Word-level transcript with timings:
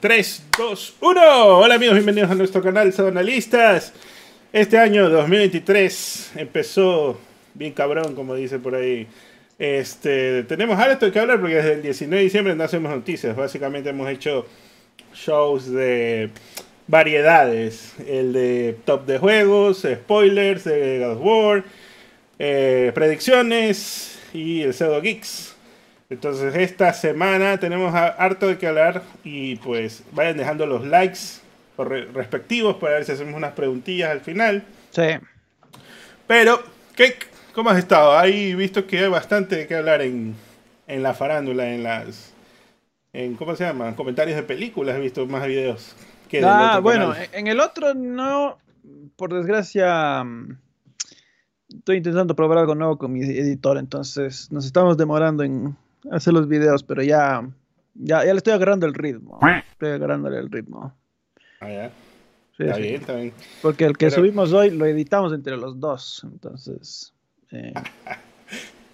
3, 0.00 0.42
2, 0.56 0.94
1. 1.00 1.58
Hola 1.58 1.74
amigos, 1.74 1.94
bienvenidos 1.96 2.30
a 2.30 2.36
nuestro 2.36 2.62
canal 2.62 2.94
Analistas. 2.96 3.92
Este 4.52 4.78
año 4.78 5.10
2023 5.10 6.34
empezó 6.36 7.18
bien 7.54 7.72
cabrón, 7.72 8.14
como 8.14 8.36
dice 8.36 8.60
por 8.60 8.76
ahí. 8.76 9.08
Este, 9.58 10.44
tenemos 10.44 10.78
harto 10.78 11.10
que 11.10 11.18
hablar 11.18 11.40
porque 11.40 11.56
desde 11.56 11.72
el 11.72 11.82
19 11.82 12.16
de 12.16 12.22
diciembre 12.22 12.54
no 12.54 12.62
hacemos 12.62 12.92
noticias. 12.92 13.34
Básicamente 13.34 13.90
hemos 13.90 14.08
hecho 14.08 14.46
shows 15.16 15.68
de 15.68 16.30
variedades. 16.86 17.94
El 18.06 18.32
de 18.32 18.76
top 18.84 19.04
de 19.04 19.18
juegos, 19.18 19.84
spoilers 19.84 20.62
de 20.62 21.00
God 21.00 21.16
of 21.16 21.24
War, 21.24 21.64
eh, 22.38 22.92
predicciones 22.94 24.16
y 24.32 24.62
el 24.62 24.74
pseudo 24.74 25.02
geeks. 25.02 25.56
Entonces 26.10 26.54
esta 26.54 26.92
semana 26.94 27.58
tenemos 27.58 27.94
harto 27.94 28.46
de 28.46 28.56
que 28.56 28.66
hablar 28.66 29.02
y 29.24 29.56
pues 29.56 30.04
vayan 30.12 30.38
dejando 30.38 30.66
los 30.66 30.86
likes 30.86 31.18
respectivos 31.76 32.76
para 32.76 32.94
ver 32.94 33.04
si 33.04 33.12
hacemos 33.12 33.34
unas 33.34 33.52
preguntillas 33.52 34.10
al 34.10 34.20
final. 34.20 34.64
Sí. 34.90 35.02
Pero, 36.26 36.62
¿qué, 36.96 37.14
¿cómo 37.54 37.70
has 37.70 37.78
estado? 37.78 38.16
Ahí 38.18 38.54
visto 38.54 38.86
que 38.86 38.98
hay 38.98 39.08
bastante 39.08 39.56
de 39.56 39.66
qué 39.66 39.76
hablar 39.76 40.02
en, 40.02 40.34
en 40.86 41.02
la 41.02 41.14
farándula, 41.14 41.72
en 41.72 41.82
las... 41.82 42.32
En, 43.12 43.34
¿Cómo 43.36 43.54
se 43.54 43.64
llama? 43.64 43.94
Comentarios 43.96 44.36
de 44.36 44.42
películas, 44.42 44.96
he 44.96 45.00
visto 45.00 45.26
más 45.26 45.46
videos. 45.46 45.94
Que 46.28 46.42
ah, 46.44 46.80
bueno, 46.82 47.14
en 47.32 47.46
el 47.46 47.60
otro 47.60 47.94
no, 47.94 48.58
por 49.16 49.32
desgracia, 49.32 50.22
mm, 50.22 50.58
estoy 51.70 51.98
intentando 51.98 52.36
probar 52.36 52.58
algo 52.58 52.74
nuevo 52.74 52.98
con 52.98 53.12
mi 53.12 53.22
editor, 53.22 53.78
entonces 53.78 54.52
nos 54.52 54.66
estamos 54.66 54.98
demorando 54.98 55.42
en 55.42 55.74
hacer 56.10 56.32
los 56.32 56.48
videos, 56.48 56.82
pero 56.82 57.02
ya, 57.02 57.48
ya, 57.94 58.24
ya 58.24 58.32
le 58.32 58.38
estoy 58.38 58.52
agarrando 58.52 58.86
el 58.86 58.94
ritmo. 58.94 59.38
Estoy 59.70 59.90
agarrándole 59.90 60.38
el 60.38 60.50
ritmo. 60.50 60.94
Ah, 61.60 61.70
ya. 61.70 61.92
está 62.58 62.78
bien, 62.78 62.94
está 62.94 63.14
bien. 63.14 63.32
Porque 63.62 63.84
el 63.84 63.96
que 63.96 64.10
subimos 64.10 64.52
hoy 64.52 64.70
lo 64.70 64.86
editamos 64.86 65.32
entre 65.32 65.56
los 65.56 65.78
dos, 65.80 66.24
entonces. 66.24 67.14
Eh. 67.52 67.72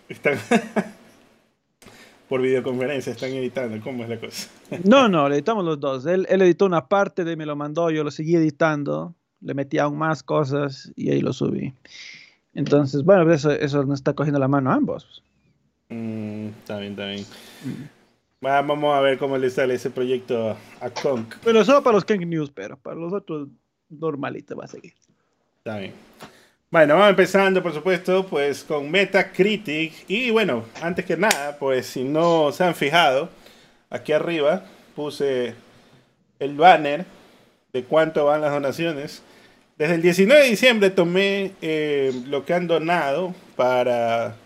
Por 2.28 2.40
videoconferencia 2.40 3.12
están 3.12 3.30
editando, 3.30 3.78
¿cómo 3.82 4.04
es 4.04 4.08
la 4.08 4.18
cosa? 4.18 4.48
no, 4.84 5.08
no, 5.08 5.28
le 5.28 5.36
editamos 5.36 5.64
los 5.64 5.78
dos. 5.78 6.06
Él, 6.06 6.26
él 6.30 6.42
editó 6.42 6.66
una 6.66 6.88
parte 6.88 7.24
de 7.24 7.36
me 7.36 7.46
lo 7.46 7.56
mandó, 7.56 7.90
yo 7.90 8.04
lo 8.04 8.10
seguí 8.10 8.36
editando, 8.36 9.14
le 9.40 9.54
metí 9.54 9.78
aún 9.78 9.98
más 9.98 10.22
cosas 10.22 10.92
y 10.96 11.10
ahí 11.10 11.20
lo 11.20 11.32
subí. 11.32 11.74
Entonces, 12.54 13.02
bueno, 13.02 13.30
eso, 13.32 13.50
eso 13.50 13.84
nos 13.84 13.98
está 13.98 14.14
cogiendo 14.14 14.38
la 14.38 14.48
mano 14.48 14.70
a 14.70 14.74
ambos. 14.74 15.23
Mm, 15.94 16.48
está 16.58 16.78
bien, 16.78 16.92
está 16.92 17.06
bien. 17.06 17.24
Vamos 18.40 18.96
a 18.96 19.00
ver 19.00 19.16
cómo 19.16 19.38
le 19.38 19.48
sale 19.48 19.74
ese 19.74 19.90
proyecto 19.90 20.56
a 20.80 20.90
Kong. 20.90 21.24
Pero 21.42 21.64
solo 21.64 21.82
para 21.82 21.94
los 21.94 22.04
Kong 22.04 22.26
News, 22.26 22.50
pero 22.50 22.76
para 22.76 22.96
los 22.96 23.12
otros 23.12 23.48
normalito 23.88 24.56
va 24.56 24.64
a 24.64 24.68
seguir. 24.68 24.92
Está 25.58 25.78
bien. 25.78 25.92
Bueno, 26.70 26.94
vamos 26.94 27.10
empezando, 27.10 27.62
por 27.62 27.72
supuesto, 27.72 28.26
pues 28.26 28.64
con 28.64 28.90
Metacritic. 28.90 29.92
Y 30.08 30.30
bueno, 30.30 30.64
antes 30.82 31.04
que 31.04 31.16
nada, 31.16 31.56
pues 31.58 31.86
si 31.86 32.02
no 32.02 32.50
se 32.50 32.64
han 32.64 32.74
fijado, 32.74 33.28
aquí 33.88 34.12
arriba 34.12 34.64
puse 34.96 35.54
el 36.40 36.56
banner 36.56 37.06
de 37.72 37.84
cuánto 37.84 38.24
van 38.24 38.40
las 38.40 38.52
donaciones. 38.52 39.22
Desde 39.78 39.94
el 39.94 40.02
19 40.02 40.42
de 40.42 40.50
diciembre 40.50 40.90
tomé 40.90 41.52
eh, 41.62 42.12
lo 42.26 42.44
que 42.44 42.54
han 42.54 42.66
donado 42.66 43.34
para 43.56 44.36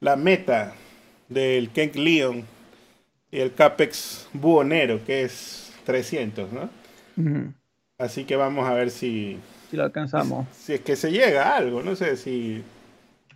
la 0.00 0.16
meta 0.16 0.74
del 1.28 1.70
Kenk 1.70 1.96
Leon 1.96 2.44
y 3.30 3.40
el 3.40 3.54
Capex 3.54 4.28
Buonero, 4.32 5.04
que 5.04 5.22
es 5.22 5.72
300, 5.84 6.50
¿no? 6.52 6.70
Así 7.98 8.24
que 8.24 8.36
vamos 8.36 8.68
a 8.68 8.74
ver 8.74 8.90
si... 8.90 9.38
Si 9.70 9.76
lo 9.76 9.84
alcanzamos. 9.84 10.46
Si, 10.56 10.74
es 10.74 10.80
que 10.80 10.96
se 10.96 11.10
llega 11.10 11.48
a 11.48 11.56
algo, 11.56 11.82
no 11.82 11.96
sé, 11.96 12.16
si, 12.16 12.62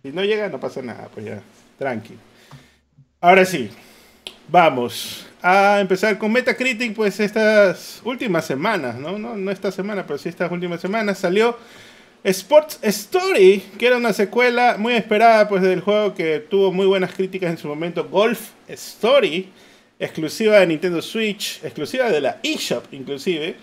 si 0.01 0.11
no 0.11 0.23
llega 0.23 0.49
no 0.49 0.59
pasa 0.59 0.81
nada, 0.81 1.09
pues 1.13 1.25
ya, 1.25 1.41
tranqui. 1.77 2.15
Ahora 3.19 3.45
sí, 3.45 3.69
vamos 4.47 5.27
a 5.41 5.79
empezar 5.79 6.17
con 6.17 6.31
Metacritic, 6.31 6.95
pues 6.95 7.19
estas 7.19 8.01
últimas 8.05 8.45
semanas, 8.45 8.95
¿no? 8.95 9.17
No, 9.17 9.35
no 9.35 9.51
esta 9.51 9.71
semana, 9.71 10.05
pero 10.05 10.17
sí 10.17 10.29
estas 10.29 10.51
últimas 10.51 10.79
semanas 10.79 11.17
salió 11.17 11.57
Sports 12.23 12.79
Story, 12.83 13.63
que 13.79 13.87
era 13.87 13.97
una 13.97 14.13
secuela 14.13 14.75
muy 14.77 14.93
esperada 14.93 15.49
pues 15.49 15.61
del 15.61 15.81
juego 15.81 16.13
que 16.13 16.39
tuvo 16.39 16.71
muy 16.71 16.85
buenas 16.85 17.13
críticas 17.13 17.49
en 17.49 17.57
su 17.57 17.67
momento, 17.67 18.07
Golf 18.09 18.51
Story, 18.67 19.49
exclusiva 19.99 20.59
de 20.59 20.67
Nintendo 20.67 21.01
Switch, 21.01 21.59
exclusiva 21.63 22.09
de 22.09 22.21
la 22.21 22.39
eShop 22.43 22.85
inclusive, 22.93 23.55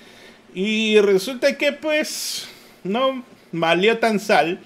y 0.54 0.98
resulta 1.00 1.56
que 1.56 1.72
pues 1.72 2.48
no 2.82 3.24
valió 3.52 3.98
tan 3.98 4.18
sal, 4.18 4.58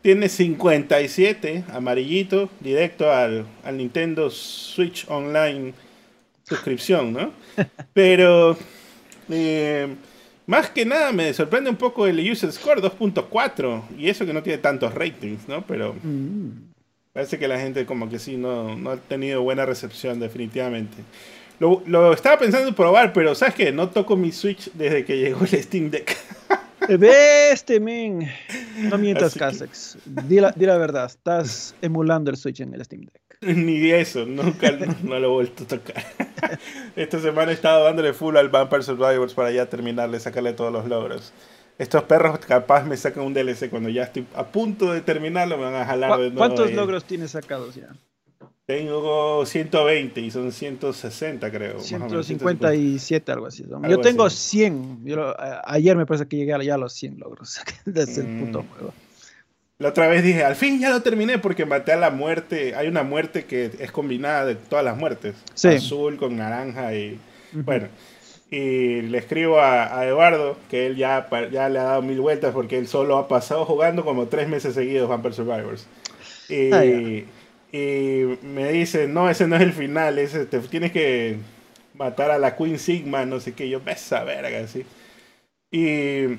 tiene 0.00 0.28
57 0.28 1.64
amarillito, 1.72 2.48
directo 2.60 3.10
al, 3.10 3.46
al 3.62 3.76
Nintendo 3.76 4.30
Switch 4.30 5.06
Online 5.08 5.74
suscripción, 6.44 7.12
¿no? 7.12 7.32
Pero... 7.92 8.56
Eh, 9.30 9.88
más 10.46 10.70
que 10.70 10.84
nada 10.84 11.12
me 11.12 11.32
sorprende 11.32 11.70
un 11.70 11.76
poco 11.76 12.06
el 12.06 12.18
user 12.30 12.52
score 12.52 12.82
2.4 12.82 13.82
y 13.98 14.08
eso 14.08 14.26
que 14.26 14.32
no 14.32 14.42
tiene 14.42 14.58
tantos 14.58 14.94
ratings, 14.94 15.48
¿no? 15.48 15.64
Pero 15.66 15.94
mm. 16.02 16.50
parece 17.12 17.38
que 17.38 17.48
la 17.48 17.58
gente 17.58 17.86
como 17.86 18.08
que 18.08 18.18
sí 18.18 18.36
no, 18.36 18.76
no 18.76 18.90
ha 18.90 18.96
tenido 18.96 19.42
buena 19.42 19.64
recepción 19.64 20.20
definitivamente. 20.20 20.96
Lo, 21.60 21.82
lo, 21.86 22.12
estaba 22.12 22.38
pensando 22.38 22.68
en 22.68 22.74
probar, 22.74 23.12
pero 23.12 23.34
¿sabes 23.34 23.54
qué? 23.54 23.72
No 23.72 23.88
toco 23.88 24.16
mi 24.16 24.32
Switch 24.32 24.70
desde 24.74 25.04
que 25.04 25.18
llegó 25.18 25.44
el 25.44 25.62
Steam 25.62 25.90
Deck. 25.90 26.16
Veste, 26.88 27.80
men. 27.80 28.28
No 28.90 28.98
mientas, 28.98 29.34
Casex. 29.34 29.96
Di 30.04 30.40
la, 30.40 30.52
di 30.52 30.66
la 30.66 30.76
verdad, 30.76 31.06
estás 31.06 31.74
emulando 31.80 32.30
el 32.30 32.36
Switch 32.36 32.60
en 32.60 32.74
el 32.74 32.84
Steam 32.84 33.02
Deck. 33.02 33.23
Ni 33.54 33.90
eso, 33.90 34.24
nunca 34.24 34.70
no 35.02 35.18
lo 35.18 35.26
he 35.26 35.30
vuelto 35.30 35.64
a 35.64 35.66
tocar. 35.66 36.04
Esta 36.96 37.20
semana 37.20 37.50
he 37.50 37.54
estado 37.54 37.84
dándole 37.84 38.12
full 38.12 38.36
al 38.36 38.48
Vampire 38.48 38.82
Survivors 38.82 39.34
para 39.34 39.50
ya 39.50 39.66
terminarle, 39.66 40.18
sacarle 40.20 40.52
todos 40.52 40.72
los 40.72 40.86
logros. 40.86 41.32
Estos 41.78 42.04
perros 42.04 42.38
capaz 42.38 42.84
me 42.84 42.96
sacan 42.96 43.24
un 43.24 43.34
DLC 43.34 43.68
cuando 43.68 43.88
ya 43.88 44.04
estoy 44.04 44.26
a 44.34 44.44
punto 44.44 44.92
de 44.92 45.00
terminarlo, 45.00 45.58
me 45.58 45.64
van 45.64 45.74
a 45.74 45.84
jalar 45.84 46.12
de 46.12 46.30
nuevo. 46.30 46.38
¿Cuántos 46.38 46.72
logros 46.72 47.04
tienes 47.04 47.32
sacados 47.32 47.74
ya? 47.74 47.88
Tengo 48.66 49.44
120 49.44 50.20
y 50.22 50.30
son 50.30 50.50
160 50.50 51.50
creo. 51.50 51.80
157 51.80 53.32
algo 53.32 53.46
así. 53.46 53.64
yo 53.88 54.00
tengo 54.00 54.30
100. 54.30 55.04
ayer 55.64 55.96
me 55.96 56.06
parece 56.06 56.26
que 56.26 56.36
llegué 56.36 56.64
ya 56.64 56.76
a 56.76 56.78
los 56.78 56.94
100 56.94 57.18
logros 57.18 57.60
desde 57.84 58.22
el 58.22 58.40
puto 58.40 58.62
mm. 58.62 58.68
juego. 58.68 58.94
La 59.78 59.88
otra 59.88 60.06
vez 60.06 60.22
dije, 60.22 60.44
al 60.44 60.54
fin 60.54 60.78
ya 60.80 60.90
lo 60.90 61.02
terminé 61.02 61.38
porque 61.38 61.66
maté 61.66 61.92
a 61.92 61.96
la 61.96 62.10
muerte. 62.10 62.74
Hay 62.76 62.86
una 62.86 63.02
muerte 63.02 63.44
que 63.44 63.70
es 63.78 63.90
combinada 63.90 64.46
de 64.46 64.54
todas 64.54 64.84
las 64.84 64.96
muertes. 64.96 65.34
Azul 65.64 66.16
con 66.16 66.36
naranja 66.36 66.94
y... 66.94 67.18
Bueno, 67.52 67.88
y 68.50 69.02
le 69.02 69.18
escribo 69.18 69.60
a, 69.60 70.06
Eduardo 70.06 70.56
que 70.70 70.86
él 70.86 70.96
ya, 70.96 71.28
ya 71.50 71.68
le 71.68 71.78
ha 71.78 71.84
dado 71.84 72.02
mil 72.02 72.20
vueltas 72.20 72.52
porque 72.52 72.78
él 72.78 72.86
solo 72.86 73.16
ha 73.16 73.26
pasado 73.26 73.64
jugando 73.64 74.04
como 74.04 74.26
tres 74.26 74.48
meses 74.48 74.74
seguidos 74.74 75.08
Vampire 75.08 75.34
Survivors. 75.34 75.86
Y, 76.48 76.72
ah, 76.72 76.84
y 76.84 78.38
me 78.42 78.70
dice, 78.72 79.08
no, 79.08 79.28
ese 79.28 79.48
no 79.48 79.56
es 79.56 79.62
el 79.62 79.72
final, 79.72 80.18
ese, 80.18 80.46
te 80.46 80.60
tienes 80.60 80.92
que 80.92 81.38
matar 81.94 82.30
a 82.30 82.38
la 82.38 82.56
Queen 82.56 82.78
Sigma, 82.78 83.26
no 83.26 83.40
sé 83.40 83.54
qué. 83.54 83.68
Yo, 83.68 83.80
esa 83.86 84.22
verga, 84.22 84.60
así. 84.60 84.84
Y 85.72 86.38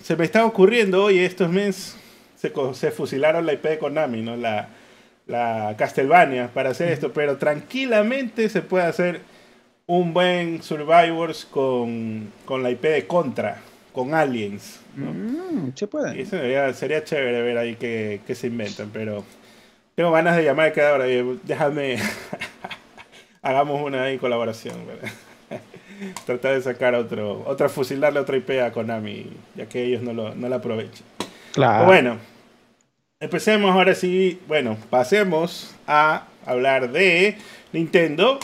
se 0.00 0.16
me 0.16 0.24
está 0.24 0.44
ocurriendo, 0.44 1.02
oye, 1.02 1.24
estos 1.24 1.50
meses 1.50 1.96
se, 2.38 2.90
fusilaron 2.90 3.46
la 3.46 3.54
IP 3.54 3.64
de 3.64 3.78
Konami, 3.78 4.22
¿no? 4.22 4.36
La, 4.36 4.68
la 5.26 5.74
Castlevania 5.76 6.48
para 6.52 6.70
hacer 6.70 6.90
esto, 6.90 7.12
pero 7.12 7.36
tranquilamente 7.36 8.48
se 8.48 8.62
puede 8.62 8.84
hacer 8.84 9.20
un 9.86 10.12
buen 10.12 10.62
Survivors 10.62 11.44
con, 11.46 12.32
con 12.44 12.62
la 12.62 12.70
IP 12.70 12.82
de 12.82 13.06
Contra, 13.06 13.58
con 13.92 14.14
Aliens. 14.14 14.80
¿no? 14.96 15.12
Mm, 15.12 15.72
se 15.74 15.86
puede. 15.86 16.24
sería, 16.26 16.72
sería, 16.72 17.04
chévere 17.04 17.42
ver 17.42 17.58
ahí 17.58 17.76
qué, 17.76 18.20
se 18.34 18.46
inventan, 18.46 18.90
pero 18.92 19.24
tengo 19.94 20.12
ganas 20.12 20.36
de 20.36 20.44
llamar 20.44 20.68
a 20.68 20.72
cada 20.72 20.94
hora. 20.94 21.06
Déjame, 21.44 21.98
hagamos 23.42 23.82
una 23.82 24.04
ahí 24.04 24.18
colaboración. 24.18 24.76
Tratar 26.26 26.54
de 26.54 26.62
sacar 26.62 26.94
otro, 26.94 27.42
otra, 27.46 27.68
fusilarle 27.68 28.20
otra 28.20 28.36
IP 28.36 28.50
a 28.62 28.70
Konami, 28.72 29.26
ya 29.56 29.66
que 29.66 29.82
ellos 29.84 30.02
no, 30.02 30.12
lo, 30.12 30.34
no 30.34 30.48
la 30.48 30.56
aprovechan. 30.56 31.17
Claro. 31.58 31.86
Bueno, 31.86 32.18
empecemos 33.18 33.72
ahora 33.72 33.92
sí. 33.92 34.38
Bueno, 34.46 34.78
pasemos 34.90 35.74
a 35.88 36.28
hablar 36.46 36.92
de 36.92 37.36
Nintendo. 37.72 38.38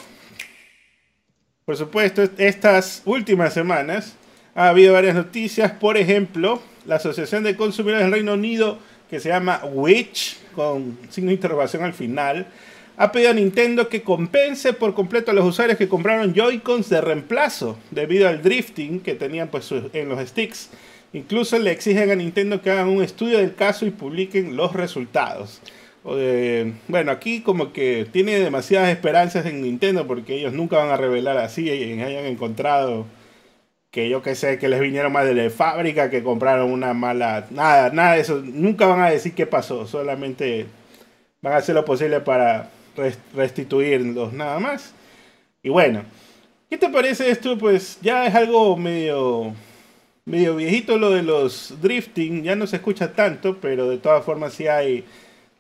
Por 1.65 1.77
supuesto, 1.77 2.25
estas 2.39 3.03
últimas 3.05 3.55
semanas 3.55 4.17
ha 4.57 4.71
habido 4.71 4.95
varias 4.95 5.15
noticias. 5.15 5.71
Por 5.71 5.97
ejemplo, 5.97 6.61
la 6.87 6.97
Asociación 6.97 7.45
de 7.45 7.55
Consumidores 7.55 8.03
del 8.03 8.13
Reino 8.15 8.33
Unido, 8.33 8.81
que 9.09 9.21
se 9.21 9.29
llama 9.29 9.61
Witch, 9.65 10.37
con 10.53 10.99
signo 11.09 11.29
de 11.29 11.35
interrogación 11.35 11.85
al 11.85 11.95
final, 11.95 12.49
ha 12.97 13.13
pedido 13.13 13.31
a 13.31 13.35
Nintendo 13.35 13.89
que 13.89 14.03
compense 14.03 14.73
por 14.73 14.93
completo 14.93 15.31
a 15.31 15.35
los 15.35 15.45
usuarios 15.45 15.79
que 15.79 15.89
compraron 15.89 16.35
Joy-Cons 16.35 16.91
de 16.91 17.01
reemplazo 17.01 17.79
debido 17.93 18.27
al 18.29 18.43
drifting 18.43 18.99
que 18.99 19.15
tenían 19.15 19.47
pues, 19.47 19.71
en 19.93 20.09
los 20.09 20.29
sticks. 20.29 20.71
Incluso 21.15 21.59
le 21.59 21.71
exigen 21.71 22.11
a 22.11 22.15
Nintendo 22.15 22.61
que 22.61 22.71
hagan 22.71 22.89
un 22.89 23.03
estudio 23.03 23.39
del 23.39 23.55
caso 23.55 23.87
y 23.87 23.91
publiquen 23.91 24.57
los 24.57 24.75
resultados. 24.75 25.63
bueno, 26.03 27.11
aquí 27.11 27.41
como 27.41 27.73
que 27.73 28.07
tiene 28.13 28.39
demasiadas 28.39 28.91
esperanzas 28.91 29.47
en 29.47 29.63
Nintendo 29.63 30.07
porque 30.07 30.35
ellos 30.35 30.53
nunca 30.53 30.77
van 30.77 30.91
a 30.91 30.99
revelar 30.99 31.39
así 31.39 31.71
hayan 31.71 32.27
encontrado 32.27 33.07
que 33.95 34.09
yo 34.09 34.23
que 34.23 34.35
sé, 34.35 34.59
que 34.59 34.69
les 34.69 34.81
vinieron 34.81 35.13
más 35.13 35.25
de 35.25 35.35
la 35.35 35.49
fábrica, 35.51 36.11
que 36.11 36.25
compraron 36.25 36.73
una 36.73 36.95
mala... 36.95 37.47
Nada, 37.51 37.91
nada 37.91 38.15
de 38.15 38.23
eso. 38.23 38.43
Nunca 38.45 38.87
van 38.87 39.01
a 39.01 39.09
decir 39.09 39.35
qué 39.35 39.47
pasó, 39.47 39.87
solamente 39.87 40.67
van 41.41 41.53
a 41.53 41.57
hacer 41.59 41.77
lo 41.77 41.85
posible 41.85 42.19
para 42.19 42.71
restituirlos 43.35 44.33
nada 44.33 44.59
más. 44.59 44.93
Y 45.63 45.69
bueno, 45.69 46.03
¿qué 46.69 46.77
te 46.77 46.89
parece 46.89 47.31
esto? 47.31 47.57
Pues 47.57 47.99
ya 48.03 48.27
es 48.27 48.35
algo 48.35 48.77
medio, 48.77 49.55
medio 50.25 50.57
viejito 50.57 50.99
lo 50.99 51.11
de 51.11 51.23
los 51.23 51.75
drifting, 51.83 52.43
ya 52.43 52.57
no 52.57 52.67
se 52.67 52.77
escucha 52.77 53.13
tanto, 53.13 53.59
pero 53.61 53.89
de 53.89 53.99
todas 53.99 54.25
formas 54.25 54.55
sí 54.55 54.67
hay 54.67 55.05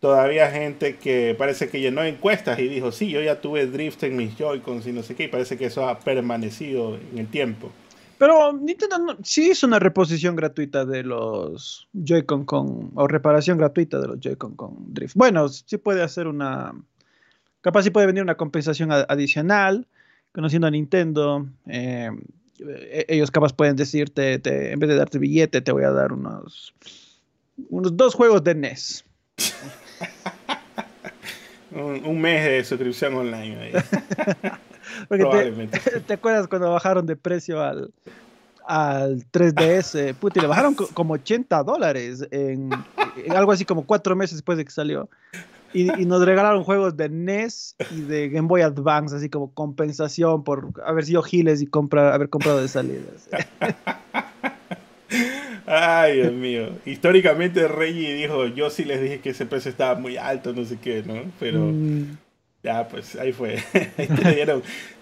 todavía 0.00 0.50
gente 0.50 0.96
que 0.96 1.34
parece 1.38 1.69
que 1.69 1.81
llenó 1.81 2.02
encuestas 2.05 2.58
y 2.58 2.69
dijo, 2.69 2.93
sí, 2.93 3.11
yo 3.11 3.22
ya 3.22 3.40
tuve 3.40 3.66
drift 3.66 4.02
en 4.05 4.16
mis 4.16 4.37
Joy-Cons 4.37 4.87
y 4.87 4.93
no 4.93 5.02
sé 5.02 5.14
qué, 5.14 5.25
y 5.25 5.28
parece 5.28 5.56
que 5.56 5.66
eso 5.66 5.88
ha 5.88 5.99
permanecido 5.99 6.96
en 7.12 7.19
el 7.19 7.26
tiempo. 7.28 7.70
Pero 8.19 8.52
Nintendo 8.52 9.16
sí 9.22 9.50
hizo 9.50 9.66
una 9.66 9.78
reposición 9.78 10.37
gratuita 10.37 10.84
de 10.84 11.02
los 11.02 11.88
Joy-Con 11.93 12.44
con, 12.44 12.90
o 12.94 13.08
reparación 13.08 13.58
gratuita 13.58 13.99
de 13.99 14.08
los 14.08 14.20
Joy-Con 14.20 14.55
con 14.56 14.94
drift. 14.94 15.17
Bueno, 15.17 15.49
sí 15.49 15.78
puede 15.78 16.02
hacer 16.02 16.26
una, 16.26 16.75
capaz 17.60 17.82
sí 17.82 17.90
puede 17.90 18.06
venir 18.06 18.22
una 18.22 18.37
compensación 18.37 18.93
adicional, 18.93 19.87
conociendo 20.32 20.67
a 20.67 20.70
Nintendo. 20.70 21.46
Eh, 21.67 22.10
ellos 22.58 23.30
capaz 23.30 23.52
pueden 23.52 23.76
decirte, 23.76 24.40
en 24.44 24.78
vez 24.78 24.88
de 24.88 24.96
darte 24.96 25.18
billete, 25.18 25.60
te 25.60 25.72
voy 25.72 25.84
a 25.84 25.90
dar 25.90 26.12
unos, 26.12 26.74
unos 27.68 27.96
dos 27.96 28.14
juegos 28.14 28.44
de 28.44 28.54
NES. 28.54 29.04
un, 31.72 32.20
mes 32.20 32.44
de 32.44 32.64
suscripción 32.64 33.14
online. 33.14 33.72
te, 36.06 36.12
acuerdas 36.12 36.46
cuando 36.46 36.70
bajaron 36.70 37.06
de 37.06 37.16
precio 37.16 37.62
al, 37.62 37.92
al 38.66 39.24
3DS? 39.30 40.14
Puti, 40.14 40.40
le 40.40 40.46
bajaron 40.46 40.74
como 40.74 41.14
80 41.14 41.62
dólares 41.62 42.26
en, 42.30 42.70
algo 43.30 43.52
así 43.52 43.64
como 43.64 43.84
cuatro 43.84 44.14
meses 44.16 44.36
después 44.38 44.58
de 44.58 44.64
que 44.64 44.70
salió. 44.70 45.08
Y, 45.74 46.06
nos 46.06 46.24
regalaron 46.24 46.62
juegos 46.62 46.96
de 46.96 47.08
NES 47.08 47.74
y 47.90 48.02
de 48.02 48.28
Game 48.28 48.46
Boy 48.46 48.62
Advance, 48.62 49.16
así 49.16 49.28
como 49.28 49.52
compensación 49.52 50.44
por 50.44 50.70
haber 50.86 51.04
sido 51.04 51.22
giles 51.22 51.60
y 51.60 51.68
haber 51.92 52.28
comprado 52.28 52.62
de 52.62 52.68
salidas. 52.68 53.28
Ay, 55.66 56.16
Dios 56.16 56.32
mío. 56.32 56.68
Históricamente 56.86 57.66
Reggie 57.66 58.14
dijo, 58.14 58.46
yo 58.46 58.70
sí 58.70 58.84
les 58.84 59.00
dije 59.00 59.18
que 59.20 59.30
ese 59.30 59.46
precio 59.46 59.70
estaba 59.70 59.98
muy 59.98 60.16
alto, 60.16 60.52
no 60.52 60.64
sé 60.64 60.78
qué, 60.78 61.02
¿no? 61.02 61.22
Pero 61.40 61.60
mm. 61.60 62.18
Ya, 62.64 62.88
pues 62.88 63.14
ahí 63.16 63.32
fue. 63.32 63.58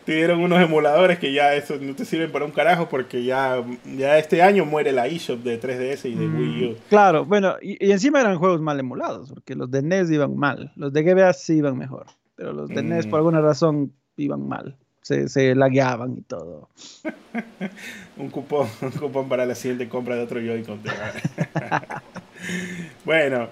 te, 0.05 0.12
dieron, 0.12 0.41
unos 0.41 0.61
emuladores 0.61 1.19
que 1.19 1.32
ya 1.32 1.55
eso 1.55 1.76
no 1.81 1.94
te 1.94 2.05
sirven 2.05 2.32
para 2.32 2.44
un 2.44 2.50
carajo 2.50 2.88
porque 2.88 3.25
ya, 3.25 3.64
ya 3.97 4.19
este 4.19 4.43
año 4.43 4.64
muere 4.64 4.93
la 4.93 5.06
eShop 5.06 5.38
de 5.44 5.61
3DS 5.61 6.11
y 6.11 6.14
de 6.14 6.26
mm, 6.26 6.38
Wii 6.38 6.64
U. 6.67 6.76
Claro, 6.88 7.25
bueno, 7.25 7.55
y, 7.62 7.91
encima 7.91 8.20
eran 8.20 8.38
juegos 8.38 8.61
mal 8.61 8.79
emulados, 8.81 9.31
porque 9.31 9.55
los 9.55 9.70
de 9.70 9.82
NES 9.82 10.11
iban 10.11 10.37
mal. 10.37 10.73
Los 10.76 10.93
de 10.93 11.03
GBA 11.05 11.32
sí 11.32 11.55
iban 11.55 11.79
mejor, 11.79 12.06
pero 12.35 12.53
los 12.53 12.69
de 12.69 12.82
NES 12.82 13.06
mm. 13.06 13.11
por 13.11 13.19
alguna 13.19 13.41
razón 13.41 13.93
iban 14.17 14.47
mal 14.47 14.76
se, 15.03 15.29
se 15.29 15.55
lagueaban 15.55 16.17
y 16.19 16.23
todo. 16.23 16.69
un, 18.17 18.31
cupón, 18.31 18.69
un 18.81 18.91
cupón 18.93 19.29
para 19.29 19.44
la 19.44 19.55
siguiente 19.55 19.88
compra 19.88 20.17
de 20.17 20.23
otro 20.23 20.41
Joy-Con. 20.41 20.81
bueno, 23.05 23.49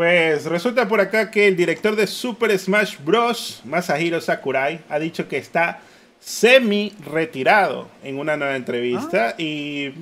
pues 0.00 0.46
resulta 0.46 0.88
por 0.88 0.98
acá 1.02 1.30
que 1.30 1.46
el 1.46 1.58
director 1.58 1.94
de 1.94 2.06
Super 2.06 2.58
Smash 2.58 2.96
Bros., 3.04 3.60
Masahiro 3.66 4.18
Sakurai, 4.22 4.80
ha 4.88 4.98
dicho 4.98 5.28
que 5.28 5.36
está 5.36 5.80
semi 6.18 6.94
retirado 7.04 7.86
en 8.02 8.18
una 8.18 8.38
nueva 8.38 8.56
entrevista 8.56 9.28
ah. 9.28 9.34
y 9.36 9.92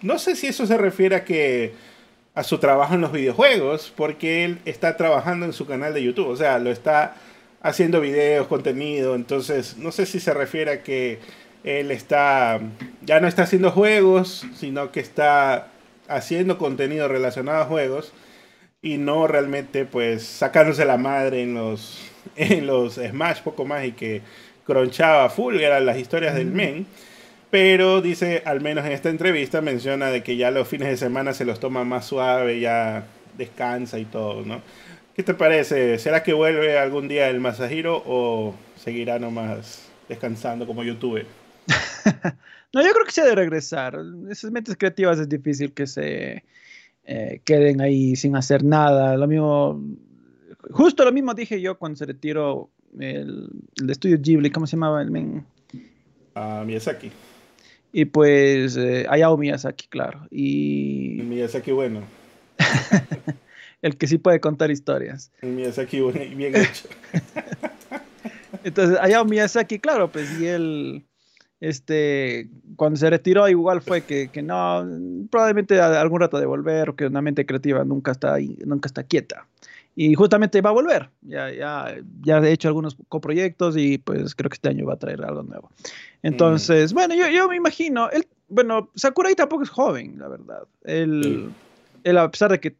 no 0.00 0.20
sé 0.20 0.36
si 0.36 0.46
eso 0.46 0.64
se 0.64 0.76
refiere 0.76 1.16
a 1.16 1.24
que 1.24 1.72
a 2.36 2.44
su 2.44 2.58
trabajo 2.58 2.94
en 2.94 3.00
los 3.00 3.10
videojuegos, 3.10 3.92
porque 3.96 4.44
él 4.44 4.60
está 4.64 4.96
trabajando 4.96 5.44
en 5.44 5.52
su 5.52 5.66
canal 5.66 5.92
de 5.92 6.04
YouTube, 6.04 6.28
o 6.28 6.36
sea, 6.36 6.60
lo 6.60 6.70
está 6.70 7.16
haciendo 7.60 8.00
videos, 8.00 8.46
contenido, 8.46 9.16
entonces 9.16 9.76
no 9.76 9.90
sé 9.90 10.06
si 10.06 10.20
se 10.20 10.32
refiere 10.34 10.70
a 10.70 10.82
que 10.84 11.18
él 11.64 11.90
está, 11.90 12.60
ya 13.02 13.18
no 13.18 13.26
está 13.26 13.42
haciendo 13.42 13.72
juegos, 13.72 14.46
sino 14.54 14.92
que 14.92 15.00
está 15.00 15.66
haciendo 16.06 16.58
contenido 16.58 17.08
relacionado 17.08 17.60
a 17.60 17.64
juegos 17.64 18.12
y 18.82 18.96
no 18.98 19.26
realmente 19.26 19.84
pues 19.84 20.24
sacándose 20.24 20.84
la 20.84 20.96
madre 20.96 21.42
en 21.42 21.54
los, 21.54 22.10
en 22.36 22.66
los 22.66 22.94
Smash 22.94 23.42
poco 23.42 23.64
más 23.64 23.84
y 23.84 23.92
que 23.92 24.22
cronchaba 24.64 25.30
full, 25.30 25.56
eran 25.56 25.86
las 25.86 25.98
historias 25.98 26.34
del 26.34 26.50
men. 26.50 26.86
Pero 27.50 28.02
dice, 28.02 28.42
al 28.44 28.60
menos 28.60 28.84
en 28.84 28.92
esta 28.92 29.08
entrevista, 29.08 29.62
menciona 29.62 30.10
de 30.10 30.22
que 30.22 30.36
ya 30.36 30.50
los 30.50 30.68
fines 30.68 30.88
de 30.88 30.98
semana 30.98 31.32
se 31.32 31.46
los 31.46 31.60
toma 31.60 31.82
más 31.82 32.04
suave, 32.04 32.60
ya 32.60 33.06
descansa 33.38 33.98
y 33.98 34.04
todo, 34.04 34.44
¿no? 34.44 34.60
¿Qué 35.16 35.22
te 35.22 35.32
parece? 35.32 35.98
¿Será 35.98 36.22
que 36.22 36.34
vuelve 36.34 36.78
algún 36.78 37.08
día 37.08 37.30
el 37.30 37.40
Masahiro 37.40 38.02
o 38.06 38.54
seguirá 38.76 39.18
nomás 39.18 39.88
descansando 40.08 40.66
como 40.66 40.84
youtuber? 40.84 41.26
no, 42.74 42.84
yo 42.84 42.92
creo 42.92 43.06
que 43.06 43.12
se 43.12 43.22
ha 43.22 43.24
de 43.24 43.34
regresar. 43.34 43.98
Esas 44.30 44.50
mentes 44.50 44.76
creativas 44.76 45.18
es 45.18 45.28
difícil 45.28 45.72
que 45.72 45.86
se 45.86 46.44
eh, 47.10 47.40
queden 47.44 47.80
ahí 47.80 48.16
sin 48.16 48.36
hacer 48.36 48.62
nada. 48.62 49.16
Lo 49.16 49.26
mismo, 49.26 49.82
justo 50.70 51.06
lo 51.06 51.12
mismo 51.12 51.32
dije 51.32 51.58
yo 51.58 51.78
cuando 51.78 51.96
se 51.96 52.04
retiró 52.04 52.68
el, 53.00 53.48
el 53.80 53.90
estudio 53.90 54.18
Ghibli, 54.20 54.50
¿cómo 54.50 54.66
se 54.66 54.76
llamaba 54.76 55.00
el 55.00 55.10
men? 55.10 55.46
Uh, 56.36 56.64
Miyazaki. 56.66 57.10
Y 57.92 58.04
pues 58.04 58.76
eh, 58.76 59.06
Hayao 59.08 59.38
Miyazaki, 59.38 59.88
claro. 59.88 60.26
Y 60.30 61.22
Miyazaki 61.24 61.72
bueno. 61.72 62.02
el 63.82 63.96
que 63.96 64.06
sí 64.06 64.18
puede 64.18 64.38
contar 64.40 64.70
historias. 64.70 65.32
Miyazaki 65.40 66.02
bien 66.36 66.56
hecho. 66.56 66.90
Entonces, 68.64 68.98
allá 69.00 69.24
Miyazaki, 69.24 69.78
claro, 69.78 70.12
pues 70.12 70.38
y 70.38 70.46
él, 70.46 71.06
este, 71.60 72.48
cuando 72.76 72.96
se 72.96 73.10
retiró 73.10 73.48
igual 73.48 73.80
fue 73.80 74.02
que, 74.02 74.28
que 74.28 74.42
no, 74.42 74.86
probablemente 75.30 75.80
algún 75.80 76.20
rato 76.20 76.38
de 76.38 76.46
volver, 76.46 76.94
que 76.94 77.06
una 77.06 77.22
mente 77.22 77.46
creativa 77.46 77.84
nunca 77.84 78.12
está, 78.12 78.36
nunca 78.64 78.86
está 78.86 79.02
quieta. 79.02 79.46
Y 79.96 80.14
justamente 80.14 80.60
va 80.60 80.70
a 80.70 80.74
volver, 80.74 81.10
ya, 81.22 81.50
ya, 81.50 81.96
ya 82.22 82.38
he 82.38 82.52
hecho 82.52 82.68
algunos 82.68 82.96
coproyectos 83.08 83.76
y 83.76 83.98
pues 83.98 84.36
creo 84.36 84.48
que 84.48 84.54
este 84.54 84.68
año 84.68 84.86
va 84.86 84.94
a 84.94 84.98
traer 84.98 85.24
algo 85.24 85.42
nuevo. 85.42 85.72
Entonces, 86.22 86.92
mm. 86.92 86.94
bueno, 86.94 87.14
yo, 87.16 87.28
yo 87.28 87.48
me 87.48 87.56
imagino, 87.56 88.08
él, 88.10 88.24
bueno, 88.48 88.90
Sakurai 88.94 89.34
tampoco 89.34 89.64
es 89.64 89.70
joven, 89.70 90.16
la 90.18 90.28
verdad. 90.28 90.68
Él, 90.84 91.50
él 92.04 92.18
a 92.18 92.30
pesar 92.30 92.52
de 92.52 92.60
que 92.60 92.76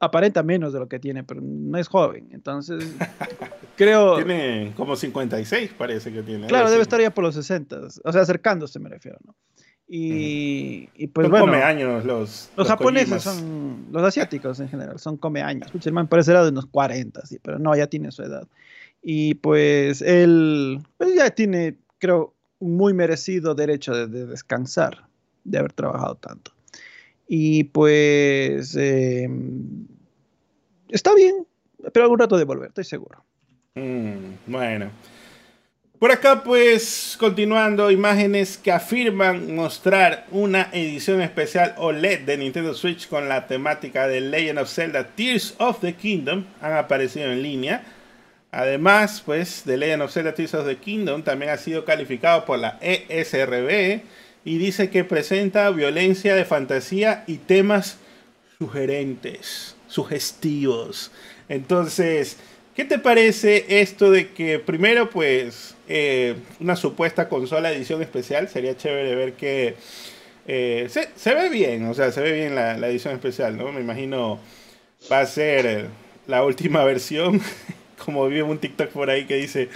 aparenta 0.00 0.42
menos 0.42 0.72
de 0.72 0.80
lo 0.80 0.88
que 0.88 0.98
tiene, 0.98 1.24
pero 1.24 1.40
no 1.42 1.78
es 1.78 1.88
joven. 1.88 2.28
Entonces, 2.32 2.84
creo. 3.76 4.16
Tiene 4.16 4.72
como 4.76 4.96
56, 4.96 5.72
parece 5.76 6.12
que 6.12 6.22
tiene. 6.22 6.46
Claro, 6.46 6.70
debe 6.70 6.82
estar 6.82 7.00
ya 7.00 7.10
por 7.10 7.24
los 7.24 7.34
60. 7.34 7.80
O 8.04 8.12
sea, 8.12 8.22
acercándose, 8.22 8.78
me 8.78 8.88
refiero, 8.88 9.18
¿no? 9.24 9.34
Y, 9.88 10.88
y 10.94 11.08
pues 11.08 11.28
son 11.28 11.40
come 11.40 11.62
años 11.62 12.04
los. 12.04 12.50
Los, 12.56 12.66
japoneses 12.66 13.22
son. 13.22 13.88
Los 13.90 14.02
asiáticos 14.02 14.58
en 14.60 14.68
general 14.68 14.98
son 14.98 15.16
come 15.16 15.42
años. 15.42 15.70
El 15.84 15.92
man 15.92 16.08
parece 16.08 16.32
de 16.32 16.48
unos 16.48 16.66
40, 16.66 17.26
sí, 17.26 17.38
pero 17.42 17.58
no, 17.58 17.76
ya 17.76 17.86
tiene 17.86 18.10
su 18.10 18.22
edad. 18.22 18.48
Y 19.02 19.34
pues 19.34 20.00
él. 20.00 20.80
Pues 20.96 21.14
ya 21.14 21.30
tiene, 21.30 21.76
creo, 21.98 22.34
un 22.58 22.76
muy 22.76 22.94
merecido 22.94 23.54
derecho 23.54 23.92
de 23.92 24.26
descansar, 24.26 25.04
de 25.44 25.58
haber 25.58 25.72
trabajado 25.72 26.14
tanto. 26.14 26.51
Y 27.26 27.64
pues 27.64 28.76
em, 28.76 29.86
está 30.88 31.14
bien, 31.14 31.46
pero 31.92 32.04
algún 32.04 32.18
rato 32.18 32.36
de 32.36 32.44
volver, 32.44 32.68
estoy 32.68 32.84
seguro. 32.84 33.24
Mm, 33.74 34.34
bueno. 34.46 34.90
Por 36.02 36.10
acá 36.10 36.42
pues 36.42 37.16
continuando, 37.16 37.88
imágenes 37.92 38.58
que 38.58 38.72
afirman 38.72 39.54
mostrar 39.54 40.26
una 40.32 40.68
edición 40.72 41.20
especial 41.20 41.74
OLED 41.78 42.22
de 42.22 42.38
Nintendo 42.38 42.74
Switch 42.74 43.08
con 43.08 43.28
la 43.28 43.46
temática 43.46 44.08
de 44.08 44.20
Legend 44.20 44.58
of 44.58 44.68
Zelda 44.68 45.06
Tears 45.06 45.54
of 45.58 45.80
the 45.80 45.94
Kingdom 45.94 46.44
han 46.60 46.72
aparecido 46.72 47.30
en 47.30 47.40
línea. 47.40 47.84
Además, 48.50 49.22
pues, 49.24 49.62
The 49.64 49.76
Legend 49.76 50.02
of 50.02 50.12
Zelda 50.12 50.34
Tears 50.34 50.54
of 50.54 50.66
the 50.66 50.76
Kingdom 50.76 51.22
también 51.22 51.52
ha 51.52 51.56
sido 51.56 51.84
calificado 51.84 52.44
por 52.44 52.58
la 52.58 52.80
ESRB 52.82 54.02
y 54.44 54.58
dice 54.58 54.90
que 54.90 55.04
presenta 55.04 55.70
violencia 55.70 56.34
de 56.34 56.44
fantasía 56.44 57.24
y 57.26 57.38
temas 57.38 57.98
sugerentes, 58.58 59.76
sugestivos. 59.88 61.10
Entonces, 61.48 62.36
¿Qué 62.74 62.86
te 62.86 62.98
parece 62.98 63.80
esto 63.82 64.10
de 64.10 64.30
que 64.30 64.58
primero, 64.58 65.10
pues, 65.10 65.74
eh, 65.88 66.36
una 66.58 66.74
supuesta 66.74 67.28
consola 67.28 67.70
edición 67.70 68.00
especial? 68.00 68.48
Sería 68.48 68.74
chévere 68.74 69.14
ver 69.14 69.34
que 69.34 69.74
eh, 70.46 70.88
se, 70.88 71.34
ve 71.34 71.50
bien, 71.50 71.86
o 71.86 71.92
sea, 71.92 72.12
se 72.12 72.22
ve 72.22 72.32
bien 72.32 72.54
la, 72.54 72.76
edición 72.88 73.12
especial, 73.12 73.58
¿no? 73.58 73.72
Me 73.72 73.82
imagino 73.82 74.40
va 75.10 75.20
a 75.20 75.26
ser 75.26 75.88
la 76.26 76.44
última 76.44 76.82
versión, 76.86 77.42
como 78.02 78.26
vi 78.28 78.40
un 78.40 78.56
TikTok 78.56 78.88
por 78.88 79.10
ahí 79.10 79.26
que 79.26 79.36
dice, 79.36 79.68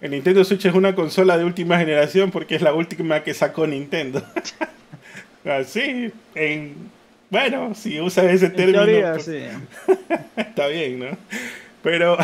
el 0.00 0.10
Nintendo 0.10 0.44
Switch 0.44 0.66
es 0.66 0.74
una 0.74 0.94
consola 0.94 1.36
de 1.36 1.44
última 1.44 1.78
generación 1.78 2.30
porque 2.30 2.54
es 2.54 2.62
la 2.62 2.72
última 2.72 3.22
que 3.24 3.34
sacó 3.34 3.66
Nintendo. 3.66 4.22
Así, 5.44 6.12
en, 6.34 6.90
bueno, 7.30 7.74
si 7.74 8.00
usa 8.00 8.30
ese 8.30 8.50
término. 8.50 8.84
Pues, 9.14 9.28
está 10.36 10.66
bien, 10.68 11.00
¿no? 11.00 11.06
Pero 11.82 12.16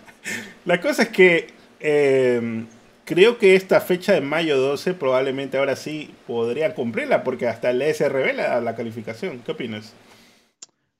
la 0.64 0.80
cosa 0.80 1.04
es 1.04 1.08
que 1.08 1.48
eh, 1.80 2.64
creo 3.04 3.38
que 3.38 3.54
esta 3.54 3.80
fecha 3.80 4.12
de 4.12 4.20
mayo 4.20 4.58
12 4.58 4.94
probablemente 4.94 5.58
ahora 5.58 5.76
sí 5.76 6.14
podría 6.26 6.74
cumplirla 6.74 7.24
porque 7.24 7.48
hasta 7.48 7.70
el 7.70 7.82
ES 7.82 8.00
revela 8.10 8.60
la 8.60 8.76
calificación. 8.76 9.40
¿Qué 9.44 9.52
opinas? 9.52 9.94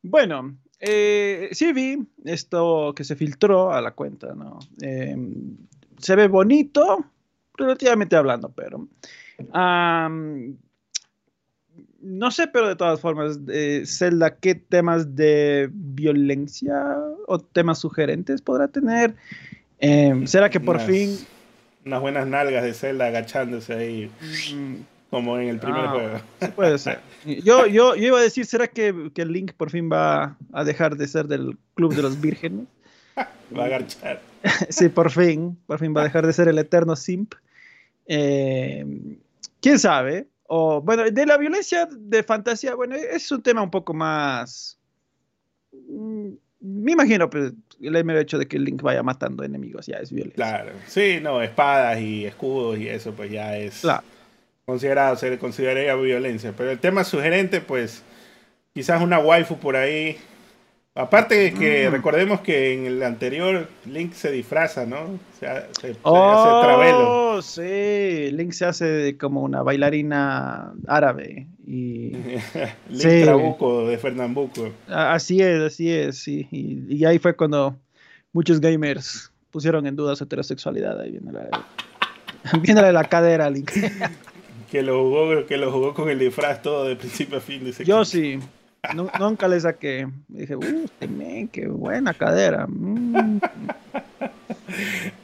Bueno, 0.02 0.56
eh, 0.78 1.48
sí 1.52 1.72
vi 1.72 1.98
esto 2.24 2.94
que 2.96 3.04
se 3.04 3.16
filtró 3.16 3.72
a 3.72 3.80
la 3.80 3.92
cuenta, 3.92 4.34
¿no? 4.34 4.58
Eh, 4.82 5.16
se 6.00 6.16
ve 6.16 6.28
bonito, 6.28 7.04
relativamente 7.56 8.16
hablando, 8.16 8.50
pero 8.50 8.88
no 12.00 12.30
sé, 12.30 12.48
pero 12.48 12.68
de 12.68 12.76
todas 12.76 13.00
formas, 13.00 13.38
eh, 13.48 13.82
Zelda, 13.86 14.36
¿qué 14.36 14.54
temas 14.54 15.14
de 15.14 15.68
violencia 15.72 16.96
o 17.26 17.38
temas 17.38 17.78
sugerentes 17.78 18.40
podrá 18.40 18.68
tener? 18.68 19.14
Em, 19.78 20.26
¿Será 20.26 20.50
que 20.50 20.60
por 20.60 20.80
fin... 20.80 21.18
Unas 21.84 22.00
buenas 22.00 22.26
nalgas 22.26 22.62
de 22.62 22.74
Zelda 22.74 23.06
agachándose 23.06 23.72
ahí, 23.72 24.10
mm. 24.54 24.74
como 25.10 25.38
en 25.38 25.48
el 25.48 25.58
primer 25.58 25.80
ah, 25.80 25.90
juego. 25.90 26.18
Sí 26.40 26.48
puede 26.54 26.78
ser. 26.78 27.00
Yo, 27.24 27.66
yo, 27.66 27.94
yo, 27.96 28.06
iba 28.06 28.18
a 28.18 28.22
decir, 28.22 28.44
¿será 28.44 28.66
que, 28.66 29.10
que 29.14 29.24
Link 29.24 29.52
por 29.52 29.70
fin 29.70 29.90
va 29.90 30.36
a 30.52 30.64
dejar 30.64 30.96
de 30.96 31.08
ser 31.08 31.26
del 31.26 31.56
Club 31.74 31.94
de 31.94 32.02
los 32.02 32.20
Vírgenes? 32.20 32.66
va 33.56 33.62
a 33.64 33.66
agachar. 33.66 34.20
sí, 34.68 34.88
por 34.88 35.10
fin, 35.10 35.58
por 35.66 35.78
fin 35.78 35.94
va 35.94 36.02
a 36.02 36.04
dejar 36.04 36.26
de 36.26 36.32
ser 36.32 36.48
el 36.48 36.58
eterno 36.58 36.96
simp. 36.96 37.34
Eh, 38.06 38.84
¿Quién 39.60 39.78
sabe? 39.78 40.26
O, 40.46 40.80
bueno, 40.80 41.04
de 41.04 41.26
la 41.26 41.36
violencia 41.36 41.88
de 41.90 42.22
fantasía, 42.22 42.74
bueno, 42.74 42.96
es 42.96 43.30
un 43.30 43.42
tema 43.42 43.62
un 43.62 43.70
poco 43.70 43.94
más... 43.94 44.78
Mm, 45.72 46.30
me 46.60 46.92
imagino, 46.92 47.30
pues, 47.30 47.52
el 47.80 48.04
mero 48.04 48.20
hecho 48.20 48.36
de 48.36 48.46
que 48.46 48.58
Link 48.58 48.82
vaya 48.82 49.02
matando 49.02 49.44
enemigos 49.44 49.86
ya 49.86 49.96
es 49.96 50.12
violencia. 50.12 50.36
Claro, 50.36 50.72
sí, 50.86 51.18
no, 51.22 51.40
espadas 51.40 52.00
y 52.00 52.26
escudos 52.26 52.78
y 52.78 52.88
eso, 52.88 53.12
pues 53.12 53.30
ya 53.30 53.56
es 53.56 53.82
considerado, 54.66 55.16
se 55.16 55.38
consideraría 55.38 55.94
violencia. 55.94 56.52
Pero 56.56 56.70
el 56.70 56.78
tema 56.78 57.04
sugerente, 57.04 57.60
pues, 57.60 58.02
quizás 58.74 59.00
una 59.02 59.18
waifu 59.18 59.56
por 59.56 59.76
ahí 59.76 60.18
Aparte 60.96 61.36
de 61.36 61.54
que 61.54 61.88
mm. 61.88 61.92
recordemos 61.92 62.40
que 62.40 62.74
en 62.74 62.84
el 62.84 63.02
anterior 63.04 63.68
Link 63.86 64.12
se 64.12 64.32
disfraza, 64.32 64.86
¿no? 64.86 65.20
Se, 65.38 65.46
hace 65.46 65.94
travelo. 66.02 67.36
Oh, 67.36 67.42
sí, 67.42 68.30
Link 68.32 68.50
se 68.50 68.64
hace 68.64 69.16
como 69.16 69.42
una 69.42 69.62
bailarina 69.62 70.72
árabe. 70.88 71.46
Y... 71.64 72.10
Link 72.88 73.22
Trabuco 73.22 73.86
de 73.86 73.98
Fernambuco. 73.98 74.72
Así 74.88 75.40
es, 75.40 75.60
así 75.60 75.92
es, 75.92 76.18
sí. 76.18 76.48
Y, 76.50 77.04
ahí 77.04 77.20
fue 77.20 77.36
cuando 77.36 77.78
muchos 78.32 78.60
gamers 78.60 79.32
pusieron 79.52 79.86
en 79.86 79.94
duda 79.94 80.16
su 80.16 80.24
heterosexualidad. 80.24 81.00
Ahí 81.00 81.12
viene 81.12 81.30
la, 82.82 82.92
la 82.92 83.04
cadera 83.04 83.48
Link. 83.48 83.70
que, 84.72 84.82
lo 84.82 85.04
jugó, 85.04 85.46
que 85.46 85.56
lo 85.56 85.70
jugó 85.70 85.94
con 85.94 86.10
el 86.10 86.18
disfraz 86.18 86.62
todo 86.62 86.84
de 86.84 86.96
principio 86.96 87.38
a 87.38 87.40
fin. 87.40 87.64
Yo 87.84 88.04
sí 88.04 88.40
nunca 89.18 89.48
le 89.48 89.60
saqué. 89.60 90.08
Dije, 90.28 90.56
uh, 90.56 90.84
este 90.84 91.48
qué 91.52 91.68
buena 91.68 92.14
cadera. 92.14 92.66
Mm. 92.66 93.40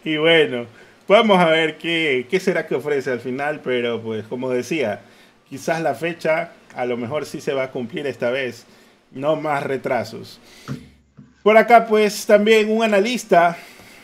y 0.05 0.17
bueno, 0.17 0.67
vamos 1.09 1.39
a 1.39 1.47
ver 1.47 1.79
qué, 1.79 2.27
qué 2.31 2.41
será 2.41 2.67
que 2.67 2.75
ofrece 2.75 3.11
al 3.11 3.21
final, 3.21 3.61
pero 3.63 4.03
pues 4.03 4.27
como 4.27 4.51
decía, 4.51 5.01
quizás 5.49 5.81
la 5.81 5.95
fecha 5.95 6.53
a 6.75 6.85
lo 6.85 6.97
mejor 6.97 7.25
sí 7.27 7.41
se 7.41 7.55
va 7.55 7.65
a 7.65 7.71
cumplir 7.71 8.07
esta 8.07 8.31
vez, 8.31 8.67
no 9.13 9.37
más 9.37 9.63
retrasos. 9.63 10.41
Por 11.43 11.57
acá 11.57 11.87
pues 11.87 12.27
también 12.27 12.71
un 12.71 12.83
analista, 12.83 13.57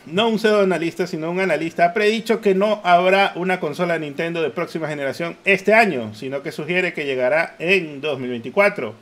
no 0.07 0.29
un 0.29 0.39
pseudo 0.39 0.63
analista, 0.63 1.07
sino 1.07 1.31
un 1.31 1.41
analista, 1.41 1.87
ha 1.87 1.93
predicho 1.93 2.41
que 2.41 2.55
no 2.55 2.81
habrá 2.85 3.33
una 3.35 3.61
consola 3.61 3.99
Nintendo 3.99 4.41
de 4.43 4.51
próxima 4.51 4.89
generación 4.89 5.37
este 5.45 5.75
año, 5.75 6.15
sino 6.15 6.43
que 6.43 6.53
sugiere 6.53 6.93
que 6.93 7.05
llegará 7.05 7.57
en 7.59 8.01
2024. 8.01 8.95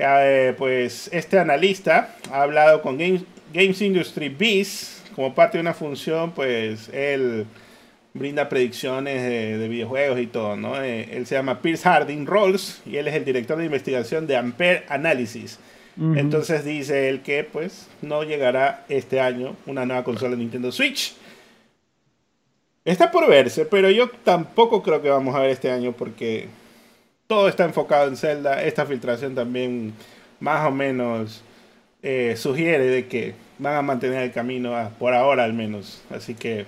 Eh, 0.00 0.54
pues 0.56 1.10
este 1.12 1.40
analista 1.40 2.14
ha 2.30 2.42
hablado 2.42 2.82
con 2.82 2.96
Games, 2.96 3.82
Industry 3.82 4.28
Biz 4.28 5.02
como 5.16 5.34
parte 5.34 5.58
de 5.58 5.62
una 5.62 5.74
función, 5.74 6.30
pues 6.30 6.88
él 6.90 7.46
brinda 8.14 8.48
predicciones 8.48 9.22
de, 9.22 9.68
videojuegos 9.68 10.20
y 10.20 10.28
todo, 10.28 10.56
¿no? 10.56 10.80
Eh, 10.80 11.08
él 11.12 11.26
se 11.26 11.34
llama 11.34 11.60
Pierce 11.60 11.82
Harding 11.82 12.26
Rolls 12.26 12.80
y 12.86 12.96
él 12.96 13.08
es 13.08 13.14
el 13.14 13.24
director 13.24 13.58
de 13.58 13.64
investigación 13.64 14.26
de 14.28 14.36
Ampere 14.36 14.84
Analysis. 14.88 15.58
Entonces 16.14 16.64
dice 16.64 17.08
él 17.08 17.22
que 17.22 17.42
pues 17.42 17.88
no 18.02 18.22
llegará 18.22 18.84
este 18.88 19.20
año 19.20 19.56
una 19.66 19.84
nueva 19.84 20.04
consola 20.04 20.30
de 20.30 20.36
Nintendo 20.36 20.70
Switch. 20.70 21.16
Está 22.84 23.10
por 23.10 23.28
verse, 23.28 23.64
pero 23.64 23.90
yo 23.90 24.08
tampoco 24.08 24.80
creo 24.80 25.02
que 25.02 25.10
vamos 25.10 25.34
a 25.34 25.40
ver 25.40 25.50
este 25.50 25.72
año 25.72 25.90
porque 25.90 26.46
todo 27.28 27.48
está 27.48 27.64
enfocado 27.64 28.08
en 28.08 28.16
Zelda. 28.16 28.64
Esta 28.64 28.86
filtración 28.86 29.36
también 29.36 29.92
más 30.40 30.66
o 30.66 30.72
menos 30.72 31.44
eh, 32.02 32.34
sugiere 32.36 32.86
de 32.86 33.06
que 33.06 33.34
van 33.58 33.76
a 33.76 33.82
mantener 33.82 34.22
el 34.24 34.32
camino 34.32 34.74
por 34.98 35.14
ahora 35.14 35.44
al 35.44 35.52
menos. 35.52 36.02
Así 36.10 36.34
que 36.34 36.66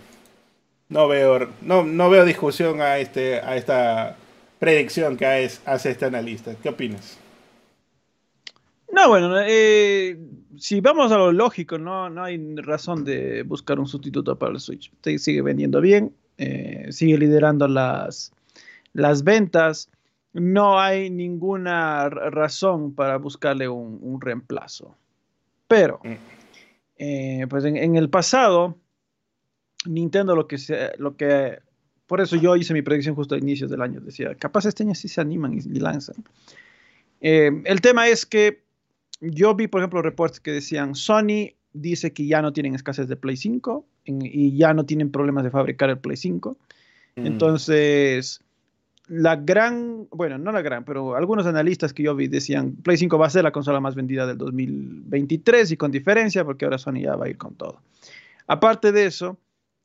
no 0.88 1.08
veo, 1.08 1.48
no, 1.62 1.82
no 1.82 2.10
veo 2.10 2.24
discusión 2.24 2.80
a, 2.82 2.98
este, 2.98 3.40
a 3.40 3.56
esta 3.56 4.16
predicción 4.58 5.16
que 5.16 5.26
hace 5.64 5.90
este 5.90 6.04
analista. 6.04 6.54
¿Qué 6.62 6.68
opinas? 6.68 7.18
No, 8.92 9.08
bueno, 9.08 9.34
eh, 9.40 10.18
si 10.58 10.80
vamos 10.80 11.10
a 11.10 11.16
lo 11.16 11.32
lógico, 11.32 11.78
no, 11.78 12.10
no 12.10 12.24
hay 12.24 12.56
razón 12.56 13.04
de 13.04 13.44
buscar 13.44 13.78
un 13.78 13.86
sustituto 13.86 14.36
para 14.36 14.52
el 14.52 14.60
Switch. 14.60 14.92
Sigue 15.16 15.40
vendiendo 15.40 15.80
bien, 15.80 16.12
eh, 16.36 16.88
sigue 16.90 17.16
liderando 17.16 17.66
las, 17.66 18.32
las 18.92 19.22
ventas 19.24 19.88
no 20.32 20.78
hay 20.78 21.10
ninguna 21.10 22.08
razón 22.08 22.94
para 22.94 23.16
buscarle 23.18 23.68
un, 23.68 24.20
reemplazo. 24.20 24.96
Pero, 25.66 26.00
mm. 26.04 26.12
eh, 26.98 27.46
pues 27.48 27.64
en, 27.64 27.96
el 27.96 28.10
pasado, 28.10 28.76
Nintendo 29.86 30.36
lo 30.36 30.46
que, 30.46 30.58
se, 30.58 30.92
lo 30.98 31.16
que, 31.16 31.58
por 32.06 32.20
eso 32.20 32.36
yo 32.36 32.56
hice 32.56 32.74
mi 32.74 32.82
predicción 32.82 33.14
justo 33.14 33.34
a 33.34 33.38
inicios 33.38 33.70
del 33.70 33.82
año, 33.82 34.00
decía, 34.00 34.34
capaz 34.34 34.66
este 34.66 34.82
año 34.82 34.94
sí 34.94 35.08
se 35.08 35.20
animan 35.20 35.54
y, 35.54 35.78
lanzan. 35.78 36.24
Eh, 37.20 37.50
el 37.64 37.80
tema 37.80 38.08
es 38.08 38.24
que 38.24 38.62
yo 39.20 39.54
vi, 39.54 39.66
por 39.66 39.80
ejemplo, 39.80 40.00
reportes 40.02 40.40
que 40.40 40.52
decían, 40.52 40.94
Sony 40.94 41.54
dice 41.72 42.12
que 42.12 42.26
ya 42.26 42.42
no 42.42 42.52
tienen 42.52 42.74
escasez 42.74 43.08
de 43.08 43.16
Play 43.16 43.36
5 43.36 43.84
y 44.04 44.56
ya 44.56 44.74
no 44.74 44.86
tienen 44.86 45.10
problemas 45.10 45.44
de 45.44 45.50
fabricar 45.50 45.90
el 45.90 45.98
Play 45.98 46.16
5. 46.16 46.56
Mm. 47.16 47.26
Entonces, 47.26 48.42
la 49.10 49.34
gran, 49.34 50.06
bueno, 50.12 50.38
no 50.38 50.52
la 50.52 50.62
gran, 50.62 50.84
pero 50.84 51.16
algunos 51.16 51.44
analistas 51.44 51.92
que 51.92 52.04
yo 52.04 52.14
vi 52.14 52.28
decían, 52.28 52.76
Play 52.76 52.96
5 52.96 53.18
va 53.18 53.26
a 53.26 53.30
ser 53.30 53.42
la 53.42 53.50
consola 53.50 53.80
más 53.80 53.96
vendida 53.96 54.24
del 54.24 54.38
2023 54.38 55.72
y 55.72 55.76
con 55.76 55.90
diferencia 55.90 56.44
porque 56.44 56.64
ahora 56.64 56.78
Sony 56.78 57.00
ya 57.02 57.16
va 57.16 57.26
a 57.26 57.28
ir 57.28 57.36
con 57.36 57.56
todo. 57.56 57.80
Aparte 58.46 58.92
de 58.92 59.06
eso, 59.06 59.36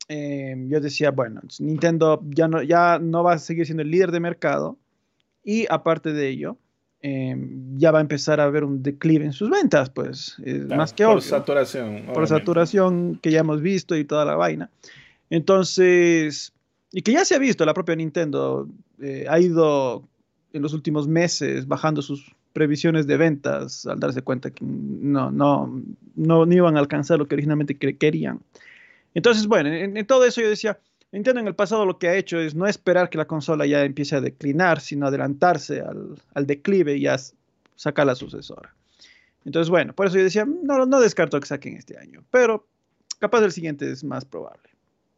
em, 0.06 0.68
yo 0.68 0.80
decía, 0.80 1.10
bueno, 1.10 1.40
Nintendo 1.58 2.22
ya 2.30 2.46
no, 2.46 2.62
ya 2.62 3.00
no 3.00 3.24
va 3.24 3.32
a 3.32 3.38
seguir 3.38 3.66
siendo 3.66 3.82
el 3.82 3.90
líder 3.90 4.12
de 4.12 4.20
mercado 4.20 4.78
y 5.42 5.66
aparte 5.70 6.12
de 6.12 6.28
ello, 6.28 6.56
em, 7.00 7.76
ya 7.78 7.90
va 7.90 7.98
a 7.98 8.02
empezar 8.02 8.38
a 8.40 8.44
haber 8.44 8.62
un 8.62 8.80
declive 8.84 9.24
en 9.24 9.32
sus 9.32 9.50
ventas, 9.50 9.90
pues, 9.90 10.36
más 10.68 10.92
que 10.92 11.04
por 11.04 11.20
saturación. 11.20 12.04
Por 12.14 12.28
saturación 12.28 13.18
que 13.20 13.32
ya 13.32 13.40
hemos 13.40 13.60
visto 13.60 13.96
y 13.96 14.04
toda 14.04 14.24
la 14.24 14.36
vaina. 14.36 14.70
Entonces, 15.30 16.52
y 16.92 17.02
que 17.02 17.10
ya 17.10 17.24
se 17.24 17.34
ha 17.34 17.38
visto, 17.38 17.64
la 17.66 17.74
propia 17.74 17.96
Nintendo 17.96 18.68
eh, 19.00 19.26
ha 19.28 19.38
ido 19.40 20.04
en 20.52 20.62
los 20.62 20.72
últimos 20.72 21.06
meses 21.06 21.66
bajando 21.68 22.02
sus 22.02 22.34
previsiones 22.52 23.06
de 23.06 23.16
ventas 23.16 23.84
al 23.86 24.00
darse 24.00 24.22
cuenta 24.22 24.50
que 24.50 24.64
no, 24.64 25.30
no, 25.30 25.82
no, 26.14 26.52
iban 26.52 26.76
a 26.76 26.80
alcanzar 26.80 27.18
lo 27.18 27.28
que 27.28 27.34
originalmente 27.34 27.76
querían. 27.76 28.40
Entonces, 29.14 29.46
bueno, 29.46 29.68
en, 29.68 30.06
todo 30.06 30.24
eso 30.24 30.40
yo 30.40 30.48
decía, 30.48 30.78
Nintendo 31.12 31.40
en 31.40 31.48
el 31.48 31.54
pasado 31.54 31.84
lo 31.84 31.98
que 31.98 32.08
ha 32.08 32.16
hecho 32.16 32.40
es 32.40 32.54
no 32.54 32.66
esperar 32.66 33.10
que 33.10 33.18
la 33.18 33.26
consola 33.26 33.66
ya 33.66 33.84
empiece 33.84 34.16
a 34.16 34.20
declinar, 34.20 34.80
sino 34.80 35.06
adelantarse 35.06 35.80
al, 35.80 36.16
al 36.32 36.46
declive 36.46 36.96
y 36.96 37.02
ya 37.02 37.16
sacar 37.74 38.06
la 38.06 38.14
sucesora. 38.14 38.74
Entonces, 39.44 39.70
bueno, 39.70 39.92
por 39.92 40.06
eso 40.06 40.16
yo 40.16 40.24
decía, 40.24 40.44
no, 40.44 40.86
no 40.86 41.00
descarto 41.00 41.38
que 41.38 41.46
saquen 41.46 41.76
este 41.76 41.98
año, 41.98 42.24
pero 42.30 42.66
capaz 43.18 43.42
el 43.44 43.52
siguiente 43.52 43.90
es 43.90 44.02
más 44.02 44.24
probable. 44.24 44.70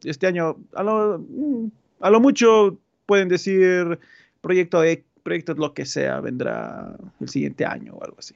Este 0.03 0.27
año, 0.27 0.57
a 0.73 0.83
lo, 0.83 1.19
mm, 1.19 1.71
a 2.01 2.09
lo 2.09 2.19
mucho 2.19 2.77
pueden 3.09 3.27
decir 3.27 3.97
proyecto 4.39 4.81
de 4.81 5.03
proyecto 5.23 5.55
lo 5.55 5.73
que 5.73 5.87
sea 5.87 6.19
vendrá 6.19 6.95
el 7.19 7.27
siguiente 7.27 7.65
año 7.65 7.95
o 7.95 8.03
algo 8.03 8.17
así. 8.19 8.35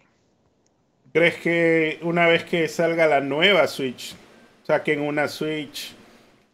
¿Crees 1.14 1.36
que 1.36 2.00
una 2.02 2.26
vez 2.26 2.44
que 2.44 2.68
salga 2.68 3.06
la 3.06 3.22
nueva 3.22 3.68
Switch, 3.68 4.16
saquen 4.64 5.02
una 5.02 5.28
Switch 5.28 5.94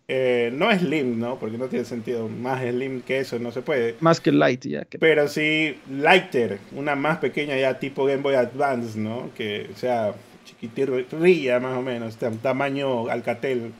eh, 0.09 0.49
no 0.51 0.69
Slim, 0.77 1.17
¿no? 1.17 1.39
Porque 1.39 1.57
no 1.57 1.67
tiene 1.67 1.85
sentido. 1.85 2.27
Más 2.27 2.61
Slim 2.61 3.01
que 3.03 3.19
eso 3.19 3.39
no 3.39 3.53
se 3.53 3.61
puede. 3.61 3.95
Más 4.01 4.19
que 4.19 4.33
Light, 4.33 4.65
ya. 4.65 4.85
Pero 4.99 5.29
sí 5.29 5.79
Lighter, 5.89 6.59
una 6.73 6.95
más 6.95 7.19
pequeña 7.19 7.55
ya 7.55 7.79
tipo 7.79 8.03
Game 8.03 8.21
Boy 8.21 8.35
Advance, 8.35 8.99
¿no? 8.99 9.31
Que 9.33 9.69
sea 9.75 10.13
chiquitirrilla 10.43 11.61
más 11.61 11.77
o 11.77 11.81
menos, 11.81 12.17
tamaño 12.41 13.07
Alcatel, 13.07 13.71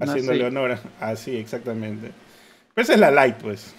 haciéndole 0.00 0.44
honor. 0.44 0.78
Así, 0.98 1.36
exactamente. 1.36 2.10
Pero 2.74 2.82
esa 2.82 2.94
es 2.94 3.00
la 3.00 3.10
Light, 3.10 3.36
pues. 3.36 3.74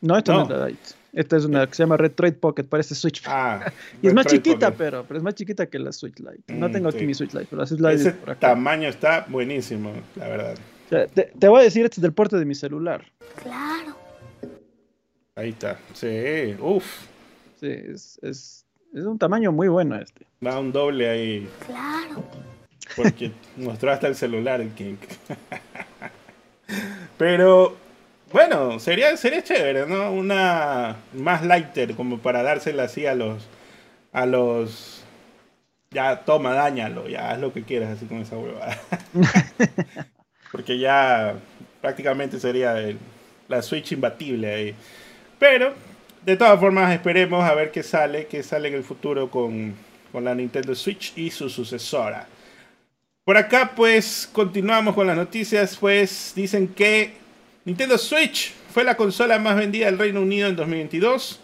No, 0.00 0.16
esta 0.16 0.32
no, 0.32 0.42
es 0.42 0.48
la 0.48 0.56
Light. 0.58 0.78
Esta 1.12 1.36
es 1.36 1.44
una 1.44 1.66
que 1.66 1.74
se 1.74 1.82
llama 1.82 1.96
Retroid 1.96 2.34
Pocket, 2.34 2.64
parece 2.64 2.94
Switch. 2.94 3.22
Ah, 3.26 3.72
y 4.02 4.08
es 4.08 4.14
más 4.14 4.26
chiquita, 4.26 4.70
pero, 4.72 5.04
pero 5.04 5.18
es 5.18 5.24
más 5.24 5.34
chiquita 5.34 5.66
que 5.66 5.78
la 5.78 5.92
Switch 5.92 6.18
Lite. 6.18 6.54
No 6.54 6.68
mm, 6.68 6.72
tengo 6.72 6.88
aquí 6.88 7.04
mi 7.04 7.14
Switch 7.14 7.32
Lite, 7.32 7.46
pero 7.50 7.62
la 7.62 7.66
Switch 7.66 7.80
Lite 7.80 7.94
Ese 7.94 8.12
tamaño 8.38 8.88
está 8.88 9.26
buenísimo, 9.28 9.92
la 10.16 10.28
verdad. 10.28 10.58
te, 10.88 11.48
voy 11.48 11.60
a 11.60 11.64
decir, 11.64 11.84
este 11.84 11.96
es 11.96 12.02
del 12.02 12.12
puerto 12.12 12.38
de 12.38 12.44
mi 12.44 12.54
celular. 12.54 13.04
Claro. 13.42 13.96
Ahí 15.34 15.50
está. 15.50 15.78
Sí, 15.94 16.56
uff. 16.60 16.84
Sí, 17.58 17.68
es, 17.70 18.18
es, 18.22 18.66
es, 18.94 19.04
un 19.04 19.18
tamaño 19.18 19.52
muy 19.52 19.68
bueno 19.68 19.96
este. 19.96 20.26
Va 20.44 20.58
un 20.58 20.72
doble 20.72 21.08
ahí. 21.08 21.48
Claro. 21.66 22.24
Porque 22.96 23.32
mostró 23.56 23.90
hasta 23.90 24.06
el 24.06 24.14
celular 24.14 24.60
el 24.60 24.70
King. 24.70 24.96
Pero 27.18 27.76
bueno, 28.32 28.78
sería, 28.78 29.16
sería 29.16 29.42
chévere, 29.42 29.86
¿no? 29.86 30.12
Una 30.12 30.96
más 31.12 31.44
lighter, 31.44 31.94
como 31.94 32.18
para 32.18 32.42
dársela 32.42 32.84
así 32.84 33.06
a 33.06 33.14
los. 33.14 33.48
A 34.12 34.26
los. 34.26 35.04
Ya, 35.90 36.20
toma, 36.24 36.54
dañalo, 36.54 37.08
ya 37.08 37.30
haz 37.32 37.40
lo 37.40 37.52
que 37.52 37.64
quieras 37.64 37.96
así 37.96 38.06
con 38.06 38.18
esa 38.18 38.38
huevada. 38.38 38.78
Porque 40.52 40.78
ya 40.78 41.34
prácticamente 41.80 42.38
sería 42.38 42.76
la 43.48 43.62
Switch 43.62 43.92
imbatible 43.92 44.54
ahí. 44.54 44.74
Pero, 45.40 45.74
de 46.24 46.36
todas 46.36 46.60
formas, 46.60 46.92
esperemos 46.92 47.42
a 47.42 47.54
ver 47.54 47.72
qué 47.72 47.82
sale, 47.82 48.26
qué 48.26 48.44
sale 48.44 48.68
en 48.68 48.74
el 48.74 48.84
futuro 48.84 49.30
con, 49.30 49.74
con 50.12 50.24
la 50.24 50.34
Nintendo 50.34 50.74
Switch 50.76 51.12
y 51.16 51.30
su 51.30 51.48
sucesora. 51.48 52.28
Por 53.24 53.36
acá, 53.36 53.72
pues, 53.74 54.28
continuamos 54.32 54.94
con 54.94 55.08
las 55.08 55.16
noticias. 55.16 55.76
Pues 55.76 56.32
dicen 56.36 56.68
que 56.68 57.14
Nintendo 57.66 57.98
Switch 57.98 58.54
fue 58.72 58.84
la 58.84 58.96
consola 58.96 59.38
más 59.38 59.54
vendida 59.54 59.86
del 59.86 59.98
Reino 59.98 60.22
Unido 60.22 60.48
en 60.48 60.56
2022, 60.56 61.40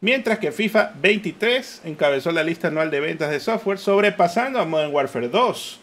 mientras 0.00 0.40
que 0.40 0.50
FIFA 0.50 0.94
23 1.00 1.82
encabezó 1.84 2.32
la 2.32 2.42
lista 2.42 2.68
anual 2.68 2.90
de 2.90 2.98
ventas 2.98 3.30
de 3.30 3.38
software, 3.38 3.78
sobrepasando 3.78 4.58
a 4.58 4.64
Modern 4.64 4.92
Warfare 4.92 5.28
2. 5.28 5.78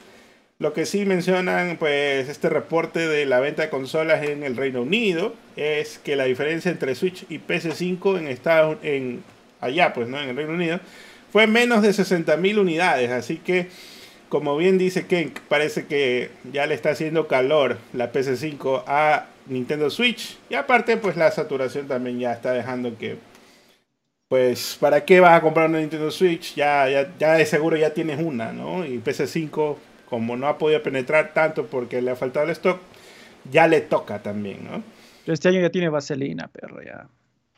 Lo 0.60 0.74
que 0.74 0.86
sí 0.86 1.06
mencionan, 1.06 1.78
pues, 1.78 2.28
este 2.28 2.50
reporte 2.50 3.08
de 3.08 3.26
la 3.26 3.40
venta 3.40 3.62
de 3.62 3.70
consolas 3.70 4.24
en 4.24 4.44
el 4.44 4.58
Reino 4.58 4.82
Unido 4.82 5.34
es 5.56 6.00
que 6.00 6.18
la 6.18 6.26
diferencia 6.26 6.70
entre 6.70 6.94
Switch 6.94 7.26
y 7.30 7.40
PS5 7.40 8.18
en 8.18 8.28
Estados, 8.28 8.78
en 8.84 9.24
allá, 9.62 9.94
pues, 9.94 10.10
¿no? 10.10 10.20
En 10.20 10.30
el 10.30 10.36
Reino 10.36 10.52
Unido, 10.52 10.82
fue 11.32 11.48
menos 11.48 11.82
de 11.82 11.92
60.000 11.92 12.58
unidades. 12.58 13.10
Así 13.12 13.38
que, 13.38 13.70
como 14.28 14.58
bien 14.58 14.78
dice 14.78 15.06
Ken, 15.06 15.34
parece 15.48 15.86
que 15.86 16.32
ya 16.52 16.66
le 16.66 16.76
está 16.76 16.90
haciendo 16.90 17.28
calor 17.28 17.78
la 17.94 18.12
PS5 18.12 18.84
a 18.86 19.28
Nintendo 19.50 19.90
Switch. 19.90 20.38
Y 20.50 20.56
aparte, 20.56 20.98
pues 20.98 21.16
la 21.18 21.32
saturación 21.32 21.88
también 21.88 22.20
ya 22.20 22.34
está 22.34 22.52
dejando 22.52 22.98
que, 22.98 23.18
pues, 24.28 24.78
¿para 24.80 25.04
qué 25.06 25.20
vas 25.20 25.38
a 25.38 25.42
comprar 25.42 25.70
una 25.70 25.80
Nintendo 25.80 26.12
Switch? 26.12 26.56
Ya, 26.56 26.90
ya, 26.90 27.12
ya 27.18 27.34
de 27.34 27.46
seguro 27.46 27.78
ya 27.78 27.94
tienes 27.94 28.20
una, 28.22 28.52
¿no? 28.52 28.86
Y 28.86 29.00
PS5, 29.00 29.76
como 30.10 30.36
no 30.38 30.48
ha 30.48 30.58
podido 30.58 30.82
penetrar 30.84 31.34
tanto 31.34 31.66
porque 31.68 32.02
le 32.02 32.12
ha 32.12 32.16
faltado 32.16 32.46
el 32.46 32.52
stock, 32.52 32.80
ya 33.52 33.68
le 33.68 33.82
toca 33.82 34.22
también, 34.22 34.66
¿no? 34.66 34.84
Este 35.32 35.50
año 35.50 35.62
ya 35.62 35.70
tiene 35.70 35.90
vaselina, 35.90 36.48
perro, 36.48 36.82
ya. 36.82 37.08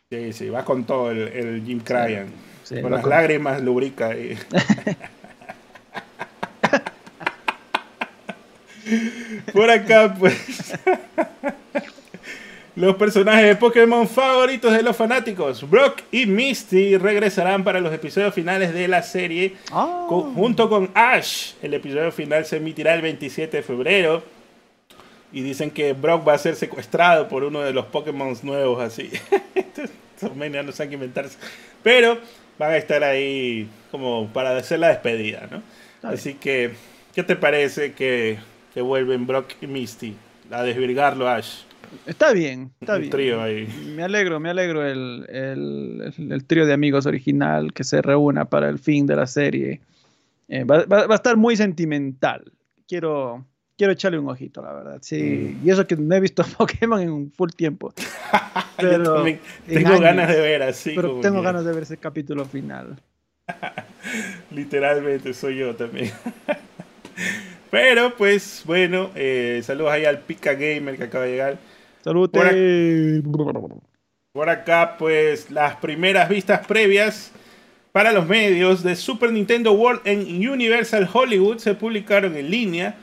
Sí, 0.09 0.33
sí, 0.33 0.49
va 0.49 0.65
con 0.65 0.85
todo 0.85 1.11
el, 1.11 1.63
Jim 1.65 1.81
Cryan. 1.81 2.31
con 2.81 2.91
las 2.91 3.05
lágrimas 3.05 3.61
lubrica. 3.61 4.17
Y... 4.17 4.35
Por 9.53 9.69
acá, 9.69 10.15
pues. 10.17 10.73
Los 12.79 12.95
personajes 12.95 13.45
de 13.45 13.55
Pokémon 13.57 14.07
favoritos 14.07 14.71
de 14.71 14.81
los 14.81 14.95
fanáticos, 14.95 15.69
Brock 15.69 16.01
y 16.13 16.25
Misty, 16.25 16.95
regresarán 16.95 17.65
para 17.65 17.81
los 17.81 17.93
episodios 17.93 18.33
finales 18.33 18.73
de 18.73 18.87
la 18.87 19.03
serie 19.03 19.55
ah. 19.73 20.07
junto 20.07 20.69
con 20.69 20.89
Ash. 20.93 21.55
El 21.61 21.73
episodio 21.73 22.09
final 22.13 22.45
se 22.45 22.55
emitirá 22.55 22.93
el 22.93 23.01
27 23.01 23.57
de 23.57 23.63
febrero. 23.63 24.23
Y 25.33 25.41
dicen 25.41 25.71
que 25.71 25.91
Brock 25.91 26.25
va 26.25 26.35
a 26.35 26.37
ser 26.37 26.55
secuestrado 26.55 27.27
por 27.27 27.43
uno 27.43 27.59
de 27.59 27.73
los 27.73 27.85
Pokémon 27.87 28.33
nuevos, 28.43 28.81
así. 28.81 29.11
Estos 29.55 29.89
no 30.33 30.71
saben 30.71 30.93
inventarse. 30.93 31.37
Pero 31.83 32.17
van 32.57 32.71
a 32.71 32.77
estar 32.77 33.03
ahí 33.03 33.67
como 33.91 34.29
para 34.29 34.55
hacer 34.55 34.79
la 34.79 34.87
despedida, 34.87 35.49
¿no? 35.51 35.61
Así 36.01 36.35
que, 36.35 36.71
¿qué 37.13 37.23
te 37.23 37.35
parece 37.35 37.91
que 37.91 38.39
que 38.73 38.81
vuelven 38.81 39.25
Brock 39.27 39.51
y 39.61 39.67
Misty 39.67 40.15
a 40.51 40.63
desvirgarlo 40.63 41.27
Ash. 41.27 41.63
Está 42.05 42.33
bien, 42.33 42.71
está 42.79 42.97
bien. 42.97 43.09
Trío 43.09 43.41
ahí. 43.41 43.67
Me 43.95 44.03
alegro, 44.03 44.39
me 44.39 44.49
alegro 44.49 44.85
el, 44.85 45.25
el, 45.29 46.45
trío 46.45 46.65
de 46.65 46.73
amigos 46.73 47.05
original 47.05 47.73
que 47.73 47.83
se 47.83 48.01
reúna 48.01 48.45
para 48.45 48.69
el 48.69 48.79
fin 48.79 49.05
de 49.05 49.15
la 49.15 49.27
serie. 49.27 49.81
Eh, 50.47 50.63
va, 50.63 50.85
a 50.87 51.15
estar 51.15 51.37
muy 51.37 51.55
sentimental. 51.55 52.51
Quiero, 52.87 53.45
quiero 53.77 53.93
echarle 53.93 54.17
un 54.19 54.29
ojito, 54.29 54.61
la 54.61 54.73
verdad. 54.73 54.97
Sí, 55.01 55.55
mm. 55.61 55.67
y 55.67 55.69
eso 55.69 55.85
que 55.85 55.95
no 55.95 56.15
he 56.15 56.19
visto 56.19 56.43
Pokémon 56.57 56.99
en 56.99 57.11
un 57.11 57.31
full 57.31 57.51
tiempo. 57.51 57.93
Pero 58.77 59.23
tengo 59.67 59.99
ganas 59.99 60.29
de 60.29 60.41
ver 60.41 60.63
así. 60.63 60.93
Pero 60.95 61.19
tengo 61.21 61.41
ganas 61.41 61.65
de 61.65 61.73
ver 61.73 61.83
ese 61.83 61.97
capítulo 61.97 62.45
final. 62.45 62.99
Literalmente 64.51 65.33
soy 65.33 65.57
yo 65.57 65.75
también. 65.75 66.11
Pero 67.69 68.15
pues 68.15 68.63
bueno, 68.65 69.11
eh, 69.15 69.61
saludos 69.63 69.91
ahí 69.91 70.05
al 70.05 70.19
Pika 70.19 70.53
Gamer 70.53 70.97
que 70.97 71.03
acaba 71.03 71.25
de 71.25 71.31
llegar. 71.31 71.57
Saludos. 72.03 72.29
Por, 74.31 74.49
acá 74.49 74.95
pues 74.97 75.51
las 75.51 75.75
primeras 75.77 76.29
vistas 76.29 76.65
previas 76.65 77.31
para 77.91 78.11
los 78.11 78.27
medios 78.27 78.83
de 78.83 78.95
Super 78.95 79.31
Nintendo 79.31 79.73
World 79.73 80.01
en 80.05 80.47
Universal 80.47 81.09
Hollywood 81.11 81.57
se 81.57 81.73
publicaron 81.73 82.35
en 82.37 82.49
línea. 82.49 82.95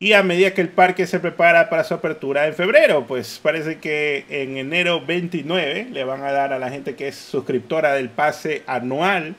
Y 0.00 0.12
a 0.12 0.22
medida 0.22 0.52
que 0.52 0.60
el 0.60 0.68
parque 0.68 1.06
se 1.06 1.20
prepara 1.20 1.70
para 1.70 1.84
su 1.84 1.94
apertura 1.94 2.46
en 2.46 2.54
febrero, 2.54 3.06
pues 3.06 3.38
parece 3.42 3.78
que 3.78 4.26
en 4.28 4.58
enero 4.58 5.04
29 5.06 5.88
le 5.92 6.04
van 6.04 6.22
a 6.22 6.32
dar 6.32 6.52
a 6.52 6.58
la 6.58 6.68
gente 6.68 6.96
que 6.96 7.08
es 7.08 7.14
suscriptora 7.14 7.94
del 7.94 8.10
pase 8.10 8.64
anual 8.66 9.36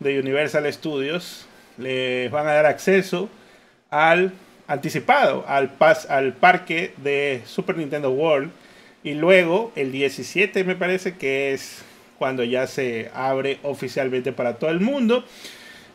de 0.00 0.18
Universal 0.18 0.72
Studios, 0.72 1.46
les 1.76 2.30
van 2.30 2.46
a 2.46 2.52
dar 2.52 2.66
acceso 2.66 3.28
al 3.90 4.32
anticipado 4.68 5.44
al, 5.48 5.70
pas, 5.70 6.08
al 6.08 6.34
parque 6.34 6.92
de 6.98 7.42
Super 7.46 7.76
Nintendo 7.76 8.10
World. 8.10 8.52
Y 9.02 9.14
luego 9.14 9.72
el 9.74 9.90
17 9.90 10.62
me 10.62 10.76
parece 10.76 11.16
que 11.16 11.52
es 11.52 11.82
cuando 12.18 12.44
ya 12.44 12.66
se 12.66 13.10
abre 13.14 13.58
oficialmente 13.62 14.32
para 14.32 14.58
todo 14.58 14.70
el 14.70 14.80
mundo. 14.80 15.24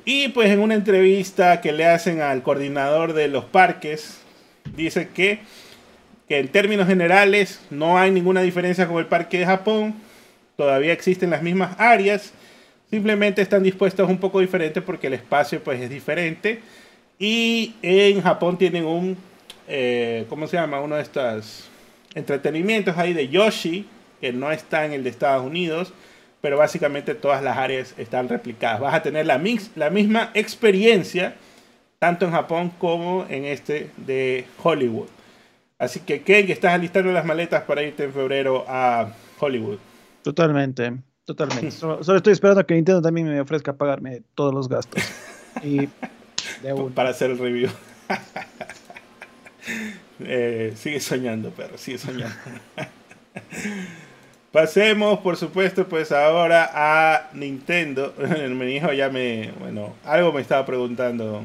Y 0.05 0.29
pues 0.29 0.49
en 0.49 0.59
una 0.59 0.73
entrevista 0.73 1.61
que 1.61 1.71
le 1.71 1.85
hacen 1.85 2.21
al 2.21 2.43
coordinador 2.43 3.13
de 3.13 3.27
los 3.27 3.45
parques, 3.45 4.19
dice 4.75 5.09
que, 5.13 5.39
que 6.27 6.39
en 6.39 6.47
términos 6.47 6.87
generales 6.87 7.61
no 7.69 7.97
hay 7.97 8.11
ninguna 8.11 8.41
diferencia 8.41 8.87
con 8.87 8.97
el 8.97 9.05
parque 9.05 9.39
de 9.39 9.45
Japón. 9.45 9.93
Todavía 10.57 10.93
existen 10.93 11.29
las 11.29 11.43
mismas 11.43 11.79
áreas. 11.79 12.33
Simplemente 12.89 13.41
están 13.41 13.63
dispuestos 13.63 14.09
un 14.09 14.17
poco 14.17 14.39
diferente 14.39 14.81
porque 14.81 15.07
el 15.07 15.13
espacio 15.13 15.63
pues 15.63 15.79
es 15.79 15.89
diferente 15.89 16.61
y 17.19 17.75
en 17.81 18.21
Japón 18.21 18.57
tienen 18.57 18.85
un, 18.85 19.17
eh, 19.67 20.25
¿cómo 20.29 20.47
se 20.47 20.57
llama? 20.57 20.81
Uno 20.81 20.95
de 20.95 21.01
estos 21.01 21.69
entretenimientos 22.15 22.97
ahí 22.97 23.13
de 23.13 23.29
Yoshi, 23.29 23.87
que 24.19 24.33
no 24.33 24.51
está 24.51 24.85
en 24.85 24.93
el 24.93 25.03
de 25.03 25.09
Estados 25.09 25.45
Unidos, 25.45 25.93
pero 26.41 26.57
básicamente 26.57 27.15
todas 27.15 27.41
las 27.41 27.57
áreas 27.57 27.93
están 27.97 28.27
replicadas. 28.27 28.81
Vas 28.81 28.93
a 28.93 29.01
tener 29.01 29.25
la, 29.25 29.37
mix, 29.37 29.71
la 29.75 29.89
misma 29.89 30.31
experiencia, 30.33 31.35
tanto 31.99 32.25
en 32.25 32.31
Japón 32.31 32.71
como 32.77 33.25
en 33.29 33.45
este 33.45 33.89
de 33.97 34.45
Hollywood. 34.61 35.07
Así 35.79 36.01
que, 36.01 36.21
Ken, 36.21 36.49
estás 36.49 36.73
alistando 36.73 37.11
las 37.11 37.25
maletas 37.25 37.63
para 37.63 37.83
irte 37.83 38.03
en 38.03 38.13
febrero 38.13 38.65
a 38.67 39.13
Hollywood. 39.39 39.77
Totalmente, 40.21 40.93
totalmente. 41.25 41.71
solo, 41.71 41.99
estoy 41.99 42.33
esperando 42.33 42.61
a 42.61 42.65
que 42.65 42.73
Nintendo 42.73 43.01
también 43.01 43.27
me 43.27 43.39
ofrezca 43.39 43.73
pagarme 43.73 44.21
todos 44.35 44.53
los 44.53 44.67
gastos. 44.67 45.01
Y 45.63 45.87
para 46.93 47.09
hacer 47.09 47.31
el 47.31 47.37
review. 47.37 47.69
Eh, 50.19 50.73
sigue 50.75 50.99
soñando, 50.99 51.49
perro, 51.51 51.77
sigue 51.77 51.97
soñando. 51.97 52.35
Pasemos, 54.51 55.19
por 55.19 55.35
supuesto, 55.35 55.87
pues 55.87 56.11
ahora 56.11 56.69
a 56.73 57.29
Nintendo. 57.33 58.13
Mi 58.51 58.75
hijo 58.75 58.93
ya 58.93 59.09
me, 59.09 59.51
bueno, 59.59 59.95
algo 60.05 60.31
me 60.31 60.41
estaba 60.41 60.65
preguntando. 60.65 61.43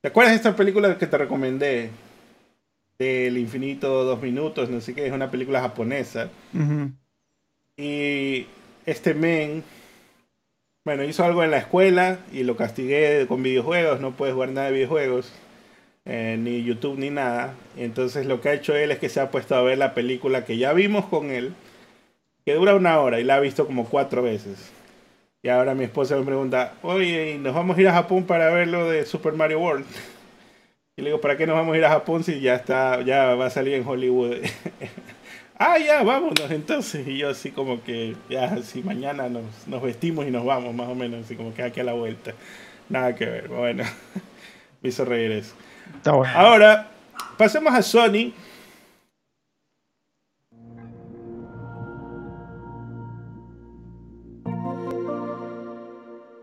¿Te 0.00 0.08
acuerdas 0.08 0.32
de 0.32 0.36
esta 0.36 0.56
película 0.56 0.96
que 0.96 1.06
te 1.06 1.18
recomendé? 1.18 1.90
Del 2.98 3.36
infinito, 3.36 4.04
dos 4.04 4.22
minutos, 4.22 4.70
no 4.70 4.80
sé 4.80 4.94
qué, 4.94 5.06
es 5.06 5.12
una 5.12 5.30
película 5.30 5.60
japonesa. 5.60 6.30
Y 7.76 8.46
este 8.86 9.12
men, 9.12 9.62
bueno, 10.86 11.02
hizo 11.02 11.24
algo 11.24 11.42
en 11.42 11.50
la 11.50 11.58
escuela 11.58 12.20
y 12.32 12.44
lo 12.44 12.56
castigué 12.56 13.26
con 13.26 13.42
videojuegos, 13.42 14.00
no 14.00 14.12
puedes 14.12 14.34
jugar 14.34 14.50
nada 14.50 14.68
de 14.68 14.74
videojuegos. 14.74 15.32
Eh, 16.04 16.36
ni 16.38 16.62
YouTube 16.62 16.96
ni 16.96 17.10
nada. 17.10 17.54
Entonces 17.76 18.26
lo 18.26 18.40
que 18.40 18.50
ha 18.50 18.54
hecho 18.54 18.76
él 18.76 18.92
es 18.92 18.98
que 19.00 19.08
se 19.08 19.18
ha 19.18 19.32
puesto 19.32 19.56
a 19.56 19.62
ver 19.62 19.78
la 19.78 19.94
película 19.94 20.44
que 20.44 20.56
ya 20.56 20.72
vimos 20.72 21.06
con 21.06 21.32
él, 21.32 21.54
que 22.44 22.54
dura 22.54 22.76
una 22.76 23.00
hora 23.00 23.18
y 23.18 23.24
la 23.24 23.34
ha 23.34 23.40
visto 23.40 23.66
como 23.66 23.86
cuatro 23.86 24.22
veces. 24.22 24.70
Y 25.42 25.48
ahora 25.48 25.74
mi 25.74 25.82
esposa 25.82 26.16
me 26.16 26.24
pregunta, 26.24 26.74
oye, 26.82 27.36
¿nos 27.40 27.52
vamos 27.52 27.76
a 27.76 27.80
ir 27.80 27.88
a 27.88 27.92
Japón 27.92 28.22
para 28.24 28.50
ver 28.50 28.68
lo 28.68 28.88
de 28.88 29.04
Super 29.06 29.32
Mario 29.32 29.60
World? 29.60 29.86
Y 30.98 31.02
le 31.02 31.10
digo, 31.10 31.20
¿para 31.20 31.36
qué 31.36 31.46
nos 31.46 31.56
vamos 31.56 31.74
a 31.74 31.78
ir 31.78 31.84
a 31.84 31.90
Japón 31.90 32.24
si 32.24 32.40
ya 32.40 32.54
está, 32.54 33.02
ya 33.02 33.34
va 33.34 33.46
a 33.46 33.50
salir 33.50 33.74
en 33.74 33.86
Hollywood? 33.86 34.36
ah, 35.58 35.78
ya, 35.78 36.02
vámonos 36.02 36.50
entonces. 36.50 37.06
Y 37.06 37.18
yo 37.18 37.30
así 37.30 37.50
como 37.50 37.82
que, 37.82 38.16
ya, 38.28 38.44
así 38.44 38.82
mañana 38.82 39.28
nos, 39.28 39.44
nos 39.66 39.82
vestimos 39.82 40.26
y 40.26 40.30
nos 40.30 40.44
vamos, 40.44 40.74
más 40.74 40.88
o 40.88 40.94
menos, 40.94 41.24
así 41.24 41.36
como 41.36 41.54
que 41.54 41.62
aquí 41.62 41.80
a 41.80 41.84
la 41.84 41.92
vuelta. 41.92 42.32
Nada 42.88 43.14
que 43.14 43.26
ver, 43.26 43.48
bueno, 43.48 43.84
me 44.82 44.88
hizo 44.88 45.04
reír 45.04 45.32
eso. 45.32 45.54
Ahora, 46.04 46.88
pasemos 47.36 47.74
a 47.74 47.82
Sony. 47.82 48.32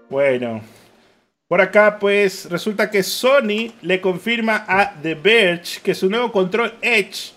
Bueno, 0.09 0.61
por 1.47 1.59
acá 1.59 1.97
pues 1.99 2.47
resulta 2.49 2.91
que 2.91 3.01
Sony 3.01 3.71
le 3.81 3.99
confirma 3.99 4.63
a 4.67 4.93
The 5.01 5.15
Verge 5.15 5.81
que 5.81 5.95
su 5.95 6.07
nuevo 6.07 6.31
control 6.31 6.73
Edge, 6.81 7.32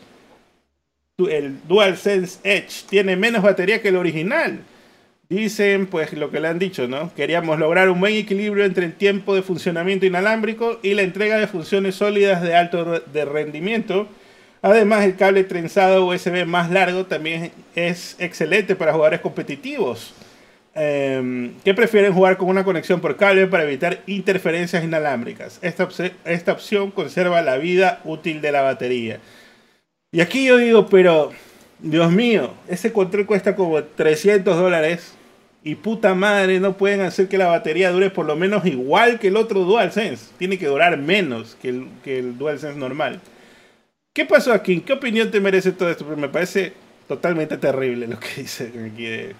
el 1.18 1.66
DualSense 1.66 2.40
Edge, 2.44 2.84
tiene 2.90 3.16
menos 3.16 3.42
batería 3.42 3.80
que 3.80 3.88
el 3.88 3.96
original. 3.96 4.60
Dicen, 5.30 5.86
pues 5.86 6.12
lo 6.12 6.30
que 6.30 6.40
le 6.40 6.48
han 6.48 6.58
dicho, 6.58 6.88
¿no? 6.88 7.12
Queríamos 7.14 7.58
lograr 7.58 7.88
un 7.88 8.00
buen 8.00 8.14
equilibrio 8.14 8.66
entre 8.66 8.84
el 8.84 8.92
tiempo 8.92 9.34
de 9.34 9.40
funcionamiento 9.40 10.04
inalámbrico 10.04 10.78
y 10.82 10.92
la 10.92 11.00
entrega 11.00 11.38
de 11.38 11.46
funciones 11.46 11.94
sólidas 11.94 12.42
de 12.42 12.54
alto 12.54 13.00
de 13.00 13.24
rendimiento. 13.24 14.08
Además, 14.60 15.06
el 15.06 15.16
cable 15.16 15.44
trenzado 15.44 16.04
USB 16.04 16.44
más 16.44 16.70
largo 16.70 17.06
también 17.06 17.50
es 17.74 18.16
excelente 18.18 18.76
para 18.76 18.92
jugadores 18.92 19.20
competitivos 19.20 20.12
eh, 20.74 21.50
que 21.64 21.72
prefieren 21.72 22.12
jugar 22.12 22.36
con 22.36 22.48
una 22.48 22.62
conexión 22.62 23.00
por 23.00 23.16
cable 23.16 23.46
para 23.46 23.64
evitar 23.64 24.02
interferencias 24.06 24.84
inalámbricas. 24.84 25.60
Esta, 25.62 25.88
esta 26.26 26.52
opción 26.52 26.90
conserva 26.90 27.40
la 27.40 27.56
vida 27.56 28.02
útil 28.04 28.42
de 28.42 28.52
la 28.52 28.60
batería. 28.60 29.18
Y 30.16 30.22
aquí 30.22 30.46
yo 30.46 30.56
digo, 30.56 30.86
pero 30.86 31.30
Dios 31.78 32.10
mío, 32.10 32.54
ese 32.68 32.90
control 32.90 33.26
cuesta 33.26 33.54
como 33.54 33.84
300 33.84 34.56
dólares 34.56 35.12
y 35.62 35.74
puta 35.74 36.14
madre, 36.14 36.58
no 36.58 36.78
pueden 36.78 37.02
hacer 37.02 37.28
que 37.28 37.36
la 37.36 37.48
batería 37.48 37.90
dure 37.90 38.08
por 38.08 38.24
lo 38.24 38.34
menos 38.34 38.64
igual 38.64 39.18
que 39.18 39.28
el 39.28 39.36
otro 39.36 39.64
DualSense. 39.64 40.28
Tiene 40.38 40.56
que 40.56 40.68
durar 40.68 40.96
menos 40.96 41.54
que 41.60 41.68
el, 41.68 41.88
que 42.02 42.18
el 42.18 42.38
DualSense 42.38 42.78
normal. 42.78 43.20
¿Qué 44.14 44.24
pasó 44.24 44.54
aquí? 44.54 44.80
¿Qué 44.80 44.94
opinión 44.94 45.30
te 45.30 45.38
merece 45.38 45.72
todo 45.72 45.90
esto? 45.90 46.06
me 46.16 46.30
parece 46.30 46.72
totalmente 47.06 47.58
terrible 47.58 48.06
lo 48.06 48.18
que 48.18 48.28
dice 48.38 48.72
aquí 48.90 49.04
de 49.04 49.34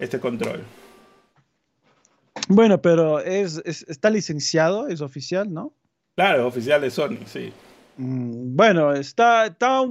este 0.00 0.18
control. 0.18 0.64
Bueno, 2.48 2.82
pero 2.82 3.20
es, 3.20 3.62
está 3.64 4.10
licenciado, 4.10 4.88
es 4.88 5.00
oficial, 5.02 5.54
¿no? 5.54 5.72
Claro, 6.16 6.48
oficial 6.48 6.80
de 6.80 6.90
Sony, 6.90 7.18
sí. 7.26 7.52
Mm, 7.96 8.56
bueno, 8.56 8.92
está, 8.92 9.46
está 9.46 9.82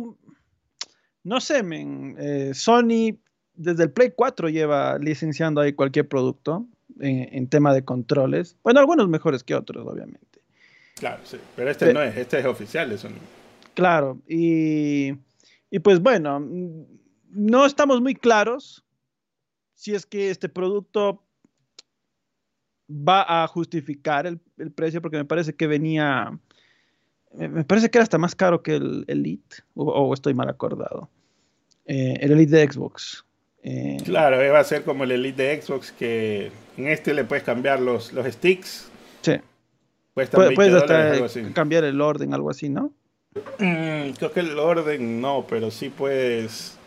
no 1.25 1.41
sé, 1.41 1.61
eh, 1.63 2.51
Sony 2.53 3.17
desde 3.53 3.83
el 3.83 3.91
Play 3.91 4.13
4 4.15 4.47
lleva 4.47 4.97
licenciando 4.97 5.59
ahí 5.59 5.73
cualquier 5.73 6.07
producto 6.07 6.65
en, 6.99 7.47
tema 7.49 7.73
de 7.73 7.83
controles. 7.83 8.55
Bueno, 8.63 8.79
algunos 8.79 9.09
mejores 9.09 9.43
que 9.43 9.55
otros, 9.55 9.85
obviamente. 9.85 10.39
Claro, 10.95 11.21
sí, 11.25 11.37
pero 11.57 11.69
este 11.69 11.93
no 11.93 12.01
es, 12.01 12.15
este 12.15 12.39
es 12.39 12.45
oficial 12.45 12.89
de 12.89 12.97
Sony. 12.97 13.19
Claro, 13.73 14.21
y, 14.27 15.13
y 15.69 15.79
pues 15.79 15.99
bueno, 15.99 16.39
no 17.29 17.65
estamos 17.65 17.99
muy 18.01 18.15
claros 18.15 18.85
si 19.73 19.93
es 19.93 20.05
que 20.05 20.29
este 20.29 20.47
producto 20.47 21.25
va 22.89 23.43
a 23.43 23.47
justificar 23.47 24.25
el, 24.27 24.39
precio, 24.71 25.01
porque 25.01 25.17
me 25.17 25.25
parece 25.25 25.55
que 25.55 25.67
venía, 25.67 26.39
me 27.37 27.63
parece 27.63 27.89
que 27.89 27.97
era 27.97 28.03
hasta 28.03 28.17
más 28.17 28.35
caro 28.35 28.61
que 28.61 28.75
el 28.75 29.05
Elite, 29.07 29.57
o, 29.75 30.13
estoy 30.13 30.33
mal 30.33 30.49
acordado. 30.49 31.09
Eh, 31.85 32.17
el 32.21 32.31
Elite 32.31 32.55
de 32.55 32.71
Xbox. 32.71 33.25
Eh, 33.63 33.97
claro, 34.03 34.37
va 34.51 34.59
a 34.59 34.63
ser 34.63 34.83
como 34.83 35.03
el 35.03 35.11
Elite 35.11 35.43
de 35.43 35.61
Xbox 35.61 35.91
que 35.91 36.51
en 36.77 36.87
este 36.87 37.13
le 37.13 37.23
puedes 37.23 37.43
cambiar 37.43 37.79
los, 37.79 38.13
los 38.13 38.25
sticks. 38.27 38.89
Sí. 39.21 39.33
puedes 40.13 40.73
hasta 40.73 41.53
cambiar 41.53 41.83
el 41.83 41.99
orden, 41.99 42.33
algo 42.33 42.49
así, 42.49 42.69
¿no? 42.69 42.93
Mm, 43.59 44.11
creo 44.17 44.31
que 44.31 44.39
el 44.39 44.57
orden 44.57 45.19
no, 45.19 45.45
pero 45.49 45.71
sí 45.71 45.89
puedes 45.89 46.77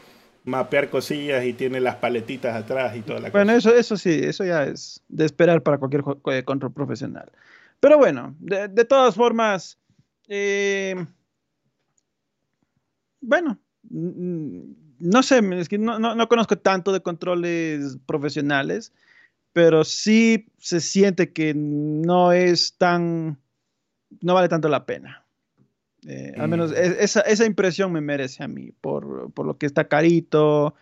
mapear 0.45 0.89
cosillas 0.89 1.45
y 1.45 1.53
tiene 1.53 1.81
las 1.81 1.97
paletitas 1.97 2.57
atrás 2.57 2.97
y 2.97 3.03
toda 3.03 3.21
la 3.21 3.31
bueno, 3.31 3.33
cosa. 3.33 3.45
Bueno, 3.45 3.59
eso, 3.59 3.75
eso 3.75 3.97
sí, 3.97 4.21
eso 4.23 4.45
ya 4.45 4.65
es 4.65 5.03
de 5.09 5.27
esperar 5.27 5.63
para 5.63 5.79
cualquier 5.79 6.03
eh, 6.33 6.43
control 6.45 6.73
profesional. 6.73 7.31
Pero 7.81 7.99
bueno, 7.99 8.35
de, 8.41 8.85
todas 8.85 9.15
formas, 9.15 9.79
bueno, 13.21 13.59
no 14.99 15.23
sé, 15.23 15.41
es 15.59 15.69
que 15.69 15.79
no, 15.79 15.99
no, 15.99 16.29
conozco 16.29 16.59
tanto 16.59 16.93
de 16.93 17.01
controles 17.01 17.99
profesionales, 18.07 18.93
pero 19.53 19.85
sí 19.85 20.47
se 20.59 20.81
siente 20.81 21.33
que 21.33 21.55
no 21.55 22.33
es 22.33 22.77
tan, 22.77 23.39
no 24.21 24.35
vale 24.35 24.49
tanto 24.49 24.69
la 24.69 24.87
pena. 24.87 25.25
Eh, 26.07 26.35
al 26.39 26.49
menos 26.49 26.71
mm. 26.71 26.75
esa, 27.01 27.21
esa, 27.23 27.45
impresión 27.45 27.93
me 27.93 28.01
merece 28.01 28.45
a 28.45 28.49
mí, 28.49 28.73
por, 28.81 29.33
por, 29.33 29.47
lo 29.47 29.59
que 29.59 29.67
está 29.67 29.89
carito, 29.89 30.75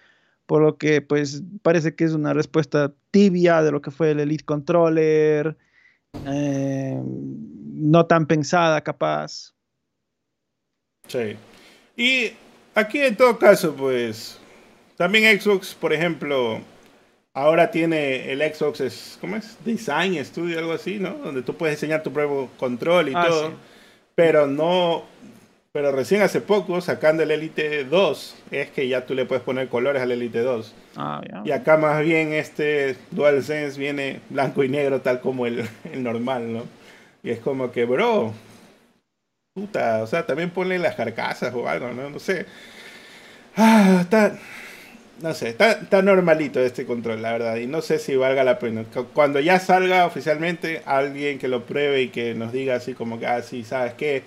por 0.46 0.62
lo 0.62 0.76
que 0.76 1.00
pues 1.00 1.42
parece 1.62 1.94
que 1.94 2.04
es 2.04 2.12
una 2.12 2.34
respuesta 2.34 2.92
tibia 3.10 3.62
de 3.62 3.72
lo 3.72 3.80
que 3.80 3.90
fue 3.90 4.10
el 4.10 4.20
Elite 4.20 4.44
Controller, 4.44 5.56
eh, 6.26 7.00
no 7.02 8.06
tan 8.06 8.26
pensada 8.26 8.80
capaz. 8.80 9.52
Sí. 11.08 11.36
Y 11.96 12.32
Aquí 12.76 13.00
en 13.00 13.16
todo 13.16 13.38
caso, 13.38 13.74
pues, 13.74 14.36
también 14.98 15.40
Xbox, 15.40 15.74
por 15.74 15.94
ejemplo, 15.94 16.60
ahora 17.32 17.70
tiene 17.70 18.30
el 18.30 18.42
Xbox, 18.54 19.16
¿cómo 19.18 19.36
es? 19.36 19.56
Design 19.64 20.22
Studio, 20.22 20.58
algo 20.58 20.74
así, 20.74 20.98
¿no? 20.98 21.14
Donde 21.14 21.40
tú 21.40 21.56
puedes 21.56 21.76
diseñar 21.76 22.02
tu 22.02 22.12
propio 22.12 22.50
control 22.58 23.08
y 23.08 23.12
ah, 23.16 23.24
todo. 23.26 23.52
Pero 24.14 24.46
no, 24.46 25.04
pero 25.76 25.92
recién 25.92 26.22
hace 26.22 26.40
poco, 26.40 26.80
sacando 26.80 27.22
el 27.22 27.30
Elite 27.30 27.84
2, 27.84 28.36
es 28.50 28.70
que 28.70 28.88
ya 28.88 29.04
tú 29.04 29.14
le 29.14 29.26
puedes 29.26 29.44
poner 29.44 29.68
colores 29.68 30.00
al 30.00 30.10
Elite 30.10 30.40
2. 30.40 30.74
Ah, 30.96 31.20
y 31.44 31.50
acá 31.50 31.76
más 31.76 32.02
bien 32.02 32.32
este 32.32 32.96
DualSense 33.10 33.78
viene 33.78 34.20
blanco 34.30 34.64
y 34.64 34.70
negro 34.70 35.02
tal 35.02 35.20
como 35.20 35.44
el, 35.44 35.68
el 35.92 36.02
normal, 36.02 36.50
¿no? 36.50 36.62
Y 37.22 37.28
es 37.28 37.40
como 37.40 37.72
que, 37.72 37.84
bro, 37.84 38.32
Puta, 39.52 40.02
o 40.02 40.06
sea, 40.06 40.24
también 40.24 40.48
ponle 40.48 40.78
las 40.78 40.94
carcasas 40.94 41.52
o 41.52 41.68
algo, 41.68 41.90
¿no? 41.92 42.08
No 42.08 42.18
sé. 42.20 42.46
Ah, 43.54 43.98
está. 44.00 44.38
No 45.20 45.34
sé, 45.34 45.50
está, 45.50 46.00
normalito 46.00 46.58
este 46.58 46.86
control, 46.86 47.20
la 47.20 47.32
verdad. 47.32 47.56
Y 47.56 47.66
no 47.66 47.82
sé 47.82 47.98
si 47.98 48.16
valga 48.16 48.44
la 48.44 48.58
pena. 48.58 48.86
Cuando 49.12 49.40
ya 49.40 49.60
salga 49.60 50.06
oficialmente, 50.06 50.80
alguien 50.86 51.38
que 51.38 51.48
lo 51.48 51.66
pruebe 51.66 52.00
y 52.00 52.08
que 52.08 52.34
nos 52.34 52.50
diga 52.50 52.76
así 52.76 52.94
como 52.94 53.18
que, 53.18 53.26
ah, 53.26 53.42
sí, 53.42 53.62
¿sabes 53.62 53.92
qué? 53.92 54.22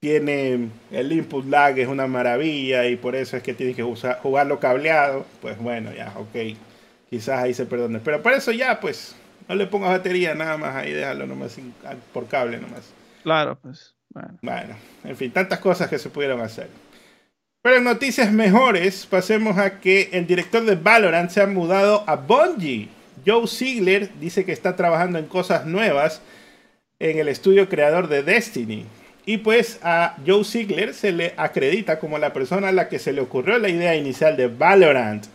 Tiene 0.00 0.68
el 0.90 1.12
input 1.12 1.46
lag, 1.46 1.78
es 1.78 1.88
una 1.88 2.06
maravilla 2.06 2.86
y 2.86 2.96
por 2.96 3.16
eso 3.16 3.36
es 3.36 3.42
que 3.42 3.54
tienes 3.54 3.76
que 3.76 3.84
usar, 3.84 4.20
jugarlo 4.20 4.60
cableado. 4.60 5.26
Pues 5.40 5.58
bueno, 5.58 5.92
ya, 5.92 6.12
ok. 6.16 6.56
Quizás 7.08 7.42
ahí 7.42 7.54
se 7.54 7.66
perdone. 7.66 8.00
Pero 8.00 8.22
para 8.22 8.36
eso 8.36 8.52
ya, 8.52 8.80
pues, 8.80 9.16
no 9.48 9.54
le 9.54 9.66
pongas 9.66 9.90
batería 9.90 10.34
nada 10.34 10.56
más 10.58 10.74
ahí, 10.76 10.92
déjalo 10.92 11.26
nomás 11.26 11.56
por 12.12 12.26
cable 12.26 12.58
nomás. 12.58 12.92
Claro, 13.22 13.58
pues. 13.60 13.94
Bueno. 14.40 14.74
en 15.04 15.16
fin, 15.16 15.30
tantas 15.30 15.58
cosas 15.58 15.88
que 15.88 15.98
se 15.98 16.08
pudieron 16.08 16.40
hacer. 16.40 16.68
Pero 17.62 17.76
en 17.76 17.84
noticias 17.84 18.32
mejores, 18.32 19.06
pasemos 19.06 19.58
a 19.58 19.80
que 19.80 20.08
el 20.12 20.26
director 20.26 20.64
de 20.64 20.76
Valorant 20.76 21.30
se 21.30 21.42
ha 21.42 21.46
mudado 21.46 22.04
a 22.06 22.16
Bungie. 22.16 22.88
Joe 23.26 23.46
Ziegler 23.48 24.10
dice 24.20 24.44
que 24.44 24.52
está 24.52 24.76
trabajando 24.76 25.18
en 25.18 25.26
cosas 25.26 25.66
nuevas 25.66 26.22
en 27.00 27.18
el 27.18 27.28
estudio 27.28 27.68
creador 27.68 28.08
de 28.08 28.22
Destiny. 28.22 28.86
Y 29.28 29.38
pues 29.38 29.80
a 29.82 30.16
Joe 30.24 30.44
Ziegler 30.44 30.94
se 30.94 31.10
le 31.10 31.34
acredita 31.36 31.98
como 31.98 32.16
la 32.16 32.32
persona 32.32 32.68
a 32.68 32.72
la 32.72 32.88
que 32.88 33.00
se 33.00 33.12
le 33.12 33.20
ocurrió 33.20 33.58
la 33.58 33.68
idea 33.68 33.96
inicial 33.96 34.36
de 34.36 34.46
Valorant. 34.46 35.26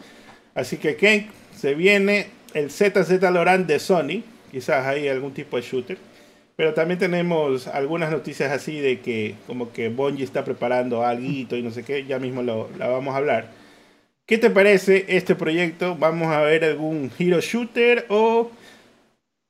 Así 0.55 0.77
que 0.77 0.95
Ken 0.95 1.27
se 1.53 1.75
viene 1.75 2.27
el 2.53 2.71
ZZ 2.71 3.19
Valorant 3.19 3.67
de 3.67 3.79
Sony, 3.79 4.23
quizás 4.49 4.87
hay 4.87 5.09
algún 5.09 5.33
tipo 5.33 5.57
de 5.57 5.63
shooter. 5.63 5.97
Pero 6.55 6.73
también 6.73 6.99
tenemos 6.99 7.67
algunas 7.67 8.11
noticias 8.11 8.49
así 8.51 8.79
de 8.79 9.01
que 9.01 9.35
como 9.45 9.73
que 9.73 9.89
Bungie 9.89 10.23
está 10.23 10.45
preparando 10.45 11.05
algo 11.05 11.55
y 11.55 11.61
no 11.61 11.71
sé 11.71 11.83
qué, 11.83 12.05
ya 12.05 12.17
mismo 12.17 12.43
lo, 12.43 12.69
la 12.77 12.87
vamos 12.87 13.13
a 13.13 13.17
hablar. 13.17 13.49
¿Qué 14.25 14.37
te 14.37 14.49
parece 14.49 15.05
este 15.09 15.35
proyecto? 15.35 15.97
¿Vamos 15.97 16.29
a 16.29 16.39
ver 16.41 16.63
algún 16.63 17.11
hero 17.19 17.41
shooter 17.41 18.05
o 18.07 18.51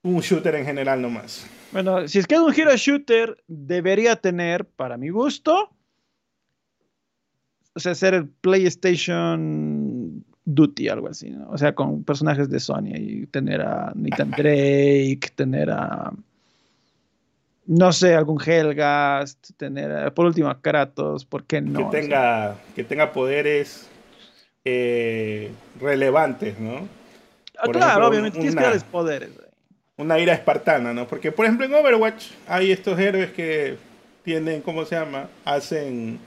un 0.01 0.21
shooter 0.21 0.55
en 0.55 0.65
general 0.65 0.99
nomás? 0.99 1.45
Bueno, 1.71 2.07
si 2.07 2.19
es 2.19 2.27
que 2.27 2.35
es 2.35 2.41
un 2.41 2.53
hero 2.53 2.75
shooter, 2.75 3.41
debería 3.47 4.15
tener, 4.15 4.65
para 4.65 4.97
mi 4.97 5.09
gusto, 5.09 5.69
o 7.73 7.79
sea, 7.79 7.95
ser 7.95 8.13
el 8.13 8.27
PlayStation 8.27 10.23
Duty, 10.43 10.89
algo 10.89 11.07
así, 11.07 11.29
¿no? 11.29 11.49
O 11.49 11.57
sea, 11.57 11.73
con 11.73 12.03
personajes 12.03 12.49
de 12.49 12.59
Sony 12.59 12.95
y 12.95 13.25
tener 13.27 13.61
a 13.61 13.93
Nathan 13.95 14.31
Drake, 14.37 15.31
tener 15.35 15.69
a 15.71 16.11
no 17.67 17.93
sé, 17.93 18.15
algún 18.15 18.41
Helgast, 18.43 19.51
tener 19.55 20.13
por 20.13 20.25
último 20.25 20.49
a 20.49 20.59
Kratos, 20.59 21.23
¿por 21.23 21.45
qué 21.45 21.61
no? 21.61 21.89
Que 21.89 22.01
tenga, 22.01 22.57
que 22.75 22.83
tenga 22.83 23.13
poderes 23.13 23.87
eh, 24.65 25.51
relevantes, 25.79 26.59
¿no? 26.59 26.87
Ah, 27.57 27.69
claro, 27.71 28.07
obviamente, 28.07 28.39
tienes 28.39 28.55
que 28.55 28.63
darles 28.63 28.83
poderes. 28.83 29.29
Una 30.01 30.19
ira 30.19 30.33
espartana, 30.33 30.93
¿no? 30.93 31.07
Porque, 31.07 31.31
por 31.31 31.45
ejemplo, 31.45 31.65
en 31.65 31.73
Overwatch 31.73 32.31
hay 32.47 32.71
estos 32.71 32.99
héroes 32.99 33.31
que 33.31 33.77
tienen, 34.23 34.61
¿cómo 34.61 34.83
se 34.85 34.95
llama? 34.95 35.29
Hacen. 35.45 36.19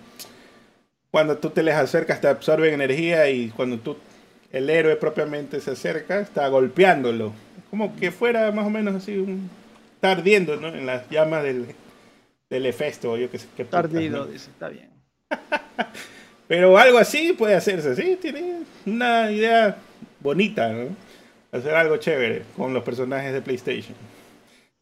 Cuando 1.10 1.38
tú 1.38 1.50
te 1.50 1.62
les 1.62 1.74
acercas, 1.74 2.20
te 2.20 2.28
absorben 2.28 2.74
energía 2.74 3.28
y 3.30 3.48
cuando 3.50 3.78
tú, 3.78 3.96
el 4.52 4.70
héroe 4.70 4.96
propiamente 4.96 5.60
se 5.60 5.72
acerca, 5.72 6.20
está 6.20 6.46
golpeándolo. 6.48 7.32
Como 7.70 7.96
que 7.96 8.10
fuera 8.12 8.50
más 8.52 8.66
o 8.66 8.70
menos 8.70 8.94
así 8.94 9.18
un 9.18 9.50
está 10.04 10.12
ardiendo, 10.12 10.56
¿no? 10.56 10.68
En 10.68 10.84
las 10.84 11.08
llamas 11.08 11.42
del, 11.42 11.66
del 12.50 12.66
Hefesto, 12.66 13.16
yo 13.16 13.30
que 13.30 13.38
sé. 13.38 13.48
Qué 13.56 13.62
está 13.62 13.78
ardido, 13.78 14.26
dice, 14.26 14.50
está 14.50 14.68
bien. 14.68 14.90
Pero 16.46 16.76
algo 16.76 16.98
así 16.98 17.32
puede 17.32 17.54
hacerse, 17.54 17.96
sí, 17.96 18.18
tiene 18.20 18.60
una 18.84 19.30
idea 19.30 19.76
bonita, 20.20 20.68
¿no? 20.68 20.88
Hacer 21.54 21.72
algo 21.76 21.96
chévere 21.98 22.42
con 22.56 22.74
los 22.74 22.82
personajes 22.82 23.32
de 23.32 23.40
PlayStation. 23.40 23.94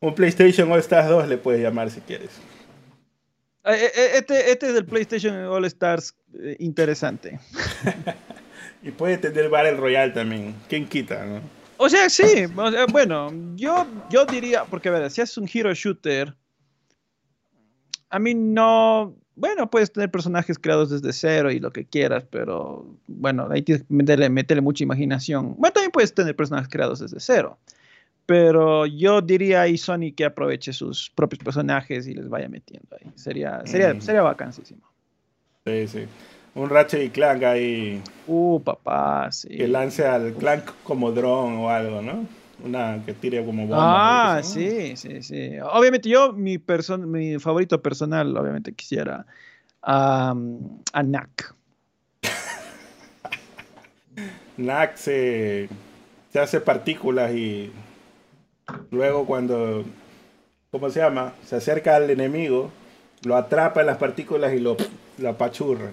Un 0.00 0.14
PlayStation 0.14 0.72
All 0.72 0.78
Stars 0.78 1.06
2 1.06 1.28
le 1.28 1.36
puedes 1.36 1.60
llamar 1.60 1.90
si 1.90 2.00
quieres. 2.00 2.30
Eh, 3.64 3.74
eh, 3.74 3.90
eh, 3.94 4.10
este, 4.14 4.50
este 4.50 4.70
es 4.70 4.76
el 4.76 4.86
PlayStation 4.86 5.36
All 5.44 5.66
Stars 5.66 6.16
interesante. 6.58 7.38
y 8.82 8.90
puede 8.90 9.18
tener 9.18 9.50
Battle 9.50 9.76
Royale 9.76 10.14
también. 10.14 10.54
¿Quién 10.66 10.88
quita, 10.88 11.26
no? 11.26 11.42
O 11.76 11.90
sea, 11.90 12.08
sí, 12.08 12.46
bueno, 12.90 13.30
yo, 13.54 13.86
yo 14.08 14.24
diría, 14.24 14.64
porque 14.64 14.88
a 14.88 14.92
ver, 14.92 15.10
si 15.10 15.20
es 15.20 15.36
un 15.36 15.50
hero 15.52 15.74
shooter, 15.74 16.34
a 18.08 18.18
mí 18.18 18.34
no, 18.34 19.14
bueno, 19.36 19.70
puedes 19.70 19.92
tener 19.92 20.10
personajes 20.10 20.58
creados 20.58 20.90
desde 20.90 21.12
cero 21.12 21.50
y 21.50 21.58
lo 21.58 21.70
que 21.70 21.84
quieras, 21.84 22.24
pero 22.30 22.86
bueno, 23.06 23.48
ahí 23.50 23.62
tienes 23.62 23.84
que 23.84 23.94
meterle, 23.94 24.60
mucha 24.60 24.84
imaginación. 24.84 25.54
Bueno, 25.56 25.72
también 25.72 25.90
puedes 25.90 26.14
tener 26.14 26.36
personajes 26.36 26.68
creados 26.68 27.00
desde 27.00 27.20
cero, 27.20 27.58
pero 28.26 28.86
yo 28.86 29.22
diría 29.22 29.62
ahí 29.62 29.78
Sony 29.78 30.12
que 30.16 30.24
aproveche 30.24 30.72
sus 30.72 31.10
propios 31.10 31.42
personajes 31.42 32.06
y 32.06 32.14
les 32.14 32.28
vaya 32.28 32.48
metiendo 32.48 32.88
ahí. 33.00 33.10
Sería, 33.14 33.62
sería, 33.64 33.94
mm. 33.94 34.00
sería 34.00 34.22
vacancísimo. 34.22 34.82
Sí, 35.64 35.88
sí 35.88 36.06
un 36.54 36.68
Ratchet 36.68 37.02
y 37.02 37.10
Clank 37.10 37.42
ahí. 37.44 38.02
Uh, 38.26 38.60
papá, 38.60 39.30
sí. 39.32 39.48
Que 39.48 39.68
lance 39.68 40.06
al 40.06 40.34
Clank 40.34 40.64
como 40.82 41.12
dron 41.12 41.58
o 41.58 41.70
algo, 41.70 42.02
¿no? 42.02 42.26
Una 42.64 43.02
que 43.04 43.12
tire 43.12 43.44
como 43.44 43.66
bomba. 43.66 44.36
Ah, 44.36 44.42
sí, 44.42 44.96
sí, 44.96 45.22
sí. 45.22 45.50
Obviamente 45.62 46.08
yo, 46.08 46.32
mi, 46.32 46.58
mi 47.06 47.38
favorito 47.38 47.82
personal, 47.82 48.36
obviamente 48.36 48.72
quisiera 48.72 49.26
a 49.82 50.34
Nak. 51.04 51.54
Nak 54.56 54.96
se, 54.96 55.68
se 56.32 56.38
hace 56.38 56.60
partículas 56.60 57.34
y 57.34 57.72
luego 58.90 59.26
cuando, 59.26 59.84
¿cómo 60.70 60.88
se 60.90 61.00
llama? 61.00 61.34
Se 61.44 61.56
acerca 61.56 61.96
al 61.96 62.08
enemigo, 62.10 62.70
lo 63.24 63.36
atrapa 63.36 63.80
en 63.80 63.86
las 63.86 63.96
partículas 63.96 64.54
y 64.54 64.60
lo, 64.60 64.76
lo 65.18 65.28
apachurra 65.28 65.90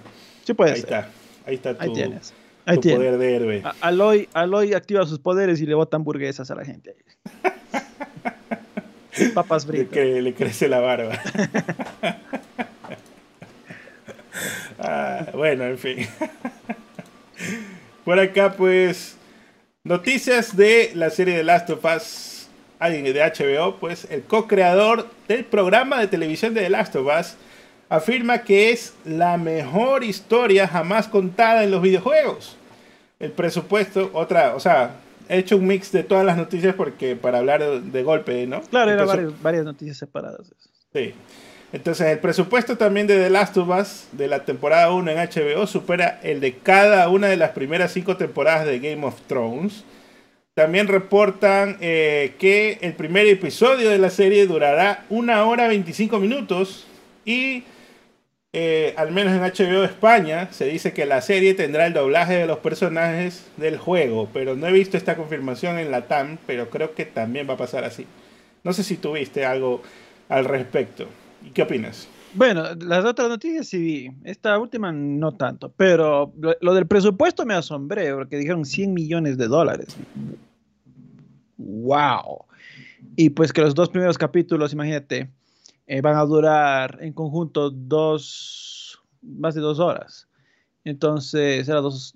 puede 0.54 0.72
Ahí 0.72 0.80
está. 0.80 1.08
Ahí 1.46 1.54
está 1.54 1.76
tu, 1.76 1.92
tienes. 1.92 2.34
Poder 2.64 3.18
de 3.18 3.36
héroe. 3.36 3.62
Aloy, 3.80 4.28
Aloy 4.32 4.74
activa 4.74 5.04
sus 5.06 5.18
poderes 5.18 5.60
y 5.60 5.66
le 5.66 5.74
bota 5.74 5.96
hamburguesas 5.96 6.50
a 6.50 6.54
la 6.54 6.64
gente. 6.64 6.96
Papas 9.34 9.66
fritas. 9.66 9.96
Le, 9.96 10.22
le 10.22 10.34
crece 10.34 10.68
la 10.68 10.80
barba. 10.80 11.18
Ah, 14.82 15.26
bueno, 15.34 15.64
en 15.64 15.78
fin. 15.78 16.06
Por 18.04 18.18
acá, 18.18 18.54
pues, 18.54 19.16
noticias 19.84 20.56
de 20.56 20.92
la 20.94 21.10
serie 21.10 21.36
de 21.36 21.44
Last 21.44 21.68
of 21.68 21.84
Us, 21.84 22.48
alguien 22.78 23.04
de 23.04 23.20
HBO, 23.20 23.76
pues, 23.76 24.06
el 24.10 24.22
co-creador 24.22 25.06
del 25.28 25.44
programa 25.44 26.00
de 26.00 26.06
televisión 26.06 26.54
de 26.54 26.62
The 26.62 26.70
Last 26.70 26.96
of 26.96 27.06
Us, 27.06 27.34
afirma 27.90 28.42
que 28.44 28.70
es 28.70 28.94
la 29.04 29.36
mejor 29.36 30.04
historia 30.04 30.66
jamás 30.66 31.08
contada 31.08 31.64
en 31.64 31.72
los 31.72 31.82
videojuegos. 31.82 32.56
El 33.18 33.32
presupuesto, 33.32 34.10
otra, 34.14 34.54
o 34.54 34.60
sea, 34.60 34.92
he 35.28 35.38
hecho 35.38 35.56
un 35.56 35.66
mix 35.66 35.92
de 35.92 36.04
todas 36.04 36.24
las 36.24 36.36
noticias 36.36 36.74
porque 36.74 37.16
para 37.16 37.38
hablar 37.38 37.82
de, 37.82 38.02
golpe, 38.02 38.46
¿no? 38.46 38.62
Claro, 38.62 38.92
eran 38.92 39.34
varias, 39.42 39.64
noticias 39.64 39.98
separadas. 39.98 40.52
Sí. 40.94 41.12
Entonces, 41.72 42.06
el 42.08 42.18
presupuesto 42.20 42.78
también 42.78 43.06
de 43.06 43.16
The 43.16 43.30
Last 43.30 43.56
of 43.56 43.68
Us 43.68 44.06
de 44.12 44.28
la 44.28 44.44
temporada 44.44 44.92
1 44.92 45.10
en 45.10 45.18
HBO 45.18 45.66
supera 45.66 46.20
el 46.22 46.40
de 46.40 46.54
cada 46.54 47.08
una 47.08 47.26
de 47.26 47.36
las 47.36 47.50
primeras 47.50 47.92
cinco 47.92 48.16
temporadas 48.16 48.66
de 48.66 48.78
Game 48.78 49.04
of 49.04 49.20
Thrones. 49.26 49.84
También 50.54 50.88
reportan 50.88 51.76
eh, 51.80 52.34
que 52.38 52.78
el 52.82 52.94
primer 52.94 53.26
episodio 53.26 53.90
de 53.90 53.98
la 53.98 54.10
serie 54.10 54.46
durará 54.46 55.04
una 55.10 55.44
hora 55.44 55.68
25 55.68 56.18
minutos 56.18 56.86
y 57.24 57.64
eh, 58.52 58.94
al 58.96 59.12
menos 59.12 59.32
en 59.32 59.42
HBO 59.42 59.84
España, 59.84 60.48
se 60.52 60.66
dice 60.66 60.92
que 60.92 61.06
la 61.06 61.20
serie 61.20 61.54
tendrá 61.54 61.86
el 61.86 61.92
doblaje 61.92 62.34
de 62.34 62.46
los 62.46 62.58
personajes 62.58 63.46
del 63.56 63.78
juego, 63.78 64.28
pero 64.32 64.56
no 64.56 64.66
he 64.66 64.72
visto 64.72 64.96
esta 64.96 65.16
confirmación 65.16 65.78
en 65.78 65.90
la 65.90 66.08
TAM, 66.08 66.38
pero 66.46 66.68
creo 66.68 66.94
que 66.94 67.04
también 67.04 67.48
va 67.48 67.54
a 67.54 67.58
pasar 67.58 67.84
así. 67.84 68.06
No 68.64 68.72
sé 68.72 68.82
si 68.82 68.96
tuviste 68.96 69.44
algo 69.44 69.82
al 70.28 70.44
respecto. 70.44 71.06
¿Y 71.44 71.50
qué 71.50 71.62
opinas? 71.62 72.08
Bueno, 72.34 72.62
las 72.80 73.04
otras 73.04 73.28
noticias 73.28 73.66
sí 73.66 73.78
vi. 73.78 74.10
Esta 74.24 74.58
última 74.58 74.92
no 74.92 75.32
tanto. 75.32 75.72
Pero 75.76 76.32
lo, 76.60 76.74
del 76.74 76.86
presupuesto 76.86 77.44
me 77.44 77.54
asombré 77.54 78.12
porque 78.14 78.36
dijeron 78.36 78.64
100 78.64 78.92
millones 78.92 79.36
de 79.36 79.48
dólares. 79.48 79.96
¡Wow! 81.56 82.44
Y 83.16 83.30
pues 83.30 83.52
que 83.52 83.62
los 83.62 83.74
dos 83.74 83.88
primeros 83.88 84.18
capítulos, 84.18 84.72
imagínate, 84.72 85.30
eh, 85.90 86.02
van 86.02 86.16
a 86.16 86.24
durar 86.24 86.98
en 87.00 87.12
conjunto 87.12 87.68
dos, 87.68 89.02
más 89.22 89.56
de 89.56 89.60
dos 89.60 89.80
horas. 89.80 90.28
Entonces, 90.84 91.68
era 91.68 91.80
dos, 91.80 92.14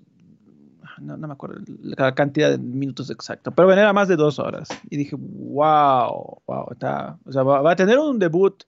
no, 0.97 1.17
me 1.17 1.33
acuerdo 1.33 1.61
la 1.81 2.15
cantidad 2.15 2.51
de 2.51 2.57
minutos 2.57 3.09
exacta, 3.09 3.51
pero 3.51 3.67
bueno, 3.67 3.81
era 3.81 3.91
más 3.91 4.07
de 4.07 4.15
dos 4.15 4.39
horas. 4.39 4.69
Y 4.89 4.95
dije, 4.95 5.17
wow, 5.19 6.41
wow, 6.47 6.71
está, 6.71 7.19
o 7.25 7.33
sea, 7.33 7.43
va, 7.43 7.69
a 7.69 7.75
tener 7.75 7.99
un 7.99 8.17
debut 8.17 8.63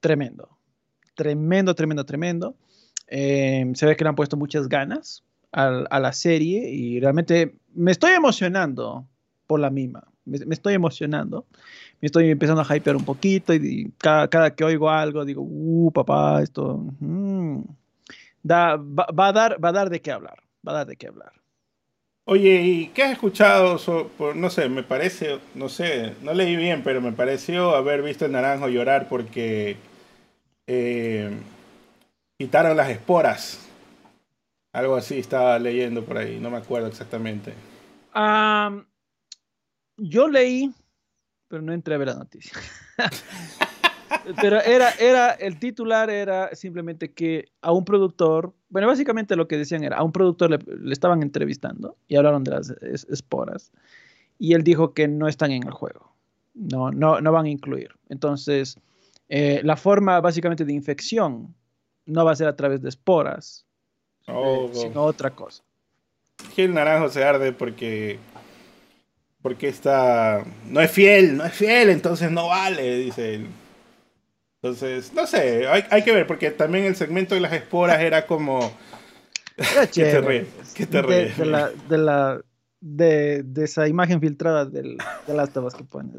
tremendo, 0.00 0.58
tremendo, 1.14 1.76
tremendo, 1.76 2.04
tremendo. 2.04 2.56
Eh, 3.06 3.70
se 3.74 3.86
ve 3.86 3.94
que 3.94 4.02
le 4.02 4.08
han 4.08 4.16
puesto 4.16 4.36
muchas 4.36 4.68
ganas 4.68 5.22
a, 5.52 5.84
a, 5.88 6.00
la 6.00 6.12
serie 6.12 6.68
y 6.68 6.98
realmente 6.98 7.60
me 7.74 7.92
estoy 7.92 8.10
emocionando 8.10 9.06
por 9.46 9.60
la 9.60 9.70
misma, 9.70 10.02
me, 10.26 10.38
me 10.44 10.54
estoy 10.54 10.74
emocionando 10.74 11.46
me 12.00 12.06
estoy 12.06 12.30
empezando 12.30 12.62
a 12.62 12.76
hypear 12.76 12.96
un 12.96 13.04
poquito 13.04 13.54
y, 13.54 13.92
cada, 13.98 14.54
que 14.54 14.64
oigo 14.64 14.90
algo 14.90 15.24
digo, 15.24 15.42
uh, 15.42 15.90
papá, 15.92 16.42
esto 16.42 16.78
mm, 17.00 17.60
da, 18.42 18.76
va, 18.76 19.28
a 19.28 19.32
dar, 19.32 19.64
va 19.64 19.70
a 19.70 19.72
dar 19.72 19.90
de 19.90 20.00
qué 20.00 20.12
hablar, 20.12 20.42
va 20.66 20.72
a 20.72 20.74
dar 20.76 20.86
de 20.86 20.96
qué 20.96 21.08
hablar. 21.08 21.32
Oye, 22.28 22.60
¿y 22.62 22.86
qué 22.88 23.04
has 23.04 23.12
escuchado? 23.12 23.78
por, 24.18 24.34
no 24.34 24.50
sé, 24.50 24.68
me 24.68 24.82
parece, 24.82 25.38
no 25.54 25.68
sé, 25.68 26.14
no 26.22 26.34
leí 26.34 26.56
bien, 26.56 26.82
pero 26.82 27.00
me 27.00 27.12
pareció 27.12 27.76
haber 27.76 28.02
visto 28.02 28.26
el 28.26 28.32
naranjo 28.32 28.68
llorar 28.68 29.08
porque 29.08 29.76
eh, 30.66 31.30
quitaron 32.36 32.76
las 32.76 32.90
esporas. 32.90 33.62
Algo 34.72 34.96
así 34.96 35.20
estaba 35.20 35.58
leyendo 35.60 36.04
por 36.04 36.18
ahí, 36.18 36.38
no 36.40 36.50
me 36.50 36.58
acuerdo 36.58 36.88
exactamente. 36.88 37.54
Yo 39.96 40.28
leí 40.28 40.72
pero 41.48 41.62
no 41.62 41.72
entré 41.72 41.94
a 41.94 41.98
ver 41.98 42.08
la 42.08 42.14
noticia. 42.14 42.52
Pero 44.40 44.60
era, 44.60 44.90
era, 44.90 45.32
el 45.32 45.58
titular 45.58 46.10
era 46.10 46.54
simplemente 46.54 47.12
que 47.12 47.48
a 47.60 47.72
un 47.72 47.84
productor, 47.84 48.54
bueno, 48.68 48.88
básicamente 48.88 49.36
lo 49.36 49.46
que 49.46 49.56
decían 49.56 49.84
era, 49.84 49.98
a 49.98 50.02
un 50.02 50.12
productor 50.12 50.50
le, 50.50 50.92
estaban 50.92 51.22
entrevistando 51.22 51.96
y 52.08 52.16
hablaron 52.16 52.42
de 52.44 52.52
las 52.52 52.70
esporas 53.08 53.72
y 54.38 54.54
él 54.54 54.62
dijo 54.62 54.94
que 54.94 55.08
no 55.08 55.28
están 55.28 55.50
en 55.52 55.64
el 55.64 55.72
juego, 55.72 56.12
no, 56.54 56.90
no, 56.90 57.20
no 57.20 57.32
van 57.32 57.46
a 57.46 57.50
incluir. 57.50 57.90
Entonces, 58.08 58.78
eh, 59.28 59.60
la 59.64 59.76
forma 59.76 60.20
básicamente 60.20 60.64
de 60.64 60.72
infección 60.72 61.54
no 62.04 62.24
va 62.24 62.32
a 62.32 62.36
ser 62.36 62.48
a 62.48 62.56
través 62.56 62.82
de 62.82 62.88
esporas, 62.88 63.64
oh, 64.28 64.70
sino 64.72 65.02
otra 65.02 65.30
cosa. 65.30 65.62
El 66.56 66.74
naranjo 66.74 67.08
se 67.08 67.24
arde 67.24 67.52
porque 67.52 68.18
porque 69.46 69.68
está 69.68 70.44
no 70.68 70.80
es 70.80 70.90
fiel, 70.90 71.36
no 71.36 71.44
es 71.44 71.52
fiel, 71.52 71.90
entonces 71.90 72.32
no 72.32 72.48
vale, 72.48 72.98
dice 72.98 73.34
él. 73.36 73.46
Entonces, 74.60 75.12
no 75.14 75.24
sé, 75.28 75.68
hay, 75.68 76.02
que 76.02 76.10
ver, 76.10 76.26
porque 76.26 76.50
también 76.50 76.84
el 76.84 76.96
segmento 76.96 77.36
de 77.36 77.42
las 77.42 77.52
esporas 77.52 78.00
era 78.00 78.26
como... 78.26 78.76
¿Qué 79.94 80.02
te 80.02 80.20
ríes? 80.20 80.48
¿Qué 80.74 80.86
te 80.86 81.00
ríes? 81.00 81.38
De, 81.38 81.46
la, 81.46 81.70
de, 81.70 81.96
la, 81.96 82.40
de, 82.80 83.44
de, 83.44 83.64
esa 83.64 83.86
imagen 83.86 84.20
filtrada 84.20 84.64
del, 84.64 84.98
de 85.28 85.34
las 85.34 85.50
tabas 85.50 85.76
que 85.76 85.84
pone. 85.84 86.10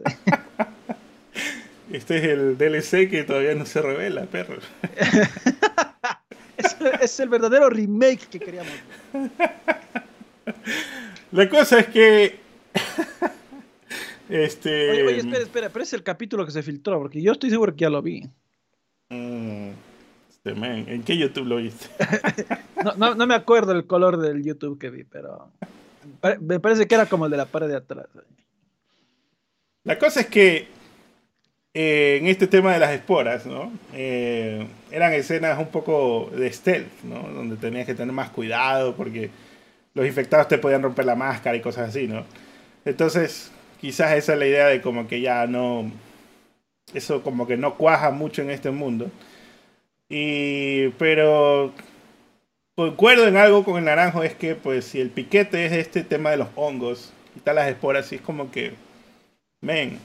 Este 1.91 2.19
es 2.19 2.23
el 2.23 2.57
DLC 2.57 3.09
que 3.09 3.25
todavía 3.27 3.55
no 3.55 3.65
se 3.65 3.81
revela, 3.81 4.23
perro. 4.23 4.55
es, 6.55 6.77
es, 7.01 7.19
el 7.19 7.27
verdadero 7.27 7.69
remake 7.69 8.27
que 8.29 8.39
queríamos. 8.39 8.71
La 11.33 11.49
cosa 11.49 11.79
es 11.79 11.87
que 11.87 12.46
este... 14.29 14.91
Oye, 14.91 15.03
oye, 15.03 15.17
espera, 15.17 15.39
espera, 15.39 15.69
pero 15.69 15.83
es 15.83 15.93
el 15.93 16.03
capítulo 16.03 16.45
que 16.45 16.51
se 16.51 16.63
filtró, 16.63 16.99
porque 16.99 17.21
yo 17.21 17.31
estoy 17.31 17.49
seguro 17.49 17.73
que 17.73 17.81
ya 17.81 17.89
lo 17.89 18.01
vi. 18.01 18.23
Mm, 19.09 19.69
este 20.29 20.49
¿En 20.51 21.03
qué 21.03 21.17
YouTube 21.17 21.47
lo 21.47 21.57
viste? 21.57 21.87
no, 22.97 23.15
no, 23.15 23.27
me 23.27 23.35
acuerdo 23.35 23.71
el 23.71 23.85
color 23.85 24.17
del 24.17 24.43
YouTube 24.43 24.79
que 24.79 24.89
vi, 24.89 25.03
pero 25.03 25.51
me 26.41 26.59
parece 26.59 26.87
que 26.87 26.95
era 26.95 27.05
como 27.05 27.25
el 27.25 27.31
de 27.31 27.37
la 27.37 27.45
pared 27.45 27.67
de 27.67 27.77
atrás. 27.77 28.07
La 29.83 29.97
cosa 29.97 30.21
es 30.21 30.27
que 30.27 30.67
eh, 31.73 32.17
en 32.19 32.27
este 32.27 32.47
tema 32.47 32.73
de 32.73 32.79
las 32.79 32.91
esporas, 32.91 33.45
¿no? 33.45 33.71
Eh, 33.93 34.67
eran 34.91 35.13
escenas 35.13 35.59
un 35.59 35.67
poco 35.67 36.31
de 36.35 36.51
stealth, 36.51 37.03
¿no? 37.03 37.21
Donde 37.29 37.55
tenías 37.55 37.85
que 37.85 37.93
tener 37.93 38.13
más 38.13 38.31
cuidado 38.31 38.95
porque 38.95 39.29
los 39.93 40.05
infectados 40.05 40.47
te 40.47 40.57
podían 40.57 40.81
romper 40.81 41.05
la 41.05 41.15
máscara 41.15 41.55
y 41.55 41.61
cosas 41.61 41.89
así, 41.89 42.07
¿no? 42.07 42.25
Entonces, 42.87 43.51
quizás 43.81 44.13
esa 44.13 44.33
es 44.33 44.39
la 44.39 44.47
idea 44.47 44.67
de 44.67 44.81
como 44.81 45.07
que 45.07 45.19
ya 45.19 45.45
no, 45.45 45.91
eso 46.93 47.21
como 47.21 47.45
que 47.45 47.57
no 47.57 47.75
cuaja 47.75 48.11
mucho 48.11 48.41
en 48.41 48.49
este 48.49 48.71
mundo. 48.71 49.11
Y, 50.07 50.87
pero 50.97 51.73
concuerdo 52.75 53.27
en 53.27 53.35
algo 53.35 53.65
con 53.65 53.77
el 53.77 53.83
naranjo, 53.83 54.23
es 54.23 54.35
que 54.35 54.55
pues 54.55 54.85
si 54.85 55.01
el 55.01 55.09
piquete 55.09 55.65
es 55.65 55.73
este 55.73 56.03
tema 56.03 56.31
de 56.31 56.37
los 56.37 56.47
hongos, 56.55 57.11
quitar 57.33 57.55
las 57.55 57.67
esporas, 57.67 58.09
y 58.13 58.15
es 58.15 58.21
como 58.21 58.51
que, 58.51 58.73
men, 59.59 59.99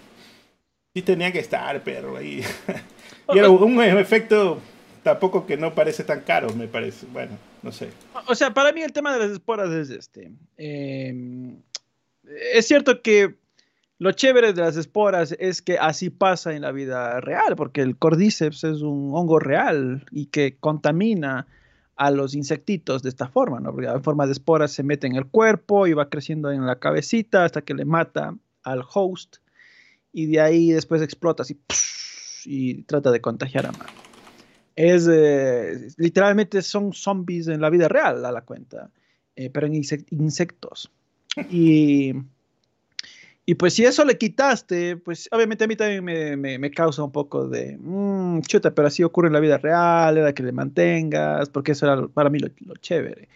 sí 0.92 1.02
tenía 1.02 1.30
que 1.30 1.38
estar, 1.38 1.84
perro, 1.84 2.16
ahí. 2.16 2.42
y 3.32 3.38
era 3.38 3.48
un 3.48 3.80
efecto 3.80 4.60
tampoco 5.04 5.46
que 5.46 5.56
no 5.56 5.72
parece 5.72 6.02
tan 6.02 6.22
caro, 6.22 6.52
me 6.54 6.66
parece. 6.66 7.06
Bueno, 7.06 7.38
no 7.62 7.70
sé. 7.70 7.90
O 8.26 8.34
sea, 8.34 8.52
para 8.52 8.72
mí 8.72 8.82
el 8.82 8.92
tema 8.92 9.12
de 9.12 9.20
las 9.20 9.30
esporas 9.30 9.70
es 9.70 9.90
este. 9.90 10.32
Eh, 10.56 11.14
es 12.52 12.66
cierto 12.66 13.02
que 13.02 13.36
lo 13.98 14.12
chévere 14.12 14.52
de 14.52 14.60
las 14.60 14.76
esporas 14.76 15.34
es 15.38 15.62
que 15.62 15.78
así 15.78 16.10
pasa 16.10 16.54
en 16.54 16.62
la 16.62 16.72
vida 16.72 17.20
real, 17.20 17.54
porque 17.56 17.82
el 17.82 17.96
cordyceps 17.96 18.64
es 18.64 18.82
un 18.82 19.12
hongo 19.14 19.38
real 19.38 20.04
y 20.10 20.26
que 20.26 20.56
contamina 20.58 21.46
a 21.94 22.10
los 22.10 22.34
insectitos 22.34 23.02
de 23.02 23.10
esta 23.10 23.28
forma, 23.28 23.60
¿no? 23.60 23.72
Porque 23.72 23.86
en 23.86 24.02
forma 24.02 24.26
de 24.26 24.32
esporas 24.32 24.72
se 24.72 24.82
mete 24.82 25.06
en 25.06 25.14
el 25.14 25.26
cuerpo 25.26 25.86
y 25.86 25.92
va 25.92 26.08
creciendo 26.08 26.50
en 26.50 26.66
la 26.66 26.80
cabecita 26.80 27.44
hasta 27.44 27.62
que 27.62 27.74
le 27.74 27.84
mata 27.84 28.36
al 28.64 28.82
host 28.92 29.36
y 30.12 30.26
de 30.26 30.40
ahí 30.40 30.72
después 30.72 31.00
explota 31.00 31.42
así 31.42 31.60
y 32.44 32.82
trata 32.82 33.10
de 33.12 33.20
contagiar 33.20 33.66
a 33.66 33.72
más. 33.72 33.86
Es 34.74 35.06
eh, 35.08 35.90
literalmente 35.96 36.62
son 36.62 36.92
zombies 36.92 37.46
en 37.46 37.60
la 37.60 37.70
vida 37.70 37.88
real 37.88 38.24
a 38.24 38.32
la 38.32 38.40
cuenta, 38.40 38.90
eh, 39.36 39.50
pero 39.50 39.66
en 39.66 39.74
insectos. 39.74 40.90
Y, 41.50 42.12
y 43.44 43.54
pues 43.54 43.74
si 43.74 43.84
eso 43.84 44.04
le 44.04 44.18
quitaste, 44.18 44.96
pues 44.96 45.28
obviamente 45.32 45.64
a 45.64 45.66
mí 45.66 45.76
también 45.76 46.04
me, 46.04 46.58
me, 46.58 46.70
causa 46.70 47.02
un 47.02 47.12
poco 47.12 47.48
de, 47.48 47.76
mmm, 47.80 48.40
chuta, 48.42 48.74
pero 48.74 48.88
así 48.88 49.02
ocurre 49.02 49.28
en 49.28 49.32
la 49.32 49.40
vida 49.40 49.58
real, 49.58 50.18
era 50.18 50.32
que 50.32 50.42
le 50.42 50.52
mantengas, 50.52 51.48
porque 51.48 51.72
eso 51.72 51.86
era 51.86 52.06
para 52.08 52.30
mí 52.30 52.38
lo, 52.38 52.76
chévere. 52.76 53.28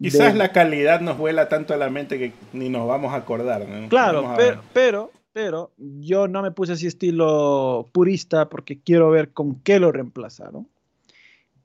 Quizás 0.00 0.34
la 0.34 0.50
calidad 0.50 1.02
nos 1.02 1.18
vuela 1.18 1.48
tanto 1.48 1.74
a 1.74 1.76
la 1.76 1.90
mente 1.90 2.18
que 2.18 2.32
ni 2.54 2.70
nos 2.70 2.88
vamos 2.88 3.12
a 3.12 3.16
acordar. 3.16 3.66
Claro, 3.90 4.32
pero, 4.34 4.62
pero, 4.72 5.12
pero 5.34 5.72
yo 5.76 6.26
no 6.26 6.40
me 6.40 6.52
puse 6.52 6.72
así 6.72 6.86
estilo 6.86 7.90
purista 7.92 8.48
porque 8.48 8.80
quiero 8.80 9.10
ver 9.10 9.32
con 9.32 9.60
qué 9.60 9.78
lo 9.78 9.92
reemplazaron. 9.92 10.66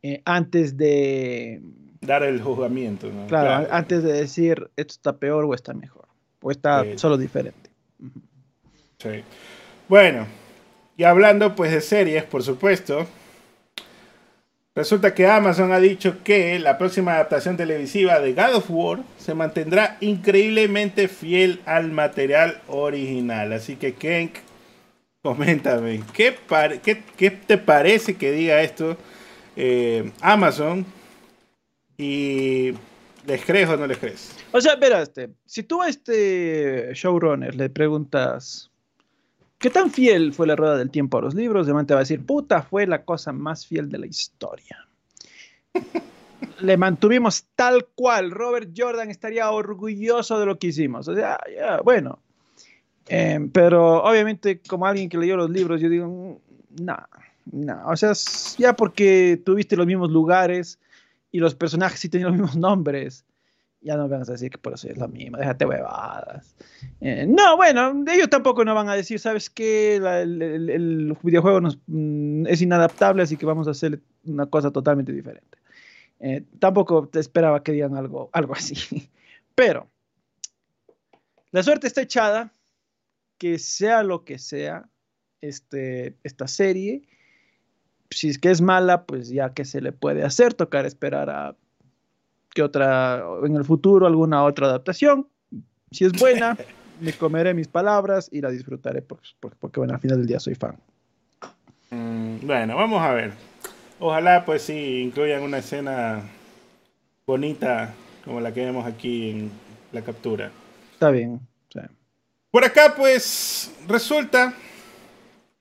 Eh, 0.03 0.21
antes 0.25 0.75
de 0.75 1.61
dar 2.05 2.23
el 2.23 2.41
juzgamiento. 2.41 3.09
Claro, 3.27 3.67
antes 3.71 4.03
de 4.03 4.13
decir 4.13 4.69
esto 4.75 4.93
está 4.93 5.17
peor 5.17 5.45
o 5.45 5.53
está 5.53 5.73
mejor, 5.73 6.07
o 6.41 6.51
está 6.51 6.83
solo 6.97 7.17
diferente. 7.17 7.69
Sí. 8.99 9.23
Bueno, 9.87 10.25
y 10.97 11.03
hablando 11.03 11.55
pues 11.55 11.71
de 11.71 11.81
series, 11.81 12.23
por 12.23 12.41
supuesto, 12.41 13.05
resulta 14.73 15.13
que 15.13 15.27
Amazon 15.27 15.71
ha 15.73 15.79
dicho 15.79 16.23
que 16.23 16.57
la 16.59 16.77
próxima 16.77 17.13
adaptación 17.13 17.57
televisiva 17.57 18.19
de 18.19 18.33
God 18.33 18.55
of 18.55 18.65
War 18.69 18.99
se 19.17 19.33
mantendrá 19.33 19.97
increíblemente 19.99 21.07
fiel 21.07 21.61
al 21.65 21.91
material 21.91 22.61
original. 22.67 23.51
Así 23.53 23.75
que 23.75 23.93
Kenk, 23.93 24.35
coméntame, 25.21 26.01
¿qué, 26.13 26.35
qué, 27.17 27.31
te 27.31 27.57
parece 27.57 28.15
que 28.15 28.31
diga 28.31 28.61
esto 28.61 28.97
eh, 29.55 30.11
Amazon 30.21 30.85
y 31.97 32.73
¿les 33.25 33.45
crees 33.45 33.69
o 33.69 33.77
no 33.77 33.87
les 33.87 33.97
crees? 33.97 34.35
O 34.51 34.61
sea, 34.61 34.73
este, 35.01 35.29
si 35.45 35.63
tú 35.63 35.81
a 35.81 35.89
este 35.89 36.91
showrunner 36.93 37.55
le 37.55 37.69
preguntas 37.69 38.71
¿qué 39.65 39.69
tan 39.69 39.89
fiel 39.89 40.33
fue 40.33 40.47
la 40.47 40.55
rueda 40.55 40.77
del 40.77 40.91
tiempo 40.91 41.17
a 41.17 41.21
los 41.21 41.33
libros? 41.33 41.67
De 41.67 41.73
te 41.85 41.93
va 41.93 42.01
a 42.01 42.03
decir, 42.03 42.25
puta, 42.25 42.61
fue 42.61 42.85
la 42.85 43.03
cosa 43.03 43.31
más 43.31 43.65
fiel 43.65 43.89
de 43.89 43.97
la 43.97 44.05
historia. 44.05 44.87
le 46.59 46.77
mantuvimos 46.77 47.45
tal 47.55 47.87
cual. 47.95 48.31
Robert 48.31 48.69
Jordan 48.75 49.09
estaría 49.09 49.49
orgulloso 49.49 50.39
de 50.39 50.45
lo 50.45 50.59
que 50.59 50.67
hicimos. 50.67 51.07
O 51.07 51.15
sea, 51.15 51.39
ya, 51.51 51.81
bueno. 51.81 52.19
Em, 53.07 53.49
pero 53.49 54.03
obviamente, 54.03 54.61
como 54.61 54.85
alguien 54.85 55.09
que 55.09 55.17
leyó 55.17 55.35
los 55.35 55.49
libros, 55.49 55.81
yo 55.81 55.89
digo, 55.89 56.07
mm, 56.07 56.83
no, 56.83 56.97
no. 57.51 57.87
O 57.87 57.95
sea, 57.95 58.13
ya 58.57 58.75
porque 58.75 59.41
tuviste 59.43 59.75
los 59.75 59.85
mismos 59.85 60.11
lugares, 60.11 60.79
y 61.35 61.39
los 61.39 61.53
personajes 61.53 61.99
sí 61.99 62.07
tenían 62.07 62.29
los 62.29 62.39
mismos 62.39 62.55
nombres. 62.55 63.25
Ya 63.81 63.97
no 63.97 64.07
van 64.07 64.21
a 64.21 64.25
decir 64.25 64.49
que 64.49 64.57
por 64.57 64.73
eso 64.73 64.87
es 64.87 64.97
lo 64.97 65.09
mismo, 65.09 65.37
déjate 65.37 65.65
huevadas. 65.65 66.55
Eh, 67.01 67.25
no, 67.27 67.57
bueno, 67.57 68.05
ellos 68.07 68.29
tampoco 68.29 68.63
no 68.63 68.73
van 68.73 68.87
a 68.87 68.95
decir, 68.95 69.19
¿sabes 69.19 69.49
qué? 69.49 69.97
el, 69.97 71.17
videojuego 71.21 71.59
nos, 71.59 71.77
mm, 71.87 72.47
es 72.47 72.61
inadaptable, 72.61 73.21
así 73.21 73.35
que 73.35 73.45
vamos 73.45 73.67
a 73.67 73.71
hacer 73.71 73.99
una 74.23 74.45
cosa 74.45 74.71
totalmente 74.71 75.11
diferente. 75.11 75.57
Eh, 76.21 76.45
tampoco 76.57 77.09
te 77.09 77.19
esperaba 77.19 77.61
que 77.61 77.73
digan 77.73 77.97
algo, 77.97 78.29
algo 78.31 78.53
así. 78.53 78.75
Pero 79.55 79.89
la 81.51 81.63
suerte 81.63 81.87
está 81.87 82.01
echada, 82.01 82.53
que 83.37 83.59
sea 83.59 84.03
lo 84.03 84.23
que 84.23 84.39
sea 84.39 84.87
este, 85.41 86.15
esta 86.23 86.47
serie, 86.47 87.01
si 88.09 88.29
es 88.29 88.37
que 88.37 88.51
es 88.51 88.61
mala, 88.61 89.05
pues 89.05 89.29
ya 89.29 89.53
que 89.53 89.65
se 89.65 89.81
le 89.81 89.91
puede 89.91 90.23
hacer, 90.23 90.53
tocar 90.53 90.85
esperar 90.85 91.29
a 91.29 91.55
que 92.53 92.63
otra, 92.63 93.23
en 93.43 93.55
el 93.55 93.65
futuro, 93.65 94.07
alguna 94.07 94.43
otra 94.43 94.67
adaptación. 94.67 95.27
Si 95.91 96.05
es 96.05 96.13
buena, 96.13 96.57
me 97.01 97.13
comeré 97.13 97.53
mis 97.53 97.67
palabras 97.67 98.29
y 98.31 98.41
la 98.41 98.49
disfrutaré, 98.49 99.01
pues, 99.01 99.35
porque, 99.39 99.79
bueno, 99.79 99.93
al 99.93 99.99
final 99.99 100.19
del 100.19 100.27
día 100.27 100.39
soy 100.39 100.55
fan. 100.55 100.77
Mm, 101.91 102.45
bueno, 102.45 102.75
vamos 102.77 103.01
a 103.01 103.13
ver. 103.13 103.31
Ojalá, 103.99 104.45
pues 104.45 104.61
sí, 104.61 105.01
incluyan 105.01 105.43
una 105.43 105.57
escena 105.59 106.23
bonita 107.25 107.93
como 108.23 108.39
la 108.39 108.53
que 108.53 108.65
vemos 108.65 108.85
aquí 108.85 109.31
en 109.31 109.51
la 109.91 110.01
captura. 110.01 110.51
Está 110.93 111.11
bien. 111.11 111.39
Por 112.51 112.63
acá, 112.63 112.93
pues, 112.95 113.69
resulta 113.85 114.53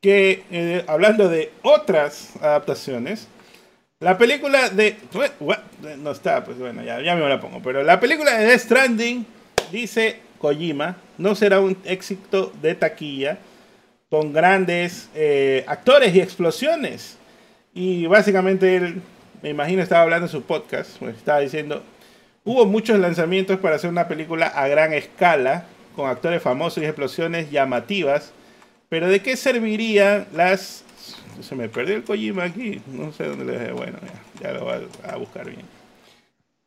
que 0.04 0.44
eh, 0.50 0.84
hablando 0.86 1.30
de 1.30 1.50
otras 1.62 2.36
adaptaciones, 2.42 3.26
la 4.00 4.18
película 4.18 4.68
de... 4.68 4.98
No 5.98 6.10
está, 6.10 6.44
pues 6.44 6.58
bueno, 6.58 6.84
ya, 6.84 7.00
ya 7.00 7.14
me 7.14 7.26
la 7.26 7.40
pongo, 7.40 7.62
pero 7.62 7.82
la 7.82 7.98
película 8.00 8.36
de 8.36 8.44
Death 8.44 8.60
Stranding, 8.60 9.24
dice 9.72 10.20
Kojima, 10.36 10.98
no 11.16 11.34
será 11.34 11.60
un 11.60 11.78
éxito 11.86 12.52
de 12.60 12.74
taquilla 12.74 13.38
con 14.10 14.34
grandes 14.34 15.08
eh, 15.14 15.64
actores 15.66 16.14
y 16.14 16.20
explosiones. 16.20 17.16
Y 17.72 18.04
básicamente 18.04 18.76
él, 18.76 19.00
me 19.40 19.48
imagino, 19.48 19.82
estaba 19.82 20.02
hablando 20.02 20.26
en 20.26 20.32
su 20.32 20.42
podcast, 20.42 20.98
pues, 20.98 21.16
estaba 21.16 21.40
diciendo, 21.40 21.82
hubo 22.44 22.66
muchos 22.66 22.98
lanzamientos 22.98 23.58
para 23.58 23.76
hacer 23.76 23.88
una 23.88 24.06
película 24.06 24.48
a 24.48 24.68
gran 24.68 24.92
escala, 24.92 25.64
con 25.96 26.10
actores 26.10 26.42
famosos 26.42 26.82
y 26.82 26.86
explosiones 26.86 27.50
llamativas, 27.50 28.34
pero 28.88 29.08
¿de 29.08 29.20
qué 29.20 29.36
servirían 29.36 30.26
las... 30.34 30.84
Se 31.40 31.54
me 31.54 31.68
perdió 31.68 31.96
el 31.96 32.04
Kojima 32.04 32.44
aquí, 32.44 32.80
no 32.86 33.12
sé 33.12 33.24
dónde 33.24 33.44
le 33.44 33.58
dejé, 33.58 33.72
bueno, 33.72 33.98
ya, 34.40 34.52
lo 34.52 34.64
voy 34.64 34.74
a 35.04 35.16
buscar 35.16 35.46
bien. 35.46 35.66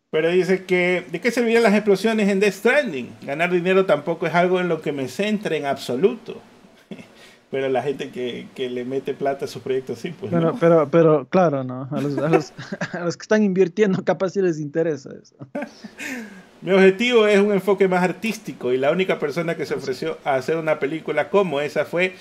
Pero 0.09 0.29
dice 0.29 0.63
que, 0.63 1.05
¿de 1.11 1.19
qué 1.19 1.31
servirían 1.31 1.63
las 1.63 1.73
explosiones 1.73 2.29
en 2.29 2.39
Death 2.39 2.53
Stranding? 2.53 3.09
Ganar 3.23 3.51
dinero 3.51 3.85
tampoco 3.85 4.25
es 4.25 4.33
algo 4.33 4.59
en 4.59 4.69
lo 4.69 4.81
que 4.81 4.91
me 4.91 5.07
centre 5.07 5.57
en 5.57 5.65
absoluto. 5.65 6.41
Pero 7.51 7.67
la 7.69 7.81
gente 7.81 8.09
que, 8.09 8.47
que 8.55 8.69
le 8.69 8.85
mete 8.85 9.13
plata 9.13 9.45
a 9.45 9.47
sus 9.47 9.61
proyectos, 9.61 9.99
sí, 9.99 10.13
pues. 10.17 10.31
Pero, 10.31 10.55
pero, 10.59 10.89
pero 10.89 11.27
claro, 11.29 11.63
¿no? 11.63 11.87
A 11.91 12.01
los, 12.01 12.17
a, 12.17 12.29
los, 12.29 12.53
a 12.93 12.99
los, 12.99 13.15
que 13.15 13.21
están 13.21 13.43
invirtiendo, 13.43 14.03
capaz 14.03 14.31
sí 14.31 14.41
les 14.41 14.59
interesa 14.59 15.11
eso. 15.21 15.35
Mi 16.61 16.71
objetivo 16.71 17.27
es 17.27 17.39
un 17.39 17.51
enfoque 17.51 17.87
más 17.87 18.03
artístico 18.03 18.73
y 18.73 18.77
la 18.77 18.91
única 18.91 19.19
persona 19.19 19.55
que 19.55 19.65
se 19.65 19.75
ofreció 19.75 20.17
a 20.23 20.35
hacer 20.35 20.57
una 20.57 20.79
película 20.79 21.29
como 21.29 21.61
esa 21.61 21.85
fue 21.85 22.13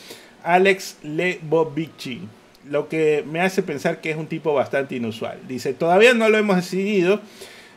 Alex 0.43 0.99
Lebovici, 1.03 2.21
lo 2.69 2.89
que 2.89 3.25
me 3.27 3.41
hace 3.41 3.63
pensar 3.63 4.01
que 4.01 4.11
es 4.11 4.17
un 4.17 4.27
tipo 4.27 4.53
bastante 4.53 4.95
inusual. 4.95 5.39
Dice, 5.49 5.73
todavía 5.73 6.13
no 6.13 6.29
lo 6.29 6.37
hemos 6.37 6.57
decidido 6.57 7.21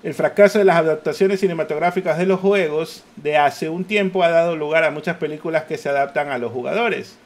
el 0.03 0.13
fracaso 0.13 0.59
de 0.59 0.65
las 0.65 0.77
adaptaciones 0.77 1.39
cinematográficas 1.39 2.17
de 2.17 2.25
los 2.25 2.39
juegos 2.39 3.03
de 3.17 3.37
hace 3.37 3.69
un 3.69 3.85
tiempo 3.85 4.23
ha 4.23 4.29
dado 4.29 4.55
lugar 4.55 4.83
a 4.83 4.91
muchas 4.91 5.17
películas 5.17 5.63
que 5.63 5.77
se 5.77 5.89
adaptan 5.89 6.29
a 6.29 6.37
los 6.37 6.51
jugadores. 6.51 7.17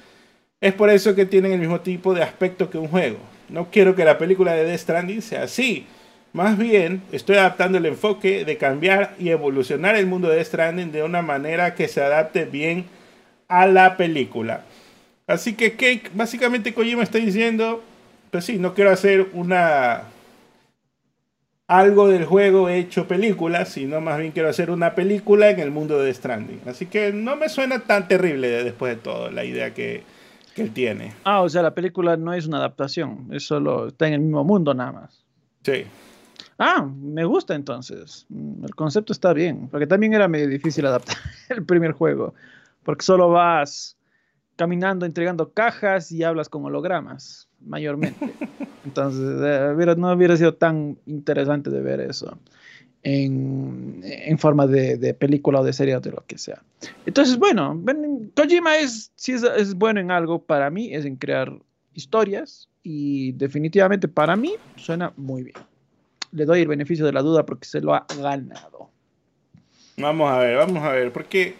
Es 0.61 0.73
por 0.73 0.89
eso 0.89 1.13
que 1.13 1.25
tienen 1.25 1.51
el 1.51 1.59
mismo 1.59 1.81
tipo 1.81 2.13
de 2.13 2.23
aspecto 2.23 2.69
que 2.69 2.77
un 2.77 2.87
juego. 2.87 3.17
No 3.49 3.69
quiero 3.69 3.95
que 3.95 4.05
la 4.05 4.17
película 4.17 4.53
de 4.53 4.63
Death 4.63 4.79
Stranding 4.79 5.21
sea 5.21 5.43
así. 5.43 5.85
Más 6.33 6.57
bien, 6.57 7.03
estoy 7.11 7.37
adaptando 7.37 7.77
el 7.77 7.85
enfoque 7.85 8.43
de 8.43 8.57
cambiar 8.57 9.15
y 9.19 9.29
evolucionar 9.29 9.95
el 9.95 10.07
mundo 10.07 10.29
de 10.29 10.43
Stranding 10.43 10.91
de 10.91 11.03
una 11.03 11.21
manera 11.21 11.75
que 11.75 11.87
se 11.87 12.01
adapte 12.01 12.45
bien 12.45 12.85
a 13.47 13.67
la 13.67 13.97
película. 13.97 14.63
Así 15.27 15.53
que, 15.53 15.73
Cake, 15.73 16.09
básicamente 16.15 16.73
Kojima 16.73 17.03
está 17.03 17.19
diciendo, 17.19 17.83
pues 18.31 18.45
sí, 18.45 18.57
no 18.57 18.73
quiero 18.73 18.89
hacer 18.89 19.27
una 19.33 20.05
algo 21.67 22.07
del 22.07 22.25
juego 22.25 22.67
hecho 22.67 23.07
película, 23.07 23.65
sino 23.65 24.01
más 24.01 24.17
bien 24.17 24.31
quiero 24.31 24.49
hacer 24.49 24.69
una 24.69 24.95
película 24.95 25.49
en 25.49 25.59
el 25.59 25.69
mundo 25.69 25.99
de 25.99 26.13
Stranding. 26.13 26.61
Así 26.65 26.87
que 26.87 27.13
no 27.13 27.35
me 27.35 27.47
suena 27.47 27.79
tan 27.79 28.07
terrible 28.07 28.63
después 28.63 28.95
de 28.95 29.01
todo 29.01 29.29
la 29.29 29.45
idea 29.45 29.73
que, 29.73 30.03
él 30.55 30.71
tiene. 30.71 31.13
Ah, 31.23 31.41
o 31.41 31.49
sea, 31.49 31.63
la 31.63 31.73
película 31.73 32.15
no 32.15 32.31
es 32.31 32.45
una 32.45 32.57
adaptación, 32.57 33.27
es 33.31 33.43
solo 33.43 33.87
está 33.87 34.07
en 34.07 34.13
el 34.13 34.19
mismo 34.19 34.43
mundo 34.43 34.73
nada 34.75 34.91
más. 34.91 35.23
Sí. 35.63 35.85
Ah, 36.57 36.85
me 36.85 37.25
gusta 37.25 37.55
entonces. 37.55 38.25
El 38.63 38.75
concepto 38.75 39.13
está 39.13 39.33
bien, 39.33 39.67
porque 39.69 39.87
también 39.87 40.13
era 40.13 40.27
medio 40.27 40.47
difícil 40.47 40.85
adaptar 40.85 41.17
el 41.49 41.65
primer 41.65 41.93
juego, 41.93 42.33
porque 42.83 43.03
solo 43.03 43.29
vas 43.29 43.97
caminando 44.55 45.05
entregando 45.05 45.51
cajas 45.51 46.11
y 46.11 46.23
hablas 46.23 46.49
con 46.49 46.63
hologramas 46.65 47.49
mayormente. 47.61 48.33
Entonces, 48.85 49.39
eh, 49.43 49.95
no 49.97 50.11
hubiera 50.13 50.37
sido 50.37 50.53
tan 50.53 50.97
interesante 51.05 51.69
de 51.69 51.81
ver 51.81 52.01
eso 52.01 52.37
en, 53.03 54.01
en 54.03 54.37
forma 54.37 54.67
de, 54.67 54.97
de, 54.97 55.13
película 55.13 55.61
o 55.61 55.63
de 55.63 55.73
serie 55.73 55.95
o 55.95 55.99
de 56.01 56.11
lo 56.11 56.23
que 56.27 56.37
sea. 56.37 56.61
Entonces, 57.05 57.37
bueno, 57.37 57.81
Kojima 58.35 58.77
es, 58.77 59.11
si 59.15 59.33
es, 59.33 59.43
es 59.43 59.75
bueno 59.75 59.99
en 59.99 60.11
algo, 60.11 60.41
para 60.41 60.69
mí 60.69 60.93
es 60.93 61.05
en 61.05 61.15
crear 61.15 61.53
historias 61.93 62.69
y 62.81 63.33
definitivamente 63.33 64.07
para 64.07 64.35
mí 64.35 64.53
suena 64.75 65.13
muy 65.15 65.43
bien. 65.43 65.57
Le 66.33 66.45
doy 66.45 66.61
el 66.61 66.67
beneficio 66.67 67.05
de 67.05 67.13
la 67.13 67.21
duda 67.21 67.45
porque 67.45 67.65
se 67.65 67.79
lo 67.79 67.93
ha 67.93 68.05
ganado. 68.17 68.89
Vamos 69.97 70.31
a 70.31 70.39
ver, 70.39 70.57
vamos 70.57 70.83
a 70.83 70.91
ver, 70.91 71.13
porque 71.13 71.55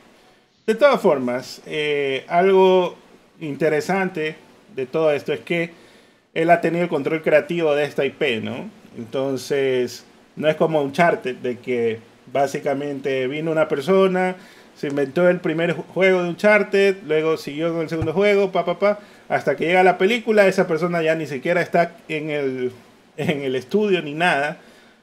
de 0.66 0.76
todas 0.76 1.00
formas, 1.02 1.62
eh, 1.66 2.26
algo 2.28 2.96
interesante 3.40 4.36
de 4.76 4.86
todo 4.86 5.12
esto 5.12 5.34
es 5.34 5.42
que 5.42 5.72
él 6.34 6.50
ha 6.50 6.62
tenido 6.62 6.84
el 6.84 6.90
control 6.90 7.22
creativo 7.22 7.76
de 7.76 7.84
esta 7.84 8.06
IP, 8.06 8.42
¿no? 8.42 8.70
Entonces, 8.98 10.06
no 10.36 10.48
es 10.48 10.56
como 10.56 10.80
un 10.80 10.88
Uncharted, 10.88 11.36
de 11.36 11.60
que 11.60 12.00
básicamente 12.32 13.28
vino 13.28 13.52
una 13.52 13.68
persona, 13.68 14.36
se 14.76 14.88
inventó 14.88 15.30
el 15.30 15.40
primer 15.40 15.74
juego 15.74 16.20
de 16.20 16.24
un 16.24 16.30
Uncharted, 16.32 16.98
luego 17.06 17.38
siguió 17.38 17.72
con 17.74 17.82
el 17.82 17.90
segundo 17.90 18.14
juego, 18.14 18.52
pa, 18.52 18.66
pa, 18.66 18.80
pa, 18.80 19.00
hasta 19.30 19.56
que 19.56 19.66
llega 19.66 19.84
la 19.84 19.98
película, 19.98 20.48
esa 20.48 20.66
persona 20.66 21.04
ya 21.04 21.14
ni 21.14 21.28
siquiera 21.28 21.62
está 21.62 21.98
en 22.08 22.30
el, 22.32 22.72
en 23.18 23.44
el 23.44 23.56
estudio 23.56 24.02
ni 24.02 24.14
nada, 24.14 24.60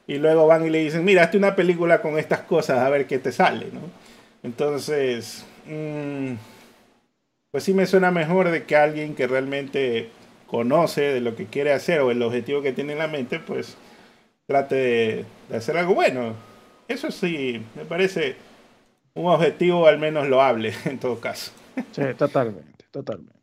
y 0.07 0.19
luego 0.19 0.47
van 0.47 0.67
y 0.67 0.71
le 0.71 0.79
dicen, 0.79 1.05
mira, 1.05 1.25
hazte 1.25 1.37
una 1.37 1.55
película 1.55 2.03
con 2.03 2.19
estas 2.19 2.41
cosas, 2.41 2.79
a 2.81 2.91
ver 2.91 3.07
qué 3.07 3.19
te 3.19 3.33
sale, 3.33 3.67
¿no? 3.73 3.81
Entonces, 4.43 5.45
mmm, 5.67 6.35
pues 7.51 7.65
sí 7.65 7.75
me 7.75 7.87
suena 7.87 8.11
mejor 8.11 8.51
de 8.51 8.65
que 8.65 8.77
alguien 8.77 9.15
que 9.15 9.27
realmente 9.27 10.11
conoce 10.47 11.03
de 11.03 11.21
lo 11.21 11.37
que 11.37 11.47
quiere 11.47 11.73
hacer 11.73 12.01
o 12.01 12.11
el 12.11 12.23
objetivo 12.23 12.63
que 12.63 12.73
tiene 12.73 12.93
en 12.93 12.99
la 12.99 13.07
mente, 13.07 13.39
pues 13.39 13.77
trate 14.47 14.75
de, 15.49 15.57
hacer 15.57 15.77
algo 15.77 15.95
bueno. 15.95 16.35
Eso 16.89 17.11
sí, 17.11 17.63
me 17.77 17.85
parece 17.85 18.35
un 19.15 19.27
objetivo 19.27 19.87
al 19.87 19.99
menos 19.99 20.29
loable 20.29 20.73
en 20.87 20.99
todo 20.99 21.21
caso. 21.21 21.53
Sí, 21.93 22.03
totalmente, 22.19 22.85
totalmente. 22.91 23.39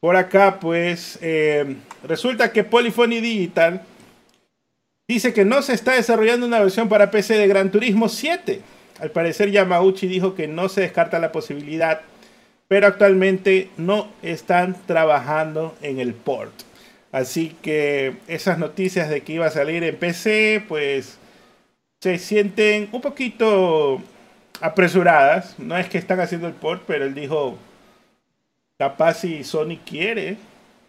Por 0.00 0.16
acá, 0.16 0.58
pues, 0.58 1.18
eh, 1.20 1.76
resulta 2.04 2.52
que 2.52 2.64
Polyphony 2.64 3.20
Digital 3.20 3.82
dice 5.14 5.32
que 5.32 5.44
no 5.44 5.62
se 5.62 5.74
está 5.74 5.92
desarrollando 5.92 6.46
una 6.46 6.60
versión 6.60 6.88
para 6.88 7.10
PC 7.10 7.36
de 7.36 7.46
Gran 7.46 7.70
Turismo 7.70 8.08
7. 8.08 8.60
Al 9.00 9.10
parecer, 9.10 9.50
Yamauchi 9.50 10.06
dijo 10.06 10.34
que 10.34 10.46
no 10.46 10.68
se 10.68 10.82
descarta 10.82 11.18
la 11.18 11.32
posibilidad 11.32 12.02
pero 12.70 12.86
actualmente 12.86 13.68
no 13.78 14.06
están 14.22 14.76
trabajando 14.86 15.76
en 15.82 15.98
el 15.98 16.14
port. 16.14 16.52
Así 17.10 17.56
que 17.62 18.14
esas 18.28 18.58
noticias 18.58 19.10
de 19.10 19.22
que 19.22 19.32
iba 19.32 19.46
a 19.46 19.50
salir 19.50 19.82
en 19.82 19.96
PC, 19.96 20.64
pues 20.68 21.18
se 22.00 22.16
sienten 22.18 22.88
un 22.92 23.00
poquito 23.00 24.00
apresuradas. 24.60 25.58
No 25.58 25.76
es 25.76 25.88
que 25.88 25.98
están 25.98 26.20
haciendo 26.20 26.46
el 26.46 26.52
port, 26.54 26.84
pero 26.86 27.06
él 27.06 27.12
dijo, 27.12 27.58
capaz 28.78 29.14
si 29.14 29.42
Sony 29.42 29.76
quiere, 29.84 30.36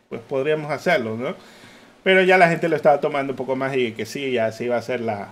pues 0.08 0.22
podríamos 0.22 0.70
hacerlo, 0.70 1.18
¿no? 1.18 1.36
Pero 2.04 2.24
ya 2.24 2.38
la 2.38 2.50
gente 2.50 2.70
lo 2.70 2.76
estaba 2.76 3.00
tomando 3.00 3.34
un 3.34 3.38
poco 3.38 3.56
más 3.56 3.76
y 3.76 3.92
que 3.92 4.06
sí, 4.06 4.32
ya 4.32 4.52
se 4.52 4.66
iba 4.66 4.76
a 4.76 4.80
hacer 4.80 5.02
la, 5.02 5.30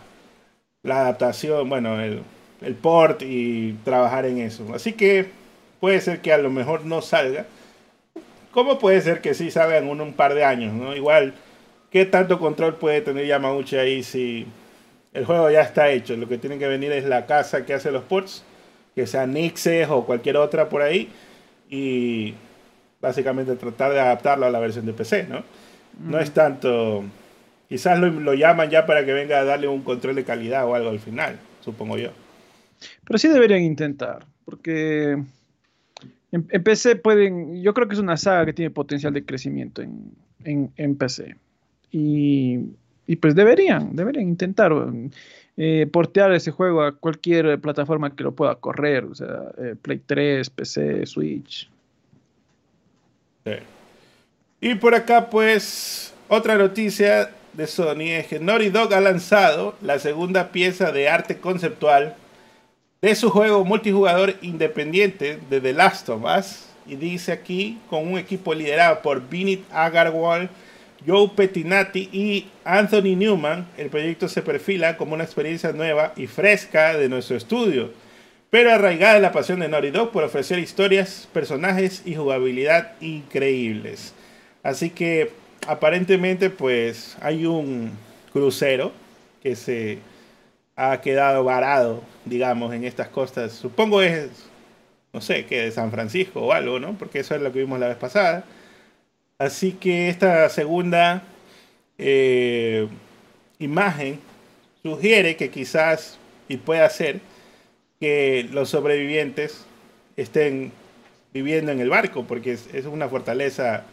la 0.83 1.01
adaptación, 1.01 1.67
bueno, 1.69 1.99
el, 1.99 2.21
el 2.61 2.75
port 2.75 3.21
y 3.21 3.73
trabajar 3.83 4.25
en 4.25 4.39
eso. 4.39 4.65
Así 4.73 4.93
que 4.93 5.27
puede 5.79 6.01
ser 6.01 6.21
que 6.21 6.33
a 6.33 6.37
lo 6.37 6.49
mejor 6.49 6.85
no 6.85 7.01
salga. 7.01 7.45
¿Cómo 8.51 8.79
puede 8.79 9.01
ser 9.01 9.21
que 9.21 9.33
sí 9.33 9.51
salga 9.51 9.77
en 9.77 9.87
un, 9.87 10.13
par 10.13 10.33
de 10.33 10.43
años? 10.43 10.73
¿no? 10.73 10.95
Igual, 10.95 11.33
¿qué 11.91 12.05
tanto 12.05 12.39
control 12.39 12.75
puede 12.75 13.01
tener 13.01 13.25
Yamauchi 13.25 13.77
ahí 13.77 14.03
si 14.03 14.45
el 15.13 15.25
juego 15.25 15.49
ya 15.49 15.61
está 15.61 15.89
hecho? 15.89 16.15
Lo 16.17 16.27
que 16.27 16.37
tiene 16.37 16.57
que 16.57 16.67
venir 16.67 16.91
es 16.91 17.05
la 17.05 17.25
casa 17.25 17.65
que 17.65 17.73
hace 17.73 17.91
los 17.91 18.03
ports, 18.03 18.43
que 18.95 19.07
sea 19.07 19.27
Nixes 19.27 19.87
o 19.89 20.05
cualquier 20.05 20.37
otra 20.37 20.67
por 20.67 20.81
ahí, 20.81 21.09
y 21.69 22.33
básicamente 22.99 23.55
tratar 23.55 23.93
de 23.93 23.99
adaptarlo 23.99 24.45
a 24.47 24.49
la 24.49 24.59
versión 24.59 24.85
de 24.85 24.93
PC, 24.93 25.27
¿no? 25.29 25.43
No 25.99 26.19
es 26.19 26.31
tanto... 26.31 27.03
Quizás 27.67 27.99
lo, 27.99 28.09
lo 28.09 28.33
llaman 28.33 28.69
ya 28.69 28.87
para 28.87 29.05
que 29.05 29.13
venga 29.13 29.39
a 29.39 29.43
darle 29.43 29.67
un 29.67 29.83
control 29.83 30.15
de 30.15 30.23
calidad 30.23 30.65
o 30.65 30.73
algo 30.73 30.89
al 30.89 30.99
final, 30.99 31.37
supongo 31.61 31.97
yo. 31.97 32.09
Pero 33.05 33.17
sí 33.19 33.27
deberían 33.27 33.61
intentar, 33.61 34.25
porque 34.45 35.17
en, 36.31 36.63
PC 36.63 36.95
pueden, 36.95 37.61
yo 37.61 37.73
creo 37.73 37.87
que 37.87 37.95
es 37.95 37.99
una 37.99 38.17
saga 38.17 38.45
que 38.45 38.53
tiene 38.53 38.71
potencial 38.71 39.13
de 39.13 39.25
crecimiento 39.25 39.81
en, 39.81 40.95
PC. 40.95 41.35
Y, 41.91 42.57
pues 43.19 43.33
deberían, 43.35 43.95
deberían 43.95 44.27
intentar 44.27 44.71
eh, 45.57 45.87
portear 45.91 46.31
ese 46.33 46.51
juego 46.51 46.83
a 46.83 46.95
cualquier 46.95 47.59
plataforma 47.59 48.15
que 48.15 48.23
lo 48.23 48.33
pueda 48.33 48.55
correr, 48.55 49.05
o 49.05 49.15
sea, 49.15 49.51
eh, 49.57 49.75
Play 49.81 50.01
3, 50.05 50.49
PC, 50.51 51.05
Switch. 51.05 51.69
Y 54.61 54.75
por 54.75 54.93
acá 54.93 55.29
pues 55.29 56.13
otra 56.27 56.57
noticia 56.57 57.31
de 57.53 57.65
Sony 57.65 58.11
es 58.11 58.27
que 58.27 58.39
Naughty 58.39 58.69
Dog 58.69 58.93
ha 58.93 58.99
lanzado 58.99 59.75
la 59.81 59.99
segunda 59.99 60.51
pieza 60.51 60.91
de 60.91 61.07
arte 61.07 61.37
conceptual 61.37 62.15
de 63.01 63.15
su 63.15 63.29
juego 63.29 63.63
multijugador 63.63 64.35
independiente 64.41 65.39
de 65.49 65.61
The 65.61 65.73
Last 65.73 66.09
of 66.09 66.23
Us. 66.23 66.65
Y 66.85 66.95
dice 66.95 67.31
aquí, 67.31 67.79
con 67.89 68.05
un 68.05 68.17
equipo 68.17 68.53
liderado 68.53 69.01
por 69.01 69.29
Vinit 69.29 69.63
Agarwal, 69.71 70.49
Joe 71.07 71.29
Pettinati 71.33 72.09
y 72.11 72.49
Anthony 72.65 73.15
Newman, 73.15 73.65
el 73.77 73.89
proyecto 73.89 74.27
se 74.27 74.41
perfila 74.41 74.97
como 74.97 75.13
una 75.13 75.23
experiencia 75.23 75.71
nueva 75.71 76.11
y 76.17 76.27
fresca 76.27 76.97
de 76.97 77.07
nuestro 77.07 77.37
estudio. 77.37 77.91
pero 78.49 78.73
arraigada 78.73 79.15
en 79.15 79.21
la 79.21 79.31
pasión 79.31 79.59
de 79.59 79.67
Naughty 79.69 79.91
Dog 79.91 80.11
por 80.11 80.23
ofrecer 80.23 80.59
historias, 80.59 81.29
personajes 81.31 82.01
y 82.03 82.15
jugabilidad 82.15 82.93
increíbles. 82.99 84.15
Así 84.63 84.89
que 84.89 85.31
aparentemente 85.67 86.49
pues 86.49 87.17
hay 87.21 87.45
un 87.45 87.91
crucero 88.31 88.91
que 89.41 89.55
se 89.55 89.99
ha 90.75 91.01
quedado 91.01 91.43
varado, 91.43 92.03
digamos, 92.25 92.73
en 92.73 92.83
estas 92.83 93.09
costas. 93.09 93.53
Supongo 93.53 94.01
es, 94.01 94.29
no 95.13 95.21
sé, 95.21 95.45
que 95.45 95.61
de 95.61 95.71
San 95.71 95.91
Francisco 95.91 96.41
o 96.41 96.53
algo, 96.53 96.79
¿no? 96.79 96.97
Porque 96.97 97.19
eso 97.19 97.35
es 97.35 97.41
lo 97.41 97.51
que 97.51 97.59
vimos 97.59 97.79
la 97.79 97.87
vez 97.87 97.97
pasada. 97.97 98.45
Así 99.37 99.73
que 99.73 100.09
esta 100.09 100.49
segunda 100.49 101.23
eh, 101.97 102.87
imagen 103.59 104.19
sugiere 104.83 105.35
que 105.35 105.49
quizás, 105.49 106.17
y 106.47 106.57
puede 106.57 106.89
ser, 106.89 107.19
que 107.99 108.47
los 108.51 108.69
sobrevivientes 108.69 109.65
estén 110.15 110.71
viviendo 111.33 111.71
en 111.71 111.79
el 111.81 111.89
barco, 111.89 112.23
porque 112.23 112.53
es, 112.53 112.85
una 112.85 113.09
fortaleza 113.09 113.83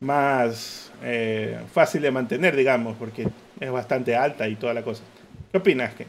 más 0.00 0.90
eh, 1.02 1.60
fácil 1.70 2.00
de 2.02 2.10
mantener, 2.10 2.56
digamos, 2.56 2.96
porque 2.96 3.28
es 3.60 3.70
bastante 3.70 4.16
alta 4.16 4.48
y 4.48 4.56
toda 4.56 4.72
la 4.72 4.82
cosa. 4.82 5.02
¿Qué 5.52 5.58
opinas, 5.58 5.94
Ken? 5.94 6.06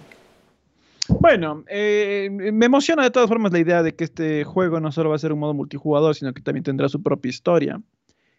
Bueno, 1.10 1.66
eh, 1.68 2.30
me 2.32 2.66
emociona 2.66 3.04
de 3.04 3.12
todas 3.12 3.28
formas 3.28 3.52
la 3.52 3.60
idea 3.60 3.84
de 3.84 3.94
que 3.94 4.06
este 4.06 4.46
juego 4.46 4.80
no 4.80 4.92
solo 4.94 5.10
va 5.10 5.18
a 5.18 5.20
ser 5.20 5.34
un 5.34 5.40
modo 5.40 5.54
multijugador, 5.54 6.16
sino 6.16 6.34
que 6.34 6.42
también 6.42 6.64
tendrá 6.64 6.88
su 6.88 7.04
propia 7.04 7.30
historia, 7.30 7.82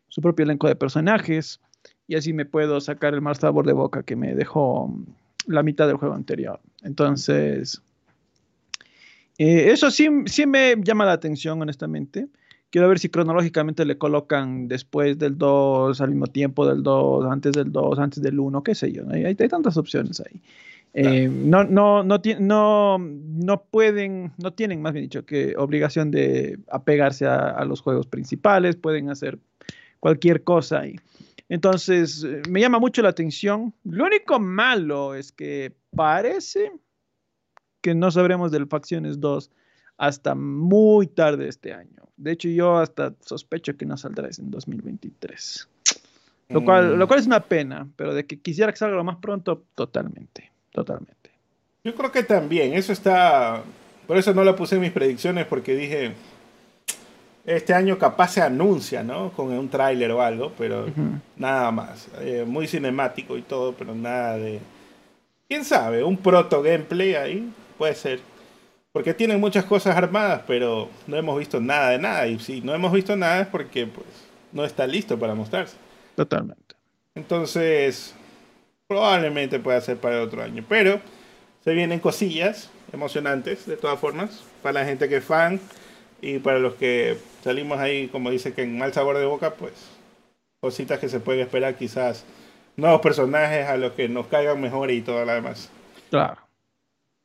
su 0.09 0.23
propio 0.23 0.45
elenco 0.45 0.69
de 0.69 0.77
personajes, 0.77 1.61
y 2.07 2.15
así 2.15 2.33
me 2.33 2.47
puedo 2.47 2.81
sacar 2.81 3.13
el 3.13 3.21
más 3.21 3.39
sabor 3.39 3.67
de 3.67 3.75
boca 3.75 4.03
que 4.03 4.17
me 4.17 4.35
dejó 4.35 4.95
la 5.47 5.63
mitad 5.63 5.87
del 5.87 5.97
juego 5.97 6.15
anterior. 6.15 6.61
Entonces, 6.83 7.83
eh, 9.37 9.71
eso 9.71 9.91
sí, 9.91 10.09
sí 10.27 10.47
me 10.47 10.77
llama 10.83 11.05
la 11.05 11.13
atención, 11.13 11.61
honestamente. 11.61 12.29
Quiero 12.73 12.89
ver 12.89 12.99
si 12.99 13.11
cronológicamente 13.11 13.85
le 13.85 13.99
colocan 13.99 14.67
después 14.67 15.19
del 15.19 15.37
2, 15.37 16.01
al 16.01 16.09
mismo 16.09 16.27
tiempo 16.27 16.67
del 16.67 16.83
2, 16.83 17.31
antes 17.31 17.53
del 17.53 17.71
2, 17.71 17.99
antes 17.99 18.23
del 18.23 18.41
1, 18.41 18.63
qué 18.63 18.75
sé 18.75 18.91
yo. 18.91 19.03
Hay, 19.11 19.27
hay, 19.27 19.35
tantas 19.35 19.77
opciones 19.77 20.21
ahí. 20.21 20.41
Eh, 20.95 21.29
no, 21.31 21.65
no, 21.65 22.03
no, 22.03 22.19
no, 22.41 22.99
no 22.99 23.63
pueden, 23.65 24.33
no 24.39 24.55
tienen 24.55 24.81
más 24.81 24.95
bien 24.95 25.05
dicho 25.05 25.27
que 25.27 25.55
obligación 25.59 26.11
de 26.11 26.61
apegarse 26.71 27.27
a, 27.27 27.51
a 27.51 27.67
los 27.67 27.83
juegos 27.83 28.07
principales, 28.07 28.77
pueden 28.77 29.11
hacer 29.11 29.39
cualquier 30.01 30.43
cosa 30.43 30.81
ahí. 30.81 30.97
Entonces, 31.51 32.25
eh, 32.25 32.41
me 32.49 32.61
llama 32.61 32.79
mucho 32.79 33.03
la 33.03 33.11
atención. 33.11 33.75
Lo 33.85 34.07
único 34.07 34.41
malo 34.41 35.15
es 35.15 35.31
que 35.31 35.75
parece 35.95 36.73
que 37.83 37.95
no 37.95 38.11
sabremos 38.11 38.51
del 38.51 38.67
Facciones 38.67 39.21
2 39.21 39.51
hasta 40.03 40.35
muy 40.35 41.07
tarde 41.07 41.47
este 41.47 41.73
año. 41.73 42.03
De 42.17 42.33
hecho, 42.33 42.49
yo 42.49 42.79
hasta 42.79 43.15
sospecho 43.25 43.77
que 43.77 43.87
no 43.87 43.97
saldrá 43.97 44.29
en 44.37 44.51
2023. 44.51 45.69
Lo 46.49 46.65
cual, 46.65 46.99
lo 46.99 47.07
cual 47.07 47.21
es 47.21 47.27
una 47.27 47.45
pena, 47.45 47.87
pero 47.95 48.13
de 48.13 48.27
que 48.27 48.41
quisiera 48.41 48.73
que 48.73 48.79
salga 48.79 48.97
lo 48.97 49.05
más 49.05 49.19
pronto, 49.19 49.63
totalmente, 49.77 50.51
totalmente. 50.73 51.31
Yo 51.85 51.95
creo 51.95 52.11
que 52.11 52.25
también, 52.25 52.75
eso 52.75 52.93
está, 52.93 53.63
por 54.09 54.17
eso 54.17 54.35
no 54.35 54.43
lo 54.43 54.57
puse 54.57 54.75
en 54.75 54.81
mis 54.81 54.91
predicciones, 54.91 55.47
porque 55.47 55.77
dije, 55.77 56.15
este 57.47 57.73
año 57.73 57.97
capaz 57.97 58.33
se 58.33 58.43
anuncia, 58.43 59.05
¿no? 59.05 59.31
Con 59.31 59.53
un 59.53 59.69
tráiler 59.69 60.11
o 60.11 60.21
algo, 60.21 60.53
pero 60.59 60.87
nada 61.37 61.71
más. 61.71 62.09
Eh, 62.23 62.45
muy 62.45 62.67
cinemático 62.67 63.39
y 63.39 63.43
todo, 63.43 63.73
pero 63.73 63.95
nada 63.95 64.37
de... 64.37 64.59
¿Quién 65.49 65.65
sabe? 65.65 66.03
Un 66.03 66.17
proto 66.17 66.61
gameplay 66.61 67.15
ahí 67.15 67.53
puede 67.79 67.95
ser. 67.95 68.32
Porque 68.93 69.15
tienen 69.15 69.41
muchas 69.41 69.65
cosas 69.65 69.97
armadas, 69.97 70.43
pero 70.47 70.91
no 71.07 71.17
hemos 71.17 71.39
visto 71.39 71.61
nada 71.61 71.91
de 71.91 71.99
nada. 71.99 72.27
Y 72.27 72.39
si 72.39 72.61
no 72.61 72.75
hemos 72.75 72.93
visto 72.93 73.17
nada 73.17 73.41
es 73.41 73.47
porque 73.49 73.87
pues, 73.87 74.07
no 74.53 74.65
está 74.65 74.87
listo 74.87 75.19
para 75.19 75.35
mostrarse. 75.35 75.77
Totalmente. 76.15 76.75
Entonces, 77.15 78.15
probablemente 78.87 79.59
pueda 79.59 79.81
ser 79.81 79.97
para 79.97 80.17
el 80.17 80.23
otro 80.29 80.43
año. 80.43 80.65
Pero 80.69 81.01
se 81.65 81.73
vienen 81.73 82.01
cosillas 82.01 82.71
emocionantes, 82.93 83.67
de 83.67 83.77
todas 83.77 83.99
formas, 83.99 84.45
para 84.63 84.81
la 84.81 84.85
gente 84.85 85.09
que 85.09 85.17
es 85.17 85.25
fan 85.25 85.59
y 86.21 86.39
para 86.39 86.59
los 86.59 86.75
que 86.75 87.17
salimos 87.43 87.79
ahí, 87.79 88.09
como 88.09 88.31
dice 88.31 88.53
que 88.53 88.63
en 88.63 88.79
mal 88.79 88.93
sabor 88.93 89.17
de 89.17 89.25
boca, 89.25 89.55
pues 89.55 89.73
cositas 90.61 90.99
que 90.99 91.09
se 91.09 91.19
pueden 91.19 91.41
esperar 91.41 91.77
quizás, 91.77 92.25
nuevos 92.77 93.01
personajes 93.01 93.67
a 93.67 93.77
los 93.77 93.93
que 93.93 94.09
nos 94.09 94.27
caigan 94.27 94.61
mejor 94.61 94.91
y 94.91 95.01
todo 95.01 95.25
lo 95.25 95.33
demás. 95.33 95.71
Claro. 96.11 96.42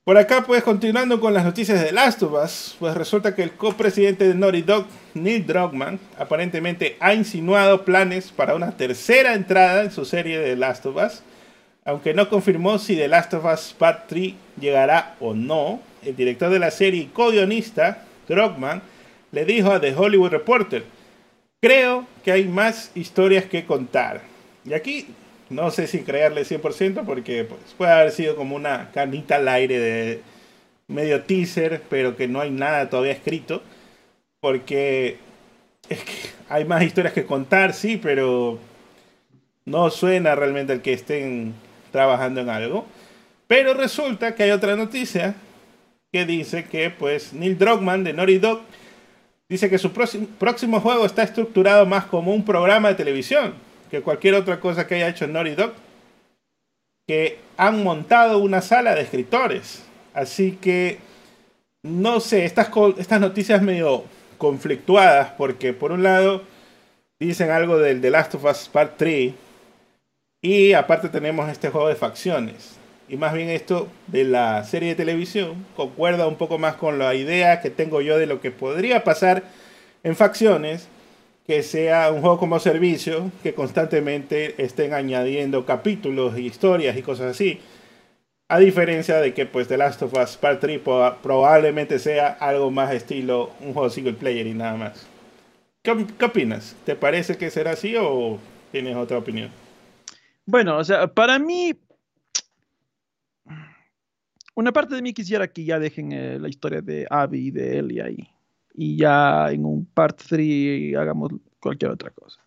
Por 0.08 0.18
acá, 0.18 0.46
pues 0.48 0.64
continuando 0.64 1.20
con 1.20 1.34
las 1.34 1.44
noticias 1.44 1.84
de 1.84 1.92
Last 1.92 2.24
of 2.24 2.32
Us, 2.42 2.78
pues 2.80 2.96
resulta 2.96 3.36
que 3.36 3.44
el 3.44 3.52
copresidente 3.52 4.26
de 4.26 4.36
Naughty 4.36 4.62
Dog, 4.62 4.86
Neil 5.14 5.46
Druckmann, 5.46 6.00
aparentemente 6.18 6.96
ha 7.02 7.14
insinuado 7.14 7.84
planes 7.84 8.32
para 8.32 8.56
una 8.56 8.72
tercera 8.72 9.34
entrada 9.34 9.84
en 9.84 9.92
su 9.92 10.06
serie 10.06 10.40
de 10.40 10.56
Last 10.56 10.86
of 10.86 10.96
Us, 10.96 11.24
aunque 11.84 12.14
no 12.14 12.30
confirmó 12.30 12.80
si 12.80 12.96
The 12.96 13.10
Last 13.10 13.34
of 13.34 13.44
Us 13.44 13.76
Part 13.78 14.08
3 14.08 14.34
llegará 14.58 15.18
o 15.20 15.34
no. 15.34 15.82
El 16.02 16.16
director 16.16 16.50
de 16.52 16.60
la 16.60 16.72
serie 16.72 17.02
y 17.02 17.08
co-guionista, 17.08 18.06
Druckmann, 18.30 18.82
le 19.34 19.44
dijo 19.44 19.74
a 19.74 19.82
The 19.82 19.94
Hollywood 19.94 20.32
Reporter, 20.32 20.86
creo 21.62 22.08
que 22.24 22.32
hay 22.32 22.46
más 22.46 22.92
historias 22.96 23.44
que 23.44 23.66
contar. 23.66 24.22
Y 24.64 24.72
aquí 24.72 25.08
no 25.50 25.72
sé 25.72 25.88
si 25.88 26.02
creerle 26.02 26.44
100% 26.44 27.06
porque 27.06 27.44
pues, 27.44 27.60
puede 27.78 27.92
haber 27.92 28.12
sido 28.12 28.36
como 28.36 28.56
una 28.56 28.92
canita 28.92 29.38
al 29.38 29.48
aire 29.48 29.80
de 29.80 30.22
medio 30.88 31.24
teaser, 31.24 31.82
pero 31.90 32.16
que 32.16 32.28
no 32.28 32.42
hay 32.42 32.52
nada 32.52 32.90
todavía 32.90 33.14
escrito. 33.14 33.62
Porque 34.40 35.18
es 35.90 36.04
que 36.04 36.14
hay 36.50 36.66
más 36.66 36.84
historias 36.84 37.14
que 37.14 37.26
contar, 37.26 37.74
sí, 37.74 37.98
pero 37.98 38.60
no 39.66 39.90
suena 39.90 40.36
realmente 40.36 40.74
el 40.74 40.82
que 40.82 40.94
estén 40.94 41.54
trabajando 41.92 42.42
en 42.42 42.50
algo. 42.50 42.86
Pero 43.48 43.74
resulta 43.74 44.36
que 44.36 44.44
hay 44.44 44.52
otra 44.52 44.76
noticia 44.76 45.36
que 46.12 46.26
dice 46.26 46.66
que 46.66 46.90
pues 46.90 47.34
Neil 47.34 47.58
Druckmann 47.58 48.04
de 48.04 48.14
Naughty 48.14 48.38
Dog 48.38 48.62
Dice 49.50 49.70
que 49.70 49.78
su 49.78 49.94
próximo 49.94 50.82
juego 50.82 51.06
está 51.06 51.24
estructurado 51.24 51.86
más 51.86 52.06
como 52.06 52.34
un 52.34 52.44
programa 52.44 52.90
de 52.90 52.96
televisión 52.96 53.54
que 53.90 54.02
cualquier 54.02 54.36
otra 54.36 54.60
cosa 54.60 54.88
que 54.88 54.96
haya 54.96 55.10
hecho 55.10 55.28
Naughty 55.28 55.56
Dog. 55.56 55.74
Que 57.08 57.40
han 57.58 57.84
montado 57.84 58.40
una 58.40 58.62
sala 58.62 58.96
de 58.96 59.02
escritores. 59.02 59.84
Así 60.14 60.54
que, 60.54 61.00
no 61.84 62.20
sé, 62.20 62.46
estas, 62.46 62.70
estas 62.98 63.22
noticias 63.22 63.62
medio 63.62 64.04
conflictuadas 64.38 65.32
porque 65.38 65.74
por 65.74 65.92
un 65.92 66.04
lado 66.04 66.44
dicen 67.20 67.50
algo 67.50 67.78
del 67.80 68.02
The 68.02 68.12
Last 68.12 68.36
of 68.36 68.46
Us 68.46 68.70
Part 68.70 68.98
3 68.98 69.34
y 70.42 70.74
aparte 70.74 71.10
tenemos 71.10 71.50
este 71.50 71.70
juego 71.70 71.88
de 71.88 71.96
facciones. 71.96 72.78
Y 73.10 73.18
más 73.18 73.34
bien 73.34 73.50
esto 73.50 73.88
de 74.08 74.26
la 74.26 74.64
serie 74.66 74.90
de 74.90 74.96
televisión 74.96 75.66
concuerda 75.76 76.28
un 76.28 76.36
poco 76.36 76.58
más 76.58 76.76
con 76.76 77.00
la 77.00 77.16
idea 77.16 77.62
que 77.62 77.70
tengo 77.70 78.02
yo 78.02 78.18
de 78.18 78.28
lo 78.28 78.42
que 78.42 78.52
podría 78.52 79.04
pasar 79.04 79.44
en 80.04 80.16
facciones, 80.16 80.88
que 81.48 81.64
sea 81.64 82.12
un 82.12 82.20
juego 82.20 82.38
como 82.38 82.60
servicio, 82.60 83.32
que 83.42 83.54
constantemente 83.54 84.62
estén 84.62 84.94
añadiendo 84.94 85.66
capítulos 85.66 86.38
y 86.38 86.46
historias 86.46 86.98
y 86.98 87.02
cosas 87.02 87.32
así. 87.32 87.60
A 88.50 88.60
diferencia 88.60 89.18
de 89.18 89.34
que 89.34 89.46
pues 89.46 89.68
The 89.68 89.78
Last 89.78 90.02
of 90.02 90.14
Us 90.14 90.38
Part 90.38 90.60
3 90.60 90.82
probablemente 91.24 92.00
sea 92.00 92.28
algo 92.28 92.70
más 92.70 92.94
estilo 92.94 93.52
un 93.62 93.74
juego 93.74 93.90
single 93.90 94.14
player 94.14 94.46
y 94.46 94.54
nada 94.54 94.76
más. 94.76 95.08
¿Qué, 95.82 96.06
¿Qué, 96.20 96.26
opinas? 96.26 96.76
¿Te 96.86 96.96
parece 96.96 97.38
que 97.38 97.50
será 97.50 97.72
así 97.72 97.96
o 97.98 98.40
tienes 98.72 98.96
otra 98.98 99.18
opinión? 99.18 99.50
Bueno, 100.46 100.78
o 100.78 100.84
sea, 100.84 101.08
para 101.08 101.40
mí 101.40 101.74
una 104.58 104.74
parte 104.74 104.96
de 104.96 105.02
mí 105.02 105.14
quisiera 105.14 105.48
que 105.48 105.64
ya 105.64 105.78
dejen 105.78 106.12
eh, 106.12 106.40
la 106.40 106.50
historia 106.50 106.82
de 106.82 107.06
Abby 107.10 107.48
y 107.48 107.52
de 107.52 107.78
Ellie 107.78 108.02
ahí. 108.02 108.37
Y 108.78 108.96
ya 108.96 109.52
en 109.52 109.66
un 109.66 109.86
part 109.86 110.22
3 110.22 110.96
hagamos 110.96 111.34
cualquier 111.60 111.92
otra 111.92 112.12
cosa. 112.12 112.40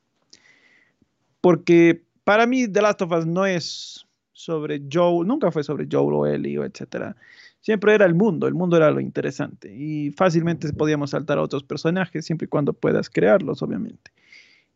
Porque 1.43 2.03
para 2.24 2.47
mí 2.47 2.66
The 2.66 2.81
Last 2.81 3.03
of 3.03 3.12
Us 3.12 3.26
no 3.26 3.45
es 3.45 4.07
sobre 4.33 4.81
Joe, 4.91 5.26
nunca 5.26 5.51
fue 5.51 5.62
sobre 5.62 5.87
Joe 5.91 6.14
o 6.14 6.26
Ellie 6.26 6.59
o 6.59 6.64
etcétera. 6.64 7.14
Siempre 7.61 7.95
era 7.95 8.07
el 8.07 8.14
mundo, 8.14 8.47
el 8.47 8.55
mundo 8.55 8.76
era 8.78 8.91
lo 8.91 9.01
interesante. 9.01 9.74
Y 9.74 10.12
fácilmente 10.12 10.72
podíamos 10.72 11.11
saltar 11.11 11.37
a 11.37 11.43
otros 11.43 11.64
personajes 11.64 12.24
siempre 12.24 12.47
y 12.47 12.49
cuando 12.49 12.72
puedas 12.72 13.11
crearlos, 13.11 13.61
obviamente. 13.62 14.11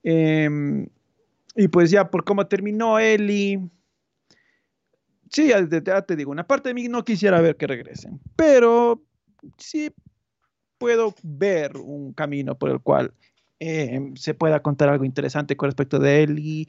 Em, 0.03 0.87
y 1.57 1.69
pues 1.69 1.91
ya 1.91 2.11
por 2.11 2.25
cómo 2.25 2.47
terminó 2.47 2.99
Ellie 2.99 3.71
sí, 5.35 5.49
ya 5.49 6.03
te, 6.03 6.17
digo, 6.17 6.31
una 6.31 6.47
parte 6.47 6.71
de 6.71 6.75
mí 6.75 6.89
no 6.89 7.05
quisiera 7.05 7.41
ver 7.41 7.57
que 7.57 7.67
regresen, 7.67 8.21
pero 8.37 9.03
sí 9.59 9.93
puedo 10.85 11.15
ver 11.23 11.79
un 11.79 12.13
camino 12.13 12.59
por 12.59 12.69
el 12.69 12.79
cual 12.79 13.15
eh, 13.59 14.13
se 14.17 14.35
pueda 14.35 14.61
contar 14.61 14.91
algo 14.91 15.07
interesante 15.07 15.57
con 15.57 15.69
respecto 15.69 15.99
de 15.99 16.23
Ellie, 16.25 16.69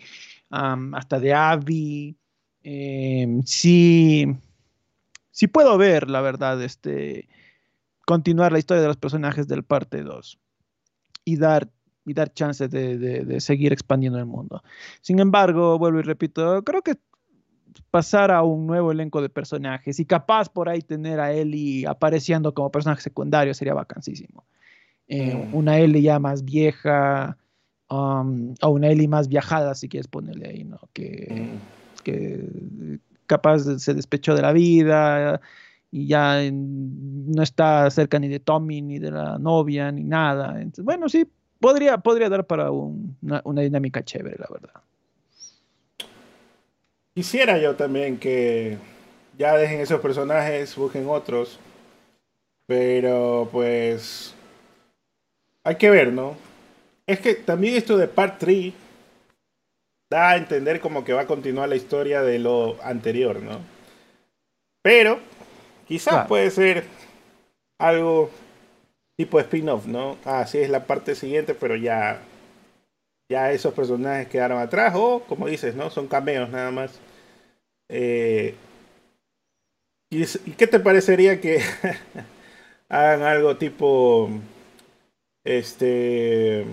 hasta 0.49 1.19
de 1.19 1.33
Abby. 1.33 2.15
Em, 2.63 3.43
sí, 3.43 4.25
sí 5.31 5.47
puedo 5.47 5.77
ver, 5.77 6.09
la 6.09 6.21
verdad, 6.21 6.63
este, 6.63 7.27
continuar 8.05 8.53
la 8.53 8.59
historia 8.59 8.83
de 8.83 8.87
los 8.87 8.95
personajes 8.95 9.49
del 9.49 9.63
parte 9.63 10.01
2 10.01 10.39
y 11.25 11.35
dar, 11.35 11.69
y 12.05 12.13
dar 12.13 12.31
chances 12.31 12.71
de, 12.71 12.97
de, 12.97 13.41
seguir 13.41 13.73
expandiendo 13.73 14.17
el 14.17 14.25
mundo. 14.25 14.63
Sin 15.01 15.19
embargo, 15.19 15.77
vuelvo 15.77 15.99
y 15.99 16.03
repito, 16.03 16.63
creo 16.63 16.81
que 16.81 16.95
pasar 17.91 18.31
a 18.31 18.43
un 18.43 18.67
nuevo 18.67 18.91
elenco 18.91 19.21
de 19.21 19.29
personajes 19.29 19.99
y 19.99 20.05
capaz 20.05 20.49
por 20.49 20.69
ahí 20.69 20.81
tener 20.81 21.19
a 21.19 21.31
Ellie 21.31 21.85
apareciendo 21.87 22.53
como 22.53 22.71
personaje 22.71 23.01
secundario 23.01 23.53
sería 23.53 23.73
vacancísimo. 23.73 24.45
Eh, 25.07 25.35
mm. 25.35 25.55
Una 25.55 25.79
Ellie 25.79 26.01
ya 26.01 26.19
más 26.19 26.43
vieja, 26.43 27.37
um, 27.89 28.55
o 28.61 28.69
una 28.69 28.89
Ellie 28.89 29.07
más 29.07 29.27
viajada, 29.27 29.75
si 29.75 29.87
quieres 29.87 30.07
ponerle 30.07 30.49
ahí, 30.49 30.63
¿no? 30.63 30.79
Que, 30.93 31.27
mm. 31.31 32.03
que 32.03 32.99
capaz 33.27 33.59
se 33.79 33.93
despechó 33.93 34.35
de 34.35 34.41
la 34.41 34.53
vida 34.53 35.41
y 35.91 36.07
ya 36.07 36.41
no 36.51 37.41
está 37.41 37.89
cerca 37.89 38.19
ni 38.19 38.27
de 38.27 38.39
Tommy, 38.39 38.81
ni 38.81 38.99
de 38.99 39.11
la 39.11 39.37
novia, 39.37 39.91
ni 39.91 40.03
nada. 40.03 40.61
Entonces, 40.61 40.83
bueno, 40.83 41.07
sí, 41.09 41.27
podría, 41.59 41.97
podría 41.99 42.29
dar 42.29 42.45
para 42.45 42.71
una, 42.71 43.41
una 43.45 43.61
dinámica 43.61 44.03
chévere, 44.03 44.37
la 44.37 44.47
verdad. 44.51 44.81
Quisiera 47.15 47.57
yo 47.57 47.77
también 47.77 48.17
que 48.19 48.77
ya 49.37 49.55
dejen 49.55 49.79
esos 49.79 50.01
personajes, 50.01 50.75
busquen 50.75 51.07
otros. 51.07 51.59
Pero 52.67 53.47
pues 53.53 54.35
hay 55.63 55.75
que 55.75 55.89
ver, 55.89 56.11
¿no? 56.11 56.35
Es 57.07 57.21
que 57.21 57.35
también 57.35 57.75
esto 57.75 57.97
de 57.97 58.09
Part 58.09 58.39
3 58.39 58.73
da 60.09 60.31
a 60.31 60.35
entender 60.35 60.81
como 60.81 61.05
que 61.05 61.13
va 61.13 61.21
a 61.21 61.27
continuar 61.27 61.69
la 61.69 61.77
historia 61.77 62.21
de 62.21 62.37
lo 62.37 62.75
anterior, 62.83 63.41
¿no? 63.41 63.59
Pero 64.81 65.19
quizás 65.87 66.27
puede 66.27 66.51
ser 66.51 66.83
algo 67.79 68.29
tipo 69.15 69.39
spin-off, 69.39 69.85
¿no? 69.85 70.17
Ah, 70.25 70.45
sí 70.47 70.57
es 70.57 70.69
la 70.69 70.85
parte 70.85 71.15
siguiente, 71.15 71.55
pero 71.55 71.77
ya 71.77 72.19
ya 73.29 73.51
esos 73.51 73.73
personajes 73.73 74.27
quedaron 74.27 74.59
atrás 74.59 74.93
o 74.95 75.21
como 75.27 75.47
dices, 75.47 75.75
¿no? 75.75 75.89
Son 75.89 76.07
cameos 76.07 76.49
nada 76.49 76.71
más. 76.71 76.99
Eh, 77.89 78.55
¿y, 80.09 80.23
¿Y 80.23 80.51
qué 80.57 80.67
te 80.67 80.79
parecería 80.79 81.41
que 81.41 81.61
hagan 82.89 83.23
algo 83.23 83.57
tipo 83.57 84.29
este, 85.45 86.65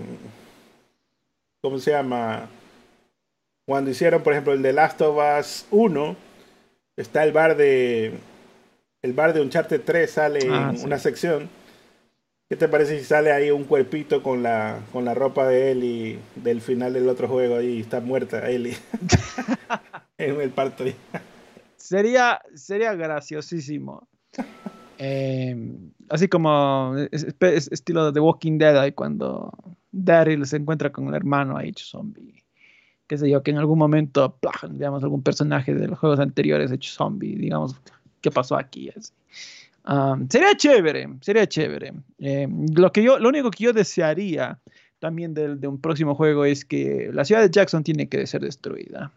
¿cómo 1.61 1.77
se 1.77 1.91
llama? 1.91 2.49
Cuando 3.65 3.91
hicieron, 3.91 4.23
por 4.23 4.33
ejemplo, 4.33 4.51
el 4.51 4.63
de 4.63 4.73
Last 4.73 4.99
of 5.01 5.17
Us 5.39 5.67
1, 5.69 6.15
está 6.97 7.23
el 7.23 7.31
bar 7.31 7.55
de, 7.55 8.13
el 9.03 9.13
bar 9.13 9.33
de 9.33 9.41
Uncharted 9.41 9.81
3 9.85 10.09
sale 10.09 10.39
ah, 10.51 10.73
en 10.75 10.83
una 10.83 10.97
sección. 10.97 11.49
¿Qué 12.53 12.57
te 12.57 12.67
parece 12.67 12.99
si 12.99 13.03
sale 13.03 13.31
ahí 13.31 13.49
un 13.49 13.63
cuerpito 13.63 14.21
con 14.21 14.43
la, 14.43 14.79
con 14.91 15.05
la 15.05 15.15
ropa 15.15 15.47
de 15.47 15.71
Ellie 15.71 16.19
del 16.35 16.61
final 16.61 16.93
del 16.93 17.09
otro 17.09 17.27
juego 17.27 17.59
y 17.59 17.79
está 17.79 17.99
muerta 17.99 18.47
Ellie 18.47 18.77
en 20.19 20.39
el 20.39 20.51
parto? 20.51 20.83
sería, 21.77 22.39
sería 22.53 22.93
graciosísimo. 22.93 24.07
Eh, 24.99 25.57
así 26.09 26.27
como 26.27 26.93
estilo 27.09 28.05
de 28.05 28.11
The 28.11 28.19
Walking 28.19 28.59
Dead, 28.59 28.77
ahí 28.77 28.91
cuando 28.91 29.51
Daryl 29.91 30.45
se 30.45 30.57
encuentra 30.57 30.91
con 30.91 31.07
el 31.07 31.15
hermano 31.15 31.57
ahí 31.57 31.69
hecho 31.69 31.85
zombie. 31.85 32.43
Qué 33.07 33.17
sé 33.17 33.31
yo, 33.31 33.41
que 33.41 33.49
en 33.49 33.57
algún 33.57 33.79
momento, 33.79 34.37
digamos, 34.69 35.01
algún 35.01 35.23
personaje 35.23 35.73
de 35.73 35.87
los 35.87 35.97
juegos 35.97 36.19
anteriores 36.19 36.71
hecho 36.71 36.91
zombie, 36.91 37.35
digamos, 37.35 37.75
¿qué 38.21 38.29
pasó 38.29 38.55
aquí? 38.55 38.91
Sería 40.29 40.55
chévere, 40.55 41.09
sería 41.21 41.47
chévere. 41.47 41.93
Eh, 42.19 42.47
lo, 42.75 42.91
que 42.91 43.03
yo, 43.03 43.19
lo 43.19 43.29
único 43.29 43.51
que 43.51 43.65
yo 43.65 43.73
desearía 43.73 44.59
también 44.99 45.33
de, 45.33 45.67
un 45.67 45.81
próximo 45.81 46.15
juego 46.15 46.45
es 46.45 46.63
que 46.63 47.09
la 47.13 47.25
ciudad 47.25 47.41
de 47.41 47.49
Jackson 47.49 47.83
tiene 47.83 48.07
que 48.07 48.25
ser 48.25 48.41
destruida. 48.41 49.11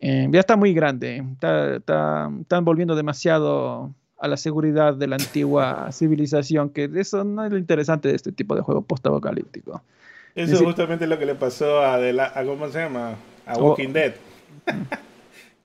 Eh, 0.00 0.26
ya 0.30 0.40
está 0.40 0.56
muy 0.56 0.72
grande, 0.72 1.22
están 1.42 2.64
volviendo 2.64 2.96
demasiado 2.96 3.92
a 4.16 4.28
la 4.28 4.38
seguridad 4.38 4.94
de 4.94 5.06
la 5.06 5.16
antigua 5.16 5.88
civilización, 5.92 6.70
que 6.70 6.90
eso 6.94 7.24
no 7.24 7.44
es 7.44 7.52
lo 7.52 7.58
interesante 7.58 8.08
de 8.08 8.14
este 8.14 8.32
tipo 8.32 8.54
de 8.54 8.62
juego 8.62 8.80
post-apocalíptico. 8.80 9.82
Eso 10.34 10.54
es 10.54 10.62
justamente 10.62 11.06
lo 11.06 11.18
que 11.18 11.26
le 11.26 11.34
pasó 11.34 11.80
a, 11.80 11.98
de 11.98 12.14
la, 12.14 12.32
¿cómo 12.46 12.68
se 12.68 12.78
llama? 12.78 13.16
A 13.46 13.54
oh. 13.56 13.70
Walking 13.70 13.92
Dead. 13.92 14.14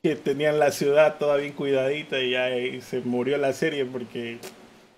Que 0.06 0.16
tenían 0.16 0.60
la 0.60 0.70
ciudad 0.70 1.16
toda 1.18 1.38
bien 1.38 1.54
cuidadita 1.54 2.20
y 2.22 2.30
ya 2.30 2.48
se 2.84 3.02
murió 3.02 3.40
la 3.40 3.54
serie 3.54 3.86
porque 3.86 4.38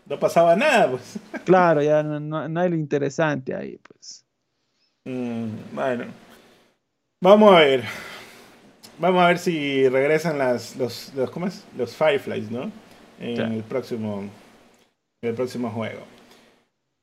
no 0.05 0.19
pasaba 0.19 0.53
nada, 0.57 0.91
pues. 0.91 1.17
claro, 1.45 1.81
ya 1.81 2.03
no, 2.03 2.59
hay 2.59 2.69
lo 2.69 2.75
interesante 2.75 3.55
ahí, 3.55 3.79
pues. 3.87 4.25
Mm, 5.05 5.47
bueno, 5.71 6.07
vamos 7.21 7.55
a 7.55 7.59
ver. 7.59 7.85
Vamos 8.99 9.23
a 9.23 9.27
ver 9.27 9.39
si 9.39 9.87
regresan 9.87 10.37
las, 10.39 10.75
los, 10.75 11.13
los, 11.15 11.31
¿cómo 11.31 11.47
es? 11.47 11.63
Los 11.77 11.95
Fireflies, 11.95 12.51
¿no? 12.51 12.69
en 13.17 13.39
el 13.39 13.63
próximo 13.63 14.29
el 15.21 15.35
próximo 15.35 15.69
juego. 15.69 16.01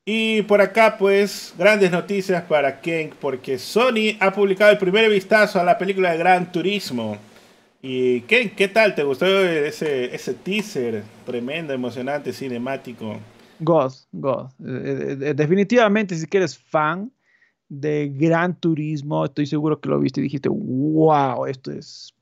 Y 0.04 0.42
por 0.42 0.60
acá, 0.60 0.98
pues, 0.98 1.54
grandes 1.56 1.90
noticias 1.90 2.42
para 2.42 2.82
Ken, 2.82 3.14
porque 3.18 3.58
Sony 3.58 4.18
ha 4.20 4.30
publicado 4.30 4.72
el 4.72 4.78
primer 4.78 5.08
vistazo 5.08 5.58
a 5.58 5.64
la 5.64 5.78
película 5.78 6.12
de 6.12 6.18
Gran 6.18 6.52
Turismo. 6.52 7.18
Y 7.86 8.22
Ken, 8.22 8.48
¿qué 8.56 8.68
tal? 8.68 8.94
¿Te 8.94 9.02
gustó 9.02 9.26
ese, 9.26 10.14
ese 10.14 10.32
teaser 10.32 11.04
tremendo, 11.26 11.74
emocionante, 11.74 12.32
cinemático? 12.32 13.20
Ghost, 13.60 14.08
Ghost. 14.10 14.58
Eh, 14.58 15.18
eh, 15.20 15.34
definitivamente, 15.34 16.16
si 16.16 16.26
quieres 16.26 16.56
fan 16.56 17.12
de 17.68 18.08
Gran 18.08 18.58
Turismo, 18.58 19.26
estoy 19.26 19.44
seguro 19.44 19.78
que 19.78 19.90
lo 19.90 20.00
viste 20.00 20.20
y 20.20 20.22
dijiste, 20.22 20.48
wow, 20.48 21.44
esto 21.44 21.72
es, 21.72 22.14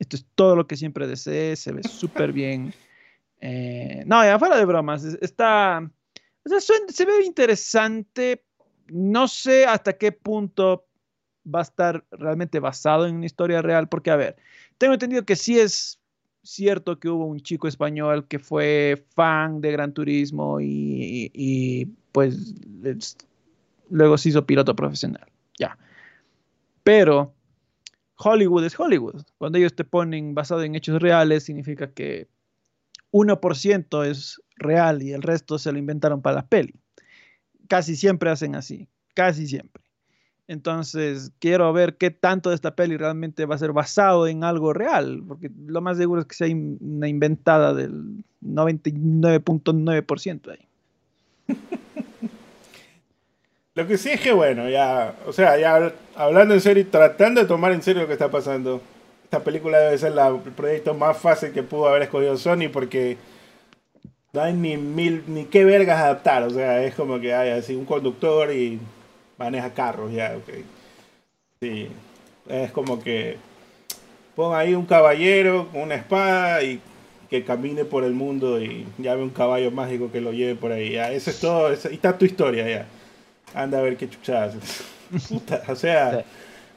esto 0.00 0.16
es 0.16 0.26
todo 0.34 0.56
lo 0.56 0.66
que 0.66 0.76
siempre 0.76 1.06
deseé, 1.06 1.54
se 1.54 1.70
ve 1.70 1.84
súper 1.84 2.32
bien. 2.32 2.74
Eh, 3.40 4.02
no, 4.06 4.24
ya 4.24 4.40
fuera 4.40 4.56
de 4.56 4.64
bromas, 4.64 5.04
está. 5.04 5.88
se 6.44 7.04
ve 7.04 7.24
interesante. 7.24 8.42
No 8.88 9.28
sé 9.28 9.66
hasta 9.66 9.92
qué 9.92 10.10
punto 10.10 10.88
va 11.46 11.60
a 11.60 11.62
estar 11.62 12.04
realmente 12.10 12.58
basado 12.58 13.06
en 13.06 13.14
una 13.14 13.26
historia 13.26 13.62
real, 13.62 13.88
porque, 13.88 14.10
a 14.10 14.16
ver, 14.16 14.36
tengo 14.78 14.94
entendido 14.94 15.24
que 15.24 15.36
sí 15.36 15.58
es 15.58 16.00
cierto 16.42 16.98
que 16.98 17.08
hubo 17.08 17.26
un 17.26 17.40
chico 17.40 17.68
español 17.68 18.26
que 18.28 18.38
fue 18.38 19.04
fan 19.14 19.60
de 19.60 19.72
Gran 19.72 19.92
Turismo 19.92 20.60
y, 20.60 21.90
pues 22.12 22.54
luego 23.90 24.18
se 24.18 24.28
hizo 24.30 24.46
piloto 24.46 24.74
profesional. 24.76 25.26
Ya. 25.58 25.76
Pero 26.82 27.34
Hollywood 28.18 28.64
es 28.64 28.78
Hollywood. 28.78 29.22
Cuando 29.38 29.58
ellos 29.58 29.74
te 29.74 29.84
ponen 29.84 30.34
basado 30.34 30.62
en 30.62 30.74
hechos 30.74 31.00
reales, 31.02 31.44
significa 31.44 31.90
que 31.90 32.28
1% 33.12 34.04
es 34.04 34.40
real 34.56 35.02
y 35.02 35.12
el 35.12 35.22
resto 35.22 35.58
se 35.58 35.72
lo 35.72 35.78
inventaron 35.78 36.22
para 36.22 36.36
la 36.36 36.46
peli. 36.46 36.74
Casi 37.68 37.96
siempre 37.96 38.30
hacen 38.30 38.54
así, 38.54 38.88
casi 39.14 39.46
siempre. 39.46 39.82
Entonces, 40.48 41.32
quiero 41.40 41.72
ver 41.72 41.96
qué 41.96 42.12
tanto 42.12 42.50
de 42.50 42.54
esta 42.54 42.76
peli 42.76 42.96
realmente 42.96 43.46
va 43.46 43.56
a 43.56 43.58
ser 43.58 43.72
basado 43.72 44.28
en 44.28 44.44
algo 44.44 44.72
real, 44.72 45.24
porque 45.26 45.50
lo 45.66 45.80
más 45.80 45.96
seguro 45.96 46.20
es 46.20 46.26
que 46.26 46.36
sea 46.36 46.46
una 46.80 47.08
inventada 47.08 47.74
del 47.74 48.22
99.9% 48.44 50.52
ahí. 50.52 50.68
Lo 53.74 53.84
que 53.86 53.98
sí 53.98 54.08
es 54.08 54.20
que, 54.22 54.32
bueno, 54.32 54.70
ya, 54.70 55.14
o 55.26 55.34
sea, 55.34 55.58
ya 55.58 55.92
hablando 56.14 56.54
en 56.54 56.62
serio 56.62 56.82
y 56.82 56.86
tratando 56.86 57.42
de 57.42 57.46
tomar 57.46 57.72
en 57.72 57.82
serio 57.82 58.00
lo 58.00 58.08
que 58.08 58.14
está 58.14 58.30
pasando, 58.30 58.80
esta 59.22 59.44
película 59.44 59.78
debe 59.78 59.98
ser 59.98 60.14
el 60.16 60.40
proyecto 60.52 60.94
más 60.94 61.18
fácil 61.18 61.52
que 61.52 61.62
pudo 61.62 61.86
haber 61.86 62.04
escogido 62.04 62.38
Sony 62.38 62.70
porque 62.72 63.18
no 64.32 64.40
hay 64.40 64.54
ni 64.54 64.78
mil, 64.78 65.24
ni 65.26 65.44
qué 65.44 65.66
vergas 65.66 66.00
adaptar. 66.00 66.44
O 66.44 66.50
sea, 66.50 66.82
es 66.84 66.94
como 66.94 67.20
que 67.20 67.34
hay 67.34 67.50
así 67.50 67.74
un 67.74 67.84
conductor 67.84 68.50
y 68.50 68.80
maneja 69.38 69.72
carros, 69.72 70.12
ya, 70.12 70.36
ok. 70.36 70.64
Sí, 71.60 71.88
es 72.48 72.70
como 72.70 73.02
que 73.02 73.36
ponga 74.34 74.58
ahí 74.58 74.74
un 74.74 74.86
caballero 74.86 75.68
con 75.72 75.82
una 75.82 75.94
espada 75.94 76.62
y 76.62 76.80
que 77.28 77.44
camine 77.44 77.84
por 77.84 78.04
el 78.04 78.12
mundo 78.12 78.60
y 78.60 78.86
llame 78.98 79.22
un 79.22 79.30
caballo 79.30 79.70
mágico 79.70 80.12
que 80.12 80.20
lo 80.20 80.32
lleve 80.32 80.54
por 80.54 80.72
ahí. 80.72 80.92
Ya, 80.92 81.10
eso 81.10 81.30
es 81.30 81.40
todo. 81.40 81.72
Eso, 81.72 81.90
y 81.90 81.94
está 81.94 82.16
tu 82.16 82.24
historia 82.24 82.68
ya. 82.68 82.86
Anda 83.54 83.78
a 83.78 83.82
ver 83.82 83.96
qué 83.96 84.08
chuchadas. 84.08 84.54
o 85.68 85.76
sea, 85.76 86.24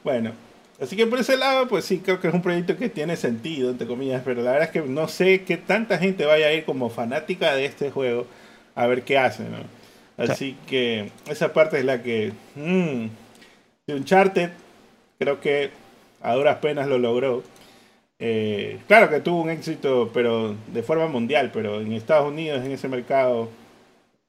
bueno. 0.02 0.32
Así 0.80 0.96
que 0.96 1.06
por 1.06 1.20
ese 1.20 1.36
lado, 1.36 1.68
pues 1.68 1.84
sí, 1.84 1.98
creo 1.98 2.20
que 2.20 2.28
es 2.28 2.34
un 2.34 2.40
proyecto 2.40 2.74
que 2.74 2.88
tiene 2.88 3.14
sentido, 3.14 3.70
entre 3.70 3.86
comillas, 3.86 4.22
pero 4.24 4.40
la 4.40 4.52
verdad 4.52 4.68
es 4.68 4.72
que 4.72 4.88
no 4.88 5.08
sé 5.08 5.42
qué 5.44 5.58
tanta 5.58 5.98
gente 5.98 6.24
vaya 6.24 6.46
a 6.46 6.52
ir 6.54 6.64
como 6.64 6.88
fanática 6.88 7.54
de 7.54 7.66
este 7.66 7.90
juego 7.90 8.26
a 8.74 8.86
ver 8.86 9.02
qué 9.02 9.18
hace, 9.18 9.42
¿no? 9.42 9.58
Así 10.20 10.56
que 10.66 11.10
esa 11.28 11.52
parte 11.52 11.78
es 11.78 11.84
la 11.84 12.02
que... 12.02 12.32
Mmm, 12.54 13.06
Uncharted 13.88 14.50
creo 15.18 15.40
que 15.40 15.70
a 16.20 16.34
duras 16.34 16.58
penas 16.58 16.88
lo 16.88 16.98
logró. 16.98 17.42
Eh, 18.18 18.78
claro 18.86 19.08
que 19.08 19.20
tuvo 19.20 19.42
un 19.42 19.50
éxito, 19.50 20.10
pero 20.12 20.54
de 20.72 20.82
forma 20.82 21.06
mundial, 21.08 21.50
pero 21.52 21.80
en 21.80 21.92
Estados 21.92 22.28
Unidos, 22.28 22.64
en 22.64 22.72
ese 22.72 22.88
mercado, 22.88 23.48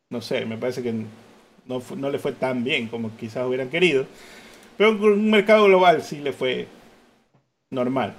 no 0.10 0.22
sé, 0.22 0.46
me 0.46 0.58
parece 0.58 0.82
que 0.82 0.94
no, 1.66 1.82
no 1.98 2.10
le 2.10 2.20
fue 2.20 2.32
tan 2.32 2.64
bien 2.64 2.88
como 2.88 3.16
quizás 3.18 3.46
hubieran 3.46 3.70
querido. 3.70 4.06
Pero 4.78 4.92
un 4.92 5.30
mercado 5.30 5.66
global 5.66 6.02
sí 6.02 6.20
le 6.20 6.32
fue 6.32 6.68
normal. 7.70 8.14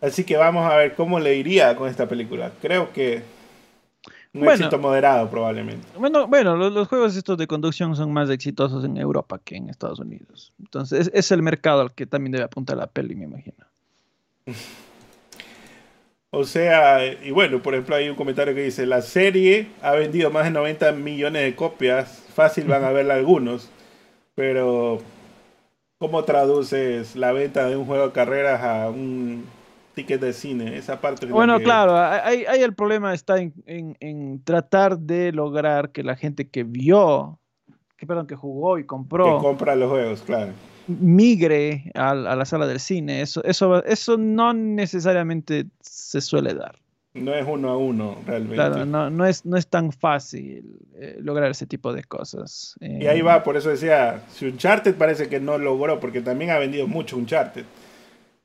Así 0.00 0.24
que 0.24 0.36
vamos 0.36 0.70
a 0.70 0.76
ver 0.76 0.94
cómo 0.94 1.20
le 1.20 1.36
iría 1.36 1.76
con 1.76 1.88
esta 1.88 2.08
película. 2.08 2.52
Creo 2.60 2.92
que 2.92 3.22
un 4.40 4.48
éxito 4.48 4.78
moderado 4.78 5.28
probablemente. 5.28 5.86
Bueno, 5.98 6.26
bueno 6.26 6.56
los, 6.56 6.88
juegos 6.88 7.16
estos 7.16 7.38
de 7.38 7.46
conducción 7.46 7.94
son 7.96 8.12
más 8.12 8.30
exitosos 8.30 8.84
en 8.84 8.96
Europa 8.96 9.40
que 9.44 9.56
en 9.56 9.68
Estados 9.68 9.98
Unidos. 9.98 10.52
Entonces 10.58 11.10
es, 11.12 11.30
el 11.32 11.42
mercado 11.42 11.82
al 11.82 11.92
que 11.92 12.06
también 12.06 12.32
debe 12.32 12.44
apuntar 12.44 12.76
la 12.76 12.86
peli, 12.86 13.14
me 13.14 13.24
imagino. 13.24 13.64
o 16.30 16.44
sea, 16.44 17.04
y 17.04 17.30
bueno, 17.30 17.62
por 17.62 17.74
ejemplo 17.74 17.96
hay 17.96 18.08
un 18.08 18.16
comentario 18.16 18.54
que 18.54 18.64
dice, 18.64 18.86
la 18.86 19.02
serie 19.02 19.68
ha 19.82 19.92
vendido 19.92 20.30
más 20.30 20.44
de 20.44 20.50
90 20.50 20.92
millones 20.92 21.42
de 21.42 21.54
copias, 21.54 22.24
fácil 22.34 22.64
van 22.64 22.84
a 22.84 22.90
verla 22.90 23.14
algunos, 23.14 23.70
pero 24.34 25.00
¿cómo 25.98 26.24
traduces 26.24 27.16
la 27.16 27.32
venta 27.32 27.68
de 27.68 27.76
un 27.76 27.86
juego 27.86 28.06
de 28.06 28.12
carreras 28.12 28.62
a 28.62 28.88
un 28.88 29.44
ticket 29.98 30.20
de 30.20 30.32
cine, 30.32 30.76
esa 30.76 31.00
parte. 31.00 31.26
Bueno, 31.26 31.58
claro, 31.58 31.96
hay, 31.96 32.44
el 32.62 32.72
problema 32.72 33.12
está 33.12 33.36
en, 33.40 34.42
tratar 34.44 34.96
de 34.96 35.32
lograr 35.32 35.90
que 35.90 36.04
la 36.04 36.14
gente 36.14 36.48
que 36.48 36.62
vio, 36.62 37.40
que 37.96 38.06
perdón, 38.06 38.28
que 38.28 38.36
jugó 38.36 38.78
y 38.78 38.84
compró. 38.84 39.38
Que 39.38 39.44
compra 39.44 39.74
los 39.74 39.90
juegos, 39.90 40.22
claro. 40.22 40.52
Migre 40.86 41.90
a, 41.94 42.14
la 42.14 42.44
sala 42.44 42.68
del 42.68 42.78
cine. 42.78 43.22
Eso, 43.22 43.42
eso, 43.42 43.84
eso 43.84 44.16
no 44.16 44.54
necesariamente 44.54 45.66
se 45.80 46.20
suele 46.20 46.54
dar. 46.54 46.76
No 47.14 47.34
es 47.34 47.44
uno 47.44 47.70
a 47.70 47.76
uno, 47.76 48.18
realmente. 48.24 48.54
Claro, 48.54 48.86
no, 48.86 49.10
no, 49.10 49.26
es, 49.26 49.44
no 49.44 49.56
es 49.56 49.66
tan 49.66 49.90
fácil 49.90 50.78
eh, 50.94 51.16
lograr 51.20 51.50
ese 51.50 51.66
tipo 51.66 51.92
de 51.92 52.04
cosas. 52.04 52.76
y 52.80 53.06
ahí 53.06 53.20
va, 53.20 53.42
por 53.42 53.56
eso 53.56 53.70
decía, 53.70 54.22
si 54.32 54.46
Uncharted 54.46 54.94
parece 54.94 55.28
que 55.28 55.40
no 55.40 55.58
logró, 55.58 55.98
porque 55.98 56.20
también 56.20 56.52
ha 56.52 56.58
vendido 56.58 56.86
mucho 56.86 57.16
Uncharted. 57.16 57.64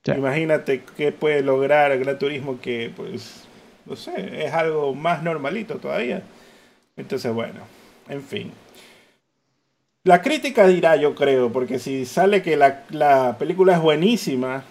Imagínate 0.05 0.83
qué 0.97 1.11
puede 1.11 1.41
lograr 1.41 1.91
el 1.91 1.99
Gran 1.99 2.19
Turismo 2.19 2.59
que, 2.59 2.91
pues, 2.95 3.45
no 3.85 3.95
sé, 3.95 4.45
es 4.45 4.53
algo 4.53 4.93
más 4.93 5.23
normalito 5.23 5.77
todavía. 5.77 6.23
Entonces, 6.97 7.33
bueno, 7.33 7.61
en 8.09 8.21
fin. 8.21 8.51
La 10.03 10.21
crítica 10.21 10.67
dirá, 10.67 10.97
yo 10.97 11.15
creo, 11.15 11.51
porque 11.53 11.79
si 11.79 12.05
sale 12.05 12.41
que 12.41 12.57
la, 12.57 13.37
película 13.39 13.73
es 13.73 13.79
buenísima, 13.81 14.65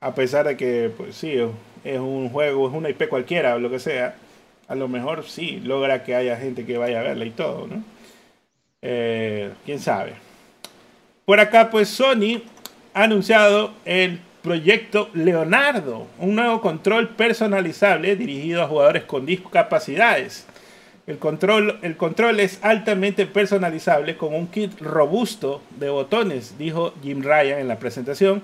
a 0.00 0.14
pesar 0.14 0.46
de 0.48 0.56
que, 0.56 0.90
pues 0.96 1.14
sí, 1.14 1.36
es 1.84 2.00
un 2.00 2.28
juego, 2.30 2.68
es 2.68 2.74
una 2.74 2.90
IP 2.90 3.08
cualquiera 3.08 3.54
o 3.54 3.60
lo 3.60 3.70
que 3.70 3.78
sea, 3.78 4.16
a 4.66 4.74
lo 4.74 4.88
mejor 4.88 5.24
sí 5.24 5.60
logra 5.60 6.02
que 6.02 6.16
haya 6.16 6.36
gente 6.36 6.66
que 6.66 6.78
vaya 6.78 7.00
a 7.00 7.02
verla 7.04 7.24
y 7.24 7.30
todo, 7.30 7.68
¿no? 7.68 7.84
Eh, 8.82 9.52
Quién 9.64 9.78
sabe. 9.78 10.14
Por 11.24 11.38
acá, 11.38 11.70
pues 11.70 11.88
Sony 11.88 12.42
ha 12.92 13.04
anunciado 13.04 13.72
el 13.84 14.20
proyecto 14.44 15.08
Leonardo, 15.14 16.06
un 16.18 16.34
nuevo 16.34 16.60
control 16.60 17.08
personalizable 17.08 18.14
dirigido 18.14 18.62
a 18.62 18.68
jugadores 18.68 19.04
con 19.04 19.24
discapacidades. 19.24 20.46
El 21.06 21.16
control, 21.16 21.78
el 21.80 21.96
control 21.96 22.38
es 22.40 22.58
altamente 22.62 23.24
personalizable 23.24 24.18
con 24.18 24.34
un 24.34 24.48
kit 24.48 24.78
robusto 24.82 25.62
de 25.80 25.88
botones, 25.88 26.58
dijo 26.58 26.92
Jim 27.02 27.22
Ryan 27.22 27.58
en 27.58 27.68
la 27.68 27.78
presentación, 27.78 28.42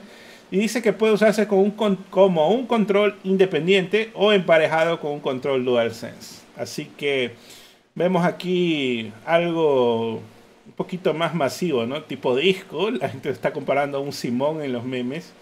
y 0.50 0.58
dice 0.58 0.80
que 0.80 0.94
puede 0.94 1.12
usarse 1.12 1.46
con 1.46 1.58
un, 1.58 1.70
como 2.08 2.48
un 2.48 2.66
control 2.66 3.16
independiente 3.22 4.10
o 4.14 4.32
emparejado 4.32 5.00
con 5.00 5.12
un 5.12 5.20
control 5.20 5.66
DualSense. 5.66 6.40
Así 6.56 6.86
que 6.96 7.32
vemos 7.94 8.24
aquí 8.24 9.12
algo 9.26 10.22
un 10.66 10.72
poquito 10.76 11.12
más 11.12 11.34
masivo, 11.34 11.84
¿no? 11.84 12.02
Tipo 12.04 12.34
disco. 12.36 12.90
La 12.90 13.10
gente 13.10 13.28
está 13.28 13.52
comparando 13.52 13.98
a 13.98 14.00
un 14.00 14.14
Simón 14.14 14.62
en 14.62 14.72
los 14.72 14.84
memes. 14.84 15.32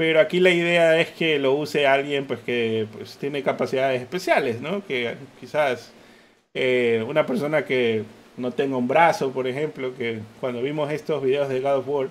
Pero 0.00 0.18
aquí 0.18 0.40
la 0.40 0.48
idea 0.48 0.98
es 0.98 1.10
que 1.10 1.38
lo 1.38 1.52
use 1.52 1.86
alguien 1.86 2.26
pues 2.26 2.40
que 2.40 2.86
pues, 2.90 3.18
tiene 3.18 3.42
capacidades 3.42 4.00
especiales, 4.00 4.58
¿no? 4.58 4.82
Que 4.86 5.14
quizás 5.38 5.92
eh, 6.54 7.04
una 7.06 7.26
persona 7.26 7.66
que 7.66 8.04
no 8.38 8.50
tenga 8.50 8.78
un 8.78 8.88
brazo, 8.88 9.30
por 9.30 9.46
ejemplo, 9.46 9.94
que 9.94 10.20
cuando 10.40 10.62
vimos 10.62 10.90
estos 10.90 11.22
videos 11.22 11.50
de 11.50 11.60
God 11.60 11.76
of 11.76 11.88
War, 11.88 12.08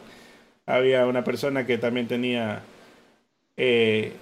había 0.67 1.07
una 1.07 1.23
persona 1.23 1.65
que 1.65 1.79
también 1.79 2.07
tenía 2.07 2.61
eh, 3.57 4.13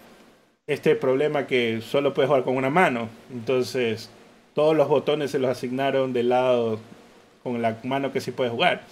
este 0.66 0.96
problema 0.96 1.46
que 1.46 1.82
solo 1.82 2.14
puede 2.14 2.30
jugar 2.30 2.46
con 2.46 2.56
una 2.56 2.70
mano. 2.70 3.10
Entonces, 3.34 4.10
todos 4.56 4.78
los 4.78 4.88
botones 4.88 5.32
se 5.32 5.40
los 5.40 5.52
asignaron 5.52 6.14
del 6.14 6.30
lado 6.30 6.80
con 7.44 7.62
la 7.62 7.78
mano 7.84 8.14
que 8.14 8.22
sí 8.22 8.32
puede 8.32 8.50
jugar. 8.50 8.84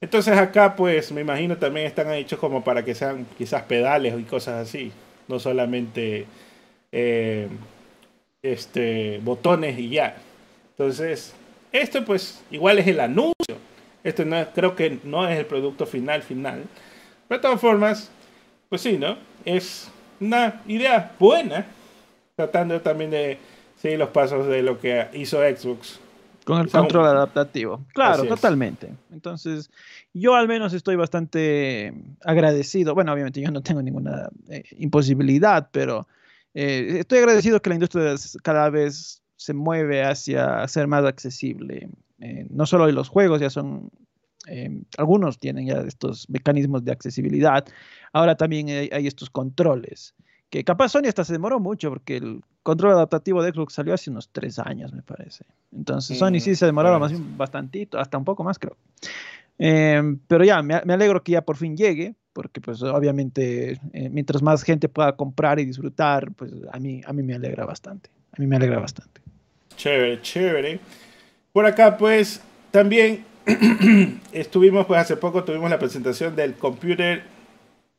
Entonces 0.00 0.36
acá 0.38 0.76
pues 0.76 1.10
me 1.12 1.22
imagino 1.22 1.56
también 1.56 1.86
están 1.86 2.12
hechos 2.12 2.38
como 2.38 2.62
para 2.62 2.84
que 2.84 2.94
sean 2.94 3.26
quizás 3.36 3.62
pedales 3.62 4.14
y 4.18 4.22
cosas 4.22 4.68
así, 4.68 4.92
no 5.26 5.40
solamente 5.40 6.26
eh, 6.92 7.48
este, 8.42 9.20
botones 9.22 9.78
y 9.78 9.90
ya. 9.90 10.16
Entonces, 10.70 11.34
esto 11.72 12.04
pues 12.04 12.42
igual 12.50 12.78
es 12.78 12.86
el 12.86 13.00
anuncio. 13.00 13.34
Esto 14.04 14.24
no 14.24 14.36
creo 14.54 14.76
que 14.76 14.98
no 15.02 15.28
es 15.28 15.38
el 15.38 15.46
producto 15.46 15.86
final 15.86 16.22
final. 16.22 16.64
Pero 17.26 17.38
de 17.38 17.42
todas 17.42 17.60
formas, 17.60 18.10
pues 18.68 18.82
sí, 18.82 18.96
¿no? 18.96 19.18
Es 19.44 19.90
una 20.20 20.62
idea 20.66 21.12
buena, 21.18 21.66
tratando 22.36 22.80
también 22.80 23.10
de 23.10 23.38
seguir 23.76 23.98
los 23.98 24.10
pasos 24.10 24.46
de 24.46 24.62
lo 24.62 24.78
que 24.78 25.08
hizo 25.12 25.38
Xbox 25.38 26.00
con 26.48 26.62
el 26.62 26.70
control 26.70 27.04
adaptativo. 27.04 27.84
Claro, 27.92 28.24
totalmente. 28.24 28.94
Entonces, 29.12 29.70
yo 30.14 30.34
al 30.34 30.48
menos 30.48 30.72
estoy 30.72 30.96
bastante 30.96 31.92
agradecido. 32.24 32.94
Bueno, 32.94 33.12
obviamente 33.12 33.42
yo 33.42 33.50
no 33.50 33.60
tengo 33.60 33.82
ninguna 33.82 34.30
eh, 34.48 34.62
imposibilidad, 34.78 35.68
pero 35.70 36.08
eh, 36.54 36.96
estoy 37.00 37.18
agradecido 37.18 37.60
que 37.60 37.68
la 37.68 37.74
industria 37.74 38.14
cada 38.42 38.70
vez 38.70 39.20
se 39.36 39.52
mueve 39.52 40.02
hacia 40.02 40.66
ser 40.68 40.86
más 40.86 41.04
accesible. 41.04 41.90
Eh, 42.18 42.46
no 42.48 42.64
solo 42.64 42.90
los 42.90 43.10
juegos 43.10 43.42
ya 43.42 43.50
son, 43.50 43.90
algunos 44.96 45.38
tienen 45.38 45.66
ya 45.66 45.80
estos 45.80 46.30
mecanismos 46.30 46.82
de 46.82 46.92
accesibilidad, 46.92 47.66
ahora 48.14 48.34
también 48.38 48.68
hay 48.70 49.06
estos 49.06 49.28
controles 49.28 50.14
que 50.50 50.64
capaz 50.64 50.90
Sony 50.90 51.08
hasta 51.08 51.24
se 51.24 51.34
demoró 51.34 51.60
mucho 51.60 51.90
porque 51.90 52.16
el 52.16 52.42
control 52.68 52.92
adaptativo 52.92 53.42
de 53.42 53.50
Xbox 53.50 53.72
salió 53.72 53.94
hace 53.94 54.10
unos 54.10 54.28
tres 54.28 54.58
años, 54.58 54.92
me 54.92 55.00
parece. 55.00 55.46
Entonces 55.74 56.18
Sony 56.18 56.38
sí 56.38 56.54
se 56.54 56.66
demoró 56.66 57.00
más 57.00 57.10
bien 57.10 57.38
bastantito, 57.38 57.98
hasta 57.98 58.18
un 58.18 58.26
poco 58.26 58.44
más 58.44 58.58
creo. 58.58 58.76
Em, 59.56 60.18
pero 60.28 60.44
ya, 60.44 60.60
me, 60.60 60.74
alegro 60.74 61.22
que 61.22 61.32
ya 61.32 61.40
por 61.40 61.56
fin 61.56 61.78
llegue, 61.78 62.14
porque 62.34 62.60
pues 62.60 62.82
obviamente 62.82 63.80
eh, 63.94 64.10
mientras 64.10 64.42
más 64.42 64.62
gente 64.64 64.90
pueda 64.90 65.16
comprar 65.16 65.58
y 65.58 65.64
disfrutar, 65.64 66.30
pues 66.32 66.52
a 66.70 66.78
mí, 66.78 67.00
a 67.06 67.14
mí 67.14 67.22
me 67.22 67.36
alegra 67.36 67.64
bastante. 67.64 68.10
A 68.36 68.38
mí 68.38 68.46
me 68.46 68.56
alegra 68.56 68.78
bastante. 68.80 69.22
Chévere, 69.76 70.20
chévere. 70.20 70.80
Por 71.54 71.64
acá 71.64 71.96
pues 71.96 72.42
también 72.70 73.24
estuvimos, 74.32 74.84
pues 74.84 75.00
hace 75.00 75.16
poco 75.16 75.42
tuvimos 75.42 75.70
la 75.70 75.78
presentación 75.78 76.36
del 76.36 76.52
Computer 76.52 77.22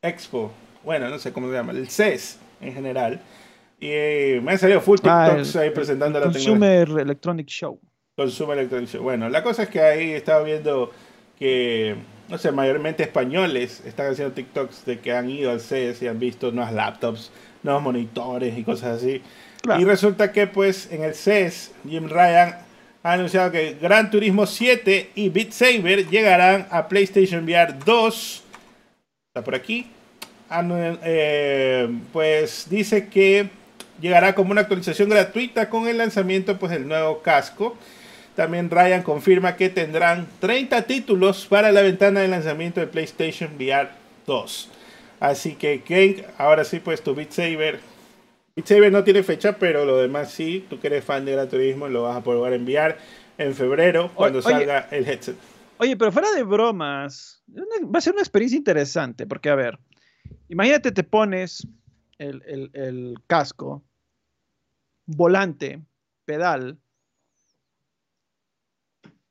Expo 0.04 0.52
bueno, 0.84 1.10
no 1.10 1.20
sé 1.20 1.34
cómo 1.34 1.48
se 1.48 1.54
llama, 1.54 1.74
el 1.74 1.90
CES 1.90 2.40
en 2.62 2.74
general. 2.74 3.22
Y 3.80 3.88
eh, 3.92 4.42
me 4.44 4.52
han 4.52 4.60
salido 4.60 4.82
full 4.82 5.00
ah, 5.04 5.28
TikToks 5.30 5.56
ahí 5.56 5.70
presentando 5.70 6.20
la 6.20 6.26
Consumer 6.26 6.90
Electronic 6.90 7.48
Show. 7.48 7.80
Consumer 8.16 8.58
Electronic 8.58 8.90
Show. 8.90 9.04
Bueno, 9.04 9.30
la 9.30 9.42
cosa 9.42 9.64
es 9.64 9.70
que 9.70 9.82
ahí 9.82 10.12
estaba 10.12 10.44
viendo 10.44 10.92
que, 11.38 11.96
no 12.28 12.38
sé, 12.38 12.52
mayormente 12.52 13.04
españoles 13.04 13.82
están 13.86 14.12
haciendo 14.12 14.34
TikToks 14.34 14.86
de 14.86 15.00
que 15.00 15.14
han 15.14 15.30
ido 15.30 15.52
al 15.52 15.62
CES 15.62 16.02
y 16.02 16.08
han 16.08 16.20
visto 16.20 16.52
nuevas 16.52 16.74
laptops, 16.74 17.32
nuevos 17.64 17.82
monitores 17.82 18.58
y 18.58 18.64
cosas 18.64 18.98
así. 18.98 19.22
Y 19.78 19.84
resulta 19.86 20.32
que, 20.32 20.48
pues, 20.48 20.92
en 20.92 21.04
el 21.04 21.16
CES, 21.16 21.72
Jim 21.88 22.10
Ryan 22.10 22.56
ha 23.04 23.14
anunciado 23.14 23.52
que 23.52 23.78
Gran 23.82 24.12
Turismo 24.12 24.46
7 24.46 25.12
y 25.16 25.30
Beat 25.30 25.52
Saber 25.52 26.08
llegarán 26.10 26.68
a 26.70 26.88
PlayStation 26.88 27.46
VR 27.46 27.74
2. 27.86 28.44
Está 29.30 29.44
por 29.44 29.56
aquí 29.56 29.90
eh, 31.04 32.00
pues 32.12 32.68
dice 32.70 33.08
que 33.08 33.50
llegará 34.02 34.36
como 34.36 34.52
una 34.52 34.62
actualización 34.62 35.10
gratuita 35.10 35.70
con 35.70 35.88
el 35.88 35.98
lanzamiento 35.98 36.58
pues 36.58 36.72
del 36.72 36.88
nuevo 36.88 37.22
casco. 37.22 37.78
También 38.36 38.70
Ryan 38.70 39.04
confirma 39.04 39.56
que 39.56 39.70
tendrán 39.70 40.28
30 40.40 40.84
títulos 40.84 41.46
para 41.48 41.72
la 41.72 41.82
ventana 41.82 42.22
de 42.22 42.28
lanzamiento 42.28 42.80
de 42.80 42.88
PlayStation 42.88 43.56
VR 43.56 43.90
2. 44.26 44.70
Así 45.20 45.56
que 45.56 45.82
Ken, 45.82 46.26
ahora 46.38 46.64
sí 46.64 46.80
pues 46.80 47.02
tu 47.02 47.14
Beat 47.16 47.32
Saber. 47.32 47.80
Beat 48.56 48.68
Saber 48.68 48.92
no 48.92 49.04
tiene 49.04 49.24
fecha, 49.24 49.58
pero 49.58 49.86
lo 49.86 49.98
demás 49.98 50.32
sí. 50.32 50.66
Tú 50.70 50.80
que 50.80 50.88
eres 50.88 51.04
fan 51.04 51.26
de 51.26 51.34
Gran 51.34 51.50
Turismo 51.50 51.88
lo 51.88 52.04
vas 52.04 52.18
a 52.18 52.24
poder 52.24 52.54
enviar 52.54 52.98
en 53.38 53.54
febrero 53.54 54.12
cuando 54.16 54.42
salga 54.42 54.88
el 54.92 55.08
headset. 55.08 55.36
Oye, 55.78 55.96
pero 55.96 56.12
fuera 56.12 56.30
de 56.32 56.44
bromas, 56.44 57.42
va 57.48 58.00
a 58.00 58.02
ser 58.02 58.14
una 58.14 58.22
experiencia 58.22 58.58
interesante 58.58 59.26
porque 59.26 59.50
a 59.50 59.56
ver, 59.56 59.80
Imagínate, 60.50 60.92
te 60.92 61.04
pones 61.04 61.68
el, 62.18 63.16
casco, 63.28 63.84
volante, 65.10 65.82
pedal, 66.26 66.78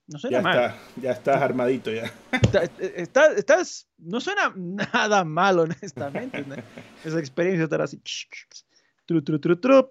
No 0.09 0.19
suena 0.19 0.39
ya 0.39 0.43
mal. 0.43 0.59
Está, 0.59 0.77
ya 1.03 1.11
estás 1.13 1.43
armadito 1.43 1.91
ya. 1.93 2.11
Está, 2.97 3.27
estás, 3.33 3.87
no 3.99 4.21
suena 4.21 4.53
nada 4.57 5.23
mal, 5.23 5.59
honestamente. 5.59 6.47
Esa 7.05 7.19
experiencia 7.19 7.65
estar 7.65 7.83
así. 7.83 8.01
Tru, 9.05 9.23
tru, 9.23 9.39
tru, 9.39 9.57
tru. 9.57 9.91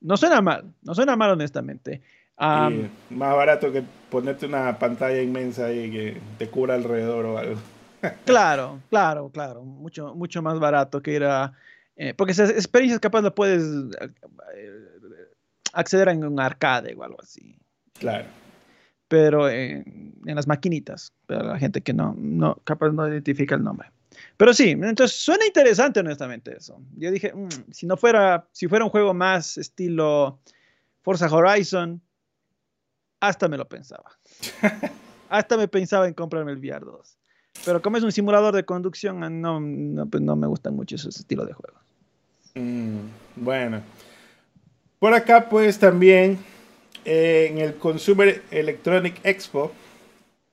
No 0.00 0.16
suena 0.16 0.42
mal, 0.42 0.74
no 0.82 0.94
suena 0.94 1.14
mal, 1.14 1.30
honestamente. 1.30 2.02
Um, 2.36 2.88
más 3.10 3.36
barato 3.36 3.70
que 3.70 3.84
ponerte 4.10 4.46
una 4.46 4.76
pantalla 4.80 5.22
inmensa 5.22 5.66
ahí 5.66 5.90
que 5.90 6.20
te 6.36 6.48
cubra 6.50 6.74
alrededor 6.74 7.24
o 7.26 7.38
algo. 7.38 7.60
claro, 8.24 8.80
claro, 8.90 9.30
claro. 9.30 9.62
Mucho, 9.62 10.14
mucho 10.16 10.42
más 10.42 10.58
barato 10.58 11.00
que 11.00 11.12
ir 11.12 11.24
a. 11.24 11.52
Eh, 11.96 12.14
porque 12.14 12.32
esas 12.32 12.50
experiencias 12.50 13.00
capaz 13.00 13.22
las 13.22 13.32
puedes 13.32 13.62
eh, 14.00 14.10
acceder 15.72 16.08
en 16.08 16.24
un 16.24 16.40
arcade 16.40 16.94
o 16.94 17.04
algo 17.04 17.20
así. 17.20 17.56
Claro. 17.94 18.26
Pero 19.08 19.48
en, 19.48 20.14
en 20.26 20.34
las 20.34 20.46
maquinitas, 20.46 21.12
para 21.26 21.44
la 21.44 21.58
gente 21.58 21.82
que 21.82 21.92
no, 21.92 22.14
no, 22.18 22.56
capaz 22.64 22.90
no 22.90 23.08
identifica 23.08 23.54
el 23.54 23.62
nombre. 23.62 23.88
Pero 24.36 24.52
sí, 24.54 24.70
entonces 24.70 25.16
suena 25.16 25.46
interesante 25.46 26.00
honestamente 26.00 26.56
eso. 26.56 26.80
Yo 26.96 27.10
dije, 27.10 27.32
mmm, 27.34 27.48
si 27.70 27.86
no 27.86 27.96
fuera, 27.96 28.48
si 28.52 28.68
fuera 28.68 28.84
un 28.84 28.90
juego 28.90 29.14
más 29.14 29.56
estilo 29.58 30.40
Forza 31.02 31.32
Horizon, 31.32 32.00
hasta 33.20 33.48
me 33.48 33.56
lo 33.56 33.68
pensaba. 33.68 34.10
hasta 35.28 35.56
me 35.56 35.68
pensaba 35.68 36.06
en 36.08 36.14
comprarme 36.14 36.52
el 36.52 36.58
VR 36.58 36.84
2. 36.84 37.18
Pero 37.64 37.80
como 37.80 37.96
es 37.96 38.02
un 38.02 38.12
simulador 38.12 38.54
de 38.54 38.64
conducción, 38.64 39.20
no, 39.40 39.60
no, 39.60 40.06
pues 40.06 40.22
no 40.22 40.36
me 40.36 40.46
gustan 40.46 40.74
mucho 40.74 40.96
ese 40.96 41.08
estilo 41.08 41.46
de 41.46 41.52
juegos. 41.52 41.83
Mm, 42.54 42.98
bueno. 43.36 43.82
Por 44.98 45.12
acá 45.12 45.48
pues 45.48 45.78
también 45.78 46.38
eh, 47.04 47.48
en 47.50 47.58
el 47.58 47.74
Consumer 47.74 48.42
Electronic 48.50 49.20
Expo, 49.24 49.72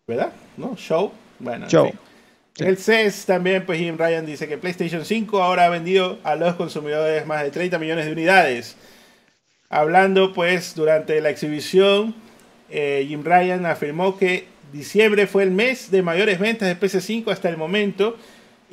¿verdad? 0.08 0.34
¿No? 0.58 0.76
Show. 0.76 1.12
Bueno, 1.40 1.68
Show. 1.68 1.90
Sí. 1.90 2.64
El 2.66 2.78
CES 2.78 3.26
también, 3.26 3.66
pues 3.66 3.80
Jim 3.80 3.98
Ryan 3.98 4.26
dice 4.26 4.48
que 4.48 4.58
PlayStation 4.58 5.06
5 5.06 5.42
ahora 5.42 5.66
ha 5.66 5.70
vendido 5.70 6.20
a 6.24 6.36
los 6.36 6.56
consumidores 6.56 7.26
más 7.26 7.44
de 7.44 7.52
30 7.52 7.80
millones 7.80 8.06
de 8.06 8.12
unidades. 8.12 8.76
Hablando 9.70 10.34
pues 10.34 10.76
durante 10.76 11.22
la 11.22 11.30
exhibición, 11.30 12.14
eh, 12.70 13.06
Jim 13.08 13.24
Ryan 13.24 13.66
afirmó 13.66 14.18
que 14.18 14.48
diciembre 14.74 15.28
fue 15.28 15.44
el 15.44 15.52
mes 15.52 15.92
de 15.92 16.02
mayores 16.02 16.40
ventas 16.40 16.68
de 16.68 16.78
PC5 16.78 17.32
hasta 17.32 17.48
el 17.48 17.58
momento 17.58 18.18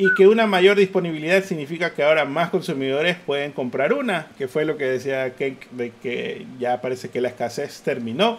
y 0.01 0.15
que 0.15 0.29
una 0.29 0.47
mayor 0.47 0.77
disponibilidad 0.77 1.43
significa 1.43 1.93
que 1.93 2.05
ahora 2.05 2.25
más 2.25 2.51
consumidores 2.51 3.17
pueden 3.27 3.51
comprar 3.51 3.93
una, 3.93 4.29
que 4.39 4.47
fue 4.47 4.65
lo 4.65 4.77
que 4.77 4.85
decía 4.85 5.35
Kenk 5.35 5.71
de 5.73 5.91
que 5.91 6.47
ya 6.61 6.81
parece 6.81 7.09
que 7.09 7.21
la 7.21 7.29
escasez 7.29 7.83
terminó. 7.83 8.39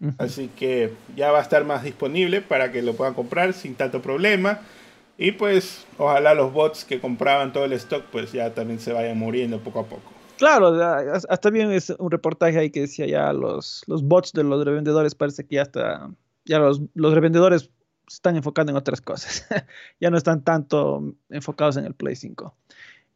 Uh 0.00 0.08
-huh. 0.08 0.14
Así 0.18 0.50
que 0.54 0.92
ya 1.16 1.32
va 1.32 1.38
a 1.38 1.42
estar 1.42 1.64
más 1.64 1.84
disponible 1.84 2.42
para 2.42 2.70
que 2.70 2.82
lo 2.82 2.92
puedan 2.92 3.14
comprar 3.14 3.54
sin 3.54 3.76
tanto 3.76 4.02
problema. 4.02 4.60
Y 5.16 5.32
pues 5.32 5.86
ojalá 5.96 6.34
los 6.34 6.52
bots 6.52 6.84
que 6.84 7.00
compraban 7.00 7.54
todo 7.54 7.64
el 7.64 7.72
stock 7.72 8.04
pues 8.12 8.32
ya 8.32 8.52
también 8.52 8.78
se 8.78 8.92
vayan 8.92 9.18
muriendo 9.18 9.58
poco 9.58 9.80
a 9.80 9.86
poco. 9.86 10.12
Claro, 10.36 10.68
hasta 11.28 11.50
bien 11.50 11.72
es 11.72 11.90
un 11.98 12.10
reportaje 12.10 12.58
ahí 12.58 12.70
que 12.70 12.80
decía 12.82 13.06
ya 13.06 13.32
los, 13.32 13.84
los 13.86 14.02
bots 14.02 14.32
de 14.34 14.44
los 14.44 14.64
revendedores 14.66 15.14
parece 15.14 15.46
que 15.46 15.56
ya 15.56 15.62
está, 15.62 16.10
ya 16.44 16.58
los, 16.58 16.82
los 16.94 17.14
revendedores 17.14 17.70
están 18.14 18.36
enfocando 18.36 18.70
en 18.70 18.76
otras 18.76 19.00
cosas. 19.00 19.46
ya 20.00 20.10
no 20.10 20.16
están 20.16 20.42
tanto 20.42 21.14
enfocados 21.28 21.76
en 21.76 21.84
el 21.84 21.94
Play 21.94 22.16
5. 22.16 22.54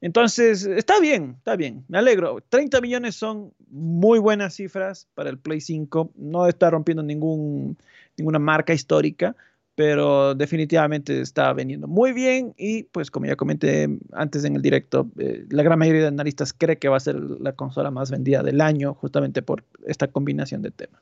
Entonces, 0.00 0.66
está 0.66 1.00
bien, 1.00 1.36
está 1.38 1.56
bien, 1.56 1.84
me 1.88 1.98
alegro. 1.98 2.42
30 2.48 2.80
millones 2.80 3.16
son 3.16 3.52
muy 3.70 4.18
buenas 4.18 4.54
cifras 4.54 5.08
para 5.14 5.30
el 5.30 5.38
Play 5.38 5.60
5. 5.60 6.12
No 6.16 6.46
está 6.46 6.70
rompiendo 6.70 7.02
ningún, 7.02 7.78
ninguna 8.16 8.38
marca 8.38 8.74
histórica, 8.74 9.34
pero 9.74 10.34
definitivamente 10.34 11.20
está 11.20 11.52
vendiendo 11.52 11.88
muy 11.88 12.12
bien 12.12 12.54
y 12.56 12.84
pues 12.84 13.10
como 13.10 13.26
ya 13.26 13.34
comenté 13.34 13.88
antes 14.12 14.44
en 14.44 14.56
el 14.56 14.62
directo, 14.62 15.08
eh, 15.18 15.46
la 15.48 15.62
gran 15.62 15.78
mayoría 15.78 16.02
de 16.02 16.08
analistas 16.08 16.52
cree 16.52 16.78
que 16.78 16.88
va 16.88 16.98
a 16.98 17.00
ser 17.00 17.16
la 17.16 17.52
consola 17.52 17.90
más 17.90 18.10
vendida 18.10 18.42
del 18.42 18.60
año 18.60 18.94
justamente 18.94 19.42
por 19.42 19.64
esta 19.86 20.08
combinación 20.08 20.62
de 20.62 20.70
temas. 20.70 21.00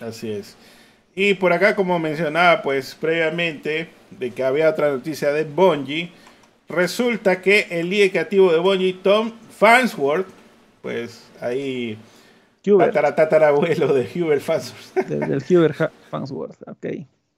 Así 0.00 0.30
es. 0.30 0.56
Y 1.14 1.34
por 1.34 1.52
acá, 1.52 1.76
como 1.76 1.98
mencionaba 1.98 2.62
pues 2.62 2.94
previamente, 2.94 3.88
de 4.10 4.30
que 4.30 4.42
había 4.42 4.70
otra 4.70 4.90
noticia 4.90 5.32
de 5.32 5.44
Bungie, 5.44 6.10
resulta 6.68 7.42
que 7.42 7.66
el 7.70 7.90
líder 7.90 8.10
creativo 8.10 8.52
de 8.52 8.58
Bungie, 8.58 8.94
Tom 8.94 9.32
Farnsworth, 9.58 10.28
pues 10.80 11.28
ahí 11.40 11.98
de 13.94 14.08
Hubert 14.14 14.42
Farnsworth. 14.42 14.94
Del 15.08 15.42
Hubert 15.48 15.92
Farnsworth, 16.10 16.56
ok 16.68 16.86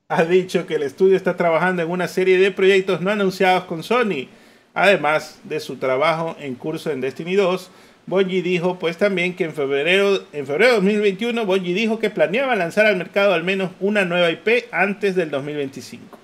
ha 0.09 0.25
dicho 0.25 0.66
que 0.66 0.75
el 0.75 0.83
estudio 0.83 1.16
está 1.16 1.37
trabajando 1.37 1.83
en 1.83 1.91
una 1.91 2.09
serie 2.09 2.39
de 2.39 2.51
proyectos 2.51 3.01
no 3.01 3.11
anunciados 3.11 3.64
con 3.64 3.83
Sony. 3.83 4.29
Además 4.75 5.39
de 5.45 5.61
su 5.61 5.77
trabajo 5.77 6.37
en 6.39 6.55
curso 6.57 6.91
en 6.91 7.01
Destiny 7.01 7.37
2, 7.37 7.70
Bungie 8.07 8.42
dijo 8.42 8.78
pues 8.78 8.98
también 8.98 9.34
que 9.34 9.44
en 9.44 9.55
febrero, 9.55 10.22
en 10.32 10.46
febrero 10.46 10.72
de 10.72 10.76
2021 10.76 11.46
Bungie 11.46 11.74
dijo 11.74 11.98
que 11.98 12.11
planeaba 12.11 12.55
lanzar 12.55 12.86
al 12.86 12.96
mercado 12.96 13.32
al 13.32 13.44
menos 13.44 13.70
una 13.80 14.05
nueva 14.05 14.30
IP 14.30 14.66
antes 14.72 15.14
del 15.14 15.30
2025. 15.30 16.18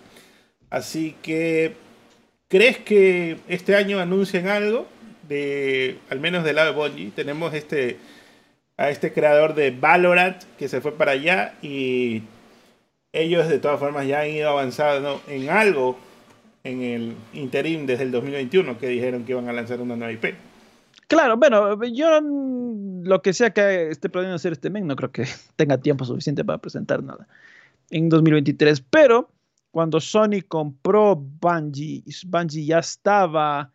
Así 0.68 1.16
que, 1.22 1.72
¿crees 2.48 2.78
que 2.78 3.38
este 3.48 3.76
año 3.76 3.98
anuncien 3.98 4.46
algo? 4.48 4.86
De, 5.28 5.98
al 6.10 6.20
menos 6.20 6.44
del 6.44 6.56
lado 6.56 6.72
de 6.72 6.76
Bungie. 6.76 7.12
Tenemos 7.14 7.54
este, 7.54 7.98
a 8.76 8.90
este 8.90 9.12
creador 9.12 9.54
de 9.54 9.70
Valorant 9.70 10.42
que 10.58 10.68
se 10.68 10.80
fue 10.80 10.92
para 10.92 11.12
allá 11.12 11.54
y 11.62 12.22
ellos 13.12 13.48
de 13.48 13.58
todas 13.58 13.80
formas 13.80 14.06
ya 14.06 14.20
han 14.20 14.30
ido 14.30 14.50
avanzando 14.50 15.20
en 15.28 15.50
algo 15.50 15.98
en 16.62 16.82
el 16.82 17.14
interim 17.32 17.86
desde 17.86 18.04
el 18.04 18.10
2021 18.10 18.78
que 18.78 18.88
dijeron 18.88 19.24
que 19.24 19.32
iban 19.32 19.48
a 19.48 19.52
lanzar 19.52 19.80
una 19.80 19.96
nueva 19.96 20.12
IP. 20.12 20.34
Claro, 21.10 21.36
bueno, 21.36 21.82
yo 21.86 22.20
lo 22.20 23.20
que 23.20 23.32
sea 23.32 23.50
que 23.50 23.90
esté 23.90 24.08
planeando 24.08 24.36
hacer 24.36 24.52
este 24.52 24.70
men, 24.70 24.86
no 24.86 24.94
creo 24.94 25.10
que 25.10 25.24
tenga 25.56 25.76
tiempo 25.76 26.04
suficiente 26.04 26.44
para 26.44 26.58
presentar 26.58 27.02
nada 27.02 27.26
en 27.90 28.08
2023, 28.08 28.80
pero 28.82 29.28
cuando 29.72 29.98
Sony 29.98 30.42
compró 30.46 31.16
Bungie, 31.16 32.04
Bungie 32.28 32.64
ya 32.64 32.78
estaba 32.78 33.72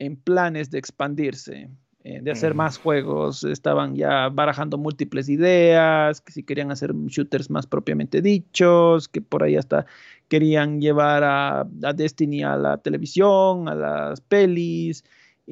en 0.00 0.16
planes 0.16 0.72
de 0.72 0.78
expandirse, 0.78 1.70
eh, 2.02 2.18
de 2.20 2.30
hacer 2.32 2.52
mm. 2.54 2.56
más 2.56 2.78
juegos, 2.78 3.44
estaban 3.44 3.94
ya 3.94 4.28
barajando 4.28 4.76
múltiples 4.76 5.28
ideas, 5.28 6.20
que 6.20 6.32
si 6.32 6.42
querían 6.42 6.72
hacer 6.72 6.92
shooters 6.92 7.48
más 7.48 7.64
propiamente 7.64 8.20
dichos, 8.20 9.06
que 9.06 9.20
por 9.20 9.44
ahí 9.44 9.54
hasta 9.54 9.86
querían 10.26 10.80
llevar 10.80 11.22
a, 11.22 11.60
a 11.60 11.92
Destiny 11.92 12.42
a 12.42 12.56
la 12.56 12.78
televisión, 12.78 13.68
a 13.68 13.76
las 13.76 14.20
pelis, 14.20 15.04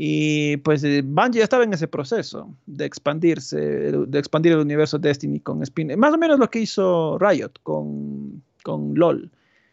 y 0.03 0.57
pues 0.57 0.83
eh, 0.83 1.03
Bungie 1.05 1.41
ya 1.41 1.45
estaba 1.45 1.63
en 1.63 1.75
ese 1.75 1.87
proceso 1.87 2.49
de 2.65 2.87
expandirse, 2.87 3.61
de 3.61 4.19
expandir 4.19 4.53
el 4.53 4.61
universo 4.61 4.99
Destiny 4.99 5.41
con 5.41 5.63
Spin, 5.63 5.93
más 5.99 6.15
o 6.15 6.17
menos 6.17 6.39
lo 6.39 6.49
que 6.49 6.61
hizo 6.61 7.19
Riot 7.19 7.51
con, 7.63 8.43
con 8.63 8.95
LOL, 8.95 9.31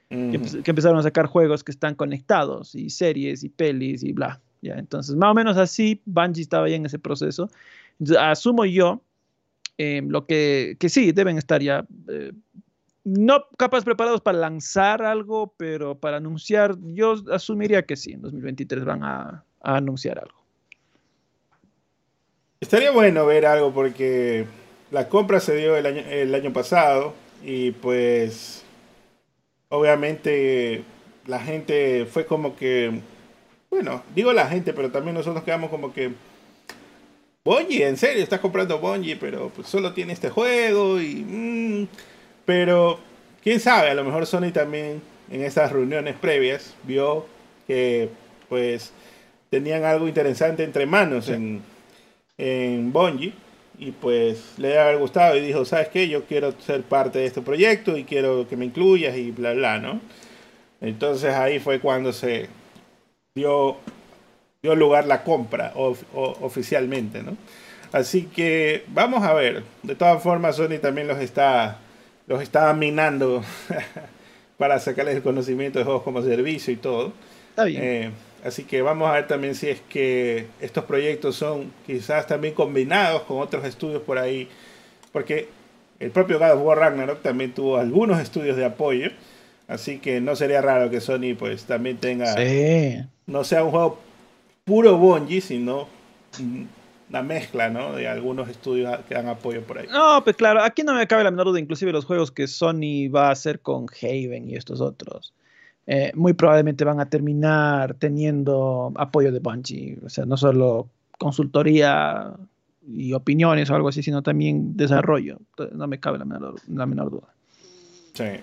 que, 0.10 0.42
que 0.66 0.72
empezaron 0.72 1.00
a 1.00 1.04
sacar 1.04 1.28
juegos 1.28 1.64
que 1.64 1.72
están 1.72 1.96
conectados, 1.96 2.76
y 2.76 2.90
series, 2.90 3.46
y 3.46 3.48
pelis, 3.48 4.04
y 4.04 4.12
bla. 4.12 4.42
¿ya? 4.62 4.74
Entonces, 4.74 5.16
más 5.16 5.32
o 5.32 5.34
menos 5.34 5.56
así, 5.56 6.02
Bungie 6.04 6.42
estaba 6.42 6.68
ya 6.68 6.76
en 6.76 6.88
ese 6.88 7.00
proceso. 7.00 7.50
Entonces, 7.98 8.18
asumo 8.18 8.66
yo 8.66 9.02
eh, 9.78 10.02
lo 10.06 10.26
que, 10.26 10.76
que, 10.78 10.90
sí, 10.90 11.14
deben 11.14 11.38
estar 11.38 11.62
ya, 11.62 11.86
eh, 12.10 12.34
no 13.06 13.46
capaz 13.58 13.86
preparados 13.86 14.20
para 14.20 14.40
lanzar 14.40 15.04
algo, 15.04 15.54
pero 15.56 15.98
para 15.98 16.18
anunciar, 16.18 16.76
yo 16.82 17.16
asumiría 17.32 17.84
que 17.84 17.96
sí, 17.96 18.12
en 18.12 18.24
2023 18.24 18.84
van 18.84 19.06
a, 19.06 19.46
anunciar 19.76 20.20
algo. 20.20 20.38
Estaría 22.60 22.92
bueno 22.92 23.26
ver 23.26 23.46
algo 23.46 23.74
porque 23.74 24.46
la 24.92 25.10
compra 25.10 25.40
se 25.40 25.56
dio 25.56 25.76
el 25.78 25.86
año, 25.86 26.02
el 26.10 26.34
año 26.34 26.54
pasado 26.54 27.14
y 27.44 27.72
pues 27.72 28.64
obviamente 29.70 30.84
la 31.28 31.40
gente 31.40 32.06
fue 32.06 32.26
como 32.26 32.56
que 32.56 33.02
bueno, 33.70 34.02
digo 34.16 34.34
la 34.34 34.48
gente, 34.48 34.74
pero 34.74 34.92
también 34.92 35.16
nosotros 35.16 35.44
quedamos 35.44 35.70
como 35.70 35.94
que. 35.94 36.12
Bungie, 37.44 37.88
en 37.88 37.98
serio, 37.98 38.24
estás 38.24 38.40
comprando 38.40 38.80
Bungie, 38.80 39.16
pero 39.16 39.50
pues 39.56 39.68
solo 39.68 39.94
tiene 39.94 40.14
este 40.14 40.30
juego 40.30 41.02
y. 41.02 41.16
Mmm, 41.28 41.88
pero, 42.46 43.00
quién 43.44 43.60
sabe, 43.60 43.90
a 43.90 43.94
lo 43.94 44.04
mejor 44.06 44.26
Sony 44.26 44.52
también 44.54 45.02
en 45.30 45.44
esas 45.44 45.72
reuniones 45.72 46.16
previas 46.16 46.76
vio 46.84 47.26
que, 47.68 48.10
pues, 48.48 48.94
tenían 49.50 49.84
algo 49.84 50.08
interesante 50.08 50.64
entre 50.64 50.86
manos 50.86 51.26
sí. 51.26 51.34
en, 51.34 51.62
en 52.38 52.92
Bungie 52.92 53.34
y 53.80 53.92
pues 53.92 54.54
le 54.58 54.78
haber 54.78 54.98
gustado 54.98 55.36
y 55.36 55.42
dijo, 55.42 55.64
¿sabes 55.66 55.90
qué? 55.90 56.08
Yo 56.10 56.26
quiero 56.26 56.54
ser 56.60 56.82
parte 56.84 57.20
de 57.20 57.26
este 57.26 57.42
proyecto 57.42 57.96
y 57.96 58.04
quiero 58.04 58.48
que 58.48 58.58
me 58.58 58.66
incluyas 58.66 59.16
y 59.16 59.32
bla, 59.32 59.54
bla, 59.54 59.80
¿no? 59.80 60.02
Entonces 60.82 61.34
ahí 61.34 61.60
fue 61.60 61.80
cuando 61.80 62.12
se, 62.12 62.48
dio, 63.36 63.78
dio 64.62 64.76
lugar 64.76 65.06
la 65.06 65.24
compra 65.24 65.72
of, 65.76 66.04
o, 66.14 66.38
oficialmente, 66.42 67.22
¿no? 67.22 67.38
Así 67.92 68.24
que 68.24 68.84
vamos 68.88 69.24
a 69.24 69.34
ver. 69.34 69.64
De 69.84 69.96
todas 69.96 70.22
formas, 70.22 70.58
Sony 70.58 70.80
también 70.82 71.08
los 71.08 71.20
está 71.20 71.80
los 72.26 72.42
estaban 72.42 72.78
minando 72.78 73.42
para 74.58 74.80
sacarles 74.80 75.16
el 75.16 75.24
conocimiento 75.24 75.80
de 75.80 75.86
juegos 75.86 76.04
como 76.04 76.22
servicio 76.22 76.74
y 76.74 76.78
todo. 76.78 77.14
Está 77.52 77.64
bien. 77.64 77.84
Eh, 77.84 78.12
así 78.44 78.64
que 78.64 78.82
vamos 78.82 79.10
a 79.10 79.14
ver 79.14 79.28
también 79.28 79.56
si 79.56 79.70
es 79.70 79.82
que 79.82 80.48
estos 80.60 80.86
proyectos 80.86 81.36
son 81.36 81.72
quizás 81.86 82.28
también 82.28 82.54
combinados 82.54 83.24
con 83.24 83.40
otros 83.40 83.66
estudios 83.66 84.02
por 84.02 84.18
ahí. 84.18 84.48
Porque 85.12 85.50
el 86.00 86.12
propio 86.12 86.40
God 86.40 86.52
of 86.52 86.62
War 86.64 86.78
Ragnarok 86.78 87.22
también 87.22 87.54
tuvo 87.54 87.78
algunos 87.78 88.20
estudios 88.20 88.58
de 88.58 88.66
apoyo. 88.66 89.10
Así 89.68 90.00
que 90.00 90.22
no 90.22 90.36
sería 90.36 90.62
raro 90.62 90.90
que 90.90 91.02
Sony 91.02 91.36
pues 91.38 91.66
también 91.66 91.98
tenga... 91.98 92.36
No 93.26 93.44
sea 93.44 93.64
un 93.64 93.72
juego 93.72 94.00
puro 94.64 94.98
Bungie, 94.98 95.42
sino 95.42 95.88
una 97.10 97.24
mezcla, 97.24 97.70
¿no? 97.70 97.94
De 97.94 98.08
algunos 98.08 98.50
estudios 98.50 99.00
que 99.08 99.16
dan 99.16 99.28
apoyo 99.28 99.64
por 99.64 99.80
ahí. 99.80 99.88
No, 99.92 100.24
pues 100.24 100.36
claro, 100.36 100.62
aquí 100.62 100.84
no 100.84 100.94
me 100.94 101.08
cabe 101.08 101.24
la 101.24 101.32
menor 101.32 101.48
duda, 101.48 101.60
inclusive 101.60 101.92
los 101.92 102.06
juegos 102.06 102.32
que 102.32 102.48
Sony 102.48 103.10
va 103.14 103.30
a 103.30 103.32
hacer 103.32 103.62
con 103.62 103.88
Haven 104.02 104.50
y 104.50 104.56
estos 104.56 104.82
otros, 104.82 105.34
eh, 105.88 106.12
muy 106.16 106.34
probablemente 106.34 106.84
van 106.84 107.00
a 107.00 107.10
terminar 107.10 107.94
teniendo 107.94 108.92
apoyo 108.96 109.32
de 109.32 109.40
Bungie, 109.40 109.98
o 110.06 110.10
sea, 110.10 110.26
no 110.26 110.36
solo 110.36 110.90
consultoría 111.18 112.34
y 112.86 113.14
opiniones 113.14 113.70
o 113.70 113.76
algo 113.76 113.88
así, 113.88 114.04
sino 114.04 114.22
también 114.22 114.76
desarrollo. 114.76 115.40
No 115.72 115.88
me 115.88 116.00
cabe 116.00 116.18
la 116.18 116.26
menor, 116.26 116.56
la 116.68 116.86
menor 116.86 117.10
duda. 117.10 117.34
Sí. 118.14 118.42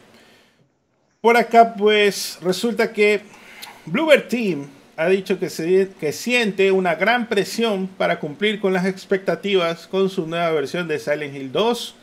Por 1.20 1.36
acá, 1.36 1.74
pues, 1.74 2.38
resulta 2.42 2.92
que 2.92 3.20
Bluebird 3.86 4.28
Team 4.28 4.66
ha 4.96 5.08
dicho 5.08 5.38
que, 5.38 5.50
se, 5.50 5.90
que 6.00 6.12
siente 6.12 6.70
una 6.72 6.94
gran 6.94 7.28
presión 7.28 7.88
para 7.88 8.20
cumplir 8.20 8.60
con 8.60 8.72
las 8.72 8.86
expectativas 8.86 9.86
con 9.86 10.08
su 10.08 10.26
nueva 10.26 10.50
versión 10.52 10.88
de 10.88 10.98
Silent 10.98 11.34
Hill 11.34 11.52
2. 11.52 11.96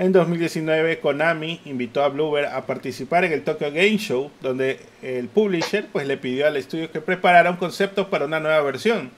En 0.00 0.12
2019, 0.12 0.98
Konami 0.98 1.60
invitó 1.66 2.02
a 2.02 2.08
Bluebird 2.08 2.46
a 2.46 2.64
participar 2.64 3.26
en 3.26 3.32
el 3.32 3.42
Tokyo 3.42 3.70
Game 3.70 3.98
Show, 3.98 4.30
donde 4.40 4.80
el 5.02 5.28
publisher 5.28 5.88
pues, 5.92 6.06
le 6.06 6.16
pidió 6.16 6.46
al 6.46 6.56
estudio 6.56 6.90
que 6.90 7.02
preparara 7.02 7.50
un 7.50 7.58
concepto 7.58 8.08
para 8.08 8.24
una 8.24 8.40
nueva 8.40 8.62
versión. 8.62 9.10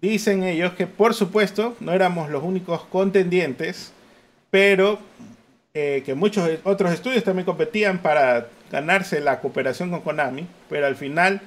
Dicen 0.00 0.42
ellos 0.42 0.72
que, 0.72 0.88
por 0.88 1.14
supuesto, 1.14 1.76
no 1.78 1.92
éramos 1.92 2.30
los 2.30 2.42
únicos 2.42 2.82
contendientes, 2.86 3.92
pero 4.50 4.98
eh, 5.72 6.02
que 6.04 6.16
muchos 6.16 6.50
otros 6.64 6.90
estudios 6.90 7.22
también 7.22 7.46
competían 7.46 7.98
para 7.98 8.48
ganarse 8.72 9.20
la 9.20 9.38
cooperación 9.38 9.92
con 9.92 10.00
Konami, 10.00 10.48
pero 10.68 10.88
al 10.88 10.96
final 10.96 11.40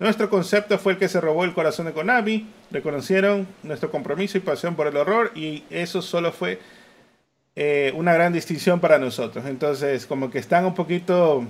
nuestro 0.00 0.28
concepto 0.30 0.80
fue 0.80 0.94
el 0.94 0.98
que 0.98 1.08
se 1.08 1.20
robó 1.20 1.44
el 1.44 1.54
corazón 1.54 1.86
de 1.86 1.92
Konami. 1.92 2.48
Reconocieron 2.72 3.46
nuestro 3.62 3.92
compromiso 3.92 4.36
y 4.36 4.40
pasión 4.40 4.74
por 4.74 4.88
el 4.88 4.96
horror 4.96 5.30
y 5.36 5.62
eso 5.70 6.02
solo 6.02 6.32
fue 6.32 6.58
eh, 7.62 7.92
una 7.94 8.14
gran 8.14 8.32
distinción 8.32 8.80
para 8.80 8.98
nosotros. 8.98 9.44
Entonces, 9.44 10.06
como 10.06 10.30
que 10.30 10.38
están 10.38 10.64
un 10.64 10.74
poquito 10.74 11.44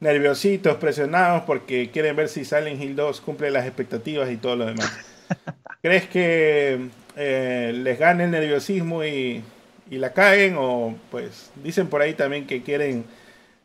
nerviositos, 0.00 0.76
presionados 0.78 1.44
porque 1.44 1.88
quieren 1.90 2.16
ver 2.16 2.28
si 2.28 2.44
Silent 2.44 2.82
Hill 2.82 2.96
2 2.96 3.20
cumple 3.20 3.52
las 3.52 3.64
expectativas 3.64 4.28
y 4.28 4.38
todo 4.38 4.56
lo 4.56 4.66
demás. 4.66 4.92
¿Crees 5.82 6.08
que 6.08 6.88
eh, 7.14 7.72
les 7.72 7.96
gane 7.96 8.24
el 8.24 8.32
nerviosismo 8.32 9.04
y, 9.04 9.40
y 9.88 9.98
la 9.98 10.12
caen? 10.12 10.56
O 10.58 10.96
pues 11.12 11.52
dicen 11.62 11.86
por 11.86 12.02
ahí 12.02 12.14
también 12.14 12.48
que 12.48 12.64
quieren 12.64 13.04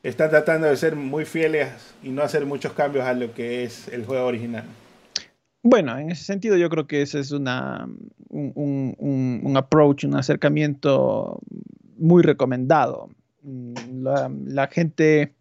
están 0.04 0.30
tratando 0.30 0.68
de 0.68 0.78
ser 0.78 0.96
muy 0.96 1.26
fieles 1.26 1.70
y 2.04 2.10
no 2.10 2.22
hacer 2.22 2.46
muchos 2.46 2.74
cambios 2.74 3.06
a 3.06 3.14
lo 3.14 3.34
que 3.34 3.64
es 3.64 3.88
el 3.88 4.06
juego 4.06 4.28
original. 4.28 4.66
Bueno, 5.68 5.98
en 5.98 6.12
ese 6.12 6.24
sentido 6.24 6.58
yo 6.58 6.70
creo 6.70 6.86
que 6.86 7.02
ese 7.02 7.20
es 7.20 7.32
una, 7.32 7.90
un, 8.30 8.96
un, 9.00 9.58
approach, 9.58 10.04
un 10.04 10.16
acercamiento 10.16 11.40
muy 11.98 12.22
recomendado. 12.22 13.10
Mm, 13.42 14.04
la, 14.04 14.68
gente 14.68 15.34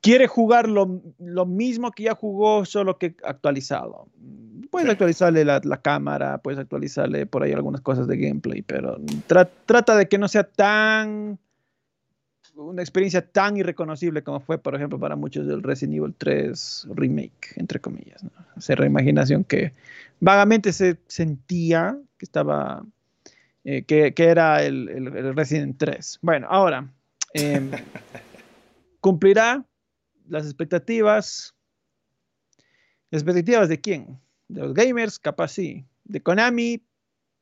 quiere 0.00 0.28
jugar 0.28 0.68
lo, 0.68 1.02
lo, 1.18 1.46
mismo 1.46 1.90
que 1.90 2.04
ya 2.04 2.14
jugó, 2.14 2.64
solo 2.64 2.96
que 2.96 3.16
actualizado. 3.24 4.06
Puedes 4.70 4.88
actualizarle 4.88 5.44
la, 5.44 5.60
la, 5.64 5.82
cámara, 5.82 6.38
puedes 6.38 6.60
actualizarle 6.60 7.26
por 7.26 7.42
ahí 7.42 7.50
algunas 7.50 7.80
cosas 7.80 8.06
de 8.06 8.16
gameplay, 8.18 8.62
pero 8.62 8.98
trata 9.66 9.96
de 9.96 10.06
que 10.06 10.18
no 10.18 10.28
sea 10.28 10.44
tan 10.44 11.40
una 12.56 12.82
experiencia 12.82 13.22
tan 13.22 13.56
irreconocible 13.56 14.22
como 14.22 14.40
fue, 14.40 14.58
por 14.58 14.74
ejemplo, 14.74 14.98
para 14.98 15.16
muchos 15.16 15.46
del 15.46 15.62
Resident 15.62 15.98
Evil 15.98 16.14
3 16.16 16.88
remake, 16.94 17.52
entre 17.56 17.80
comillas. 17.80 18.24
¿no? 18.24 18.30
Esa 18.56 18.74
reimaginación 18.74 19.44
que 19.44 19.72
vagamente 20.20 20.72
se 20.72 20.98
sentía 21.06 21.98
que 22.18 22.24
estaba, 22.24 22.84
eh, 23.64 23.82
que, 23.82 24.14
que, 24.14 24.24
era 24.24 24.62
el, 24.62 24.88
el, 24.88 25.36
Resident 25.36 25.76
3. 25.76 26.20
Bueno, 26.22 26.46
ahora, 26.50 26.88
eh, 27.34 27.60
¿cumplirá 29.00 29.64
las 30.28 30.46
expectativas? 30.46 31.54
¿Las 33.10 33.22
expectativas 33.22 33.68
de 33.68 33.80
quién? 33.80 34.18
¿De 34.48 34.60
los 34.62 34.74
gamers? 34.74 35.18
Capaz 35.18 35.48
sí. 35.48 35.84
¿De 36.04 36.22
Konami? 36.22 36.82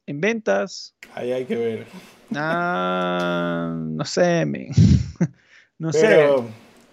¿En 0.07 0.21
ventas? 0.21 0.95
Ahí 1.15 1.33
hay 1.33 1.45
que 1.47 1.57
ver. 1.57 1.87
Ah, 2.35 3.75
no 3.77 4.05
sé, 4.05 4.47
no 5.79 5.91
Pero 5.91 6.39
sé. 6.39 6.45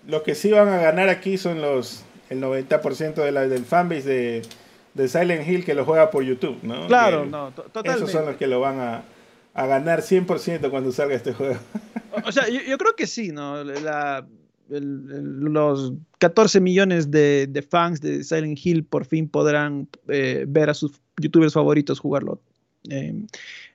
Los 0.08 0.24
que 0.24 0.36
sí 0.36 0.52
van 0.52 0.68
a 0.68 0.78
ganar 0.78 1.10
aquí 1.10 1.38
son 1.38 1.62
los 1.62 2.04
el 2.30 2.42
90% 2.42 3.16
de 3.16 3.32
la, 3.32 3.48
del 3.48 3.66
fanbase 3.66 4.08
de, 4.08 4.42
de, 4.94 5.08
Silent 5.08 5.48
Hill 5.48 5.66
que 5.66 5.74
lo 5.74 5.84
juega 5.86 6.10
por 6.10 6.24
YouTube, 6.24 6.58
¿no? 6.64 6.88
Claro, 6.88 7.26
no, 7.26 7.52
totalmente. 7.52 8.04
Esos 8.04 8.12
son 8.12 8.26
los 8.26 8.38
que 8.38 8.48
lo 8.48 8.62
van 8.62 8.80
a, 8.80 9.04
a 9.54 9.66
ganar 9.66 10.02
100% 10.02 10.70
cuando 10.70 10.92
salga 10.92 11.16
este 11.16 11.34
juego. 11.34 11.60
o 12.26 12.32
sea, 12.32 12.48
yo, 12.48 12.62
yo, 12.62 12.78
creo 12.78 12.96
que 12.96 13.06
sí, 13.06 13.32
¿no? 13.32 13.64
La, 13.64 14.26
el, 14.70 15.40
los 15.42 15.94
14 16.20 16.62
millones 16.62 17.12
de, 17.12 17.48
de, 17.48 17.62
fans 17.62 18.00
de 18.00 18.24
Silent 18.24 18.58
Hill 18.64 18.86
por 18.86 19.06
fin 19.06 19.28
podrán 19.28 19.90
eh, 20.08 20.46
ver 20.48 20.70
a 20.70 20.74
sus 20.74 21.02
youtubers 21.18 21.54
favoritos 21.54 22.00
jugarlo. 22.00 22.42
Eh, 22.90 23.14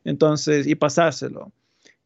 entonces, 0.04 0.66
y 0.66 0.74
pasárselo. 0.74 1.52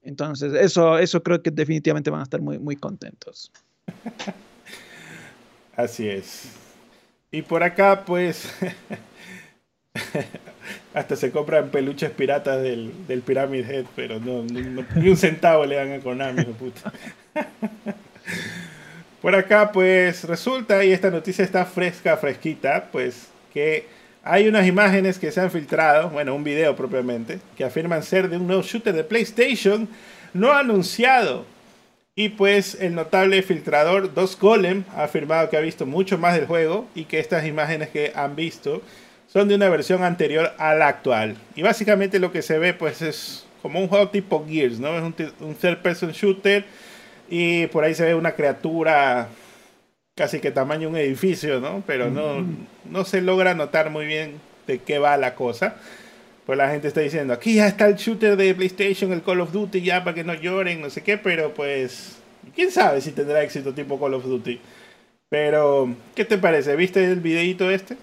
Entonces, 0.02 0.54
eso, 0.54 0.98
eso 0.98 1.22
creo 1.22 1.42
que 1.42 1.50
definitivamente 1.50 2.10
van 2.10 2.20
a 2.20 2.24
estar 2.24 2.40
muy, 2.40 2.58
muy 2.58 2.76
contentos. 2.76 3.52
Así 5.76 6.08
es. 6.08 6.50
Y 7.30 7.42
por 7.42 7.62
acá, 7.62 8.04
pues, 8.04 8.50
hasta 10.94 11.16
se 11.16 11.30
compran 11.30 11.70
peluches 11.70 12.10
piratas 12.10 12.62
del, 12.62 12.92
del 13.06 13.22
Pyramid 13.22 13.68
Head, 13.68 13.86
pero 13.94 14.18
no, 14.18 14.42
ni 14.42 15.08
un 15.08 15.16
centavo 15.16 15.64
le 15.64 15.76
dan 15.76 15.92
a 15.92 16.00
Konami, 16.00 16.44
puta. 16.44 16.92
Por 19.20 19.34
acá, 19.34 19.70
pues, 19.70 20.24
resulta, 20.24 20.82
y 20.82 20.92
esta 20.92 21.10
noticia 21.10 21.44
está 21.44 21.66
fresca, 21.66 22.16
fresquita, 22.16 22.88
pues, 22.90 23.28
que 23.52 23.86
hay 24.22 24.48
unas 24.48 24.66
imágenes 24.66 25.18
que 25.18 25.32
se 25.32 25.40
han 25.40 25.50
filtrado, 25.50 26.10
bueno, 26.10 26.34
un 26.34 26.44
video 26.44 26.76
propiamente, 26.76 27.40
que 27.56 27.64
afirman 27.64 28.02
ser 28.02 28.28
de 28.28 28.36
un 28.36 28.46
nuevo 28.46 28.62
shooter 28.62 28.94
de 28.94 29.04
PlayStation 29.04 29.88
no 30.34 30.52
anunciado. 30.52 31.44
Y 32.14 32.30
pues 32.30 32.76
el 32.80 32.94
notable 32.94 33.42
filtrador 33.42 34.12
Dos 34.12 34.38
Golem 34.38 34.84
ha 34.94 35.04
afirmado 35.04 35.48
que 35.48 35.56
ha 35.56 35.60
visto 35.60 35.86
mucho 35.86 36.18
más 36.18 36.34
del 36.34 36.46
juego 36.46 36.86
y 36.94 37.04
que 37.04 37.18
estas 37.18 37.46
imágenes 37.46 37.88
que 37.88 38.12
han 38.14 38.36
visto 38.36 38.82
son 39.26 39.48
de 39.48 39.54
una 39.54 39.68
versión 39.68 40.02
anterior 40.02 40.52
a 40.58 40.74
la 40.74 40.88
actual. 40.88 41.36
Y 41.54 41.62
básicamente 41.62 42.18
lo 42.18 42.32
que 42.32 42.42
se 42.42 42.58
ve 42.58 42.74
pues 42.74 43.00
es 43.00 43.46
como 43.62 43.80
un 43.80 43.88
juego 43.88 44.08
tipo 44.08 44.44
Gears, 44.46 44.80
¿no? 44.80 44.96
Es 44.98 45.02
un, 45.02 45.14
un 45.40 45.54
third 45.54 45.78
person 45.78 46.10
shooter 46.10 46.64
y 47.30 47.68
por 47.68 47.84
ahí 47.84 47.94
se 47.94 48.04
ve 48.04 48.14
una 48.14 48.32
criatura 48.32 49.28
casi 50.14 50.40
que 50.40 50.50
tamaño 50.50 50.88
un 50.88 50.96
edificio, 50.96 51.60
¿no? 51.60 51.82
Pero 51.86 52.10
no, 52.10 52.44
no 52.90 53.04
se 53.04 53.20
logra 53.20 53.54
notar 53.54 53.90
muy 53.90 54.06
bien 54.06 54.40
de 54.66 54.78
qué 54.78 54.98
va 54.98 55.16
la 55.16 55.34
cosa. 55.34 55.76
Pues 56.46 56.58
la 56.58 56.70
gente 56.70 56.88
está 56.88 57.00
diciendo, 57.00 57.32
aquí 57.32 57.54
ya 57.54 57.68
está 57.68 57.86
el 57.86 57.96
shooter 57.96 58.36
de 58.36 58.54
PlayStation, 58.54 59.12
el 59.12 59.22
Call 59.22 59.40
of 59.40 59.52
Duty, 59.52 59.82
ya 59.82 60.02
para 60.02 60.14
que 60.14 60.24
no 60.24 60.34
lloren, 60.34 60.80
no 60.80 60.90
sé 60.90 61.02
qué, 61.02 61.16
pero 61.16 61.54
pues, 61.54 62.18
quién 62.54 62.70
sabe 62.70 63.00
si 63.00 63.12
tendrá 63.12 63.42
éxito 63.42 63.72
tipo 63.72 64.00
Call 64.00 64.14
of 64.14 64.24
Duty. 64.24 64.58
Pero, 65.28 65.94
¿qué 66.14 66.24
te 66.24 66.38
parece? 66.38 66.74
¿Viste 66.74 67.04
el 67.04 67.20
videito 67.20 67.70
este? 67.70 67.96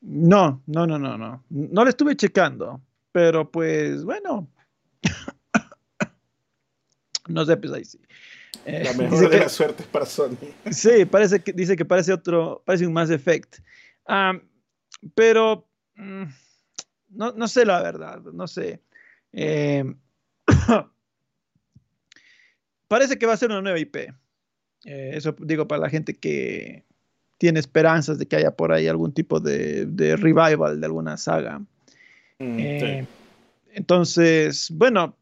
No, 0.00 0.62
no, 0.66 0.86
no, 0.86 0.98
no, 0.98 1.18
no. 1.18 1.42
No 1.50 1.82
lo 1.82 1.90
estuve 1.90 2.14
checando, 2.14 2.80
pero 3.10 3.50
pues, 3.50 4.04
bueno. 4.04 4.48
no 7.28 7.44
sé, 7.44 7.56
pues 7.56 7.72
ahí 7.72 7.84
sí. 7.84 7.98
La 8.64 8.90
eh, 8.90 8.94
mejor 8.98 9.30
de 9.30 9.38
las 9.38 9.52
suertes 9.52 9.86
para 9.86 10.06
Sony. 10.06 10.36
Sí, 10.70 11.04
parece 11.04 11.40
que, 11.40 11.52
dice 11.52 11.76
que 11.76 11.84
parece 11.84 12.12
otro, 12.12 12.62
parece 12.64 12.86
un 12.86 12.92
Mass 12.92 13.10
Effect. 13.10 13.58
pero 15.14 15.68
mm, 15.96 16.24
no, 17.10 17.32
no, 17.32 17.48
sé 17.48 17.64
la 17.64 17.82
verdad, 17.82 18.20
no 18.32 18.46
sé. 18.46 18.80
Eh, 19.32 19.84
parece 22.88 23.18
que 23.18 23.26
va 23.26 23.34
a 23.34 23.36
ser 23.36 23.50
una 23.50 23.62
nueva 23.62 23.78
IP. 23.78 23.96
Eh, 23.96 25.10
eso 25.14 25.34
digo 25.38 25.66
para 25.66 25.82
la 25.82 25.90
gente 25.90 26.14
que 26.14 26.84
tiene 27.38 27.60
esperanzas 27.60 28.18
de 28.18 28.26
que 28.26 28.36
haya 28.36 28.52
por 28.52 28.72
ahí 28.72 28.86
algún 28.86 29.12
tipo 29.12 29.40
de, 29.40 29.86
de 29.86 30.16
revival 30.16 30.80
de 30.80 30.86
alguna 30.86 31.16
saga. 31.16 31.60
Mm, 32.38 33.04
entonces, 33.74 34.70
bueno, 34.70 35.16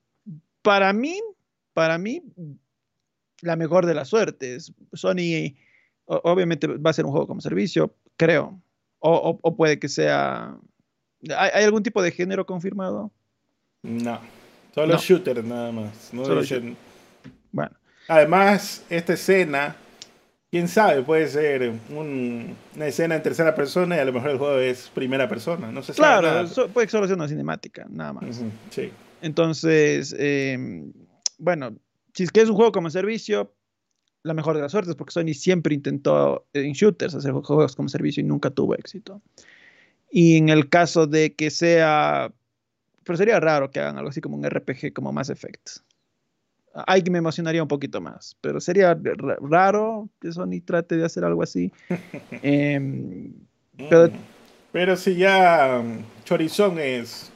para 0.62 0.92
mí 0.92 1.18
para 1.72 1.98
mí, 1.98 2.22
la 3.42 3.56
mejor 3.56 3.84
de 3.84 3.94
las 3.94 4.08
suertes. 4.08 4.72
Sony, 4.94 5.54
obviamente, 6.06 6.66
va 6.66 6.90
a 6.90 6.94
ser 6.94 7.04
un 7.04 7.10
juego 7.10 7.26
como 7.26 7.42
servicio, 7.42 7.94
creo. 8.16 8.58
O, 9.00 9.56
puede 9.56 9.78
que 9.78 9.88
sea. 9.88 10.56
¿Hay, 11.36 11.64
algún 11.64 11.82
tipo 11.82 12.00
de 12.02 12.12
género 12.12 12.46
confirmado? 12.46 13.10
No, 13.82 14.20
solo 14.74 14.96
shooter 14.96 15.44
nada 15.44 15.72
más. 15.72 16.10
Bueno. 17.50 17.76
Además, 18.08 18.84
esta 18.90 19.14
escena, 19.14 19.76
quién 20.50 20.68
sabe, 20.68 21.02
puede 21.02 21.26
ser 21.28 21.72
una 21.90 22.86
escena 22.86 23.16
en 23.16 23.22
tercera 23.22 23.54
persona 23.54 23.96
y 23.96 23.98
a 23.98 24.04
lo 24.04 24.12
mejor 24.12 24.30
el 24.30 24.38
juego 24.38 24.58
es 24.58 24.88
primera 24.94 25.28
persona. 25.28 25.70
No 25.72 25.82
sé 25.82 25.92
Claro, 25.94 26.48
puede 26.72 26.86
que 26.86 26.90
solo 26.92 27.06
sea 27.06 27.16
una 27.16 27.28
cinemática, 27.28 27.86
nada 27.90 28.12
más. 28.12 28.40
sí. 28.70 28.92
Entonces, 29.20 30.14
em, 30.18 30.92
bueno, 31.38 31.76
si 32.14 32.24
es 32.24 32.30
que 32.30 32.40
es 32.40 32.48
un 32.48 32.56
juego 32.56 32.72
como 32.72 32.90
servicio, 32.90 33.54
la 34.22 34.34
mejor 34.34 34.56
de 34.56 34.62
las 34.62 34.72
suertes, 34.72 34.94
porque 34.94 35.12
Sony 35.12 35.34
siempre 35.34 35.74
intentó 35.74 36.46
en 36.52 36.72
shooters 36.72 37.14
hacer 37.14 37.32
juegos 37.32 37.74
como 37.74 37.88
servicio 37.88 38.22
y 38.22 38.26
nunca 38.26 38.50
tuvo 38.50 38.74
éxito. 38.74 39.20
Y 40.10 40.36
en 40.36 40.48
el 40.48 40.68
caso 40.68 41.06
de 41.06 41.34
que 41.34 41.50
sea, 41.50 42.32
pero 43.04 43.16
sería 43.16 43.40
raro 43.40 43.70
que 43.70 43.80
hagan 43.80 43.96
algo 43.96 44.10
así 44.10 44.20
como 44.20 44.36
un 44.36 44.48
RPG 44.48 44.92
como 44.92 45.12
Mass 45.12 45.30
Effect. 45.30 45.80
Ahí 46.86 47.02
me 47.10 47.18
emocionaría 47.18 47.62
un 47.62 47.68
poquito 47.68 48.00
más, 48.00 48.36
pero 48.40 48.60
sería 48.60 48.98
raro 49.40 50.08
que 50.20 50.32
Sony 50.32 50.60
trate 50.64 50.96
de 50.96 51.04
hacer 51.04 51.24
algo 51.24 51.42
así. 51.42 51.72
Em, 52.42 53.32
pero, 53.76 54.08
mm. 54.08 54.12
pero 54.70 54.96
si 54.96 55.16
ya 55.16 55.80
um, 55.82 56.02
Chorizón 56.24 56.78
es 56.78 57.31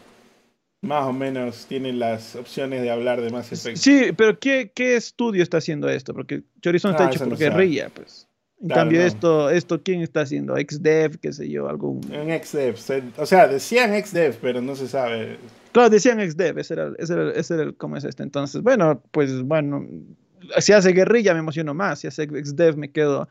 más 0.83 1.05
o 1.05 1.13
menos 1.13 1.67
tienen 1.67 1.99
las 1.99 2.37
opciones 2.37 2.83
de 2.83 2.91
hablar 2.91 3.21
de 3.21 3.31
más 3.31 3.51
efectos. 3.53 3.83
Sí, 3.83 4.13
pero 4.17 4.39
¿qué, 4.39 4.73
qué 4.75 4.97
estudio 4.97 5.43
está 5.43 5.59
haciendo 5.59 5.89
esto? 5.89 6.15
Porque 6.15 6.43
Chorizón 6.61 6.93
está 6.93 7.07
ah, 7.07 7.11
hecho 7.11 7.25
por 7.25 7.37
guerrilla, 7.37 7.91
pues. 7.93 8.29
En 8.63 8.69
cambio, 8.69 9.03
esto, 9.03 9.51
esto, 9.51 9.83
¿quién 9.83 10.01
está 10.01 10.23
haciendo? 10.23 10.57
XDev, 10.57 11.19
qué 11.19 11.33
sé 11.33 11.51
yo, 11.51 11.69
algún... 11.69 12.01
En 12.11 12.43
XDev, 12.43 12.77
o 13.19 13.27
sea, 13.27 13.49
decían 13.49 13.93
XDev, 14.03 14.39
pero 14.41 14.63
no 14.63 14.75
se 14.75 14.89
sabe. 14.89 15.37
Claro, 15.73 15.91
decían 15.91 16.19
XDev, 16.19 16.59
ese 16.59 16.73
era, 16.73 16.91
ese 16.99 17.13
era, 17.13 17.31
ese 17.33 17.55
era 17.55 17.63
el, 17.65 17.77
cómo 17.77 17.99
es 17.99 18.05
este. 18.05 18.23
Entonces, 18.23 18.63
bueno, 18.63 19.03
pues 19.11 19.43
bueno, 19.43 19.87
si 20.59 20.73
hace 20.73 20.93
guerrilla 20.93 21.35
me 21.35 21.41
emociono 21.41 21.75
más, 21.75 22.01
si 22.01 22.07
hace 22.07 22.25
XDev 22.27 22.79
me 22.79 22.91
quedo... 22.91 23.29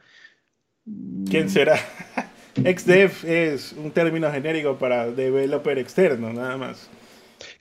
¿Quién 1.27 1.49
será? 1.49 1.79
XDev 2.55 3.11
es 3.25 3.73
un 3.73 3.89
término 3.89 4.31
genérico 4.31 4.77
para 4.77 5.09
developer 5.09 5.79
externo, 5.79 6.31
nada 6.31 6.55
más. 6.55 6.87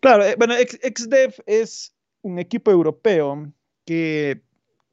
Claro, 0.04 0.22
eh, 0.22 0.34
bueno, 0.36 0.52
XDev 0.54 1.32
es 1.46 1.94
un 2.20 2.38
equipo 2.38 2.70
europeo 2.70 3.50
que 3.86 4.42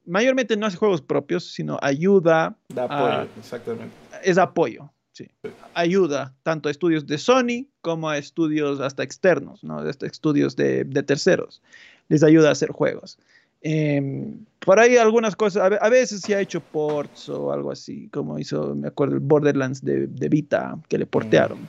mayormente 0.06 0.56
no 0.56 0.64
hace 0.64 0.78
juegos 0.78 1.02
propios, 1.02 1.52
sino 1.52 1.78
ayuda. 1.82 2.56
Da 2.70 2.84
apoyo, 2.84 3.28
exactamente. 3.38 3.94
Es 4.24 4.38
apoyo, 4.38 4.90
sí. 5.12 5.28
Ayuda 5.74 6.34
tanto 6.42 6.70
a 6.70 6.72
estudios 6.72 7.06
de 7.06 7.18
Sony 7.18 7.66
como 7.82 8.08
a 8.08 8.16
estudios 8.16 8.80
hasta 8.80 9.02
externos, 9.02 9.62
¿no? 9.62 9.80
Hasta 9.80 10.06
estudios 10.06 10.56
de, 10.56 10.86
terceros. 11.06 11.60
Les 12.08 12.22
ayuda 12.22 12.48
a 12.48 12.52
hacer 12.52 12.70
juegos. 12.70 13.18
Em, 13.60 14.46
por 14.60 14.80
ahí 14.80 14.96
algunas 14.96 15.36
cosas, 15.36 15.72
a, 15.78 15.88
veces 15.90 16.22
se 16.22 16.34
ha 16.34 16.40
hecho 16.40 16.62
ports 16.62 17.28
o 17.28 17.52
algo 17.52 17.70
así, 17.70 18.08
como 18.08 18.38
hizo, 18.38 18.74
me 18.74 18.88
acuerdo, 18.88 19.16
el 19.16 19.20
Borderlands 19.20 19.84
de, 19.84 20.06
Vita, 20.30 20.78
que 20.88 20.96
le 20.96 21.04
portearon. 21.04 21.64
Mm. 21.64 21.68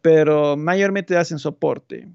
Pero 0.00 0.56
mayormente 0.56 1.16
hacen 1.16 1.40
soporte. 1.40 2.06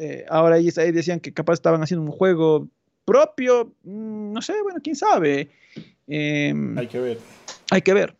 Eh, 0.00 0.24
ahora 0.28 0.56
ahí, 0.56 0.70
decían 0.92 1.18
que 1.18 1.32
capaz 1.32 1.54
estaban 1.54 1.82
haciendo 1.82 2.06
un 2.06 2.12
juego 2.12 2.68
propio, 3.04 3.72
mm, 3.82 4.32
no 4.32 4.40
sé, 4.40 4.54
bueno, 4.62 4.78
quién 4.80 4.94
sabe. 4.94 5.48
Em, 6.06 6.78
hay 6.78 6.86
que 6.86 7.00
ver. 7.00 7.18
Hay 7.70 7.82
que 7.82 7.92
ver, 7.92 8.14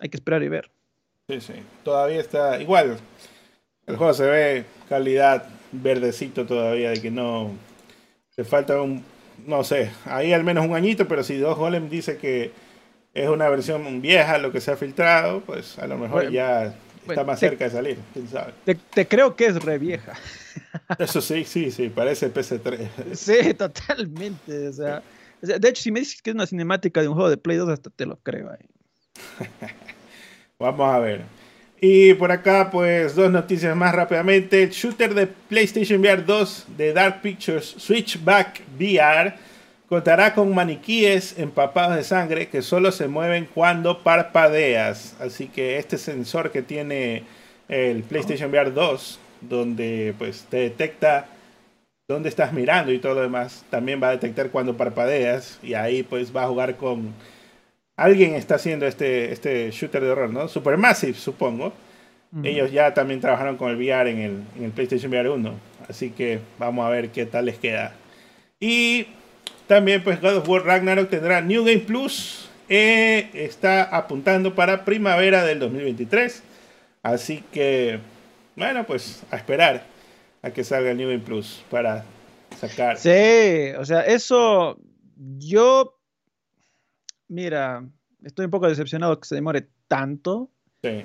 hay 0.00 0.10
que 0.10 0.18
esperar 0.18 0.42
y 0.42 0.48
ver. 0.48 0.70
Sí, 1.28 1.40
sí, 1.40 1.54
todavía 1.82 2.20
está 2.20 2.60
igual. 2.60 2.98
El 3.86 3.96
juego 3.96 4.12
se 4.12 4.26
ve 4.26 4.64
calidad 4.86 5.48
verdecito 5.72 6.44
todavía, 6.44 6.90
de 6.90 7.00
que 7.00 7.10
no. 7.10 7.52
Le 8.36 8.44
falta 8.44 8.80
un. 8.82 9.02
No 9.46 9.64
sé, 9.64 9.92
ahí 10.04 10.34
al 10.34 10.44
menos 10.44 10.66
un 10.66 10.74
añito, 10.74 11.08
pero 11.08 11.24
si 11.24 11.38
Dos 11.38 11.56
Golem 11.56 11.88
dice 11.88 12.18
que 12.18 12.52
es 13.14 13.28
una 13.28 13.48
versión 13.48 14.02
vieja 14.02 14.36
lo 14.36 14.52
que 14.52 14.60
se 14.60 14.72
ha 14.72 14.76
filtrado, 14.76 15.40
pues 15.40 15.78
a 15.78 15.86
lo 15.86 15.96
mejor 15.96 16.30
ya 16.30 16.74
está 17.08 17.24
más 17.24 17.38
cerca 17.40 17.64
de 17.64 17.70
salir, 17.70 17.98
quién 18.12 18.28
sabe. 18.28 18.52
te, 18.64 19.06
creo 19.06 19.36
que 19.36 19.46
es 19.46 19.62
re 19.62 19.78
vieja. 19.78 20.14
Eso 20.98 21.20
sí, 21.20 21.44
sí, 21.44 21.70
sí, 21.70 21.88
parece 21.88 22.32
PC3. 22.32 23.14
Sí, 23.14 23.54
totalmente. 23.54 24.68
O 24.68 24.72
sea, 24.72 25.02
de 25.40 25.68
hecho, 25.68 25.82
si 25.82 25.92
me 25.92 26.00
dices 26.00 26.22
que 26.22 26.30
es 26.30 26.34
una 26.34 26.46
cinemática 26.46 27.00
de 27.00 27.08
un 27.08 27.14
juego 27.14 27.30
de 27.30 27.36
Play 27.36 27.58
2, 27.58 27.68
hasta 27.68 27.90
te 27.90 28.06
lo 28.06 28.16
creo 28.16 28.50
ahí. 28.50 28.66
Vamos 30.58 30.94
a 30.94 30.98
ver. 30.98 31.22
Y 31.80 32.14
por 32.14 32.32
acá, 32.32 32.70
pues, 32.70 33.14
dos 33.14 33.30
noticias 33.30 33.76
más 33.76 33.94
rápidamente. 33.94 34.62
El 34.62 34.70
shooter 34.70 35.12
de 35.12 35.26
PlayStation 35.26 36.00
VR 36.00 36.24
2 36.24 36.66
de 36.76 36.92
Dark 36.92 37.20
Pictures 37.20 37.74
Switchback 37.76 38.62
VR 38.78 39.34
contará 39.94 40.34
con 40.34 40.52
maniquíes 40.52 41.38
empapados 41.38 41.94
de 41.94 42.02
sangre 42.02 42.48
que 42.48 42.62
solo 42.62 42.90
se 42.90 43.06
mueven 43.06 43.46
cuando 43.54 44.02
parpadeas. 44.02 45.14
Así 45.20 45.46
que 45.46 45.78
este 45.78 45.98
sensor 45.98 46.50
que 46.50 46.62
tiene 46.62 47.22
el 47.68 48.02
PlayStation 48.02 48.50
VR 48.50 48.72
2 48.72 49.20
donde 49.42 50.12
pues 50.18 50.46
te 50.50 50.56
detecta 50.56 51.28
dónde 52.08 52.28
estás 52.28 52.52
mirando 52.52 52.90
y 52.90 52.98
todo 52.98 53.14
lo 53.14 53.20
demás. 53.20 53.64
También 53.70 54.02
va 54.02 54.08
a 54.08 54.10
detectar 54.10 54.50
cuando 54.50 54.76
parpadeas 54.76 55.60
y 55.62 55.74
ahí 55.74 56.02
pues 56.02 56.34
va 56.34 56.42
a 56.42 56.48
jugar 56.48 56.74
con... 56.74 57.14
Alguien 57.96 58.34
está 58.34 58.56
haciendo 58.56 58.86
este, 58.88 59.30
este 59.30 59.70
shooter 59.70 60.02
de 60.02 60.10
horror, 60.10 60.30
¿no? 60.30 60.48
Supermassive, 60.48 61.14
supongo. 61.14 61.72
Ellos 62.42 62.72
ya 62.72 62.92
también 62.94 63.20
trabajaron 63.20 63.56
con 63.56 63.70
el 63.70 63.76
VR 63.76 64.10
en 64.10 64.18
el, 64.18 64.42
en 64.56 64.64
el 64.64 64.72
PlayStation 64.72 65.12
VR 65.12 65.30
1. 65.30 65.54
Así 65.88 66.10
que 66.10 66.40
vamos 66.58 66.84
a 66.84 66.88
ver 66.88 67.10
qué 67.10 67.26
tal 67.26 67.44
les 67.44 67.60
queda. 67.60 67.94
Y 68.58 69.06
también 69.66 70.02
pues 70.02 70.20
God 70.20 70.36
of 70.38 70.48
War 70.48 70.64
Ragnarok 70.64 71.10
tendrá 71.10 71.40
New 71.40 71.64
Game 71.64 71.80
Plus. 71.80 72.48
Eh, 72.68 73.30
está 73.34 73.82
apuntando 73.82 74.54
para 74.54 74.84
primavera 74.84 75.44
del 75.44 75.58
2023. 75.58 76.42
Así 77.02 77.44
que 77.52 78.00
bueno, 78.56 78.86
pues 78.86 79.22
a 79.30 79.36
esperar 79.36 79.84
a 80.42 80.50
que 80.50 80.62
salga 80.62 80.90
el 80.90 80.96
New 80.96 81.08
Game 81.08 81.22
Plus 81.22 81.64
para 81.70 82.04
sacar. 82.56 82.98
Sí, 82.98 83.72
o 83.78 83.84
sea, 83.84 84.02
eso 84.02 84.78
yo, 85.16 85.98
mira, 87.28 87.84
estoy 88.22 88.44
un 88.44 88.50
poco 88.50 88.68
decepcionado 88.68 89.18
que 89.18 89.26
se 89.26 89.34
demore 89.34 89.68
tanto. 89.88 90.50
Sí. 90.82 91.02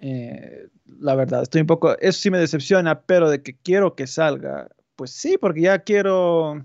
Eh, 0.00 0.68
la 1.00 1.14
verdad, 1.14 1.42
estoy 1.42 1.62
un 1.62 1.66
poco, 1.66 1.98
eso 1.98 2.20
sí 2.20 2.30
me 2.30 2.38
decepciona, 2.38 3.00
pero 3.02 3.28
de 3.28 3.42
que 3.42 3.56
quiero 3.56 3.96
que 3.96 4.06
salga, 4.06 4.68
pues 4.94 5.10
sí, 5.10 5.38
porque 5.38 5.62
ya 5.62 5.80
quiero... 5.80 6.64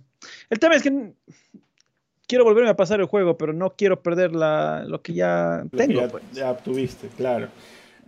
El 0.51 0.59
tema 0.59 0.75
es 0.75 0.83
que 0.83 1.13
quiero 2.27 2.43
volverme 2.43 2.69
a 2.69 2.75
pasar 2.75 2.99
el 2.99 3.05
juego, 3.07 3.37
pero 3.37 3.53
no 3.53 3.71
quiero 3.71 4.03
perder 4.03 4.33
la, 4.33 4.83
lo 4.85 5.01
que 5.01 5.13
ya 5.13 5.63
tengo. 5.75 6.01
ya, 6.01 6.07
pues. 6.09 6.23
ya, 6.33 6.51
obtuviste, 6.51 7.07
claro. 7.15 7.47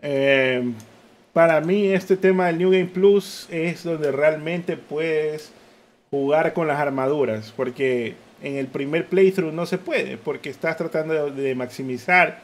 Eh, 0.01 0.73
para 1.31 1.61
mí 1.61 1.87
este 1.87 2.17
tema 2.17 2.47
del 2.47 2.57
New 2.57 2.71
Game 2.71 2.87
Plus 2.87 3.47
es 3.49 3.85
donde 3.85 4.11
realmente 4.11 4.75
puedes 4.75 5.53
jugar 6.11 6.53
con 6.53 6.67
las 6.67 6.79
armaduras, 6.79 7.53
porque 7.55 8.15
en 8.41 8.57
el 8.57 8.67
primer 8.67 9.07
playthrough 9.07 9.53
no 9.53 9.65
se 9.65 9.77
puede, 9.77 10.17
porque 10.17 10.49
estás 10.49 10.75
tratando 10.75 11.31
de, 11.31 11.55
maximizar, 11.55 12.41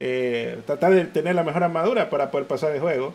eh, 0.00 0.58
tratar 0.66 0.92
de 0.92 1.04
tener 1.04 1.36
la 1.36 1.44
mejor 1.44 1.62
armadura 1.62 2.10
para 2.10 2.32
poder 2.32 2.48
pasar 2.48 2.72
el 2.72 2.80
juego. 2.80 3.14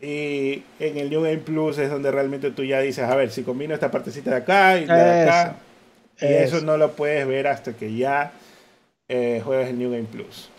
Y 0.00 0.62
en 0.78 0.96
el 0.96 1.10
New 1.10 1.22
Game 1.22 1.38
Plus 1.38 1.78
es 1.78 1.90
donde 1.90 2.10
realmente 2.10 2.52
tú 2.52 2.62
ya 2.64 2.80
dices, 2.80 3.04
a 3.04 3.16
ver, 3.16 3.30
si 3.30 3.42
combino 3.42 3.74
esta 3.74 3.90
partecita 3.90 4.30
de 4.30 4.36
acá 4.36 4.78
y 4.78 4.86
de 4.86 4.92
acá, 4.92 5.56
y 6.20 6.26
eso. 6.26 6.60
no 6.60 6.76
lo 6.76 6.92
puedes 6.92 7.26
ver 7.26 7.48
hasta 7.48 7.72
que 7.72 7.94
ya 7.94 8.32
eh, 9.08 9.40
juegas 9.44 9.68
el 9.70 9.78
New 9.78 9.90
Game 9.90 10.04
Plus. 10.04 10.50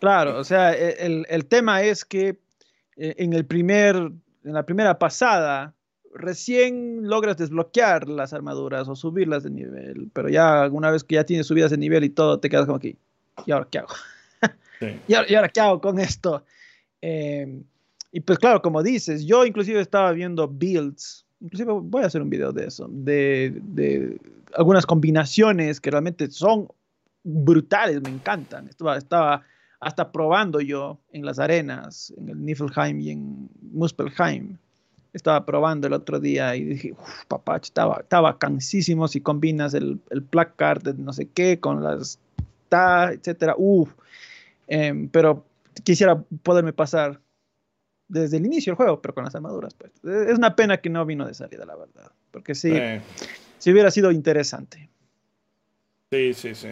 Claro, 0.00 0.38
o 0.38 0.44
sea, 0.44 0.72
e, 0.74 1.06
el, 1.06 1.26
el 1.28 1.46
tema 1.46 1.82
es 1.82 2.04
que 2.04 2.38
eh, 2.96 3.14
en, 3.18 3.32
el 3.32 3.46
primer, 3.46 3.94
en 3.96 4.52
la 4.52 4.64
primera 4.64 4.98
pasada, 4.98 5.74
recién 6.12 7.08
logras 7.08 7.36
desbloquear 7.36 8.08
las 8.08 8.32
armaduras 8.32 8.88
o 8.88 8.96
subirlas 8.96 9.44
de 9.44 9.50
nivel, 9.50 10.10
pero 10.12 10.28
ya 10.28 10.68
una 10.70 10.90
vez 10.90 11.04
que 11.04 11.14
ya 11.14 11.24
tienes 11.24 11.46
subidas 11.46 11.70
de 11.70 11.78
nivel 11.78 12.02
y 12.02 12.10
todo, 12.10 12.40
te 12.40 12.50
quedas 12.50 12.66
como 12.66 12.76
aquí. 12.76 12.96
¿Y 13.46 13.52
ahora 13.52 13.68
qué 13.70 13.78
hago? 13.78 13.94
¿Y, 15.06 15.14
ahora, 15.14 15.48
qué 15.48 15.60
hago 15.60 15.80
con 15.80 16.00
esto? 16.00 16.44
Em, 17.00 17.62
y 18.12 18.20
pues 18.20 18.38
claro, 18.38 18.62
como 18.62 18.82
dices, 18.82 19.24
yo 19.26 19.44
inclusive 19.44 19.80
estaba 19.80 20.12
viendo 20.12 20.48
builds, 20.48 21.26
inclusive 21.40 21.72
voy 21.72 22.02
a 22.02 22.06
hacer 22.06 22.22
un 22.22 22.30
video 22.30 22.52
de 22.52 22.66
eso, 22.66 22.88
de, 22.90 23.58
de 23.62 24.18
algunas 24.54 24.86
combinaciones 24.86 25.80
que 25.80 25.90
realmente 25.90 26.30
son 26.30 26.68
brutales, 27.22 28.00
me 28.02 28.08
encantan. 28.08 28.68
Estaba, 28.68 28.96
estaba 28.96 29.42
hasta 29.80 30.10
probando 30.10 30.60
yo 30.60 30.98
en 31.12 31.24
las 31.24 31.38
arenas, 31.38 32.12
en 32.16 32.28
el 32.28 32.44
Niflheim 32.44 33.00
y 33.00 33.10
en 33.10 33.48
Muspelheim. 33.72 34.56
estaba 35.12 35.44
probando 35.44 35.86
el 35.86 35.92
otro 35.92 36.18
día 36.18 36.56
y 36.56 36.64
dije, 36.64 36.94
papá, 37.28 37.56
estaba, 37.56 37.98
estaba 38.00 38.38
cansísimo 38.38 39.08
si 39.08 39.20
combinas 39.20 39.74
el, 39.74 40.00
el 40.10 40.22
placard 40.22 40.82
de 40.82 40.94
no 40.94 41.12
sé 41.12 41.28
qué 41.28 41.60
con 41.60 41.82
las 41.82 42.18
ta, 42.68 43.12
etcétera, 43.12 43.54
uff. 43.56 43.90
Em, 44.66 45.08
pero 45.08 45.44
quisiera 45.84 46.22
poderme 46.42 46.72
pasar 46.72 47.20
desde 48.08 48.38
el 48.38 48.46
inicio 48.46 48.72
del 48.72 48.76
juego, 48.76 49.00
pero 49.00 49.14
con 49.14 49.24
las 49.24 49.34
armaduras, 49.34 49.74
pues. 49.74 49.92
Es 50.02 50.36
una 50.36 50.56
pena 50.56 50.78
que 50.78 50.90
no 50.90 51.04
vino 51.06 51.26
de 51.26 51.34
salida, 51.34 51.64
la 51.64 51.76
verdad. 51.76 52.10
Porque 52.30 52.54
sí, 52.54 52.72
si 53.58 53.70
hubiera 53.70 53.90
sido 53.90 54.10
interesante. 54.10 54.88
Sí, 56.10 56.34
sí, 56.34 56.54
sí. 56.54 56.68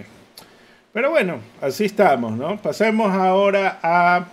Pero 0.92 1.10
bueno, 1.10 1.40
así 1.60 1.84
estamos, 1.84 2.32
¿no? 2.32 2.60
Pasemos 2.60 3.12
ahora 3.12 3.78
a... 3.82 4.26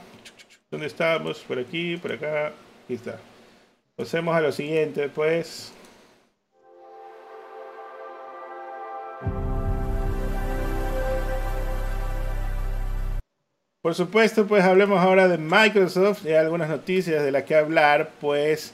¿Dónde 0.71 0.87
estamos? 0.87 1.39
Por 1.39 1.59
aquí, 1.59 1.97
por 1.97 2.13
acá. 2.13 2.47
Aquí 2.85 2.93
está. 2.93 3.19
Pasemos 3.95 4.35
a 4.35 4.41
lo 4.41 4.51
siguiente, 4.51 5.09
pues. 5.09 5.73
Por 13.83 13.95
supuesto, 13.95 14.47
pues 14.47 14.63
hablemos 14.63 14.97
ahora 15.01 15.27
de 15.27 15.37
Microsoft 15.37 16.25
y 16.25 16.31
algunas 16.31 16.69
noticias 16.69 17.21
de 17.21 17.33
las 17.33 17.43
que 17.43 17.53
hablar, 17.53 18.11
pues 18.21 18.73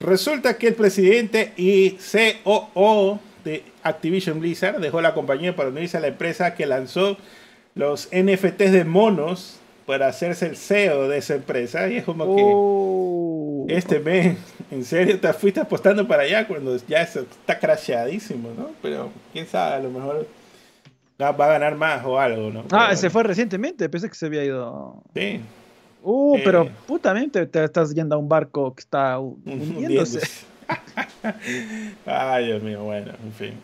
resulta 0.00 0.58
que 0.58 0.66
el 0.66 0.74
presidente 0.74 1.52
y 1.56 1.96
COO 2.42 3.20
de 3.44 3.62
Activision 3.84 4.40
Blizzard 4.40 4.80
dejó 4.80 5.00
la 5.00 5.14
compañía 5.14 5.54
para 5.54 5.68
unirse 5.68 5.96
a 5.96 6.00
la 6.00 6.08
empresa 6.08 6.56
que 6.56 6.66
lanzó 6.66 7.16
los 7.76 8.08
NFTs 8.08 8.72
de 8.72 8.82
monos 8.84 9.60
para 9.86 10.08
hacerse 10.08 10.46
el 10.46 10.56
CEO 10.56 11.06
de 11.08 11.18
esa 11.18 11.36
empresa. 11.36 11.88
Y 11.88 11.98
es 11.98 12.04
como 12.04 12.34
que 12.34 12.42
oh. 12.44 13.66
este 13.68 14.00
mes, 14.00 14.38
en 14.72 14.84
serio, 14.84 15.20
te 15.20 15.32
fuiste 15.34 15.60
apostando 15.60 16.08
para 16.08 16.24
allá 16.24 16.48
cuando 16.48 16.76
ya 16.88 17.02
está 17.02 17.60
crashadísimo, 17.60 18.50
¿no? 18.58 18.70
Pero 18.82 19.12
quién 19.32 19.46
sabe, 19.46 19.76
a 19.76 19.78
lo 19.78 19.90
mejor 19.90 20.26
va 21.20 21.28
a 21.28 21.48
ganar 21.48 21.76
más 21.76 22.04
o 22.04 22.18
algo, 22.18 22.50
¿no? 22.50 22.64
Ah, 22.70 22.94
se 22.96 23.10
fue 23.10 23.22
recientemente, 23.22 23.88
pensé 23.88 24.08
que 24.08 24.14
se 24.14 24.26
había 24.26 24.44
ido. 24.44 25.02
Sí. 25.14 25.40
Uh, 26.02 26.38
pero 26.44 26.64
eh. 26.64 26.72
putamente 26.86 27.46
te 27.46 27.62
estás 27.62 27.94
yendo 27.94 28.16
a 28.16 28.18
un 28.18 28.28
barco 28.28 28.74
que 28.74 28.80
está 28.80 29.18
hundiéndose. 29.20 30.20
Ay, 32.06 32.46
Dios 32.46 32.62
mío, 32.62 32.82
bueno, 32.82 33.12
en 33.22 33.32
fin. 33.32 33.54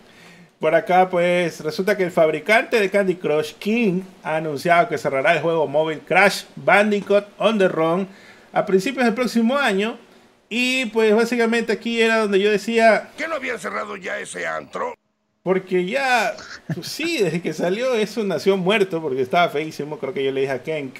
Por 0.61 0.75
acá, 0.75 1.09
pues 1.09 1.61
resulta 1.61 1.97
que 1.97 2.03
el 2.03 2.11
fabricante 2.11 2.81
de 2.81 2.91
Candy 2.91 3.15
Crush, 3.15 3.55
King, 3.55 4.03
ha 4.25 4.37
anunciado 4.37 4.89
que 4.89 4.99
cerrará 4.99 5.35
el 5.35 5.41
juego 5.41 5.69
móvil 5.69 6.01
Crash 6.01 6.45
Bandicoot 6.57 7.27
on 7.39 7.59
the 7.59 7.69
Run 7.69 8.09
a 8.53 8.66
principios 8.66 9.05
del 9.05 9.15
próximo 9.15 9.57
año. 9.57 9.97
Y 10.49 10.87
pues 10.87 11.15
básicamente 11.15 11.73
aquí 11.73 12.01
era 12.01 12.19
donde 12.19 12.41
yo 12.41 12.51
decía... 12.51 13.11
¿Que 13.16 13.29
no 13.29 13.35
habían 13.35 13.59
cerrado 13.59 13.97
ya 13.97 14.19
ese 14.19 14.47
antro? 14.47 14.95
Porque 15.49 15.87
ya, 15.87 16.37
pues 16.75 16.89
sí, 16.89 17.23
desde 17.23 17.41
que 17.41 17.55
salió 17.55 17.95
eso 17.95 18.23
nació 18.23 18.59
muerto 18.59 19.01
porque 19.01 19.23
estaba 19.23 19.49
feísimo. 19.49 19.99
Creo 19.99 20.12
que 20.12 20.23
yo 20.23 20.31
le 20.31 20.43
dije 20.43 20.53
a 20.53 20.62
Kenk, 20.62 20.97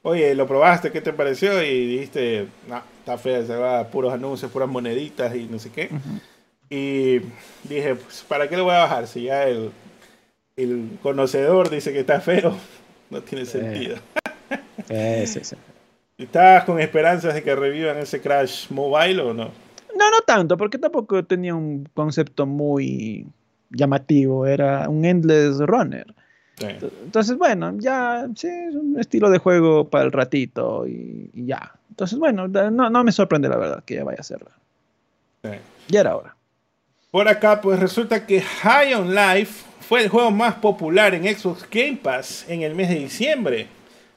oye, 0.00 0.34
¿lo 0.34 0.46
probaste? 0.46 0.90
¿Qué 0.90 1.02
te 1.02 1.12
pareció? 1.12 1.62
Y 1.62 1.88
dijiste, 1.88 2.46
no, 2.66 2.82
está 3.00 3.18
feo, 3.18 3.46
se 3.46 3.54
va 3.54 3.80
a 3.80 3.88
puros 3.88 4.14
anuncios, 4.14 4.50
puras 4.50 4.70
moneditas 4.70 5.36
y 5.36 5.44
no 5.44 5.58
sé 5.58 5.70
qué. 5.70 5.90
Y 6.70 7.18
dije, 7.68 7.96
pues, 7.96 8.24
¿para 8.26 8.48
qué 8.48 8.56
lo 8.56 8.64
voy 8.64 8.72
a 8.72 8.78
bajar? 8.78 9.06
Si 9.06 9.24
ya 9.24 9.46
el, 9.46 9.70
el 10.56 10.98
conocedor 11.02 11.68
dice 11.68 11.92
que 11.92 12.00
está 12.00 12.18
feo, 12.18 12.56
no 13.10 13.20
tiene 13.20 13.44
sentido. 13.44 13.98
Eh, 14.88 15.26
sí, 15.26 15.40
sí. 15.42 15.54
¿Estabas 16.16 16.64
con 16.64 16.80
esperanzas 16.80 17.34
de 17.34 17.42
que 17.42 17.54
revivan 17.54 17.98
ese 17.98 18.22
Crash 18.22 18.70
Mobile 18.70 19.20
o 19.20 19.34
no? 19.34 19.50
No, 19.94 20.10
no 20.10 20.20
tanto, 20.26 20.56
porque 20.56 20.78
tampoco 20.78 21.22
tenía 21.24 21.54
un 21.54 21.88
concepto 21.94 22.46
muy 22.46 23.26
llamativo, 23.72 24.46
era 24.46 24.88
un 24.88 25.04
endless 25.04 25.58
runner. 25.58 26.06
Entonces, 26.60 27.36
bueno, 27.36 27.74
ya, 27.78 28.28
sí, 28.36 28.46
es 28.46 28.74
un 28.74 28.98
estilo 28.98 29.30
de 29.30 29.38
juego 29.38 29.88
para 29.88 30.04
el 30.04 30.12
ratito 30.12 30.86
y, 30.86 31.30
ya. 31.34 31.72
Entonces, 31.90 32.18
bueno, 32.18 32.48
no, 32.48 32.90
no, 32.90 33.04
me 33.04 33.12
sorprende 33.12 33.48
la 33.48 33.56
verdad 33.56 33.84
que 33.84 33.96
ya 33.96 34.04
vaya 34.04 34.18
a 34.18 34.20
hacerlo. 34.20 34.50
Sí. 35.42 35.50
Ya 35.88 36.00
era 36.00 36.16
hora. 36.16 36.36
Por 37.10 37.28
acá, 37.28 37.60
pues 37.60 37.78
resulta 37.78 38.26
que 38.26 38.40
High 38.40 38.94
on 38.94 39.14
Life 39.14 39.64
fue 39.80 40.02
el 40.02 40.08
juego 40.08 40.30
más 40.30 40.54
popular 40.54 41.14
en 41.14 41.24
Xbox 41.24 41.66
Game 41.70 41.98
Pass 42.02 42.46
en 42.48 42.62
el 42.62 42.74
mes 42.74 42.88
de 42.88 42.94
diciembre. 42.94 43.66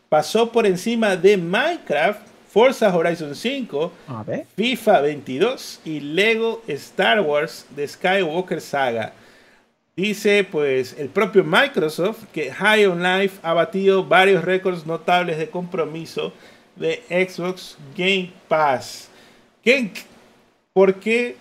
Pasó 0.08 0.52
por 0.52 0.66
encima 0.66 1.18
de 1.18 1.36
Minecraft, 1.36 2.22
Forza 2.50 2.96
Horizon 2.96 3.36
5, 3.36 3.92
FIFA 4.56 5.02
22 5.02 5.82
y 5.84 6.00
Lego 6.00 6.62
Star 6.68 7.20
Wars 7.20 7.66
de 7.76 7.86
Skywalker 7.86 8.62
Saga. 8.62 9.12
Dice 9.96 10.44
pues 10.44 10.96
el 11.00 11.08
propio 11.08 11.44
Microsoft 11.46 12.26
que 12.34 12.52
High 12.52 12.86
on 12.88 13.02
Life 13.02 13.40
ha 13.42 13.54
batido 13.54 14.04
varios 14.04 14.44
récords 14.44 14.86
notables 14.86 15.38
de 15.38 15.50
compromiso 15.50 16.34
de 16.76 17.02
Xbox 17.08 17.78
Game 17.96 18.32
Pass. 18.50 19.10
¿Por 20.74 20.96
qué 20.96 21.38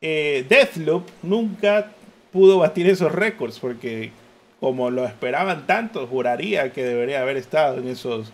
eh, 0.00 0.44
Deathloop 0.48 1.08
nunca 1.22 1.92
pudo 2.32 2.58
batir 2.58 2.88
esos 2.88 3.12
récords? 3.12 3.60
Porque 3.60 4.10
como 4.58 4.90
lo 4.90 5.04
esperaban 5.04 5.66
tanto, 5.66 6.06
juraría 6.08 6.72
que 6.72 6.82
debería 6.82 7.22
haber 7.22 7.36
estado 7.36 7.78
en 7.78 7.86
esos, 7.86 8.32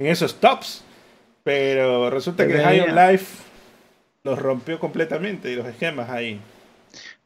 en 0.00 0.08
esos 0.08 0.40
tops. 0.40 0.82
Pero 1.44 2.10
resulta 2.10 2.48
que 2.48 2.58
High 2.58 2.80
on 2.80 2.94
Life 2.96 3.42
los 4.24 4.40
rompió 4.40 4.80
completamente 4.80 5.52
y 5.52 5.54
los 5.54 5.66
esquemas 5.66 6.10
ahí. 6.10 6.40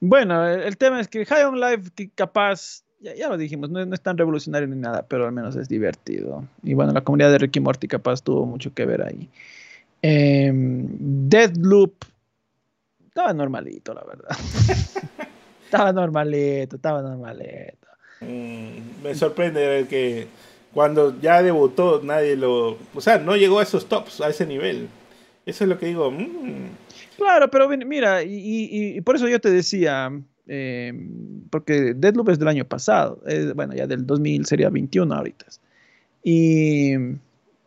Bueno, 0.01 0.49
el, 0.49 0.77
tema 0.79 1.01
es 1.01 1.09
que 1.09 1.27
High 1.27 1.45
on 1.45 1.61
Life, 1.61 2.11
capaz, 2.15 2.83
ya, 3.01 3.29
lo 3.29 3.37
dijimos, 3.37 3.71
no, 3.71 3.81
es 3.83 4.01
tan 4.01 4.17
revolucionario 4.17 4.67
ni 4.67 4.77
nada, 4.77 5.05
pero 5.07 5.27
al 5.27 5.33
menos 5.33 5.57
es 5.57 5.69
divertido. 5.69 6.45
Y 6.63 6.75
bueno, 6.75 6.93
la 6.93 7.03
comunidad 7.03 7.31
de 7.31 7.39
Ricky 7.39 7.61
Morty 7.61 7.87
capaz 7.87 8.23
tuvo 8.23 8.47
mucho 8.47 8.73
que 8.73 8.87
ver 8.87 9.03
ahí. 9.03 9.29
Eh, 10.03 10.51
Deadloop 10.55 11.93
estaba 13.11 13.33
normalito, 13.35 13.93
la 13.93 14.05
verdad. 14.05 14.31
estaba 15.65 15.93
normalito, 15.93 16.77
estaba 16.77 17.03
normalito. 17.03 17.89
Mm, 18.21 19.03
me 19.03 19.15
sorprende 19.15 19.67
ver 19.67 19.89
que 19.89 20.29
cuando 20.73 21.21
ya 21.21 21.43
debutó 21.43 22.01
nadie 22.03 22.37
lo... 22.37 22.79
O 22.95 23.01
sea, 23.01 23.19
no 23.19 23.37
llegó 23.37 23.59
a 23.59 23.65
esos 23.65 23.87
tops, 23.87 24.21
a 24.21 24.29
ese 24.29 24.47
nivel. 24.47 24.89
Eso 25.45 25.65
es 25.65 25.69
lo 25.69 25.79
que 25.79 25.87
digo. 25.87 26.11
Mm, 26.11 26.69
Claro, 27.21 27.51
pero 27.51 27.69
mira, 27.69 28.23
y, 28.23 28.99
por 29.03 29.15
eso 29.15 29.29
yo 29.29 29.39
te 29.39 29.51
decía, 29.51 30.11
eh, 30.47 30.91
porque 31.51 31.93
Deadloop 31.95 32.31
es 32.31 32.39
del 32.39 32.49
año 32.49 32.65
pasado, 32.65 33.23
bueno, 33.55 33.75
ya 33.75 33.87
del 33.87 34.07
2000 34.07 34.47
sería 34.47 34.71
21 34.71 35.15
ahorita. 35.15 35.45
Y, 36.25 36.95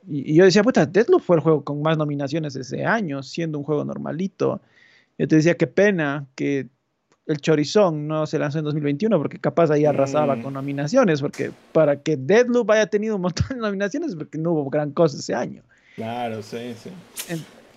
yo 0.07 0.43
decía, 0.43 0.63
puta, 0.63 0.87
Deadloop 0.87 1.21
fue 1.21 1.35
el 1.35 1.43
juego 1.43 1.63
con 1.63 1.83
más 1.83 1.99
nominaciones 1.99 2.55
ese 2.55 2.83
año, 2.83 3.21
siendo 3.21 3.59
un 3.59 3.63
juego 3.63 3.85
normalito. 3.85 4.59
Yo 5.19 5.27
te 5.27 5.35
decía, 5.35 5.53
qué 5.53 5.67
pena 5.67 6.25
que 6.33 6.67
el 7.27 7.37
Chorizón 7.37 8.07
no 8.07 8.25
se 8.25 8.39
lanzó 8.39 8.57
en 8.57 8.65
2021 8.65 9.15
porque 9.19 9.37
capaz 9.37 9.69
ahí 9.69 9.85
arrasaba 9.85 10.35
mm. 10.35 10.41
con 10.41 10.53
nominaciones, 10.55 11.21
porque 11.21 11.51
para 11.73 12.01
que 12.01 12.17
Deadloop 12.17 12.71
haya 12.71 12.87
tenido 12.87 13.17
un 13.17 13.21
montón 13.21 13.49
de 13.49 13.57
nominaciones 13.57 14.15
porque 14.15 14.39
no 14.39 14.53
hubo 14.53 14.71
gran 14.71 14.89
cosa 14.93 15.19
ese 15.19 15.35
año. 15.35 15.61
Claro, 15.95 16.41
sí, 16.41 16.73
sí. 16.81 16.89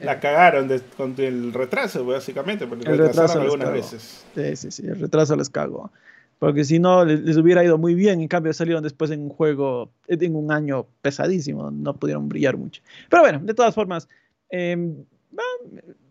La 0.00 0.20
cagaron 0.20 0.70
con 0.96 1.14
el 1.18 1.52
retraso, 1.52 2.04
básicamente, 2.04 2.66
porque 2.66 2.88
el 2.88 2.98
retraso 2.98 3.40
algunas 3.40 3.72
veces. 3.72 4.26
Sí, 4.34 4.56
sí, 4.56 4.70
sí, 4.70 4.86
el 4.86 5.00
retraso 5.00 5.36
les 5.36 5.48
cagó. 5.48 5.90
Porque 6.38 6.64
si 6.64 6.78
no, 6.78 7.04
les, 7.04 7.36
hubiera 7.38 7.64
ido 7.64 7.78
muy 7.78 7.94
bien. 7.94 8.20
En 8.20 8.28
cambio, 8.28 8.52
salieron 8.52 8.82
después 8.82 9.10
en 9.10 9.22
un 9.22 9.30
juego, 9.30 9.90
en 10.06 10.36
un 10.36 10.52
año 10.52 10.86
pesadísimo. 11.00 11.70
No 11.70 11.94
pudieron 11.94 12.28
brillar 12.28 12.56
mucho. 12.58 12.82
Pero 13.08 13.22
bueno, 13.22 13.40
de 13.42 13.54
todas 13.54 13.74
formas, 13.74 14.06
em, 14.50 15.04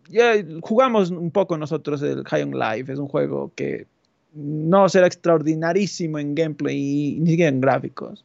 ya 0.08 0.34
jugamos 0.62 1.10
un 1.10 1.30
poco 1.30 1.56
nosotros 1.56 2.02
el 2.02 2.24
High 2.24 2.42
on 2.42 2.58
Life. 2.58 2.92
Es 2.92 2.98
un 2.98 3.08
juego 3.08 3.52
que 3.54 3.86
no 4.34 4.88
será 4.88 5.06
extraordinarísimo 5.06 6.18
en 6.18 6.34
gameplay 6.34 6.76
y 6.76 7.20
ni 7.20 7.30
siquiera 7.30 7.50
en 7.50 7.60
gráficos. 7.60 8.24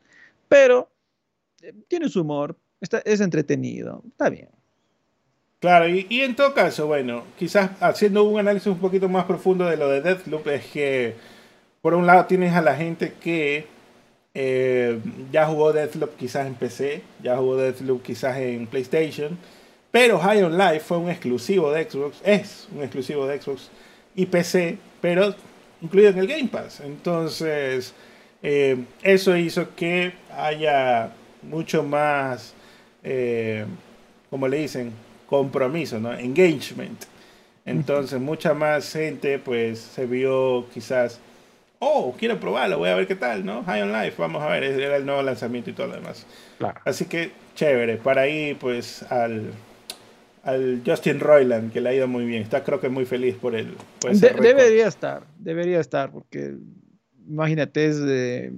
Pero 0.49 0.89
eh, 1.61 1.73
tiene 1.87 2.09
su 2.09 2.21
humor, 2.21 2.57
está, 2.81 2.99
es 3.05 3.21
entretenido, 3.21 4.03
está 4.07 4.29
bien. 4.29 4.49
Claro, 5.61 5.87
y, 5.87 6.07
en 6.21 6.35
todo 6.35 6.55
caso, 6.55 6.87
bueno, 6.87 7.23
quizás 7.37 7.69
haciendo 7.81 8.23
un 8.23 8.39
análisis 8.39 8.65
un 8.65 8.79
poquito 8.79 9.07
más 9.07 9.25
profundo 9.25 9.65
de 9.65 9.77
lo 9.77 9.89
de 9.89 10.01
Deathloop, 10.01 10.47
es 10.47 10.65
que 10.65 11.13
por 11.83 11.93
un 11.93 12.07
lado 12.07 12.25
tienes 12.25 12.53
a 12.55 12.61
la 12.61 12.75
gente 12.75 13.13
que 13.21 13.67
eh, 14.33 14.99
ya 15.31 15.45
jugó 15.45 15.71
Deathloop 15.71 16.17
quizás 16.17 16.47
en 16.47 16.55
PC, 16.55 17.03
ya 17.21 17.37
jugó 17.37 17.57
Deathloop 17.57 18.01
quizás 18.01 18.37
en 18.37 18.65
PlayStation, 18.65 19.37
pero 19.91 20.17
High 20.17 20.41
on 20.41 20.57
Life 20.57 20.79
fue 20.79 20.97
un 20.97 21.11
exclusivo 21.11 21.71
de 21.71 21.87
Xbox, 21.87 22.21
es 22.23 22.67
un 22.75 22.81
exclusivo 22.81 23.27
de 23.27 23.39
Xbox 23.39 23.69
y 24.15 24.25
PC, 24.25 24.79
pero 24.99 25.35
incluido 25.79 26.09
en 26.09 26.17
el 26.17 26.27
Game 26.27 26.47
Pass. 26.47 26.79
Entonces, 26.79 27.93
eh, 28.41 28.83
eso 29.03 29.37
hizo 29.37 29.75
que 29.75 30.13
haya 30.35 31.11
mucho 31.43 31.83
más, 31.83 32.55
eh, 33.03 33.65
como 34.31 34.47
le 34.47 34.57
dicen, 34.57 34.91
compromiso, 35.31 35.97
¿no? 35.97 36.13
Engagement. 36.13 37.05
Entonces, 37.65 38.19
mucha 38.19 38.53
más 38.53 38.91
gente, 38.91 39.39
pues, 39.39 39.79
se 39.79 40.05
vio 40.05 40.65
quizás, 40.73 41.21
oh, 41.79 42.13
quiero 42.19 42.37
probarlo, 42.37 42.79
voy 42.79 42.89
a 42.89 42.95
ver 42.95 43.07
qué 43.07 43.15
tal, 43.15 43.45
¿no? 43.45 43.63
High 43.63 43.83
on 43.83 43.93
Life, 43.93 44.15
vamos 44.17 44.43
a 44.43 44.47
ver, 44.47 44.65
era 44.65 44.97
el 44.97 45.05
nuevo 45.05 45.23
lanzamiento 45.23 45.69
y 45.69 45.73
todo 45.73 45.87
lo 45.87 45.93
demás. 45.93 46.25
Así 46.83 47.05
que, 47.05 47.31
chévere, 47.55 47.95
para 47.95 48.23
ahí, 48.23 48.55
pues, 48.55 49.03
al, 49.03 49.51
al 50.43 50.81
Justin 50.85 51.21
Roiland, 51.21 51.71
que 51.71 51.79
le 51.79 51.89
ha 51.89 51.93
ido 51.93 52.09
muy 52.09 52.25
bien. 52.25 52.43
Está, 52.43 52.65
creo 52.65 52.81
que, 52.81 52.89
muy 52.89 53.05
feliz 53.05 53.35
por 53.35 53.55
él. 53.55 53.77
debería 54.11 54.87
estar, 54.87 55.23
debería 55.39 55.79
estar, 55.79 56.11
porque, 56.11 56.55
imagínate, 57.25 57.85
es 57.85 58.01
de... 58.01 58.51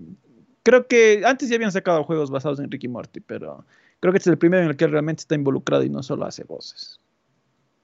Creo 0.64 0.88
que 0.88 1.22
antes 1.24 1.50
ya 1.50 1.56
habían 1.56 1.72
sacado 1.72 2.04
juegos 2.04 2.32
basados 2.32 2.60
en 2.60 2.72
Ricky 2.72 2.88
Morty, 2.88 3.20
pero 3.20 3.64
creo 4.04 4.12
que 4.12 4.20
es 4.20 4.28
el 4.28 4.38
primero 4.38 4.62
en 4.62 4.70
el 4.70 4.76
que 4.76 4.86
realmente 4.86 5.22
está 5.22 5.34
involucrado 5.34 5.82
y 5.82 5.90
no 5.90 6.04
solo 6.04 6.26
hace 6.26 6.44
voces. 6.44 7.00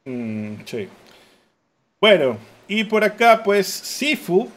Mm, 0.03 0.55
sí. 0.65 0.89
Bueno, 2.01 2.37
y 2.67 2.83
por 2.83 3.05
acá 3.05 3.41
pues 3.41 3.67
Sifu 3.67 4.49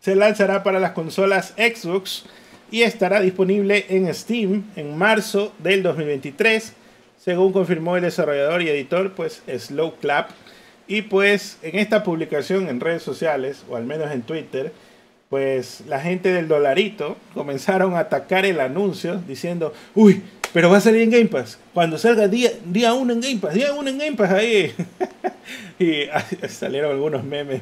se 0.00 0.16
lanzará 0.16 0.64
para 0.64 0.80
las 0.80 0.90
consolas 0.90 1.54
Xbox 1.56 2.24
y 2.68 2.82
estará 2.82 3.20
disponible 3.20 3.86
en 3.90 4.12
Steam 4.12 4.64
en 4.74 4.98
marzo 4.98 5.52
del 5.60 5.84
2023, 5.84 6.72
según 7.16 7.52
confirmó 7.52 7.94
el 7.94 8.02
desarrollador 8.02 8.62
y 8.62 8.70
editor 8.70 9.12
pues 9.12 9.44
Slow 9.46 9.94
Clap. 10.00 10.30
Y 10.88 11.02
pues 11.02 11.58
en 11.62 11.78
esta 11.78 12.02
publicación 12.02 12.66
en 12.68 12.80
redes 12.80 13.04
sociales, 13.04 13.64
o 13.68 13.76
al 13.76 13.84
menos 13.84 14.10
en 14.10 14.22
Twitter, 14.22 14.72
pues 15.30 15.84
la 15.86 16.00
gente 16.00 16.32
del 16.32 16.48
dolarito 16.48 17.16
comenzaron 17.34 17.94
a 17.94 18.00
atacar 18.00 18.44
el 18.44 18.58
anuncio 18.58 19.22
diciendo, 19.28 19.72
uy, 19.94 20.20
pero 20.54 20.70
va 20.70 20.76
a 20.76 20.80
salir 20.80 21.02
en 21.02 21.10
Game 21.10 21.26
Pass. 21.26 21.58
Cuando 21.74 21.98
salga 21.98 22.28
día, 22.28 22.52
día 22.64 22.94
uno 22.94 23.12
en 23.12 23.20
Game 23.20 23.38
Pass, 23.38 23.54
día 23.54 23.74
uno 23.74 23.90
en 23.90 23.98
Game 23.98 24.16
Pass 24.16 24.30
ahí. 24.30 24.72
y 25.80 26.04
salieron 26.48 26.92
algunos 26.92 27.24
memes 27.24 27.60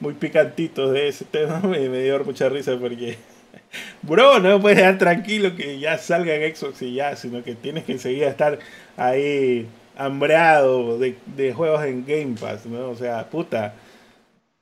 muy 0.00 0.14
picantitos 0.14 0.90
de 0.90 1.08
ese 1.08 1.26
tema. 1.26 1.60
Y 1.76 1.90
me 1.90 2.02
dio 2.02 2.24
mucha 2.24 2.48
risa 2.48 2.78
porque, 2.80 3.18
bro, 4.02 4.38
no 4.38 4.58
puedes 4.58 4.78
dejar 4.78 4.96
tranquilo 4.96 5.54
que 5.54 5.78
ya 5.78 5.98
salga 5.98 6.34
en 6.34 6.56
Xbox 6.56 6.80
y 6.80 6.94
ya, 6.94 7.14
sino 7.14 7.44
que 7.44 7.54
tienes 7.54 7.84
que 7.84 7.98
seguir 7.98 8.24
a 8.24 8.30
estar 8.30 8.58
ahí 8.96 9.68
hambreado 9.98 10.98
de, 10.98 11.18
de 11.36 11.52
juegos 11.52 11.84
en 11.84 12.06
Game 12.06 12.36
Pass, 12.40 12.64
¿no? 12.64 12.88
O 12.88 12.96
sea, 12.96 13.28
puta 13.28 13.74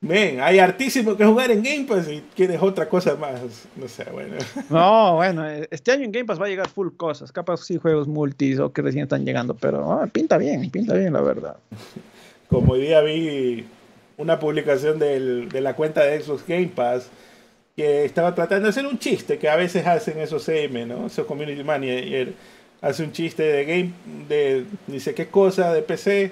Men, 0.01 0.39
hay 0.39 0.59
hartísimo 0.59 1.17
que 1.17 1.25
jugar 1.25 1.51
en 1.51 1.61
Game 1.61 1.83
Pass 1.83 2.09
y 2.09 2.23
quieres 2.33 2.61
otra 2.61 2.87
cosa 2.87 3.15
más. 3.15 3.67
No 3.75 3.87
sé, 3.87 4.05
bueno. 4.11 4.37
No, 4.69 5.15
bueno, 5.15 5.45
este 5.45 5.91
año 5.91 6.05
en 6.05 6.11
Game 6.11 6.25
Pass 6.25 6.39
va 6.39 6.45
a 6.45 6.49
llegar 6.49 6.69
full 6.69 6.89
cosas. 6.95 7.33
Capaz 7.33 7.57
sí 7.57 7.77
juegos 7.77 8.07
multis 8.07 8.59
o 8.59 8.71
que 8.71 8.81
recién 8.81 9.03
están 9.03 9.25
llegando, 9.25 9.55
pero 9.55 9.91
ah, 9.91 10.07
pinta 10.07 10.37
bien, 10.37 10.69
pinta 10.71 10.93
bien, 10.93 11.11
la 11.11 11.21
verdad. 11.21 11.57
Como 12.47 12.73
hoy 12.73 12.81
día 12.81 13.01
vi 13.01 13.65
una 14.17 14.39
publicación 14.39 14.99
del, 14.99 15.49
de 15.49 15.59
la 15.59 15.75
cuenta 15.75 16.03
de 16.03 16.21
Xbox 16.21 16.47
Game 16.47 16.71
Pass 16.73 17.09
que 17.75 18.05
estaba 18.05 18.33
tratando 18.35 18.65
de 18.65 18.69
hacer 18.69 18.85
un 18.85 18.99
chiste 18.99 19.37
que 19.37 19.49
a 19.49 19.55
veces 19.57 19.85
hacen 19.85 20.19
esos 20.19 20.43
CM, 20.43 20.85
¿no? 20.85 21.07
Esos 21.07 21.25
Community 21.25 21.63
Manager. 21.63 22.33
Hace 22.81 23.03
un 23.03 23.11
chiste 23.11 23.43
de 23.43 23.65
Game, 23.65 23.91
de 24.29 24.65
dice 24.87 25.13
qué 25.13 25.27
cosa, 25.27 25.73
de 25.73 25.81
PC. 25.81 26.31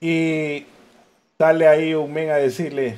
Y 0.00 0.64
sale 1.38 1.68
ahí 1.68 1.94
un 1.94 2.12
men 2.12 2.30
a 2.30 2.36
decirle, 2.36 2.96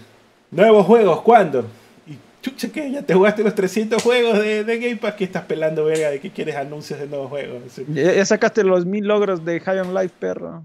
nuevos 0.51 0.87
juegos, 0.87 1.23
¿cuándo? 1.23 1.67
Y 2.07 2.17
chucha, 2.43 2.69
que 2.69 2.91
ya 2.91 3.03
te 3.03 3.15
jugaste 3.15 3.43
los 3.43 3.55
300 3.55 4.03
juegos 4.03 4.39
de, 4.39 4.65
de, 4.65 4.79
Game 4.79 4.97
Pass, 4.97 5.15
que 5.15 5.25
estás 5.25 5.45
pelando 5.45 5.85
verga 5.85 6.11
de 6.11 6.21
que 6.21 6.31
quieres 6.31 6.57
anuncios 6.57 7.01
de 7.01 7.07
nuevos 7.07 7.29
juegos. 7.29 7.63
Ya, 7.89 8.25
sacaste 8.25 8.63
los 8.63 8.87
mil 8.87 9.07
logros 9.07 9.45
de 9.45 9.61
High 9.61 9.81
on 9.81 9.95
Life, 9.95 10.15
perro. 10.19 10.65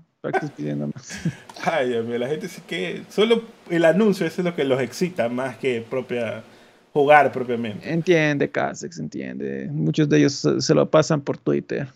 pidiendo 0.55 0.87
más. 0.87 1.19
Ay, 1.63 1.89
Dios 1.89 2.05
mío, 2.05 2.17
la 2.17 2.27
gente 2.27 2.47
dice 2.47 2.61
que 2.67 3.03
solo 3.09 3.43
el 3.69 3.85
anuncio 3.85 4.25
es 4.27 4.37
lo 4.37 4.55
que 4.55 4.63
los 4.63 4.79
excita 4.79 5.29
más 5.29 5.57
que 5.57 5.81
propia 5.81 6.43
jugar 6.93 7.31
propiamente. 7.31 7.91
Entiende, 7.91 8.49
Casex, 8.49 8.99
entiende. 8.99 9.67
Muchos 9.71 10.07
de 10.07 10.19
ellos 10.19 10.47
se 10.59 10.75
lo 10.75 10.87
pasan 10.89 11.21
por 11.21 11.39
Twitter. 11.39 11.87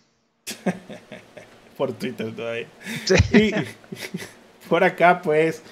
por 1.77 1.93
Twitter 1.93 2.33
todavía. 2.35 2.67
Sí. 3.05 3.53
por 4.68 4.84
acá, 4.84 5.22
pues, 5.22 5.64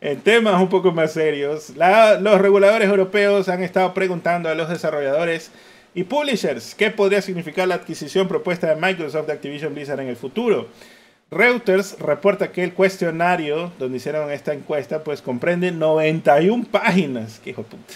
en 0.00 0.20
temas 0.20 0.60
un 0.60 0.68
poco 0.68 0.92
más 0.92 1.12
serios, 1.12 1.72
los 2.20 2.40
reguladores 2.40 2.88
europeos 2.88 3.48
han 3.48 3.62
estado 3.62 3.94
preguntando 3.94 4.48
a 4.48 4.54
los 4.54 4.68
desarrolladores 4.68 5.50
y 5.94 6.04
publishers 6.04 6.74
qué 6.74 6.90
podría 6.90 7.22
significar 7.22 7.68
la 7.68 7.76
adquisición 7.76 8.28
propuesta 8.28 8.68
de 8.68 8.76
Microsoft 8.76 9.26
de 9.26 9.32
Activision 9.32 9.74
Blizzard 9.74 10.00
en 10.00 10.08
el 10.08 10.16
futuro. 10.16 10.68
Reuters 11.30 11.98
reporta 11.98 12.52
que 12.52 12.62
el 12.62 12.74
cuestionario 12.74 13.72
donde 13.78 13.96
hicieron 13.96 14.30
esta 14.30 14.52
encuesta 14.52 15.02
pues 15.02 15.22
comprende 15.22 15.72
91 15.72 16.66
páginas. 16.70 17.40
¡Qué 17.42 17.50
hijo 17.50 17.62
de 17.62 17.68
puta! 17.68 17.94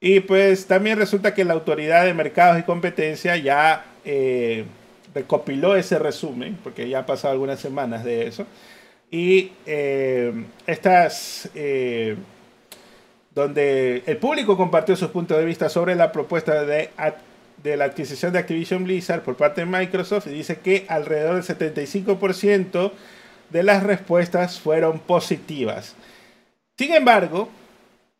Y 0.00 0.20
pues 0.20 0.66
también 0.66 0.98
resulta 0.98 1.34
que 1.34 1.44
la 1.44 1.54
Autoridad 1.54 2.04
de 2.04 2.14
Mercados 2.14 2.58
y 2.58 2.62
Competencia 2.62 3.36
ya 3.36 3.84
eh, 4.04 4.64
recopiló 5.14 5.74
ese 5.76 5.98
resumen, 5.98 6.56
porque 6.62 6.88
ya 6.88 7.00
han 7.00 7.06
pasado 7.06 7.32
algunas 7.32 7.58
semanas 7.58 8.04
de 8.04 8.28
eso, 8.28 8.46
y 9.10 9.52
eh, 9.66 10.32
estas, 10.66 11.48
eh, 11.54 12.16
donde 13.34 14.02
el 14.06 14.16
público 14.18 14.56
compartió 14.56 14.96
sus 14.96 15.10
puntos 15.10 15.38
de 15.38 15.44
vista 15.44 15.68
sobre 15.68 15.94
la 15.94 16.12
propuesta 16.12 16.64
de, 16.64 16.90
de 17.62 17.76
la 17.76 17.86
adquisición 17.86 18.32
de 18.32 18.40
Activision 18.40 18.84
Blizzard 18.84 19.22
por 19.22 19.36
parte 19.36 19.62
de 19.62 19.66
Microsoft 19.66 20.26
y 20.26 20.30
dice 20.30 20.58
que 20.58 20.84
alrededor 20.88 21.42
del 21.42 21.74
75% 21.74 22.92
de 23.50 23.62
las 23.62 23.82
respuestas 23.82 24.60
fueron 24.60 24.98
positivas. 24.98 25.94
Sin 26.76 26.92
embargo, 26.92 27.48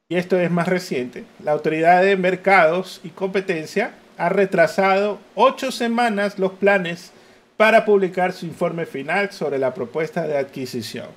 y 0.08 0.16
esto 0.16 0.38
es 0.40 0.50
más 0.50 0.68
reciente, 0.68 1.24
la 1.44 1.52
Autoridad 1.52 2.02
de 2.02 2.16
Mercados 2.16 3.00
y 3.04 3.10
Competencia 3.10 3.92
ha 4.16 4.30
retrasado 4.30 5.18
ocho 5.34 5.70
semanas 5.70 6.38
los 6.38 6.52
planes 6.52 7.12
para 7.58 7.84
publicar 7.84 8.32
su 8.32 8.46
informe 8.46 8.86
final 8.86 9.32
sobre 9.32 9.58
la 9.58 9.74
propuesta 9.74 10.28
de 10.28 10.38
adquisición. 10.38 11.08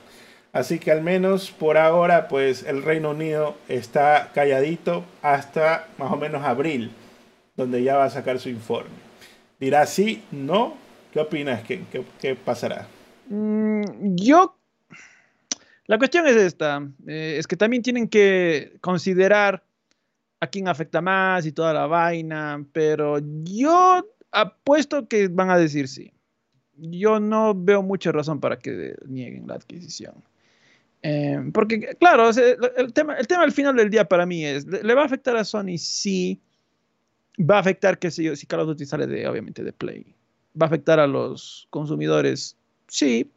Así 0.52 0.80
que 0.80 0.92
al 0.92 1.04
menos 1.04 1.52
por 1.52 1.78
ahora, 1.78 2.28
pues 2.28 2.64
el 2.64 2.82
Reino 2.82 3.12
Unido 3.12 3.56
está 3.70 4.32
calladito 4.34 5.06
hasta 5.22 5.88
más 6.00 6.12
o 6.12 6.18
menos 6.18 6.44
abril, 6.44 6.92
donde 7.56 7.84
ya 7.84 7.96
va 7.96 8.06
a 8.06 8.10
sacar 8.10 8.40
su 8.40 8.50
informe. 8.50 8.90
Dirá 9.60 9.86
sí, 9.86 10.24
no. 10.32 10.76
¿Qué 11.14 11.20
opinas? 11.20 11.62
¿Qué, 11.64 12.36
pasará? 12.44 12.88
Mm, 13.30 14.16
yo... 14.16 14.58
La 15.86 16.00
cuestión 16.00 16.26
es 16.26 16.38
esta, 16.38 16.82
eh, 17.06 17.36
es 17.38 17.46
que 17.48 17.58
también 17.58 17.84
tienen 17.84 18.08
que 18.08 18.78
considerar 18.82 19.64
a 20.40 20.48
quién 20.48 20.68
afecta 20.68 21.02
más 21.02 21.46
y 21.46 21.52
toda 21.52 21.74
la 21.74 21.86
vaina, 21.86 22.66
pero 22.72 23.20
yo 23.44 24.08
apuesto 24.32 25.08
que 25.08 25.28
van 25.28 25.50
a 25.50 25.58
decir 25.58 25.88
sí 25.88 26.14
yo 26.82 27.20
no 27.20 27.54
veo 27.56 27.84
mucha 27.84 28.12
razón 28.12 28.40
para 28.40 28.58
que 28.58 28.96
nieguen 29.08 29.48
la 29.48 29.56
adquisición. 29.56 30.16
Eh, 31.04 31.50
porque, 31.54 31.96
claro, 32.00 32.30
el, 32.30 32.94
tema, 32.94 33.16
el 33.16 33.28
tema 33.28 33.44
al 33.44 33.52
final 33.52 33.76
del 33.76 33.90
día 33.90 34.08
para 34.08 34.26
mí 34.26 34.46
es, 34.46 34.66
¿le, 34.66 34.94
va 34.94 35.02
a 35.04 35.06
afectar 35.06 35.36
a 35.36 35.44
Sony? 35.44 35.78
Sí. 35.78 36.40
Va 37.40 37.58
a 37.58 37.60
afectar, 37.60 37.98
que 37.98 38.12
si, 38.12 38.36
si 38.36 38.46
Call 38.46 38.62
of 38.62 38.68
Duty 38.68 38.86
sale 38.86 39.08
de, 39.08 39.28
obviamente, 39.28 39.64
de 39.64 39.74
Play. 39.74 40.06
Va 40.60 40.66
a 40.66 40.68
afectar 40.68 41.00
a 41.00 41.08
los 41.08 41.68
consumidores, 41.70 42.58
sí. 42.88 43.32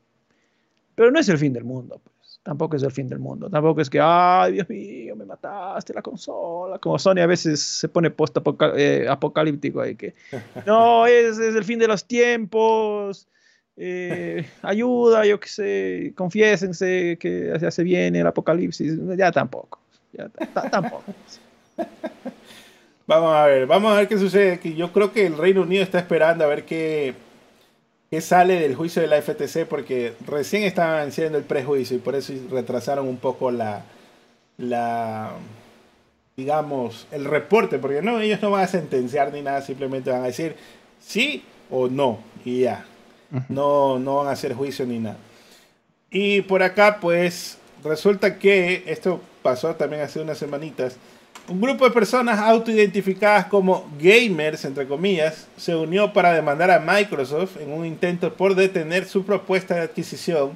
Pero 0.95 1.11
no 1.11 1.19
es 1.19 1.29
el 1.29 1.39
fin 1.39 1.53
del 1.53 1.65
mundo, 1.65 2.01
pues. 2.03 2.41
Tampoco 2.43 2.77
es 2.77 2.83
el 2.83 2.93
fin 2.93 3.09
del 3.09 3.21
mundo. 3.21 3.49
Tampoco 3.49 3.81
es 3.81 3.89
que, 3.89 3.99
ay, 4.03 4.53
Dios 4.53 4.69
mío, 4.69 5.17
me 5.17 5.25
mataste 5.25 5.95
la 5.95 6.03
consola. 6.03 6.79
Como 6.79 6.99
Sony 6.99 7.21
a 7.21 7.27
veces 7.27 7.61
se 7.61 7.89
pone 7.89 8.11
post-apocalíptico 8.11 9.83
eh, 9.83 9.87
ahí, 9.87 9.95
que 9.95 10.15
no, 10.67 11.07
es, 11.07 11.39
es 11.39 11.55
el 11.55 11.65
fin 11.65 11.79
de 11.79 11.89
los 11.89 12.05
tiempos 12.05 13.27
eh, 13.77 14.47
ayuda, 14.63 15.27
yo 15.27 15.41
qué 15.41 15.49
sé, 15.49 16.13
confiésense 16.15 17.17
que 17.19 17.57
ya 17.61 17.71
se 17.71 17.83
viene 17.83 18.21
el 18.21 18.27
apocalipsis. 18.27 18.99
Ya 19.17 19.33
tampoco. 19.33 19.81
Ya 20.13 20.29
tampoco. 20.71 21.05
Vamos 23.07 23.35
a 23.35 23.47
ver, 23.47 23.67
vamos 23.67 23.93
a 23.93 23.97
ver 23.97 24.09
qué 24.09 24.19
sucede. 24.19 24.59
Que 24.61 24.75
yo 24.75 24.93
creo 24.93 25.13
que 25.13 25.27
el 25.27 25.37
Reino 25.37 25.63
Unido 25.63 25.83
está 25.83 25.99
esperando 25.99 26.45
a 26.45 26.47
ver 26.47 26.65
qué, 26.65 27.15
qué 28.11 28.21
sale 28.21 28.59
del 28.61 28.75
juicio 28.75 29.03
de 29.03 29.09
la 29.09 29.21
FTC, 29.21 29.67
porque 29.69 30.15
recién 30.27 30.63
estaban 30.63 31.09
haciendo 31.09 31.37
el 31.37 31.45
prejuicio 31.45 31.97
y 31.97 32.01
por 32.01 32.15
eso 32.15 32.33
retrasaron 32.51 33.07
un 33.07 33.19
poco 33.19 33.51
la, 33.51 33.85
la 34.57 35.33
digamos, 36.37 37.07
el 37.13 37.25
reporte, 37.25 37.79
porque 37.79 38.03
no, 38.03 38.21
ellos 38.21 38.41
no 38.41 38.51
van 38.51 38.65
a 38.65 38.69
sentenciar 38.69 39.33
ni 39.33 39.43
nada, 39.43 39.61
simplemente 39.61 40.11
van 40.11 40.23
a 40.23 40.27
decir 40.27 40.57
sí 41.01 41.45
o 41.71 41.89
no, 41.89 42.19
y 42.45 42.63
ya. 42.63 42.87
No, 43.49 43.99
no 43.99 44.17
van 44.17 44.29
a 44.29 44.33
hacer 44.33 44.55
juicio 44.55 44.87
ni 44.87 44.99
nada. 44.99 45.17
Y 46.11 46.43
por 46.43 46.63
acá, 46.63 46.99
pues, 47.01 47.59
resulta 47.83 48.39
que 48.39 48.85
esto 48.87 49.21
pasó 49.43 49.75
también 49.75 50.03
hace 50.03 50.21
unas 50.21 50.39
semanitas. 50.39 50.97
Un 51.49 51.61
grupo 51.61 51.85
de 51.85 51.91
personas 51.91 52.39
autoidentificadas 52.39 53.47
como 53.47 53.91
gamers, 54.01 54.65
entre 54.65 54.87
comillas, 54.87 55.47
se 55.57 55.75
unió 55.75 56.13
para 56.13 56.33
demandar 56.33 56.71
a 56.71 56.81
Microsoft 56.81 57.61
en 57.61 57.73
un 57.73 57.85
intento 57.85 58.33
por 58.33 58.55
detener 58.55 59.07
su 59.07 59.25
propuesta 59.27 59.75
de 59.75 59.83
adquisición 59.83 60.53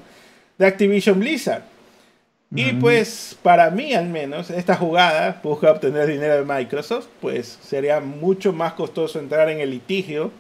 de 0.57 0.67
Activision 0.67 1.19
Blizzard. 1.19 1.63
Y 2.51 2.73
pues 2.73 3.37
para 3.43 3.71
mí 3.71 3.93
al 3.93 4.07
menos, 4.07 4.49
esta 4.49 4.75
jugada 4.75 5.39
busca 5.43 5.71
obtener 5.71 6.07
dinero 6.07 6.43
de 6.43 6.45
Microsoft, 6.45 7.09
pues 7.21 7.59
sería 7.63 8.01
mucho 8.01 8.55
más 8.55 8.73
costoso 8.73 9.19
entrar 9.19 9.51
en 9.51 9.61
el 9.61 9.71
litigio 9.71 10.31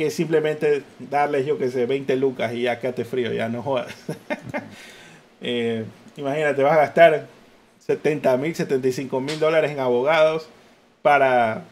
que 0.00 0.10
simplemente 0.10 0.82
darles, 0.98 1.44
yo 1.44 1.58
que 1.58 1.70
sé, 1.70 1.84
20 1.84 2.16
lucas 2.16 2.54
y 2.54 2.62
ya 2.62 2.80
quédate 2.80 3.04
frío, 3.04 3.34
ya 3.34 3.50
no 3.50 3.62
jodas. 3.62 3.94
Eh, 5.42 5.86
imagínate, 6.18 6.62
vas 6.62 6.74
a 6.74 6.82
gastar 6.82 7.26
70 7.78 8.36
mil, 8.36 8.54
75 8.54 9.22
mil 9.22 9.40
dólares 9.40 9.70
en 9.70 9.80
abogados 9.80 10.50
para 11.00 11.62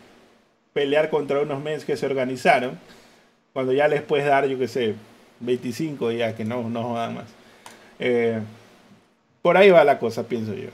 pelear 0.73 1.11
contra 1.11 1.41
unos 1.41 1.63
mens 1.63 1.85
que 1.85 1.99
se 1.99 2.07
organizaron, 2.07 2.79
cuando 3.53 3.75
ya 3.75 3.87
les 3.87 4.01
puedes 4.01 4.25
dar, 4.25 4.47
yo 4.47 4.59
que 4.59 4.69
sé, 4.69 4.95
25 5.41 6.13
ya 6.13 6.35
que 6.35 6.47
no, 6.47 6.71
no 6.71 6.83
jodan 6.83 7.17
más. 7.17 7.27
Eh, 7.99 8.41
por 9.43 9.59
ahí 9.59 9.69
va 9.69 9.85
la 9.85 9.99
cosa, 9.99 10.23
pienso 10.23 10.55
yo. 10.55 10.71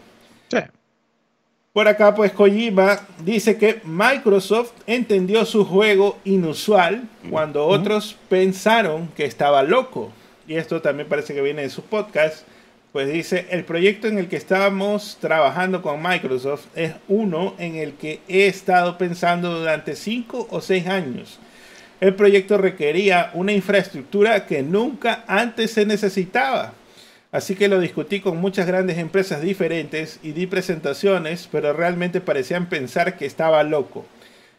Por 1.74 1.88
acá, 1.88 2.14
pues 2.14 2.30
Kojima 2.30 3.00
dice 3.24 3.58
que 3.58 3.80
Microsoft 3.82 4.70
entendió 4.86 5.44
su 5.44 5.64
juego 5.64 6.16
inusual 6.24 7.08
cuando 7.28 7.66
otros 7.66 8.16
pensaron 8.28 9.08
que 9.16 9.24
estaba 9.24 9.64
loco. 9.64 10.12
Y 10.46 10.54
esto 10.54 10.80
también 10.80 11.08
parece 11.08 11.34
que 11.34 11.42
viene 11.42 11.62
de 11.62 11.70
su 11.70 11.82
podcast. 11.82 12.46
Pues 12.92 13.12
dice, 13.12 13.48
el 13.50 13.64
proyecto 13.64 14.06
en 14.06 14.18
el 14.18 14.28
que 14.28 14.36
estábamos 14.36 15.18
trabajando 15.20 15.82
con 15.82 16.00
Microsoft 16.00 16.66
es 16.76 16.92
uno 17.08 17.54
en 17.58 17.74
el 17.74 17.94
que 17.94 18.20
he 18.28 18.46
estado 18.46 18.96
pensando 18.96 19.58
durante 19.58 19.96
5 19.96 20.46
o 20.52 20.60
6 20.60 20.86
años. 20.86 21.40
El 22.00 22.14
proyecto 22.14 22.56
requería 22.56 23.32
una 23.34 23.50
infraestructura 23.50 24.46
que 24.46 24.62
nunca 24.62 25.24
antes 25.26 25.72
se 25.72 25.84
necesitaba 25.84 26.72
Así 27.34 27.56
que 27.56 27.66
lo 27.66 27.80
discutí 27.80 28.20
con 28.20 28.36
muchas 28.36 28.64
grandes 28.64 28.96
empresas 28.96 29.42
diferentes 29.42 30.20
y 30.22 30.30
di 30.30 30.46
presentaciones, 30.46 31.48
pero 31.50 31.72
realmente 31.72 32.20
parecían 32.20 32.68
pensar 32.68 33.16
que 33.16 33.26
estaba 33.26 33.64
loco. 33.64 34.06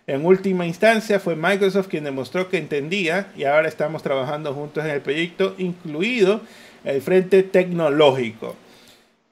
En 0.08 0.26
última 0.26 0.66
instancia 0.66 1.22
fue 1.22 1.38
Microsoft 1.38 1.88
quien 1.88 2.04
demostró 2.04 2.50
que 2.50 2.58
entendía 2.58 3.28
y 3.38 3.46
ahora 3.46 3.70
estamos 3.70 4.04
trabajando 4.04 4.54
juntos 4.54 4.84
en 4.84 4.92
el 4.92 5.00
proyecto, 5.00 5.56
incluido 5.58 6.42
el 6.84 7.02
frente 7.02 7.44
tecnológico. 7.44 8.58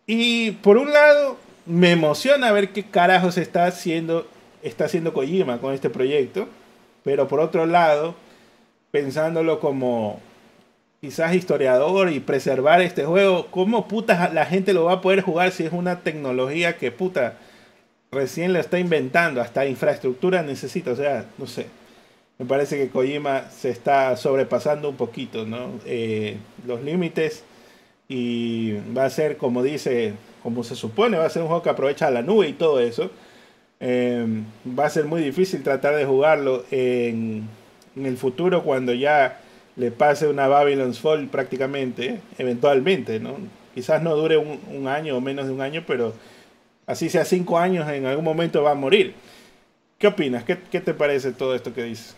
Y 0.07 0.51
por 0.51 0.77
un 0.77 0.93
lado, 0.93 1.35
me 1.65 1.91
emociona 1.91 2.53
ver 2.53 2.69
qué 2.69 2.83
carajos 2.83 3.37
está 3.37 3.65
haciendo, 3.65 4.25
está 4.61 4.85
haciendo 4.85 5.11
Kojima 5.11 5.57
con 5.57 5.73
este 5.73 5.89
proyecto, 5.89 6.47
pero 7.03 7.27
por 7.27 7.41
otro 7.41 7.65
lado, 7.65 8.15
pensándolo 8.91 9.59
como 9.59 10.21
quizás 11.03 11.35
historiador 11.35 12.13
y 12.13 12.21
preservar 12.21 12.81
este 12.81 13.03
juego, 13.03 13.47
¿cómo 13.51 13.89
puta 13.89 14.31
la 14.33 14.45
gente 14.45 14.71
lo 14.71 14.85
va 14.85 14.93
a 14.93 15.01
poder 15.01 15.19
jugar 15.19 15.51
si 15.51 15.65
es 15.65 15.73
una 15.73 15.99
tecnología 15.99 16.77
que 16.77 16.93
puta 16.93 17.39
recién 18.09 18.53
lo 18.53 18.59
está 18.59 18.79
inventando? 18.79 19.41
Hasta 19.41 19.65
infraestructura 19.65 20.43
necesita, 20.43 20.91
o 20.91 20.95
sea, 20.95 21.25
no 21.37 21.45
sé. 21.45 21.65
Me 22.37 22.45
parece 22.45 22.77
que 22.77 22.87
Kojima 22.87 23.49
se 23.49 23.69
está 23.69 24.15
sobrepasando 24.15 24.87
un 24.87 24.95
poquito, 24.95 25.45
¿no? 25.45 25.71
Eh, 25.85 26.37
los 26.65 26.81
límites 26.81 27.43
y 28.07 28.75
va 28.97 29.03
a 29.03 29.09
ser, 29.09 29.35
como 29.35 29.61
dice, 29.61 30.13
como 30.41 30.63
se 30.63 30.77
supone, 30.77 31.17
va 31.17 31.25
a 31.25 31.29
ser 31.29 31.41
un 31.41 31.49
juego 31.49 31.63
que 31.63 31.69
aprovecha 31.69 32.09
la 32.11 32.21
nube 32.21 32.47
y 32.47 32.53
todo 32.53 32.79
eso. 32.79 33.11
Eh, 33.81 34.25
va 34.65 34.85
a 34.85 34.89
ser 34.89 35.03
muy 35.03 35.21
difícil 35.21 35.63
tratar 35.63 35.97
de 35.97 36.05
jugarlo 36.05 36.63
en 36.71 37.49
el 37.97 38.15
futuro 38.15 38.63
cuando 38.63 38.93
ya 38.93 39.42
le 39.75 39.91
pase 39.91 40.27
una 40.27 40.47
Babylon's 40.47 40.99
Fall 40.99 41.27
prácticamente, 41.27 42.21
eventualmente, 42.37 43.19
¿no? 43.19 43.37
Quizás 43.73 44.03
no 44.03 44.15
dure 44.15 44.37
un, 44.37 44.87
año 44.87 45.17
o 45.17 45.21
menos 45.21 45.47
de 45.47 45.51
un 45.51 45.61
año, 45.61 45.83
pero 45.87 46.13
así 46.85 47.09
sea 47.09 47.25
cinco 47.25 47.57
años, 47.57 47.89
en 47.89 48.05
algún 48.05 48.23
momento 48.23 48.61
va 48.61 48.71
a 48.71 48.75
morir. 48.75 49.15
¿Qué 49.97 50.07
opinas? 50.07 50.43
¿Qué, 50.43 50.55
te 50.55 50.93
parece 50.93 51.31
todo 51.31 51.55
esto 51.55 51.73
que 51.73 51.83
dices? 51.83 52.15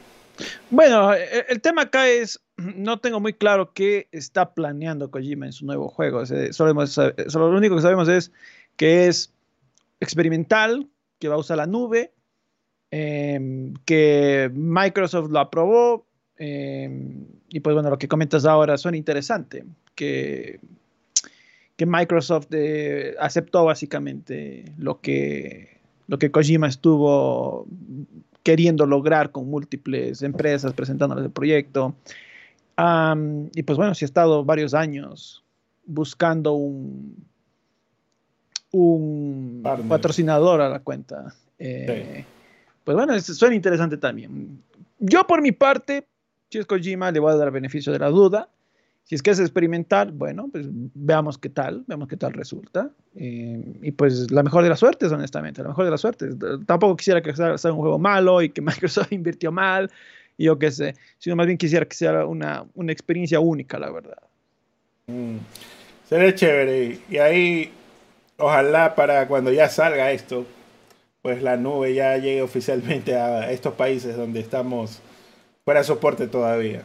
Bueno, 0.70 1.14
e, 1.14 1.46
el, 1.48 1.62
tema 1.62 1.84
acá 1.84 2.10
es, 2.10 2.42
no 2.58 3.00
tengo 3.00 3.22
muy 3.22 3.32
claro 3.32 3.72
qué 3.74 4.10
está 4.12 4.54
planeando 4.54 5.10
Kojima 5.10 5.46
en 5.46 5.54
su 5.54 5.66
nuevo 5.66 5.88
juego. 5.88 6.26
solo, 6.26 6.74
lo 7.34 7.58
único 7.58 7.76
que 7.76 7.82
sabemos 7.82 8.10
es 8.10 8.34
que 8.76 9.08
es 9.08 9.32
experimental, 10.02 10.90
que 11.20 11.30
va 11.30 11.36
a 11.36 11.40
usar 11.40 11.56
la 11.56 11.68
nube, 11.68 12.12
em, 12.92 13.76
que 13.86 14.52
Microsoft 14.54 15.30
lo 15.30 15.40
aprobó, 15.40 16.06
Em, 16.38 17.28
y 17.56 17.62
pues 17.62 17.74
bueno, 17.74 17.90
lo 17.90 17.98
que 17.98 18.10
comentas 18.10 18.44
ahora 18.44 18.78
suena 18.78 18.98
interesante, 18.98 19.64
que, 19.96 20.60
que 21.78 21.86
Microsoft 21.86 22.48
eh, 22.52 23.16
aceptó 23.18 23.64
básicamente 23.64 24.66
lo 24.78 25.00
que, 25.00 25.78
lo 26.08 26.20
que 26.20 26.32
Kojima 26.32 26.68
estuvo 26.68 27.66
queriendo 28.44 28.86
lograr 28.86 29.32
con 29.32 29.50
múltiples 29.50 30.22
empresas 30.22 30.74
presentándoles 30.74 31.24
el 31.24 31.32
proyecto. 31.32 31.96
y 32.78 33.64
pues 33.64 33.78
bueno, 33.78 33.96
si 33.96 34.04
ha 34.04 34.08
estado 34.08 34.44
varios 34.44 34.74
años 34.74 35.42
buscando 35.86 36.52
un, 36.52 37.26
un 38.72 39.64
patrocinador 39.88 40.60
a 40.60 40.68
la 40.68 40.80
cuenta. 40.80 41.34
Eh, 41.58 42.26
pues 42.84 42.98
bueno, 42.98 43.18
suena 43.18 43.56
interesante 43.56 43.96
también. 43.96 44.62
Yo 45.00 45.26
por 45.26 45.42
mi 45.42 45.54
parte, 45.54 46.06
si 46.50 46.60
es 46.60 46.66
Kojima, 46.66 47.12
le 47.12 47.20
voy 47.20 47.34
a 47.34 47.36
dar 47.36 47.52
beneficio 47.52 47.92
de 47.92 48.00
la 48.00 48.10
duda. 48.10 48.50
Si 49.04 49.14
es 49.14 49.22
que 49.22 49.30
es 49.30 49.40
experimental, 49.40 50.12
bueno, 50.12 50.50
pues 50.52 50.66
veamos 50.68 51.38
qué 51.38 51.50
tal, 51.50 51.84
veamos 51.86 52.08
qué 52.08 52.18
tal 52.18 52.34
resulta. 52.34 52.90
Eh, 53.16 53.64
y 53.84 53.92
pues 53.92 54.32
la 54.32 54.42
mejor 54.42 54.64
de 54.64 54.70
las 54.70 54.80
suertes, 54.80 55.12
honestamente, 55.12 55.62
la 55.62 55.70
mejor 55.70 55.86
de 55.86 55.92
las 55.92 56.02
suertes. 56.02 56.36
Tampoco 56.66 56.96
quisiera 56.96 57.22
que 57.22 57.36
sea, 57.36 57.56
un 57.72 57.78
juego 57.78 58.00
malo 58.00 58.42
y 58.42 58.50
que 58.50 58.62
Microsoft 58.64 59.12
invirtió 59.12 59.52
mal, 59.52 59.92
y 60.38 60.46
yo 60.46 60.58
qué 60.58 60.72
sé, 60.72 60.96
sino 61.20 61.36
más 61.36 61.46
bien 61.46 61.58
quisiera 61.58 61.86
que 61.86 61.96
sea 61.96 62.26
una, 62.26 62.66
una 62.74 62.92
experiencia 62.92 63.40
única, 63.40 63.78
la 63.78 63.92
verdad. 63.92 64.18
Mm. 65.08 65.38
Sería 66.10 66.34
chévere. 66.34 67.00
Y 67.10 67.18
ahí, 67.18 67.72
ojalá 68.38 68.96
para 68.96 69.28
cuando 69.28 69.52
ya 69.52 69.70
salga 69.70 70.12
esto, 70.12 70.46
pues 71.22 71.42
la 71.42 71.58
nube 71.58 71.94
ya 71.94 72.18
llegue 72.18 72.42
oficialmente 72.42 73.16
a 73.16 73.52
estos 73.52 73.74
países 73.74 74.16
donde 74.16 74.40
estamos 74.40 75.02
fuera 75.66 75.84
soporte 75.84 76.28
todavía 76.28 76.84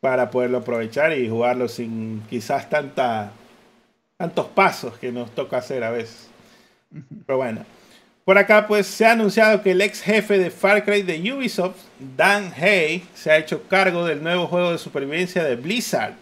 para 0.00 0.30
poderlo 0.30 0.58
aprovechar 0.58 1.12
y 1.12 1.28
jugarlo 1.28 1.66
sin 1.68 2.22
quizás 2.30 2.70
tanta, 2.70 3.32
tantos 4.16 4.46
pasos 4.46 4.96
que 4.98 5.10
nos 5.10 5.34
toca 5.34 5.58
hacer 5.58 5.82
a 5.82 5.90
veces. 5.90 6.30
Pero 7.26 7.38
bueno, 7.38 7.66
por 8.24 8.38
acá 8.38 8.68
pues 8.68 8.86
se 8.86 9.04
ha 9.04 9.12
anunciado 9.12 9.62
que 9.62 9.72
el 9.72 9.80
ex 9.80 10.00
jefe 10.00 10.38
de 10.38 10.50
Far 10.50 10.84
Cry 10.84 11.02
de 11.02 11.32
Ubisoft, 11.32 11.78
Dan 12.16 12.52
Hay, 12.56 13.04
se 13.14 13.32
ha 13.32 13.36
hecho 13.36 13.64
cargo 13.64 14.06
del 14.06 14.22
nuevo 14.22 14.46
juego 14.46 14.70
de 14.70 14.78
supervivencia 14.78 15.42
de 15.42 15.56
Blizzard. 15.56 16.14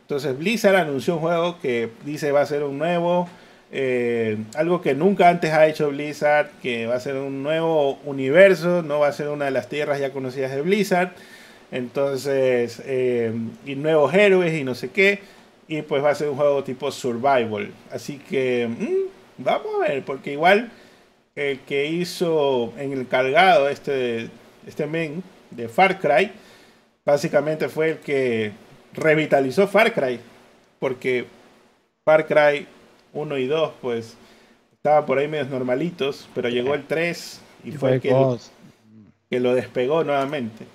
Entonces 0.00 0.36
Blizzard 0.38 0.76
anunció 0.76 1.16
un 1.16 1.20
juego 1.20 1.60
que 1.60 1.90
dice 2.04 2.32
va 2.32 2.40
a 2.40 2.46
ser 2.46 2.62
un 2.62 2.78
nuevo, 2.78 3.28
eh, 3.70 4.38
algo 4.54 4.80
que 4.80 4.94
nunca 4.94 5.28
antes 5.28 5.52
ha 5.52 5.66
hecho 5.66 5.90
Blizzard, 5.90 6.50
que 6.62 6.86
va 6.86 6.94
a 6.94 7.00
ser 7.00 7.16
un 7.16 7.42
nuevo 7.42 7.98
universo, 8.04 8.82
no 8.82 9.00
va 9.00 9.08
a 9.08 9.12
ser 9.12 9.28
una 9.28 9.46
de 9.46 9.50
las 9.50 9.68
tierras 9.68 10.00
ya 10.00 10.10
conocidas 10.12 10.52
de 10.52 10.62
Blizzard. 10.62 11.12
Entonces, 11.70 12.82
eh, 12.86 13.32
y 13.66 13.74
nuevos 13.74 14.14
héroes 14.14 14.58
y 14.58 14.64
no 14.64 14.74
sé 14.74 14.90
qué. 14.90 15.20
Y 15.68 15.82
pues 15.82 16.02
va 16.02 16.10
a 16.10 16.14
ser 16.14 16.28
un 16.28 16.36
juego 16.36 16.64
tipo 16.64 16.90
survival. 16.90 17.70
Así 17.92 18.18
que 18.18 18.68
mm, 18.68 19.44
vamos 19.44 19.66
a 19.76 19.88
ver, 19.88 20.02
porque 20.04 20.32
igual 20.32 20.70
el 21.36 21.60
que 21.60 21.86
hizo 21.86 22.72
en 22.78 22.92
el 22.92 23.06
cargado 23.06 23.68
este, 23.68 24.30
este 24.66 24.86
men 24.86 25.22
de 25.50 25.68
Far 25.68 26.00
Cry, 26.00 26.32
básicamente 27.04 27.68
fue 27.68 27.90
el 27.90 27.98
que 27.98 28.52
revitalizó 28.94 29.68
Far 29.68 29.92
Cry. 29.92 30.18
Porque 30.78 31.26
Far 32.04 32.26
Cry 32.26 32.66
1 33.12 33.38
y 33.38 33.46
2, 33.46 33.72
pues 33.80 34.16
estaban 34.72 35.06
por 35.06 35.18
ahí 35.18 35.28
medios 35.28 35.48
normalitos, 35.48 36.28
pero 36.34 36.48
llegó 36.48 36.74
el 36.74 36.86
3 36.86 37.40
y, 37.64 37.72
fue 37.72 37.94
el 37.94 38.00
que, 38.00 38.14
que 39.30 39.40
lo 39.40 39.54
despegó 39.54 40.04
nuevamente. 40.04 40.66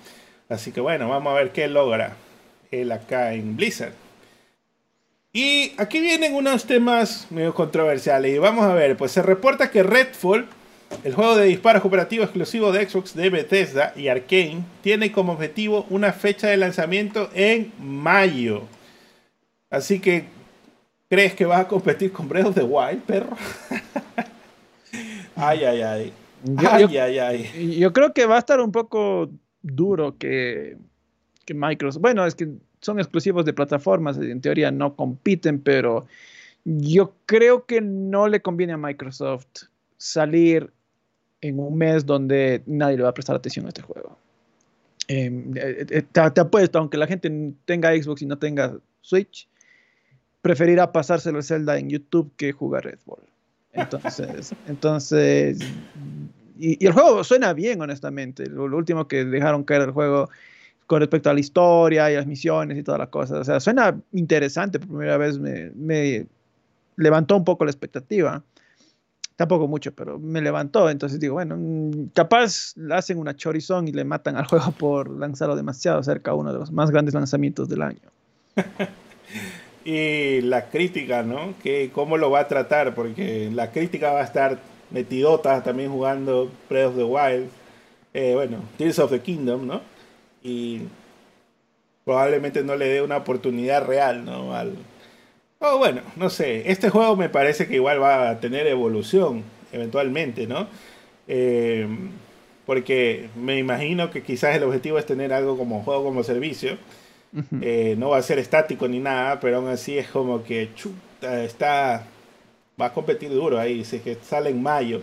Así 0.48 0.72
que 0.72 0.80
bueno, 0.80 1.08
vamos 1.08 1.32
a 1.32 1.36
ver 1.36 1.52
qué 1.52 1.68
logra 1.68 2.16
él 2.70 2.92
acá 2.92 3.34
en 3.34 3.56
Blizzard. 3.56 3.92
Y 5.32 5.72
aquí 5.78 6.00
vienen 6.00 6.32
unos 6.34 6.64
temas 6.64 7.26
medio 7.30 7.54
controversiales. 7.54 8.32
Y 8.32 8.38
vamos 8.38 8.64
a 8.64 8.72
ver, 8.72 8.96
pues 8.96 9.10
se 9.10 9.20
reporta 9.20 9.68
que 9.68 9.82
Redfall, 9.82 10.46
el 11.02 11.12
juego 11.12 11.34
de 11.34 11.46
disparos 11.46 11.82
cooperativo 11.82 12.22
exclusivo 12.22 12.70
de 12.70 12.88
Xbox 12.88 13.16
de 13.16 13.30
Bethesda 13.30 13.92
y 13.96 14.06
Arkane, 14.06 14.62
tiene 14.80 15.10
como 15.10 15.32
objetivo 15.32 15.86
una 15.90 16.12
fecha 16.12 16.46
de 16.46 16.56
lanzamiento 16.56 17.30
en 17.34 17.72
mayo. 17.80 18.62
Así 19.70 19.98
que 19.98 20.26
¿Crees 21.14 21.34
que 21.34 21.44
vas 21.44 21.60
a 21.60 21.68
competir 21.68 22.10
con 22.10 22.28
Breath 22.28 22.46
of 22.46 22.54
the 22.56 22.64
Wild, 22.64 23.02
perro? 23.02 23.36
Ay, 25.36 25.64
ay, 25.64 25.80
ay. 25.80 26.12
ay, 26.58 26.96
ay, 26.96 27.18
ay. 27.18 27.78
Yo 27.78 27.92
creo 27.92 28.12
que 28.12 28.26
va 28.26 28.34
a 28.34 28.38
estar 28.40 28.60
un 28.60 28.72
poco 28.72 29.30
duro 29.62 30.16
que, 30.18 30.76
que 31.44 31.54
Microsoft. 31.54 32.02
Bueno, 32.02 32.26
es 32.26 32.34
que 32.34 32.48
son 32.80 32.98
exclusivos 32.98 33.44
de 33.44 33.52
plataformas, 33.52 34.18
en 34.18 34.40
teoría 34.40 34.72
no 34.72 34.96
compiten, 34.96 35.60
pero 35.60 36.06
yo 36.64 37.14
creo 37.26 37.64
que 37.64 37.80
no 37.80 38.26
le 38.26 38.42
conviene 38.42 38.72
a 38.72 38.76
Microsoft 38.76 39.46
salir 39.96 40.72
en 41.40 41.60
un 41.60 41.78
mes 41.78 42.06
donde 42.06 42.62
nadie 42.66 42.96
le 42.96 43.04
va 43.04 43.10
a 43.10 43.14
prestar 43.14 43.36
atención 43.36 43.66
a 43.66 43.68
este 43.68 43.82
juego. 43.82 44.18
Em, 45.06 45.56
eh, 45.56 45.86
eh, 45.90 46.02
te, 46.02 46.40
apuesto, 46.40 46.78
aunque 46.80 46.96
la 46.96 47.06
gente 47.06 47.30
tenga 47.66 47.90
Xbox 47.90 48.22
y 48.22 48.26
no 48.26 48.36
tenga 48.38 48.76
Switch, 49.00 49.48
preferirá 50.44 50.92
pasárselo 50.92 51.38
el 51.38 51.44
Zelda 51.44 51.78
en 51.78 51.88
YouTube 51.88 52.30
que 52.36 52.52
jugar 52.52 52.84
Red 52.84 52.98
Bull. 53.06 53.22
Entonces, 53.72 54.54
entonces 54.68 55.58
y, 56.58 56.84
el 56.84 56.92
juego 56.92 57.24
suena 57.24 57.54
bien, 57.54 57.80
honestamente. 57.80 58.44
Lo, 58.50 58.64
último 58.64 59.08
que 59.08 59.24
dejaron 59.24 59.64
caer 59.64 59.80
el 59.80 59.92
juego 59.92 60.28
con 60.86 61.00
respecto 61.00 61.30
a 61.30 61.32
la 61.32 61.40
historia 61.40 62.10
y 62.10 62.16
las 62.16 62.26
misiones 62.26 62.76
y 62.76 62.82
todas 62.82 62.98
las 62.98 63.08
cosas. 63.08 63.38
O 63.40 63.44
sea, 63.44 63.58
suena 63.58 63.98
interesante. 64.12 64.78
Por 64.78 64.88
primera 64.88 65.16
vez 65.16 65.38
me, 65.38 65.70
me 65.70 66.26
levantó 66.96 67.38
un 67.38 67.44
poco 67.44 67.64
la 67.64 67.70
expectativa. 67.70 68.42
Tampoco 69.36 69.66
mucho, 69.66 69.94
pero 69.94 70.18
me 70.18 70.42
levantó. 70.42 70.90
Entonces 70.90 71.18
digo, 71.20 71.32
bueno, 71.32 71.56
mm, 71.58 72.10
capaz 72.12 72.74
hacen 72.90 73.18
una 73.18 73.34
chorizón 73.34 73.88
y 73.88 73.92
le 73.92 74.04
matan 74.04 74.36
al 74.36 74.44
juego 74.44 74.72
por 74.72 75.08
lanzarlo 75.08 75.56
demasiado 75.56 76.02
cerca 76.02 76.32
a 76.32 76.34
uno 76.34 76.52
de 76.52 76.58
los 76.58 76.70
más 76.70 76.90
grandes 76.90 77.14
lanzamientos 77.14 77.66
del 77.66 77.80
año. 77.80 78.10
y 79.84 80.40
la 80.40 80.70
crítica, 80.70 81.22
¿no? 81.22 81.54
Que 81.62 81.90
cómo 81.92 82.16
lo 82.16 82.30
va 82.30 82.40
a 82.40 82.48
tratar, 82.48 82.94
porque 82.94 83.50
la 83.52 83.70
crítica 83.70 84.12
va 84.12 84.20
a 84.20 84.24
estar 84.24 84.58
metidota 84.90 85.62
también 85.62 85.90
jugando 85.90 86.50
Breath 86.68 86.88
of 86.88 86.96
the 86.96 87.04
Wild, 87.04 87.48
eh, 88.14 88.32
bueno, 88.34 88.58
Tears 88.78 88.98
of 88.98 89.10
the 89.10 89.20
Kingdom, 89.20 89.66
¿no? 89.66 89.82
Y 90.42 90.82
probablemente 92.04 92.62
no 92.62 92.76
le 92.76 92.86
dé 92.86 93.02
una 93.02 93.18
oportunidad 93.18 93.84
real, 93.84 94.24
¿no? 94.24 94.50
Oh, 95.60 95.78
bueno, 95.78 96.02
no 96.16 96.30
sé, 96.30 96.70
este 96.70 96.90
juego 96.90 97.16
me 97.16 97.28
parece 97.28 97.66
que 97.66 97.76
igual 97.76 98.02
va 98.02 98.30
a 98.30 98.40
tener 98.40 98.66
evolución 98.66 99.42
eventualmente, 99.72 100.46
¿no? 100.46 100.68
Eh, 101.26 101.86
porque 102.66 103.28
me 103.36 103.58
imagino 103.58 104.10
que 104.10 104.22
quizás 104.22 104.56
el 104.56 104.62
objetivo 104.62 104.98
es 104.98 105.06
tener 105.06 105.32
algo 105.32 105.56
como 105.56 105.82
juego 105.82 106.04
como 106.04 106.22
servicio. 106.22 106.78
Eh, 107.60 107.96
no 107.98 108.10
va 108.10 108.18
a 108.18 108.22
ser 108.22 108.38
estático 108.38 108.86
ni 108.86 109.00
nada, 109.00 109.40
pero 109.40 109.56
aún 109.56 109.68
así 109.68 109.98
es 109.98 110.08
como 110.08 110.44
que 110.44 110.70
chuta, 110.74 111.42
está 111.42 112.06
va 112.80 112.86
a 112.86 112.92
competir 112.92 113.30
duro 113.30 113.58
ahí, 113.58 113.84
si 113.84 114.00
que 114.00 114.16
sale 114.22 114.50
en 114.50 114.62
mayo. 114.62 115.00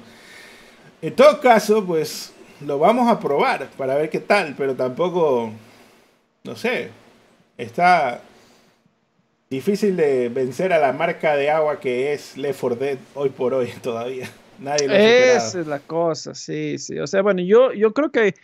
En 1.02 1.16
todo 1.16 1.40
caso, 1.40 1.86
pues 1.86 2.34
lo 2.66 2.78
vamos 2.80 3.10
a 3.10 3.20
probar 3.20 3.70
para 3.78 3.96
ver 3.96 4.10
qué 4.10 4.20
tal, 4.20 4.56
pero 4.58 4.76
tampoco, 4.76 5.52
no 6.44 6.56
sé, 6.56 6.90
está 7.58 8.22
difícil 9.50 9.98
de 9.98 10.30
vencer 10.30 10.72
a 10.74 10.80
la 10.80 10.94
marca 10.94 11.36
de 11.36 11.50
agua 11.50 11.80
que 11.80 12.14
es 12.14 12.38
Left 12.38 12.60
4 12.62 12.76
Dead 12.78 12.98
hoy 13.16 13.30
por 13.30 13.54
hoy 13.54 13.68
todavía. 13.82 14.30
Nadie 14.60 14.88
lo 14.88 14.94
Esa 14.94 15.60
es 15.60 15.68
la 15.68 15.80
cosa, 15.80 16.36
sí, 16.36 16.78
sí. 16.78 17.00
O 17.00 17.08
sea, 17.08 17.24
bueno, 17.24 17.42
yo, 17.42 17.74
yo 17.74 17.94
creo 17.94 18.12
que 18.12 18.36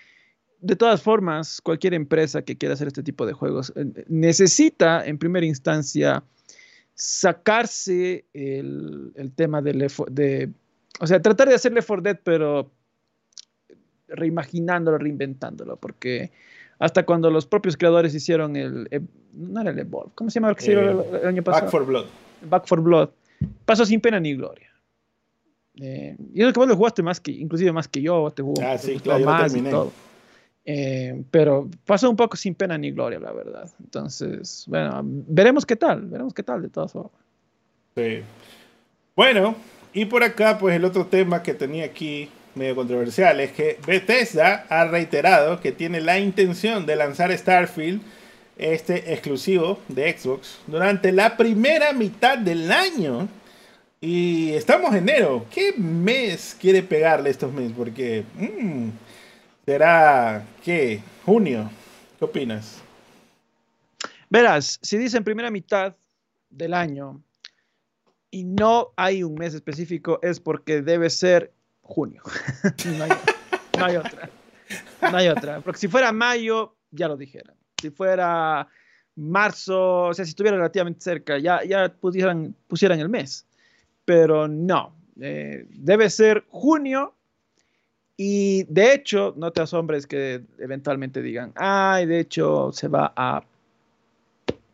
de 0.60 0.76
todas 0.76 1.02
formas, 1.02 1.62
cualquier 1.62 1.94
empresa 1.94 2.42
que 2.42 2.58
quiera 2.58 2.74
hacer 2.74 2.88
este 2.88 3.04
tipo 3.04 3.26
de 3.26 3.34
juegos 3.34 3.72
eh, 3.76 3.86
necesita 4.08 5.06
en 5.06 5.18
primera 5.18 5.46
instancia 5.46 6.24
sacarse 6.96 8.26
el, 8.34 9.32
tema 9.36 9.62
de, 9.62 9.92
de, 10.10 10.50
o 11.00 11.06
sea, 11.06 11.22
tratar 11.22 11.48
de 11.48 11.56
hacerle 11.56 11.84
for 11.84 12.02
Dead, 12.02 12.20
pero 12.24 12.72
reimaginándolo, 14.08 14.98
reinventándolo, 14.98 15.78
porque 15.78 16.32
hasta 16.80 17.06
cuando 17.06 17.30
los 17.30 17.46
propios 17.46 17.78
creadores 17.78 18.16
hicieron 18.16 18.56
el, 18.56 18.88
no 19.34 19.62
era 19.62 19.70
el 19.70 19.80
Evolve, 19.80 20.12
¿cómo 20.16 20.32
se 20.32 20.40
llama 20.40 20.50
el 20.50 20.56
que 20.56 20.64
hicieron 20.64 21.06
el, 21.14 21.28
año 21.28 21.44
pasado? 21.44 21.66
Back 21.66 21.72
for 21.72 21.86
Blood. 21.86 22.06
Back 22.50 22.68
for 22.68 22.82
Blood. 22.82 23.10
Pasó 23.66 23.86
sin 23.86 24.02
pena 24.02 24.20
ni 24.20 24.36
gloria. 24.36 24.72
Eh, 25.80 26.16
y 26.34 26.42
es 26.42 26.54
que 26.54 26.60
vos 26.60 26.68
lo 26.68 26.76
jugaste 26.76 27.04
más 27.04 27.20
que, 27.20 27.32
inclusive 27.32 27.72
más 27.72 27.88
que 27.88 28.02
yo, 28.02 28.32
te 28.32 28.42
jugó 28.42 28.60
ah, 28.64 28.80
sí, 28.80 29.00
claro, 29.00 29.24
más 29.26 29.56
y 29.56 29.62
todo. 29.62 29.92
Eh, 30.70 31.24
pero 31.32 31.70
pasó 31.86 32.10
un 32.10 32.18
poco 32.18 32.36
sin 32.36 32.54
pena 32.54 32.78
ni 32.78 32.92
gloria, 32.92 33.20
la 33.20 33.32
verdad. 33.32 33.72
Entonces, 33.80 34.66
bueno, 34.68 35.00
veremos 35.02 35.66
qué 35.66 35.78
tal, 35.78 36.02
veremos 36.02 36.34
qué 36.34 36.44
tal 36.44 36.62
de 36.62 36.68
todas 36.68 36.92
formas. 36.92 37.14
Sí. 37.96 38.20
Bueno, 39.16 39.56
y 39.94 40.04
por 40.04 40.24
acá, 40.24 40.58
pues 40.60 40.76
el 40.76 40.84
otro 40.84 41.06
tema 41.06 41.42
que 41.42 41.54
tenía 41.54 41.86
aquí 41.86 42.30
medio 42.54 42.76
controversial 42.76 43.40
es 43.40 43.54
que 43.54 43.80
Bethesda 43.88 44.66
ha 44.68 44.84
reiterado 44.86 45.62
que 45.62 45.72
tiene 45.72 46.02
la 46.02 46.20
intención 46.20 46.86
de 46.86 46.98
lanzar 46.98 47.36
Starfield, 47.36 48.02
este 48.58 49.14
exclusivo 49.14 49.80
de 49.88 50.18
Xbox, 50.18 50.60
durante 50.68 51.14
la 51.14 51.38
primera 51.38 51.94
mitad 51.94 52.38
del 52.38 52.70
año. 52.74 53.30
Y 54.02 54.52
estamos 54.52 54.92
en 54.92 55.10
enero. 55.10 55.46
¿Qué 55.50 55.74
mes 55.78 56.58
quiere 56.60 56.84
pegarle 56.84 57.30
estos 57.30 57.54
meses? 57.54 57.72
Porque... 57.76 58.26
Mm, 58.36 58.90
Será, 59.68 60.46
¿qué? 60.64 61.02
Junio. 61.26 61.70
¿Qué 62.18 62.24
opinas? 62.24 62.82
Verás, 64.30 64.80
si 64.82 64.98
dicen 64.98 65.26
primera 65.26 65.52
mitad 65.52 65.94
del 66.50 66.74
año 66.74 67.22
y 68.32 68.46
no 68.46 68.94
hay 68.96 69.24
un 69.24 69.36
mes 69.36 69.54
específico, 69.54 70.20
es 70.22 70.40
porque 70.40 70.82
debe 70.82 71.10
ser 71.10 71.52
junio. 71.82 72.22
no, 73.78 73.84
hay, 73.84 73.98
otra. 73.98 74.30
No 75.02 75.18
hay 75.18 75.28
otra. 75.28 75.60
Porque 75.60 75.82
si 75.82 75.90
fuera 75.90 76.14
mayo, 76.14 76.78
ya 76.92 77.10
lo 77.10 77.18
dijeran. 77.18 77.58
Si 77.82 77.90
fuera 77.90 78.70
marzo, 79.18 80.04
o 80.04 80.14
sea, 80.14 80.24
si 80.24 80.30
estuviera 80.30 80.56
relativamente 80.56 81.02
cerca, 81.02 81.40
ya, 81.40 81.62
ya 81.66 81.90
pusieran, 81.90 82.56
pusieran 82.68 83.02
el 83.02 83.10
mes. 83.10 83.46
Pero 84.06 84.48
no. 84.48 84.96
Eh, 85.20 85.66
debe 85.72 86.10
ser 86.10 86.46
junio 86.48 87.17
y 88.18 88.64
de 88.64 88.94
hecho, 88.94 89.36
no 89.38 89.52
te 89.52 89.62
asombres 89.62 90.08
que 90.08 90.42
eventualmente 90.58 91.22
digan, 91.22 91.54
ay, 91.56 92.08
de 92.08 92.20
hecho 92.20 92.72
se 92.74 92.88
va 92.88 93.14
a 93.16 93.44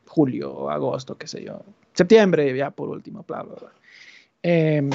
julio 0.07 0.51
o 0.51 0.69
agosto, 0.69 1.17
qué 1.17 1.27
sé 1.27 1.43
yo. 1.43 1.61
Septiembre, 1.93 2.55
ya 2.55 2.71
por 2.71 2.87
último, 2.87 3.25
bla, 3.27 3.43
bla, 3.43 3.55
bla. 3.55 3.71
Em, 4.43 4.89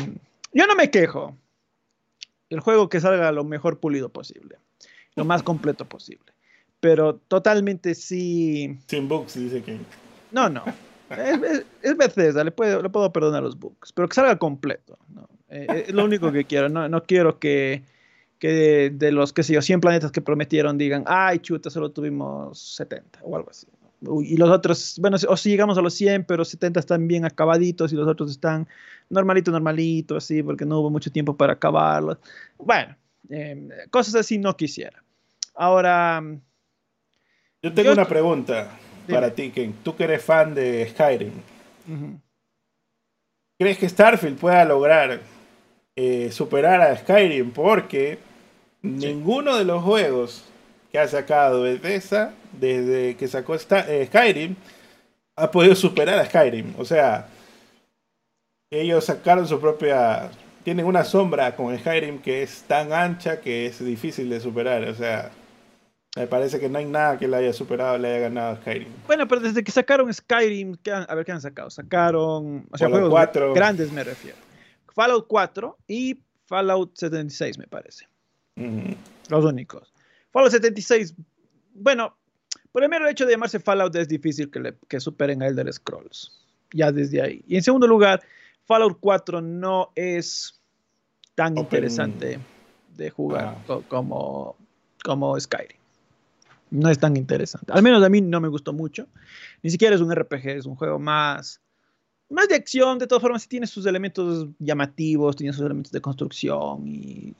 yo 0.54 0.66
no 0.66 0.74
me 0.74 0.90
quejo. 0.90 1.36
El 2.48 2.60
juego 2.60 2.88
que 2.88 3.00
salga 3.00 3.30
lo 3.32 3.44
mejor 3.44 3.78
pulido 3.78 4.08
posible, 4.08 4.56
lo 5.14 5.26
más 5.26 5.42
completo 5.42 5.84
posible. 5.84 6.32
Pero 6.80 7.16
totalmente 7.16 7.94
sí. 7.94 8.78
Sin 8.86 9.08
bugs, 9.08 9.34
dice 9.34 9.62
que. 9.62 9.78
No, 10.32 10.48
no. 10.48 10.64
Es, 11.10 11.64
es, 11.82 11.96
Bethesda, 11.96 12.44
le 12.44 12.50
puedo, 12.50 12.82
le 12.82 12.88
puedo 12.88 13.12
perdonar 13.12 13.42
los 13.42 13.58
bugs, 13.58 13.92
pero 13.92 14.08
que 14.08 14.14
salga 14.14 14.38
completo. 14.38 14.98
¿no? 15.08 15.28
Eh, 15.50 15.84
es 15.88 15.94
lo 15.94 16.04
único 16.04 16.32
que 16.32 16.44
quiero. 16.44 16.68
No, 16.70 16.88
no 16.88 17.02
quiero 17.02 17.38
que 17.38 17.82
que 18.38 18.90
de, 18.94 19.12
los, 19.12 19.32
que 19.32 19.42
sé 19.42 19.54
yo, 19.54 19.62
100 19.62 19.80
planetas 19.80 20.12
que 20.12 20.20
prometieron 20.20 20.78
digan, 20.78 21.04
ay, 21.06 21.40
chuta, 21.40 21.70
solo 21.70 21.90
tuvimos 21.90 22.58
70 22.76 23.20
o 23.22 23.36
algo 23.36 23.50
así. 23.50 23.66
Y 24.22 24.36
los 24.36 24.48
otros, 24.50 24.96
bueno, 25.00 25.16
o 25.28 25.36
si 25.36 25.50
llegamos 25.50 25.76
a 25.76 25.82
los 25.82 25.92
100, 25.94 26.24
pero 26.24 26.44
70 26.44 26.78
están 26.78 27.08
bien 27.08 27.24
acabaditos 27.24 27.92
y 27.92 27.96
los 27.96 28.06
otros 28.06 28.30
están 28.30 28.68
normalito, 29.10 29.50
normalito, 29.50 30.16
así, 30.16 30.40
porque 30.42 30.64
no 30.64 30.78
hubo 30.78 30.90
mucho 30.90 31.10
tiempo 31.10 31.36
para 31.36 31.54
acabarlos. 31.54 32.18
Bueno, 32.58 32.96
em, 33.28 33.68
cosas 33.90 34.14
así 34.14 34.38
no 34.38 34.56
quisiera. 34.56 35.02
Ahora... 35.54 36.22
Yo 37.60 37.74
tengo 37.74 37.92
una 37.92 38.06
pregunta 38.06 38.70
para 39.08 39.34
ti, 39.34 39.50
Ken. 39.50 39.74
Tú 39.82 39.96
que 39.96 40.04
eres 40.04 40.22
fan 40.22 40.54
de 40.54 40.88
Skyrim. 40.90 41.32
¿Crees 43.58 43.78
que 43.78 43.88
Starfield 43.88 44.38
pueda 44.38 44.64
lograr 44.64 45.20
eh, 45.96 46.30
superar 46.30 46.80
a 46.80 46.96
Skyrim? 46.96 47.50
Porque 47.50 48.20
Ninguno 48.82 49.56
de 49.56 49.64
los 49.64 49.82
juegos 49.82 50.44
que 50.92 50.98
ha 50.98 51.08
sacado 51.08 51.62
Bethesda 51.62 52.34
desde 52.52 53.16
que 53.16 53.28
sacó 53.28 53.54
eh, 53.54 54.06
Skyrim 54.06 54.56
ha 55.36 55.50
podido 55.50 55.74
superar 55.74 56.18
a 56.18 56.26
Skyrim. 56.26 56.74
O 56.78 56.84
sea, 56.84 57.28
ellos 58.70 59.04
sacaron 59.04 59.46
su 59.46 59.60
propia. 59.60 60.30
Tienen 60.64 60.86
una 60.86 61.04
sombra 61.04 61.56
con 61.56 61.76
Skyrim 61.78 62.20
que 62.20 62.42
es 62.42 62.62
tan 62.62 62.92
ancha 62.92 63.40
que 63.40 63.66
es 63.66 63.82
difícil 63.84 64.28
de 64.28 64.40
superar. 64.40 64.84
O 64.84 64.94
sea, 64.94 65.30
me 66.16 66.26
parece 66.26 66.58
que 66.60 66.68
no 66.68 66.78
hay 66.78 66.84
nada 66.84 67.18
que 67.18 67.28
le 67.28 67.36
haya 67.36 67.52
superado, 67.52 67.96
le 67.96 68.08
haya 68.08 68.18
ganado 68.20 68.54
a 68.54 68.56
Skyrim. 68.56 68.88
Bueno, 69.06 69.26
pero 69.28 69.40
desde 69.40 69.64
que 69.64 69.72
sacaron 69.72 70.12
Skyrim, 70.12 70.76
a 71.08 71.14
ver 71.14 71.24
qué 71.24 71.32
han 71.32 71.40
sacado. 71.40 71.70
Sacaron. 71.70 72.66
O 72.70 72.78
sea, 72.78 72.88
juegos 72.88 73.14
grandes 73.54 73.92
me 73.92 74.04
refiero. 74.04 74.36
Fallout 74.94 75.26
4 75.28 75.76
y 75.86 76.20
Fallout 76.46 76.96
76, 76.96 77.58
me 77.58 77.66
parece. 77.66 78.06
Los 79.28 79.44
únicos. 79.44 79.92
Fallout 80.30 80.52
76, 80.52 81.14
bueno, 81.74 82.16
por 82.72 82.82
el 82.82 82.88
mero 82.88 83.08
hecho 83.08 83.24
de 83.24 83.32
llamarse 83.32 83.60
Fallout 83.60 83.94
es 83.96 84.08
difícil 84.08 84.50
que, 84.50 84.74
que 84.88 85.00
superen 85.00 85.42
a 85.42 85.46
Elder 85.46 85.72
Scrolls. 85.72 86.32
Ya 86.72 86.92
desde 86.92 87.22
ahí. 87.22 87.42
Y 87.46 87.56
en 87.56 87.62
segundo 87.62 87.86
lugar, 87.86 88.22
Fallout 88.66 88.98
4 89.00 89.40
no 89.40 89.92
es 89.94 90.60
tan 91.34 91.56
interesante 91.56 92.38
de 92.96 93.10
jugar 93.10 93.56
ah. 93.68 93.80
como, 93.88 94.56
como 95.04 95.38
Skyrim. 95.38 95.78
No 96.70 96.90
es 96.90 96.98
tan 96.98 97.16
interesante. 97.16 97.72
Al 97.72 97.82
menos 97.82 98.02
a 98.02 98.08
mí 98.08 98.20
no 98.20 98.40
me 98.40 98.48
gustó 98.48 98.72
mucho. 98.72 99.06
Ni 99.62 99.70
siquiera 99.70 99.94
es 99.94 100.02
un 100.02 100.14
RPG, 100.14 100.48
es 100.48 100.66
un 100.66 100.74
juego 100.74 100.98
más, 100.98 101.62
más 102.30 102.48
de 102.48 102.54
acción. 102.56 102.98
De 102.98 103.06
todas 103.06 103.22
formas, 103.22 103.42
sí 103.42 103.48
tiene 103.48 103.66
sus 103.66 103.86
elementos 103.86 104.48
llamativos, 104.58 105.36
tiene 105.36 105.52
sus 105.52 105.64
elementos 105.64 105.92
de 105.92 106.00
construcción. 106.00 106.82
Y, 106.86 107.34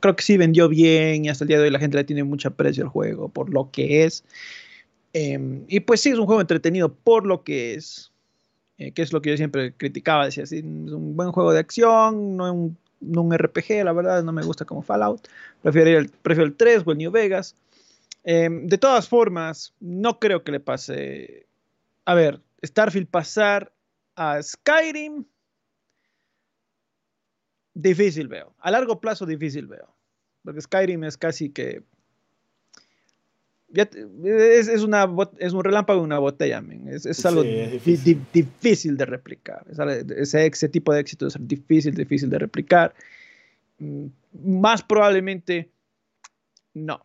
creo 0.00 0.16
que 0.16 0.22
sí 0.22 0.36
vendió 0.36 0.68
bien. 0.68 1.24
Y 1.24 1.28
hasta 1.28 1.44
el 1.44 1.48
día 1.48 1.58
de 1.58 1.64
hoy 1.64 1.70
la 1.70 1.78
gente 1.78 1.96
le 1.96 2.04
tiene 2.04 2.24
mucho 2.24 2.48
aprecio 2.48 2.84
al 2.84 2.90
juego 2.90 3.28
por 3.28 3.50
lo 3.50 3.70
que 3.70 4.04
es. 4.04 4.24
Em, 5.12 5.64
y 5.68 5.80
pues 5.80 6.00
sí, 6.00 6.10
es 6.10 6.18
un 6.18 6.26
juego 6.26 6.40
entretenido 6.40 6.92
por 6.92 7.26
lo 7.26 7.42
que 7.42 7.74
es. 7.74 8.12
Eh, 8.78 8.92
que 8.92 9.02
es 9.02 9.12
lo 9.12 9.20
que 9.20 9.30
yo 9.30 9.36
siempre 9.36 9.72
criticaba. 9.74 10.26
Decía, 10.26 10.46
sí, 10.46 10.58
es 10.58 10.64
un 10.64 11.16
buen 11.16 11.32
juego 11.32 11.52
de 11.52 11.58
acción, 11.58 12.36
no 12.36 12.52
un, 12.52 12.78
no 13.00 13.22
un 13.22 13.36
RPG, 13.36 13.84
la 13.84 13.92
verdad, 13.92 14.22
no 14.22 14.32
me 14.32 14.42
gusta 14.42 14.64
como 14.64 14.82
Fallout. 14.82 15.28
Prefiero 15.62 15.98
el, 15.98 16.10
prefiero 16.10 16.46
el 16.46 16.54
3 16.54 16.82
o 16.86 16.92
el 16.92 16.98
New 16.98 17.10
Vegas. 17.10 17.56
Em, 18.24 18.66
de 18.66 18.78
todas 18.78 19.08
formas, 19.08 19.74
no 19.80 20.18
creo 20.20 20.44
que 20.44 20.52
le 20.52 20.60
pase. 20.60 21.46
A 22.04 22.14
ver, 22.14 22.40
Starfield 22.64 23.08
pasar 23.08 23.72
a 24.18 24.42
Skyrim. 24.42 25.24
Difícil 27.74 28.26
veo. 28.26 28.52
A 28.58 28.70
largo 28.70 29.00
plazo, 29.00 29.24
difícil 29.24 29.66
veo. 29.66 29.94
Porque 30.42 30.60
Skyrim 30.60 31.04
es 31.04 31.16
casi 31.16 31.50
que. 31.50 31.82
es, 33.72 34.82
una, 34.82 35.06
es 35.38 35.52
un 35.52 35.62
relámpago 35.62 36.00
en 36.00 36.06
una 36.06 36.18
botella, 36.18 36.62
es, 36.86 37.24
algo 37.26 37.42
difícil. 37.42 38.96
de 38.96 39.06
replicar. 39.06 39.64
ese, 40.16 40.46
ese, 40.46 40.68
tipo 40.68 40.92
de 40.92 41.00
éxito 41.00 41.26
es 41.26 41.36
difícil, 41.38 41.94
difícil 41.94 42.30
de 42.30 42.38
replicar. 42.38 42.94
Mm, 43.78 44.06
más 44.42 44.82
probablemente 44.82 45.70
no. 46.74 47.04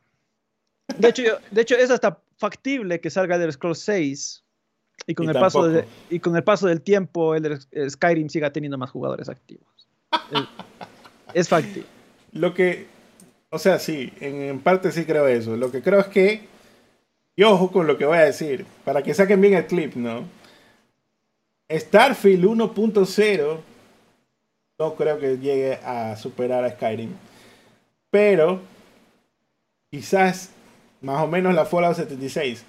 De 0.97 1.09
hecho, 1.09 1.23
de 1.51 1.61
hecho, 1.61 1.75
es 1.75 1.91
hasta 1.91 2.19
factible 2.37 2.99
que 2.99 3.09
salga 3.09 3.37
del 3.37 3.51
Scroll 3.51 3.75
6 3.75 4.42
y 5.07 5.15
con, 5.15 5.29
el 5.29 5.33
paso 5.33 5.69
y 6.09 6.19
con 6.19 6.35
el 6.35 6.43
paso 6.43 6.67
del 6.67 6.81
tiempo 6.81 7.35
el, 7.35 7.59
Skyrim 7.89 8.29
siga 8.29 8.51
teniendo 8.51 8.77
más 8.77 8.91
jugadores 8.91 9.29
activos. 9.29 9.67
es, 11.33 11.47
factible. 11.49 11.85
Lo 12.31 12.53
que, 12.53 12.87
o 13.49 13.59
sea, 13.59 13.79
sí, 13.79 14.11
en, 14.19 14.59
parte 14.59 14.91
sí 14.91 15.05
creo 15.05 15.27
eso. 15.27 15.55
Lo 15.57 15.71
que 15.71 15.81
creo 15.81 15.99
es 15.99 16.07
que, 16.07 16.47
y 17.35 17.43
ojo 17.43 17.71
con 17.71 17.87
lo 17.87 17.97
que 17.97 18.05
voy 18.05 18.17
a 18.17 18.21
decir, 18.25 18.65
para 18.85 19.03
que 19.03 19.13
saquen 19.13 19.41
bien 19.41 19.53
el 19.53 19.65
clip, 19.65 19.95
¿no? 19.95 20.23
Starfield 21.69 22.45
1.0 22.45 23.59
no 24.79 24.95
creo 24.95 25.19
que 25.19 25.37
llegue 25.37 25.75
a 25.83 26.15
superar 26.15 26.63
a 26.63 26.71
Skyrim. 26.71 27.11
Pero 28.09 28.61
quizás 29.89 30.51
más 31.01 31.21
o 31.21 31.27
menos 31.27 31.53
la 31.53 31.65
Fallout 31.65 31.95
76 31.95 32.65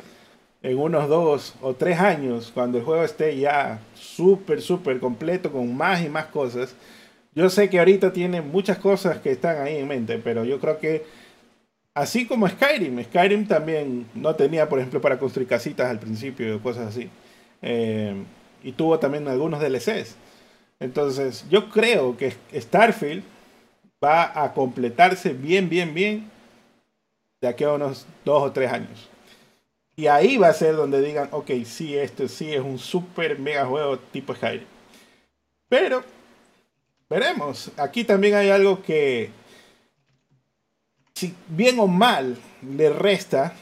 en 0.64 0.78
unos 0.78 1.08
dos 1.10 1.54
o 1.60 1.74
tres 1.74 2.00
años, 2.00 2.50
cuando 2.52 2.78
el 2.78 2.84
juego 2.84 3.04
esté 3.04 3.36
ya 3.36 3.80
súper, 3.94 4.62
súper 4.62 4.98
completo 4.98 5.52
con 5.52 5.76
más 5.76 6.02
y 6.02 6.08
más 6.08 6.26
cosas. 6.26 6.74
Yo 7.34 7.50
sé 7.50 7.68
que 7.68 7.78
ahorita 7.78 8.14
tiene 8.14 8.40
muchas 8.40 8.78
cosas 8.78 9.18
que 9.18 9.30
están 9.30 9.60
ahí 9.60 9.76
en 9.76 9.86
mente, 9.86 10.18
pero 10.24 10.42
yo 10.44 10.58
creo 10.60 10.78
que 10.78 11.04
así 11.92 12.26
como 12.26 12.48
Skyrim, 12.48 13.04
Skyrim 13.04 13.46
también 13.46 14.06
no 14.14 14.34
tenía, 14.36 14.66
por 14.66 14.78
ejemplo, 14.78 15.02
para 15.02 15.18
construir 15.18 15.46
casitas 15.46 15.90
al 15.90 15.98
principio, 15.98 16.62
cosas 16.62 16.88
así. 16.88 17.10
Eh, 17.60 18.14
y 18.62 18.72
tuvo 18.72 18.98
también 18.98 19.28
algunos 19.28 19.60
DLCs. 19.60 20.16
Entonces, 20.80 21.44
yo 21.50 21.68
creo 21.68 22.16
que 22.16 22.34
Starfield 22.54 23.22
va 24.02 24.42
a 24.42 24.54
completarse 24.54 25.34
bien, 25.34 25.68
bien, 25.68 25.92
bien 25.92 26.30
de 27.42 27.48
aquí 27.48 27.64
a 27.64 27.74
unos 27.74 28.06
dos 28.24 28.42
o 28.42 28.50
tres 28.50 28.72
años. 28.72 29.10
Y 29.96 30.08
ahí 30.08 30.36
va 30.36 30.48
a 30.48 30.54
ser 30.54 30.74
donde 30.74 31.00
digan, 31.00 31.28
ok, 31.30 31.50
sí, 31.64 31.96
esto 31.96 32.26
sí 32.26 32.52
es 32.52 32.60
un 32.60 32.78
super 32.78 33.38
mega 33.38 33.64
juego 33.64 33.98
tipo 33.98 34.34
Skyrim. 34.34 34.66
Pero, 35.68 36.02
veremos. 37.08 37.70
Aquí 37.76 38.02
también 38.02 38.34
hay 38.34 38.50
algo 38.50 38.82
que, 38.82 39.30
si 41.14 41.34
bien 41.48 41.78
o 41.78 41.86
mal, 41.86 42.36
le 42.62 42.90
resta 42.90 43.54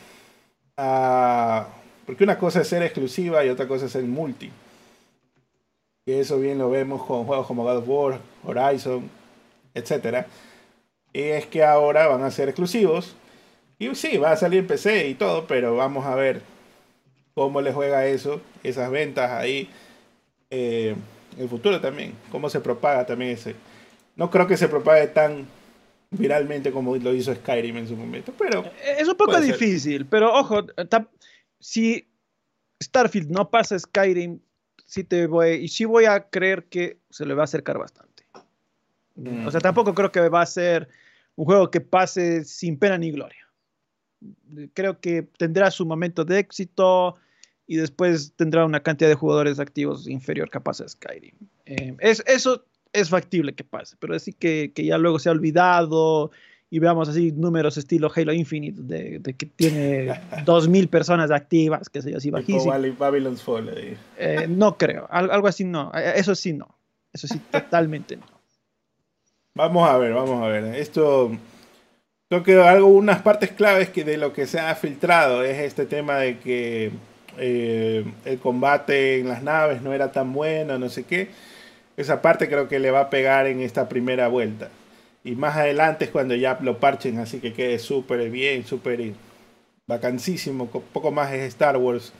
a... 0.77 1.69
Porque 2.07 2.25
una 2.25 2.39
cosa 2.39 2.63
es 2.63 2.69
ser 2.69 2.83
exclusiva 2.83 3.45
y 3.45 3.51
otra 3.51 3.69
cosa 3.69 3.87
es 3.87 3.93
ser 3.93 4.05
multi. 4.05 4.51
Y 6.05 6.13
eso 6.13 6.39
bien 6.39 6.59
lo 6.59 6.69
vemos 6.71 7.05
con 7.05 7.25
juegos 7.25 7.47
como 7.47 7.63
God 7.63 7.77
of 7.77 7.89
War, 7.89 8.21
Horizon, 8.45 9.09
etc. 9.75 10.27
Y 11.13 11.21
es 11.21 11.47
que 11.47 11.63
ahora 11.63 12.09
van 12.09 12.25
a 12.25 12.31
ser 12.31 12.49
exclusivos 12.49 13.15
y 13.83 13.95
sí, 13.97 14.17
va 14.17 14.33
a 14.33 14.37
salir 14.37 14.67
PC 14.67 15.09
y 15.09 15.15
todo, 15.15 15.47
pero 15.47 15.77
vamos 15.77 16.07
a 16.07 16.15
ver 16.15 16.43
cómo 17.35 17.61
le 17.61 17.73
juega 17.73 18.07
eso, 18.07 18.41
esas 18.63 18.91
ventas 18.91 19.31
ahí. 19.33 19.69
Eh, 20.51 20.95
el 21.39 21.49
futuro 21.49 21.81
también, 21.81 22.15
cómo 22.31 22.49
se 22.49 22.61
propaga 22.61 23.07
también 23.07 23.33
ese. 23.33 23.57
No 24.15 24.31
creo 24.31 24.47
que 24.47 24.57
se 24.57 24.69
propague 24.69 25.09
tan 25.09 25.47
viralmente 26.11 26.71
como 26.71 26.95
lo 26.97 27.13
hizo 27.13 27.35
Skyrim 27.35 27.79
en 27.79 27.89
su 27.89 27.97
momento, 27.97 28.33
pero... 28.39 28.71
Es 28.99 29.09
un 29.09 29.17
poco 29.17 29.41
difícil, 29.41 30.07
pero 30.07 30.33
ojo, 30.33 30.67
si 31.59 32.07
Starfield 32.83 33.31
no 33.31 33.51
pasa 33.51 33.79
Skyrim, 33.79 34.39
sí 34.87 35.05
te 35.05 35.27
voy, 35.27 35.53
y 35.53 35.69
sí 35.69 35.87
voy 35.87 36.05
a 36.05 36.29
creer 36.29 36.65
que 36.65 36.99
se 37.11 37.25
le 37.25 37.35
va 37.35 37.43
a 37.43 37.45
acercar 37.45 37.79
bastante. 37.79 38.25
O 39.47 39.51
sea, 39.51 39.59
mm. 39.59 39.63
tampoco 39.63 39.95
creo 39.95 40.13
que 40.13 40.29
va 40.29 40.43
a 40.43 40.47
ser 40.47 40.89
un 41.35 41.47
juego 41.47 41.71
que 41.71 41.81
pase 41.81 42.45
sin 42.45 42.79
pena 42.79 42.99
ni 42.99 43.11
gloria 43.11 43.41
creo 44.74 45.01
que 45.01 45.23
tendrá 45.23 45.70
su 45.70 45.86
momento 45.86 46.24
de 46.24 46.39
éxito 46.39 47.16
y 47.66 47.77
después 47.77 48.32
tendrá 48.36 48.65
una 48.65 48.82
cantidad 48.82 49.09
de 49.09 49.15
jugadores 49.15 49.59
activos 49.59 50.09
inferior 50.09 50.51
capaz 50.51 50.81
a 50.81 50.89
Skyrim. 50.89 51.35
Eh, 51.66 51.97
es, 52.01 52.23
eso 52.27 52.65
es 52.93 53.09
factible 53.09 53.55
que 53.55 53.65
pase, 53.65 53.97
pero 53.99 54.15
así 54.15 54.32
que, 54.32 54.73
que, 54.74 54.85
ya 54.85 54.99
luego 54.99 55.19
se 55.19 55.28
ha 55.28 55.32
olvidado 55.32 56.31
y 56.70 56.78
veamos 56.78 57.09
así 57.09 57.32
números 57.32 57.77
estilo 57.77 58.11
Halo 58.15 58.32
Infinite 58.32 58.81
de, 58.82 59.35
que 59.35 59.47
tiene 59.47 60.09
2.000 60.44 60.89
personas 60.89 61.31
activas, 61.31 61.89
que 61.89 62.03
sé 62.03 62.11
yo, 62.11 62.19
así 62.19 62.31
bajísimo. 62.31 62.73
Babylon's 62.99 63.43
Fall. 63.43 63.70
Eh, 64.19 64.47
no 64.49 64.77
creo, 64.77 65.07
algo 65.11 65.47
así 65.47 65.65
no, 65.65 65.93
eh, 65.94 66.15
eso 66.16 66.35
sí 66.35 66.53
no, 66.53 66.77
eso 67.12 67.27
sí 67.27 67.39
totalmente 67.51 68.16
no. 68.16 68.27
Vamos 69.55 69.89
a 69.89 69.99
ver, 69.99 70.15
vamos 70.15 70.43
a 70.43 70.49
ver. 70.49 70.74
Esto 70.74 71.31
Creo 72.33 72.45
que 72.45 72.55
algo, 72.63 72.87
unas 72.87 73.21
partes 73.21 73.51
claves 73.51 73.91
que 73.91 74.05
de 74.05 74.17
lo 74.17 74.33
que 74.33 74.47
se 74.47 74.59
ha 74.59 74.75
filtrado 74.75 75.45
es 75.45 75.59
este 75.59 75.85
tema 75.85 76.17
de 76.17 76.39
que 76.39 76.91
eh, 77.37 78.07
el 78.25 78.39
combate 78.39 79.21
en 79.21 79.29
las 79.29 79.43
naves 79.43 79.83
no 79.83 79.93
era 79.93 80.13
tan 80.13 80.33
bueno, 80.33 80.79
no 80.79 80.89
sé 80.89 81.05
qué. 81.05 81.29
Esa 81.99 82.23
parte 82.23 82.49
creo 82.49 82.69
que 82.69 82.79
le 82.79 82.91
va 82.91 83.01
a 83.01 83.11
pegar 83.11 83.47
en 83.49 83.61
esta 83.61 83.87
primera 83.87 84.29
vuelta. 84.29 84.71
Y 85.23 85.33
más 85.33 85.59
adelante 85.59 86.07
es 86.07 86.11
cuando 86.11 86.35
ya 86.35 86.59
lo 86.63 86.79
parchen, 86.79 87.19
así 87.19 87.39
que 87.39 87.53
quede 87.53 87.79
súper 87.79 88.31
bien, 88.31 88.65
súper 88.65 89.13
vacancísimo. 89.87 90.69
Poco 90.69 91.11
más 91.11 91.35
es 91.35 91.43
Star 91.43 91.77
Wars 91.77 92.15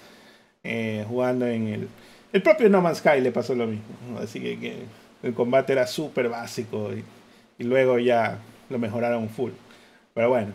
eh, 0.63 1.07
jugando 1.09 1.47
en 1.47 1.69
el... 1.69 1.89
El 2.35 2.43
propio 2.43 2.69
No 2.69 2.83
Man's 2.83 2.99
Sky 2.99 3.23
le 3.23 3.33
pasó 3.33 3.55
lo 3.55 3.67
mismo. 3.67 4.19
Así 4.23 4.41
que, 4.41 4.77
el 5.23 5.33
combate 5.33 5.73
era 5.73 5.87
súper 5.87 6.29
básico 6.29 6.91
y 7.59 7.65
luego 7.65 7.99
ya 7.99 8.41
lo 8.69 8.79
mejoraron 8.79 9.31
full. 9.31 9.53
Pero 10.15 10.31
bueno. 10.31 10.53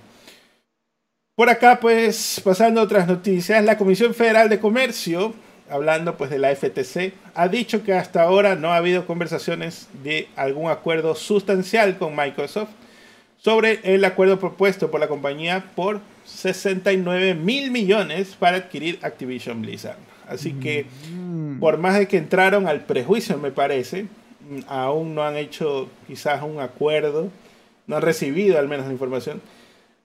Por 1.35 1.49
acá, 1.49 1.79
pues, 1.79 2.41
pasando 2.43 2.81
a 2.81 2.83
otras 2.83 3.07
noticias, 3.07 3.63
la 3.63 3.77
Comisión 3.77 4.15
Federal 4.15 4.49
de 4.49 4.59
Comercio, 4.59 5.35
hablando 5.69 6.17
pues 6.17 6.29
de 6.29 6.39
la 6.39 6.55
FTC, 6.55 7.13
ha 7.35 7.47
dicho 7.47 7.83
que 7.83 7.93
hasta 7.93 8.23
ahora 8.23 8.55
no 8.55 8.73
ha 8.73 8.77
habido 8.77 9.05
conversaciones 9.05 9.87
de 10.03 10.27
algún 10.35 10.71
acuerdo 10.71 11.13
sustancial 11.13 11.97
con 11.97 12.15
Microsoft 12.15 12.69
sobre 13.37 13.81
el 13.83 14.03
acuerdo 14.03 14.39
propuesto 14.39 14.89
por 14.89 14.99
la 14.99 15.07
compañía 15.07 15.63
por 15.75 16.01
69 16.25 17.35
mil 17.35 17.71
millones 17.71 18.35
para 18.39 18.57
adquirir 18.57 18.99
Activision 19.03 19.61
Blizzard. 19.61 19.97
Así 20.27 20.53
que, 20.53 20.85
mm. 21.13 21.59
por 21.59 21.77
más 21.77 21.97
de 21.97 22.07
que 22.07 22.17
entraron 22.17 22.67
al 22.67 22.81
prejuicio, 22.81 23.37
me 23.37 23.51
parece, 23.51 24.07
aún 24.67 25.15
no 25.15 25.23
han 25.23 25.37
hecho 25.37 25.89
quizás 26.07 26.41
un 26.41 26.59
acuerdo 26.59 27.29
no 27.87 27.95
han 27.95 28.01
recibido 28.01 28.59
al 28.59 28.67
menos 28.67 28.85
la 28.85 28.91
información. 28.91 29.41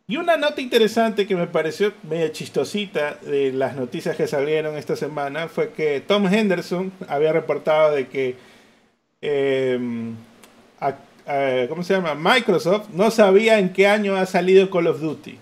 Y 0.09 0.17
una 0.17 0.37
nota 0.37 0.61
interesante 0.61 1.27
que 1.27 1.37
me 1.37 1.47
pareció 1.47 1.93
medio 2.03 2.29
chistosita 2.29 3.19
de 3.23 3.53
las 3.53 3.77
noticias 3.77 4.17
que 4.17 4.27
salieron 4.27 4.77
esta 4.77 4.97
semana 4.97 5.49
fue 5.49 5.71
que 5.71 6.01
Tom 6.01 6.27
Henderson 6.27 6.93
había 7.09 7.33
reportado 7.33 7.95
de 7.95 8.09
que, 8.09 8.37
em, 9.21 10.17
¿cómo 11.69 11.83
se 11.83 11.95
llama? 11.95 12.15
Microsoft 12.15 12.89
no 12.93 13.11
sabía 13.11 13.59
en 13.59 13.73
qué 13.73 13.87
año 13.87 14.17
ha 14.17 14.27
salido 14.27 14.71
Call 14.71 14.89
of 14.89 15.01
Duty. 15.01 15.39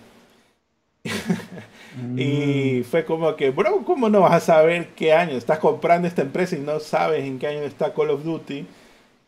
y 2.15 2.81
mm. 2.81 2.83
fue 2.83 3.03
como 3.03 3.35
que, 3.35 3.49
bro, 3.49 3.83
¿cómo 3.83 4.09
no 4.09 4.21
vas 4.21 4.33
a 4.33 4.39
saber 4.39 4.89
qué 4.95 5.11
año? 5.13 5.35
Estás 5.35 5.57
comprando 5.57 6.07
esta 6.07 6.21
empresa 6.21 6.55
y 6.55 6.59
no 6.59 6.79
sabes 6.79 7.25
en 7.25 7.39
qué 7.39 7.47
año 7.47 7.63
está 7.63 7.93
Call 7.93 8.11
of 8.11 8.23
Duty. 8.23 8.65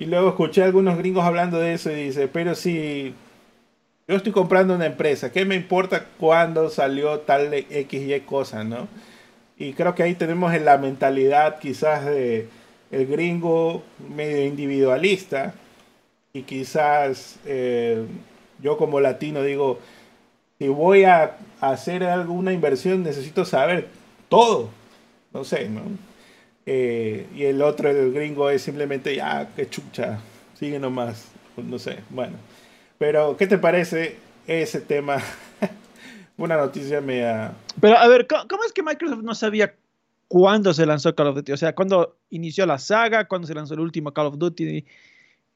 Y 0.04 0.06
luego 0.06 0.28
escuché 0.28 0.62
a 0.62 0.66
algunos 0.66 0.98
gringos 0.98 1.24
hablando 1.24 1.60
de 1.60 1.76
eso 1.76 1.90
y 1.90 1.96
dice, 1.96 2.28
pero 2.28 2.56
si 2.56 3.14
yo 4.06 4.18
estoy 4.18 4.34
comprando 4.34 4.76
una 4.76 4.86
empresa, 4.86 5.32
¿qué 5.32 5.46
me 5.46 5.56
importa 5.56 6.08
cuándo 6.20 6.70
salió 6.70 7.22
tal 7.22 7.54
X 7.54 7.90
y 7.94 8.20
cosa, 8.20 8.66
no? 8.66 8.90
Y 9.58 9.72
creo 9.72 9.96
que 9.96 10.04
ahí 10.04 10.16
tenemos 10.16 10.54
la 10.60 10.78
mentalidad 10.78 11.58
quizás 11.60 12.04
de 12.04 12.50
el 12.92 13.08
gringo 13.08 13.82
medio 14.14 14.46
individualista 14.46 15.54
y 16.34 16.42
quizás 16.42 17.40
eh, 17.46 18.04
yo 18.62 18.76
como 18.76 19.00
latino 19.00 19.42
digo, 19.42 19.80
si 20.60 20.68
voy 20.68 21.06
a 21.06 21.38
hacer 21.62 22.04
alguna 22.04 22.52
inversión 22.52 23.04
necesito 23.04 23.46
saber 23.46 23.88
todo, 24.28 24.70
no 25.32 25.46
sé, 25.46 25.70
¿no? 25.70 25.84
Eh, 26.66 27.28
y 27.36 27.44
el 27.44 27.62
otro, 27.62 27.90
el 27.90 28.14
gringo, 28.14 28.50
es 28.50 28.62
simplemente, 28.62 29.16
ya, 29.16 29.50
qué 29.56 29.70
chucha, 29.70 30.20
sigue 30.58 30.80
nomás, 30.80 31.32
no 31.58 31.78
sé, 31.78 32.00
bueno. 32.10 32.38
Pero, 32.98 33.36
¿qué 33.36 33.48
te 33.48 33.58
parece 33.58 34.18
ese 34.48 34.80
tema? 34.80 35.18
Una 36.38 36.58
noticia 36.58 37.02
media... 37.02 37.54
Pero, 37.82 37.98
a 37.98 38.08
ver, 38.08 38.28
¿cómo, 38.28 38.64
es 38.66 38.72
que 38.72 38.82
Microsoft 38.82 39.24
no 39.24 39.36
sabía 39.36 39.76
cuándo 40.28 40.74
se 40.74 40.86
lanzó 40.86 41.14
Call 41.14 41.28
of 41.28 41.36
Duty? 41.36 41.52
O 41.52 41.58
sea, 41.58 41.76
cuándo 41.76 42.18
inició 42.30 42.66
la 42.66 42.80
saga, 42.80 43.28
cuándo 43.28 43.48
se 43.48 43.54
lanzó 43.54 43.74
el 43.74 43.82
último 43.82 44.14
Call 44.14 44.28
of 44.28 44.38
Duty. 44.38 44.86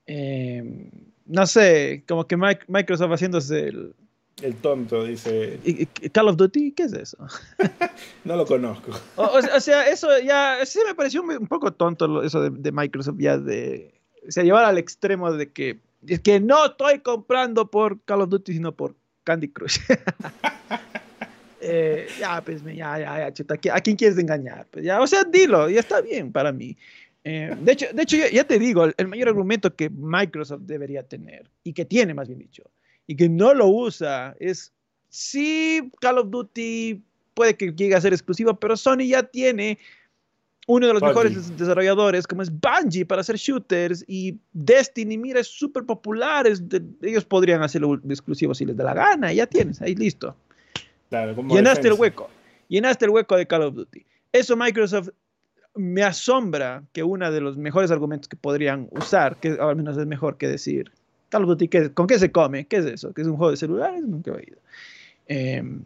Eh, 0.08 0.92
no 1.26 1.48
sé, 1.48 2.04
como 2.08 2.28
que 2.28 2.38
Microsoft 2.38 3.12
haciéndose 3.12 3.70
el, 3.70 3.96
el 4.42 4.56
tonto 4.56 5.04
dice. 5.04 5.60
¿Call 6.12 6.30
of 6.30 6.38
Duty? 6.38 6.72
¿Qué 6.72 6.84
es 6.84 6.94
eso? 6.94 7.18
no 8.24 8.36
lo 8.36 8.46
conozco. 8.46 8.92
O, 9.16 9.60
sea, 9.60 9.88
eso 9.88 10.10
ya. 10.20 10.60
Sí 10.66 10.80
me 10.86 10.94
pareció 10.94 11.24
un, 11.24 11.48
poco 11.48 11.74
tonto 11.74 12.22
eso 12.24 12.50
de, 12.50 12.72
Microsoft, 12.72 13.18
ya 13.20 13.38
de. 13.38 13.94
O 14.28 14.32
sea, 14.32 14.44
llevar 14.44 14.66
al 14.66 14.78
extremo 14.78 15.32
de 15.32 15.52
que. 15.52 15.80
Es 16.08 16.20
que 16.20 16.40
no 16.40 16.68
estoy 16.68 17.00
comprando 17.00 17.72
por 17.72 18.00
Call 18.02 18.22
of 18.22 18.30
Duty, 18.30 18.54
sino 18.54 18.72
por 18.72 18.96
Candy 19.24 19.50
Crush. 19.50 19.80
Eh, 21.60 22.08
ya, 22.20 22.40
pues, 22.46 22.64
ya, 22.64 23.00
ya, 23.00 23.18
ya, 23.18 23.34
chuta, 23.34 23.56
¿a 23.74 23.82
quién 23.82 23.98
quieres 23.98 24.18
engañar? 24.20 24.68
Pues 24.72 24.86
ya, 24.86 25.02
o 25.02 25.08
sea, 25.08 25.24
dilo, 25.24 25.68
ya 25.70 25.80
está 25.80 26.00
bien 26.02 26.32
para 26.32 26.52
mí. 26.52 26.78
Eh, 27.24 27.58
de 27.60 27.72
hecho, 27.72 27.88
de 27.92 28.04
hecho 28.04 28.16
ya, 28.16 28.30
ya 28.30 28.44
te 28.46 28.58
digo, 28.58 28.86
el 28.86 29.08
mayor 29.08 29.28
argumento 29.28 29.76
que 29.76 29.90
Microsoft 29.90 30.62
debería 30.62 31.04
tener, 31.04 31.50
y 31.64 31.74
que 31.74 31.84
tiene 31.84 32.14
más 32.14 32.28
bien 32.28 32.40
dicho, 32.40 32.64
y 33.08 33.16
que 33.16 33.30
no 33.30 33.54
lo 33.54 33.68
usa 33.68 34.36
es, 34.40 34.74
sí, 35.10 35.90
Call 36.00 36.20
of 36.20 36.30
Duty 36.30 37.02
puede 37.34 37.56
que 37.56 37.72
llegue 37.72 37.96
a 37.96 38.02
ser 38.02 38.14
exclusivo, 38.14 38.54
pero 38.60 38.76
Sony 38.76 39.08
ya 39.08 39.24
tiene 39.24 39.80
uno 40.68 40.88
de 40.88 40.94
los 40.94 41.02
mejores 41.02 41.58
desarrolladores 41.58 42.28
como 42.28 42.42
es 42.42 42.52
Bungie 42.52 43.06
para 43.06 43.22
hacer 43.22 43.38
shooters 43.38 44.04
y 44.06 44.38
Destiny, 44.52 45.18
mira, 45.18 45.40
es 45.40 45.48
súper 45.48 45.86
popular, 45.86 46.46
ellos 47.02 47.26
podrían 47.26 47.64
hacerlo 47.64 48.00
exclusivo 48.10 48.54
si 48.54 48.66
les 48.66 48.76
da 48.76 48.84
la 48.84 48.94
gana, 48.94 49.32
ya 49.32 49.48
tienes, 49.48 49.82
ahí 49.82 49.96
listo. 49.96 50.36
Llenaste 51.10 51.88
el 51.88 51.94
hueco, 51.94 52.30
llenaste 52.68 53.06
el 53.06 53.12
hueco 53.12 53.38
de 53.38 53.48
Call 53.48 53.62
of 53.62 53.76
Duty. 53.76 54.06
Eso 54.34 54.58
Microsoft 54.58 55.10
me 55.74 56.04
asombra 56.04 56.84
que 56.92 57.04
uno 57.04 57.32
de 57.32 57.40
los 57.40 57.56
mejores 57.56 57.90
argumentos 57.90 58.28
que 58.28 58.36
podrían 58.36 58.90
usar, 58.92 59.38
que 59.38 59.58
al 59.60 59.78
menos 59.78 59.98
es 59.98 60.06
mejor 60.06 60.38
que 60.38 60.48
decir, 60.50 60.92
Call 61.30 61.44
of 61.44 61.50
Duty, 61.50 61.90
¿con 61.94 62.08
qué 62.08 62.20
se 62.20 62.32
come? 62.32 62.66
¿Qué 62.66 62.78
es 62.78 62.86
eso? 62.86 63.14
¿Qué 63.14 63.22
es 63.22 63.28
un 63.28 63.38
juego 63.38 63.52
de 63.52 63.58
celulares? 63.58 64.04
Nunca 64.04 64.32
he 64.32 64.34
oído. 64.36 64.58
Em, 65.28 65.82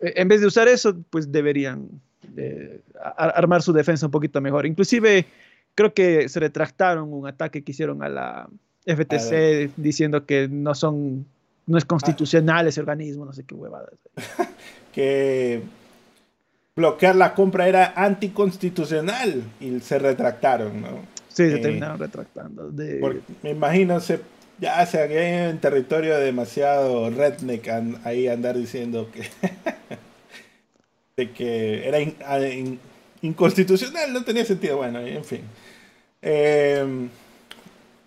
en 0.00 0.28
vez 0.28 0.40
de 0.40 0.46
usar 0.46 0.68
eso, 0.68 0.96
pues 1.10 1.30
deberían 1.30 1.88
eh, 2.36 2.80
armar 3.16 3.62
su 3.62 3.72
defensa 3.72 4.06
un 4.06 4.12
poquito 4.12 4.40
mejor. 4.40 4.66
Inclusive 4.66 5.26
creo 5.74 5.92
que 5.92 6.28
se 6.28 6.40
retractaron 6.40 7.12
un 7.12 7.26
ataque 7.26 7.62
que 7.62 7.72
hicieron 7.72 8.02
a 8.02 8.08
la 8.08 8.48
FTC 8.86 9.72
diciendo 9.76 10.24
que 10.24 10.48
no 10.48 10.74
son 10.74 11.26
no 11.66 11.78
es 11.78 11.84
constitucional 11.84 12.66
ese 12.66 12.80
organismo, 12.80 13.24
no 13.24 13.32
sé 13.32 13.44
qué 13.44 13.54
huevadas. 13.54 13.94
que 14.92 15.62
bloquear 16.74 17.14
la 17.14 17.34
compra 17.34 17.68
era 17.68 17.92
anticonstitucional 17.94 19.44
y 19.60 19.78
se 19.80 19.98
retractaron, 19.98 20.80
¿no? 20.80 20.88
Sí, 21.28 21.48
se 21.48 21.56
eh, 21.56 21.58
terminaron 21.58 21.98
retractando. 21.98 22.72
me 23.42 23.50
imagino 23.50 24.00
se 24.00 24.20
ya, 24.60 24.86
que 24.86 25.18
hay 25.18 25.50
en 25.50 25.58
territorio 25.58 26.18
demasiado 26.18 27.10
redneck 27.10 27.68
ahí 28.04 28.28
andar 28.28 28.56
diciendo 28.56 29.10
que, 29.12 29.28
de 31.16 31.30
que 31.30 31.88
era 31.88 31.98
inconstitucional, 33.22 34.12
no 34.12 34.24
tenía 34.24 34.44
sentido. 34.44 34.76
Bueno, 34.76 35.00
en 35.00 35.24
fin. 35.24 35.42
Eh, 36.22 37.08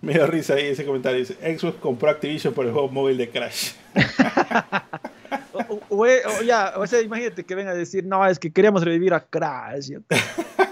me 0.02 0.14
dio 0.14 0.28
risa 0.28 0.56
ahí 0.56 0.66
ese 0.66 0.86
comentario. 0.86 1.20
Dice, 1.20 1.58
Xbox 1.58 1.78
compró 1.80 2.10
Activision 2.10 2.54
por 2.54 2.66
el 2.66 2.74
juego 2.74 2.90
móvil 2.90 3.18
de 3.18 3.30
Crash. 3.30 3.72
o, 5.90 6.06
ya, 6.46 6.74
o 6.76 6.86
sea, 6.86 7.02
imagínate 7.02 7.46
que 7.46 7.56
venga 7.56 7.72
a 7.72 7.76
decir, 7.76 8.06
no, 8.06 8.28
es 8.28 8.38
que 8.38 8.52
queríamos 8.52 8.84
revivir 8.84 9.14
a 9.14 9.22
Crash. 9.26 9.92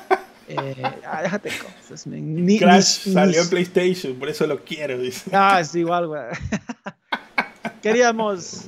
Eh, 0.52 0.84
ah, 1.06 1.22
déjate 1.24 1.50
cosas. 1.50 2.06
Crash 2.60 3.12
salió 3.14 3.42
en 3.42 3.50
PlayStation, 3.50 4.16
por 4.16 4.30
eso 4.30 4.46
lo 4.48 4.64
quiero. 4.64 4.98
Dice. 4.98 5.30
Ah, 5.34 5.60
es 5.60 5.74
igual, 5.76 6.08
güey. 6.08 6.24
Queríamos 7.82 8.66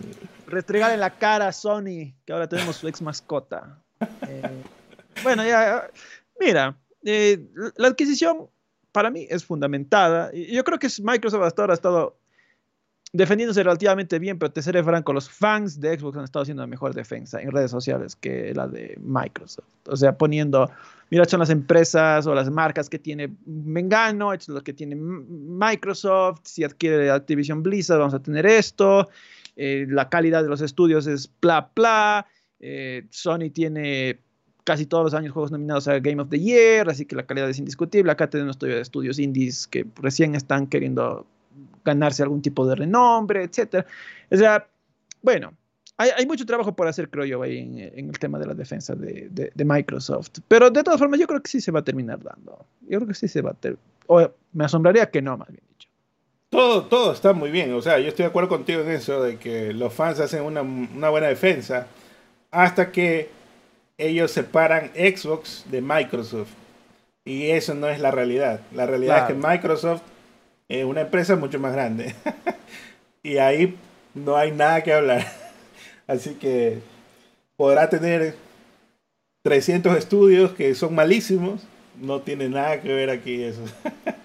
restregar 0.47 0.91
en 0.91 0.99
la 0.99 1.11
cara 1.11 1.47
a 1.47 1.51
Sony, 1.51 2.13
que 2.25 2.33
ahora 2.33 2.47
tenemos 2.47 2.75
su 2.75 2.87
ex 2.87 3.01
mascota. 3.01 3.79
Eh, 4.27 4.63
bueno, 5.23 5.43
ya, 5.45 5.89
mira, 6.39 6.77
eh, 7.03 7.45
la 7.75 7.89
adquisición 7.89 8.49
para 8.91 9.09
mí 9.09 9.27
es 9.29 9.45
fundamentada. 9.45 10.31
Yo 10.33 10.63
creo 10.63 10.79
que 10.79 10.87
Microsoft 11.01 11.43
hasta 11.43 11.61
ahora 11.63 11.73
ha 11.73 11.75
estado 11.75 12.17
defendiéndose 13.13 13.61
relativamente 13.61 14.17
bien, 14.17 14.39
pero 14.39 14.51
te 14.51 14.61
seré 14.63 14.83
franco, 14.83 15.13
los 15.13 15.29
fans 15.29 15.79
de 15.79 15.97
Xbox 15.97 16.17
han 16.17 16.23
estado 16.23 16.41
haciendo 16.41 16.65
mejor 16.67 16.95
defensa 16.95 17.39
en 17.39 17.51
redes 17.51 17.69
sociales 17.69 18.15
que 18.15 18.53
la 18.55 18.67
de 18.67 18.97
Microsoft. 18.99 19.67
O 19.87 19.95
sea, 19.95 20.17
poniendo, 20.17 20.69
mira, 21.11 21.23
son 21.25 21.39
las 21.39 21.51
empresas 21.51 22.25
o 22.25 22.33
las 22.33 22.49
marcas 22.49 22.89
que 22.89 22.97
tiene 22.97 23.31
Mengano, 23.45 24.33
es 24.33 24.49
lo 24.49 24.61
que 24.61 24.73
tiene 24.73 24.95
Microsoft, 24.95 26.41
si 26.43 26.63
adquiere 26.63 27.11
Activision 27.11 27.61
Blizzard 27.61 27.99
vamos 27.99 28.15
a 28.15 28.19
tener 28.19 28.47
esto, 28.47 29.07
eh, 29.55 29.85
la 29.87 30.09
calidad 30.09 30.41
de 30.41 30.49
los 30.49 30.61
estudios 30.61 31.05
es 31.05 31.31
bla, 31.39 31.69
bla, 31.75 32.25
eh, 32.59 33.05
Sony 33.11 33.51
tiene 33.53 34.19
casi 34.63 34.87
todos 34.87 35.03
los 35.03 35.13
años 35.13 35.33
juegos 35.33 35.51
nominados 35.51 35.87
a 35.87 35.99
Game 35.99 36.19
of 36.19 36.29
the 36.29 36.39
Year, 36.39 36.89
así 36.89 37.05
que 37.05 37.15
la 37.15 37.27
calidad 37.27 37.49
es 37.49 37.59
indiscutible. 37.59 38.11
Acá 38.11 38.29
tenemos 38.29 38.57
estudios 38.63 39.19
indies 39.19 39.67
que 39.67 39.85
recién 40.01 40.33
están 40.35 40.67
queriendo 40.67 41.27
ganarse 41.83 42.23
algún 42.23 42.41
tipo 42.41 42.65
de 42.65 42.75
renombre, 42.75 43.43
etcétera. 43.43 43.85
O 44.31 44.37
sea, 44.37 44.67
bueno, 45.21 45.53
hay, 45.97 46.25
mucho 46.25 46.45
trabajo 46.45 46.75
por 46.75 46.87
hacer, 46.87 47.09
creo 47.09 47.25
yo, 47.25 47.41
ahí 47.43 47.59
en, 47.59 48.09
el 48.09 48.19
tema 48.19 48.39
de 48.39 48.47
la 48.47 48.53
defensa 48.53 48.95
de, 48.95 49.51
Microsoft. 49.63 50.39
Pero 50.47 50.69
de 50.69 50.83
todas 50.83 50.99
formas, 50.99 51.19
yo 51.19 51.27
creo 51.27 51.41
que 51.41 51.49
sí 51.49 51.61
se 51.61 51.71
va 51.71 51.79
a 51.79 51.83
terminar 51.83 52.21
dando. 52.21 52.65
Yo 52.81 52.99
creo 52.99 53.07
que 53.07 53.13
sí 53.13 53.27
se 53.27 53.41
va 53.41 53.51
a 53.51 53.53
terminar. 53.53 53.83
O 54.07 54.29
me 54.53 54.65
asombraría 54.65 55.09
que 55.09 55.21
no, 55.21 55.37
más 55.37 55.47
bien 55.47 55.61
dicho. 55.69 55.89
Todo, 56.49 56.83
todo 56.83 57.13
está 57.13 57.33
muy 57.33 57.51
bien. 57.51 57.73
O 57.73 57.81
sea, 57.81 57.99
yo 57.99 58.07
estoy 58.07 58.23
de 58.23 58.29
acuerdo 58.29 58.49
contigo 58.49 58.81
en 58.81 58.91
eso, 58.91 59.21
de 59.21 59.37
que 59.37 59.73
los 59.73 59.93
fans 59.93 60.19
hacen 60.19 60.43
una, 60.43 60.61
una 60.61 61.09
buena 61.09 61.27
defensa 61.27 61.87
hasta 62.51 62.91
que 62.91 63.29
ellos 63.97 64.31
separan 64.31 64.91
Xbox 64.95 65.65
de 65.69 65.81
Microsoft. 65.81 66.51
Y 67.25 67.51
eso 67.51 67.73
no 67.73 67.87
es 67.87 67.99
la 67.99 68.11
realidad. 68.11 68.61
La 68.73 68.85
realidad 68.85 69.19
es 69.19 69.23
que 69.27 69.47
Microsoft 69.47 70.01
es 70.69 70.85
una 70.85 71.01
empresa 71.01 71.35
mucho 71.35 71.59
más 71.59 71.73
grande. 71.73 72.15
y 73.23 73.37
ahí 73.37 73.77
no 74.13 74.35
hay 74.35 74.51
nada 74.51 74.81
que 74.83 74.93
hablar. 74.93 75.25
Así 76.07 76.35
que 76.35 76.79
podrá 77.55 77.89
tener 77.89 78.35
300 79.43 79.97
estudios 79.97 80.51
que 80.51 80.73
son 80.75 80.95
malísimos. 80.95 81.61
No 81.99 82.21
tiene 82.21 82.49
nada 82.49 82.81
que 82.81 82.93
ver 82.93 83.09
aquí 83.09 83.43
eso. 83.43 83.63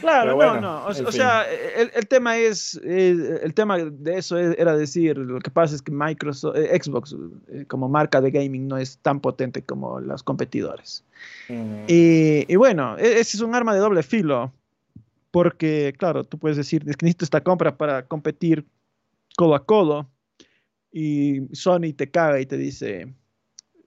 Claro, 0.00 0.36
no, 0.36 0.60
no. 0.60 0.86
O, 0.86 1.12
sea, 1.12 1.44
el, 1.76 2.08
tema 2.08 2.38
es, 2.38 2.80
el 2.82 3.52
tema 3.54 3.78
de 3.78 4.18
eso 4.18 4.38
era 4.38 4.74
decir, 4.74 5.18
lo 5.18 5.40
que 5.40 5.50
pasa 5.50 5.74
es 5.74 5.82
que 5.82 5.92
Microsoft, 5.92 6.56
eh, 6.56 6.78
Xbox 6.82 7.14
eh, 7.48 7.64
como 7.68 7.88
marca 7.88 8.20
de 8.20 8.30
gaming 8.30 8.66
no 8.66 8.78
es 8.78 8.98
tan 8.98 9.20
potente 9.20 9.62
como 9.62 10.00
los 10.00 10.22
competidores. 10.22 11.04
Mm. 11.48 11.84
Y, 11.86 12.50
y, 12.50 12.56
bueno, 12.56 12.96
e, 12.98 13.20
ese 13.20 13.36
es 13.36 13.40
un 13.42 13.54
arma 13.54 13.74
de 13.74 13.80
doble 13.80 14.02
filo, 14.02 14.52
porque 15.30 15.94
claro, 15.98 16.24
tú 16.24 16.38
puedes 16.38 16.56
decir, 16.56 16.82
es 16.86 16.96
que 16.96 17.06
necesito 17.06 17.24
esta 17.24 17.42
compra 17.42 17.76
para 17.76 18.06
competir 18.06 18.66
codo 19.36 19.54
a 19.54 19.64
codo, 19.64 20.08
y 20.92 21.42
Sony 21.52 21.92
te 21.96 22.10
caga 22.10 22.40
y 22.40 22.46
te 22.46 22.56
dice, 22.56 23.14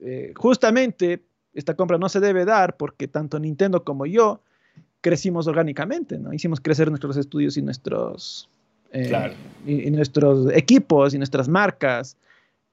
eh, 0.00 0.32
justamente 0.36 1.22
esta 1.52 1.74
compra 1.74 1.98
no 1.98 2.08
se 2.08 2.20
debe 2.20 2.44
dar 2.44 2.76
porque 2.76 3.08
tanto 3.08 3.38
Nintendo 3.38 3.84
como 3.84 4.06
yo 4.06 4.40
crecimos 5.00 5.46
orgánicamente, 5.46 6.18
¿no? 6.18 6.32
Hicimos 6.32 6.60
crecer 6.60 6.88
nuestros 6.88 7.16
estudios 7.16 7.56
y 7.56 7.62
nuestros, 7.62 8.48
eh, 8.90 9.34
y, 9.66 9.90
nuestros 9.90 10.50
equipos 10.52 11.12
y 11.12 11.18
nuestras 11.18 11.46
marcas 11.48 12.16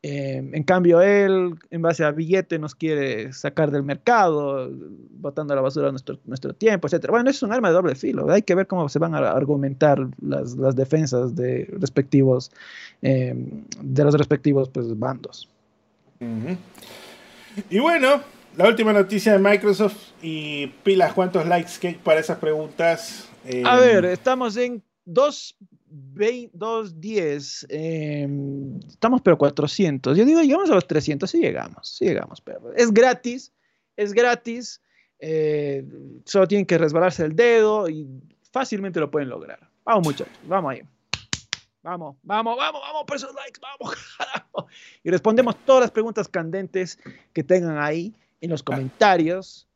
Eh, 0.03 0.37
en 0.37 0.63
cambio, 0.63 0.99
él, 1.01 1.55
en 1.69 1.81
base 1.81 2.03
a 2.03 2.11
billete, 2.11 2.57
nos 2.57 2.73
quiere 2.73 3.31
sacar 3.33 3.69
del 3.69 3.83
mercado, 3.83 4.71
botando 5.11 5.53
a 5.53 5.55
la 5.55 5.61
basura 5.61 5.91
nuestro, 5.91 6.17
nuestro 6.25 6.53
tiempo, 6.53 6.87
etc. 6.87 7.07
Bueno, 7.09 7.29
es 7.29 7.43
un 7.43 7.53
arma 7.53 7.67
de 7.67 7.75
doble 7.75 7.95
filo. 7.95 8.29
Hay 8.31 8.41
que 8.41 8.55
ver 8.55 8.65
cómo 8.65 8.89
se 8.89 8.97
van 8.97 9.13
a 9.13 9.19
argumentar 9.31 9.99
las, 10.19 10.55
las 10.55 10.75
defensas 10.75 11.35
de, 11.35 11.69
respectivos, 11.79 12.51
eh, 13.03 13.35
de 13.79 14.03
los 14.03 14.15
respectivos 14.15 14.69
pues, 14.69 14.97
bandos. 14.97 15.47
Y 17.69 17.79
bueno, 17.79 18.21
la 18.57 18.67
última 18.67 18.93
noticia 18.93 19.33
de 19.33 19.39
Microsoft 19.39 19.97
y 20.21 20.67
pilas, 20.83 21.13
¿cuántos 21.13 21.45
likes 21.47 21.73
que 21.79 21.93
para 22.03 22.19
esas 22.19 22.39
preguntas? 22.39 23.27
a 23.65 23.77
ver, 23.77 24.05
estamos 24.05 24.55
en 24.57 24.83
2 25.05 25.57
210, 25.91 27.67
eh, 27.69 28.27
estamos 28.87 29.21
pero 29.21 29.37
400. 29.37 30.17
Yo 30.17 30.25
digo, 30.25 30.41
llegamos 30.41 30.69
a 30.71 30.75
los 30.75 30.87
300, 30.87 31.29
sí 31.29 31.39
llegamos, 31.39 31.89
sí 31.89 32.05
llegamos, 32.05 32.41
pero 32.41 32.73
es 32.75 32.93
gratis, 32.93 33.51
es 33.97 34.13
gratis, 34.13 34.81
eh, 35.19 35.85
solo 36.25 36.47
tienen 36.47 36.65
que 36.65 36.77
resbalarse 36.77 37.25
el 37.25 37.35
dedo 37.35 37.89
y 37.89 38.07
fácilmente 38.51 38.99
lo 38.99 39.11
pueden 39.11 39.29
lograr. 39.29 39.59
Vamos 39.83 40.07
muchachos, 40.07 40.33
vamos 40.47 40.71
ahí. 40.71 40.81
Vamos, 41.83 42.15
vamos, 42.21 42.57
vamos, 42.57 42.81
vamos 42.81 43.03
por 43.05 43.17
esos 43.17 43.33
likes, 43.33 43.59
vamos. 43.59 43.95
Y 45.03 45.09
respondemos 45.09 45.55
todas 45.65 45.81
las 45.81 45.91
preguntas 45.91 46.27
candentes 46.27 46.99
que 47.33 47.43
tengan 47.43 47.79
ahí 47.79 48.13
en 48.39 48.49
los 48.51 48.63
comentarios. 48.63 49.67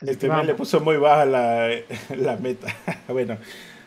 Este 0.00 0.28
me 0.28 0.44
le 0.44 0.54
puso 0.54 0.80
muy 0.80 0.96
baja 0.96 1.24
la, 1.24 1.68
la 2.16 2.36
meta. 2.36 2.74
bueno, 3.08 3.36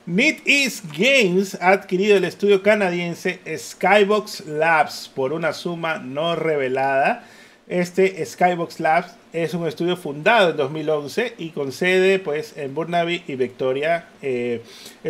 NetEase 0.08 0.84
Games 0.96 1.58
ha 1.60 1.72
adquirido 1.72 2.16
el 2.16 2.26
estudio 2.26 2.62
canadiense 2.62 3.40
Skybox 3.58 4.46
Labs 4.46 5.10
por 5.14 5.34
una 5.34 5.52
suma 5.52 5.98
no 5.98 6.36
revelada. 6.36 7.26
Este 7.68 8.24
Skybox 8.24 8.80
Labs 8.80 9.16
es 9.34 9.56
un 9.56 9.68
estudio 9.68 9.98
fundado 9.98 10.52
en 10.52 10.58
2011 10.58 11.34
y 11.40 11.50
con 11.50 11.72
sede 11.72 12.20
pues, 12.20 12.56
en 12.56 12.76
Burnaby 12.76 13.24
y 13.28 13.36
Victoria. 13.36 14.08
Eh, 14.22 14.62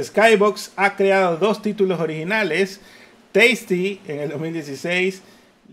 Skybox 0.02 0.72
ha 0.78 0.96
creado 0.96 1.36
dos 1.36 1.62
títulos 1.62 2.00
originales, 2.00 2.80
Tasty 3.34 4.00
en 4.08 4.20
el 4.22 4.30
2016, 4.30 5.22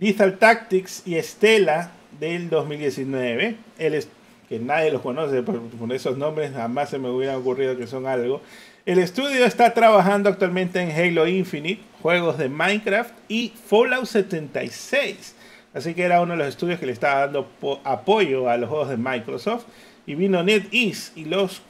Lethal 0.01 0.37
Tactics 0.39 1.07
y 1.07 1.15
Stella 1.23 1.93
del 2.19 2.51
2019. 2.51 3.55
El, 3.79 4.05
que 4.49 4.59
nadie 4.59 4.91
los 4.91 5.01
conoce 5.01 5.45
por, 5.45 5.61
por 5.61 5.93
esos 5.93 6.19
nombres, 6.19 6.53
jamás 6.53 6.91
se 6.91 6.99
me 6.99 7.09
hubiera 7.09 7.39
ocurrido 7.39 7.77
que 7.77 7.87
son 7.87 8.09
algo. 8.09 8.43
El 8.85 8.99
estudio 8.99 9.45
está 9.45 9.73
trabajando 9.75 10.29
actualmente 10.29 10.81
en 10.81 10.91
Halo 10.91 11.29
Infinite, 11.29 11.81
juegos 12.01 12.37
de 12.37 12.49
Minecraft 12.49 13.13
y 13.29 13.53
Fallout 13.69 14.07
76. 14.07 15.37
Así 15.73 15.95
que 15.95 16.03
era 16.03 16.21
uno 16.21 16.33
de 16.33 16.39
los 16.39 16.49
estudios 16.49 16.81
que 16.81 16.87
le 16.87 16.93
estaba 16.93 17.21
dando 17.21 17.49
apoyo 17.85 18.51
a 18.51 18.57
los 18.57 18.69
juegos 18.69 18.89
de 18.89 18.97
Microsoft. 18.97 19.67
Y 20.05 20.17
vino 20.17 20.43
NetEase 20.43 21.13
y 21.15 21.27
los 21.27 21.63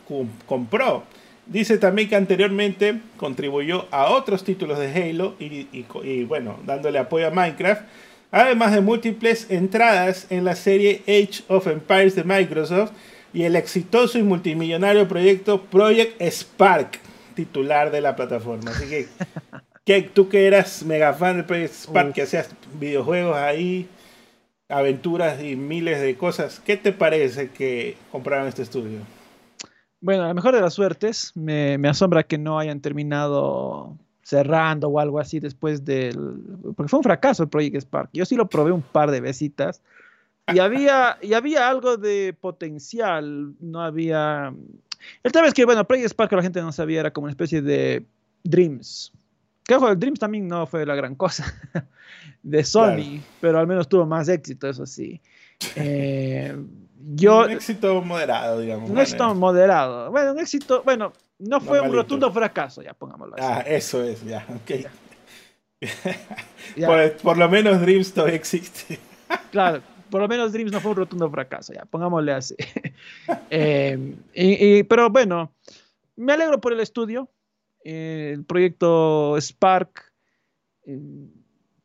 compró. 0.47 1.05
Dice 1.45 1.77
también 1.77 2.09
que 2.09 2.17
anteriormente 2.17 3.01
contribuyó 3.19 3.89
a 3.91 4.07
otros 4.07 4.43
títulos 4.43 4.79
de 4.79 4.91
Halo 4.91 5.35
y, 5.39 6.25
bueno, 6.25 6.61
dándole 6.65 6.99
apoyo 6.99 7.27
a 7.27 7.31
Minecraft. 7.31 7.83
Además 8.31 8.73
de 8.73 8.81
múltiples 8.81 9.51
entradas 9.51 10.29
en 10.31 10.47
la 10.47 10.57
serie 10.57 11.03
Age 11.03 11.45
of 11.49 11.67
Empires 11.67 12.17
de 12.17 12.25
Microsoft 12.25 12.93
y 13.33 13.45
el 13.45 13.57
exitoso 13.57 14.19
y 14.19 14.23
multimillonario 14.23 15.09
proyecto 15.09 15.63
Project 15.63 16.21
Spark, 16.23 17.01
titular 17.35 17.91
de 17.91 18.01
la 18.01 18.15
plataforma. 18.15 18.71
Así 18.71 18.89
que, 18.89 19.09
que 19.85 20.03
tú 20.03 20.29
que 20.29 20.47
eras 20.47 20.83
mega 20.85 21.15
fan 21.15 21.39
de 21.39 21.45
Project 21.45 21.75
Spark, 21.75 22.13
que 22.13 22.23
hacías 22.23 22.51
videojuegos 22.79 23.37
ahí, 23.37 23.89
aventuras 24.69 25.43
y 25.43 25.57
miles 25.57 26.01
de 26.01 26.17
cosas, 26.17 26.61
¿qué 26.65 26.77
te 26.77 26.93
parece 26.93 27.51
que 27.51 27.97
compraron 28.11 28.49
este 28.49 28.63
estudio? 28.63 29.01
Bueno, 30.01 30.25
a 30.25 30.29
lo 30.29 30.35
mejor 30.35 30.55
de 30.55 30.61
las 30.61 30.75
suertes, 30.75 31.33
me, 31.35 31.79
me 31.79 31.89
asombra 31.89 32.25
que 32.25 32.37
no 32.37 32.59
hayan 32.59 32.81
terminado 32.81 33.97
cerrando 34.23 34.89
o 34.89 34.99
algo 34.99 35.19
así 35.19 35.41
después 35.41 35.85
del... 35.85 36.17
Porque 36.77 36.89
fue 36.89 36.99
un 36.99 37.05
fracaso 37.05 37.43
el 37.43 37.49
Project 37.49 37.77
Spark. 37.83 38.11
Yo 38.13 38.25
sí 38.25 38.35
lo 38.35 38.49
probé 38.49 38.73
un 38.73 38.83
par 38.83 39.11
de 39.11 39.21
besitas 39.21 39.83
y 40.53 40.59
había, 40.59 41.19
y 41.23 41.35
había 41.35 41.69
algo 41.69 41.97
de 41.97 42.35
potencial, 42.39 43.55
no 43.61 43.81
había... 43.81 44.53
El 45.23 45.33
tema 45.33 45.49
es 45.49 45.55
que, 45.55 45.65
bueno, 45.65 45.87
Project 45.87 46.11
Spark 46.11 46.33
la 46.33 46.43
gente 46.43 46.61
no 46.61 46.73
sabía, 46.73 47.01
era 47.01 47.13
como 47.13 47.25
una 47.25 47.33
especie 47.33 47.63
de 47.63 48.05
Dreams. 48.45 49.13
Que 49.65 49.75
ojo, 49.75 49.89
el 49.89 49.99
Dreams 49.99 50.19
también 50.19 50.49
no 50.49 50.67
fue 50.67 50.85
la 50.85 50.95
gran 50.95 51.15
cosa 51.15 51.45
de 52.43 52.65
Sony, 52.65 53.21
pero 53.41 53.59
al 53.59 53.67
menos 53.67 53.89
tuvo 53.89 54.07
más 54.07 54.29
éxito, 54.29 54.69
eso 54.69 54.87
sí. 54.87 55.21
Eh, 55.77 56.57
yo, 57.15 57.45
un 57.45 57.51
éxito 57.51 58.03
moderado, 58.03 58.61
digamos. 58.61 58.91
Un 58.91 58.99
éxito 58.99 59.35
moderado. 59.35 60.11
Bueno, 60.11 60.33
un 60.33 60.41
éxito, 60.41 60.83
bueno, 60.85 61.13
no 61.39 61.61
fue 61.61 61.81
un 61.81 61.93
rotundo 61.93 62.33
fracaso, 62.33 62.83
ya 62.83 62.95
pongámoslo 62.95 63.37
así. 63.37 63.45
Ah, 63.47 63.61
eso 63.61 64.03
es, 64.03 64.25
ya, 64.25 64.45
ok. 64.49 64.89
Por, 66.87 67.13
por, 67.17 67.39
lo 67.39 67.49
menos 67.49 67.81
Dreams 67.81 68.15
todavía 68.15 68.37
existe. 68.37 69.01
claro, 69.51 69.83
por 70.13 70.21
lo 70.21 70.29
menos 70.29 70.53
Dreams 70.53 70.71
no 70.71 70.79
fue 70.79 70.91
un 70.91 70.99
rotundo 70.99 71.31
fracaso, 71.31 71.73
ya, 71.73 71.87
pongámosle 71.87 72.33
así. 72.33 72.55
Eh, 73.55 74.85
pero 74.89 75.11
bueno, 75.11 75.53
me 76.17 76.33
alegro 76.33 76.61
por 76.61 76.73
el 76.73 76.81
estudio. 76.81 77.31
Eh, 77.85 78.33
el 78.35 78.45
proyecto 78.45 79.37
Spark 79.41 80.13
eh, 80.87 80.99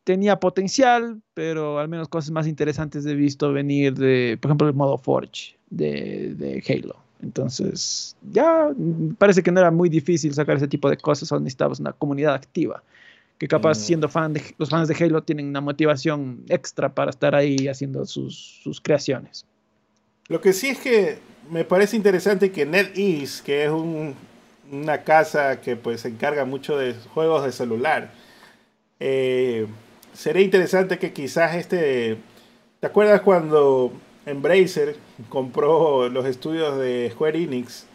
tenía 0.04 0.40
potencial, 0.40 1.22
pero 1.34 1.80
al 1.80 1.88
menos 1.88 2.10
cosas 2.10 2.32
más 2.32 2.48
interesantes 2.48 3.06
he 3.06 3.16
visto 3.16 3.52
venir 3.54 3.94
de, 3.94 4.38
por 4.41 4.49
ejemplo, 4.49 4.68
el 4.68 4.74
modo 4.74 4.98
Forge 4.98 5.58
de, 5.70 6.36
de 6.36 6.64
Halo. 6.68 6.98
Entonces, 7.22 8.16
ya 8.32 8.70
parece 9.18 9.41
que 9.41 9.52
no 9.52 9.62
era 9.62 9.72
muy 9.72 9.90
difícil 9.90 10.34
sacar 10.34 10.58
ese 10.58 10.68
tipo 10.68 10.90
de 10.90 10.98
cosas, 10.98 11.30
solo 11.30 11.41
necesitabas 11.41 11.80
una 11.80 11.94
comunidad 11.94 12.34
activa 12.34 12.84
que 13.38 13.47
capaz 13.47 13.77
mm. 13.77 13.81
siendo 13.81 14.09
fan 14.09 14.34
de 14.34 14.41
los 14.57 14.69
fans 14.69 14.88
de 14.88 14.95
Halo 14.95 15.23
tienen 15.23 15.47
una 15.47 15.61
motivación 15.61 16.43
extra 16.49 16.93
para 16.93 17.11
estar 17.11 17.35
ahí 17.35 17.68
haciendo 17.68 18.05
sus, 18.05 18.59
sus 18.64 18.81
creaciones. 18.81 19.45
Lo 20.27 20.41
que 20.41 20.53
sí 20.53 20.69
es 20.69 20.80
que 20.80 21.19
me 21.49 21.64
parece 21.64 21.95
interesante 21.95 22.51
que 22.51 22.65
NetEase, 22.65 23.43
que 23.43 23.65
es 23.65 23.72
un, 23.72 24.15
una 24.72 25.03
casa 25.03 25.61
que 25.61 25.76
pues 25.76 26.01
se 26.01 26.09
encarga 26.09 26.45
mucho 26.45 26.77
de 26.77 26.93
juegos 27.14 27.45
de 27.45 27.51
celular, 27.51 28.11
eh, 28.99 29.68
sería 30.14 30.41
interesante 30.41 30.97
que 30.97 31.14
quizás 31.14 31.55
este, 31.55 32.18
¿te 32.80 32.88
acuerdas 32.88 33.22
cuando 33.22 33.93
Embracer 34.26 34.97
compró 35.30 36.09
los 36.09 36.26
estudios 36.26 36.77
de 36.77 37.09
Square 37.14 37.43
Enix? 37.43 37.86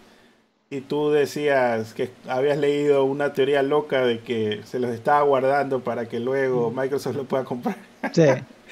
Y 0.72 0.80
tú 0.80 1.10
decías 1.10 1.92
que 1.92 2.08
habías 2.26 2.56
leído 2.56 3.04
una 3.04 3.34
teoría 3.34 3.62
loca 3.62 4.06
de 4.06 4.20
que 4.20 4.62
se 4.64 4.78
los 4.78 4.90
estaba 4.90 5.20
guardando 5.20 5.80
para 5.80 6.08
que 6.08 6.18
luego 6.18 6.70
Microsoft 6.70 7.14
lo 7.14 7.24
pueda 7.24 7.44
comprar. 7.44 7.76
Sí. 8.10 8.24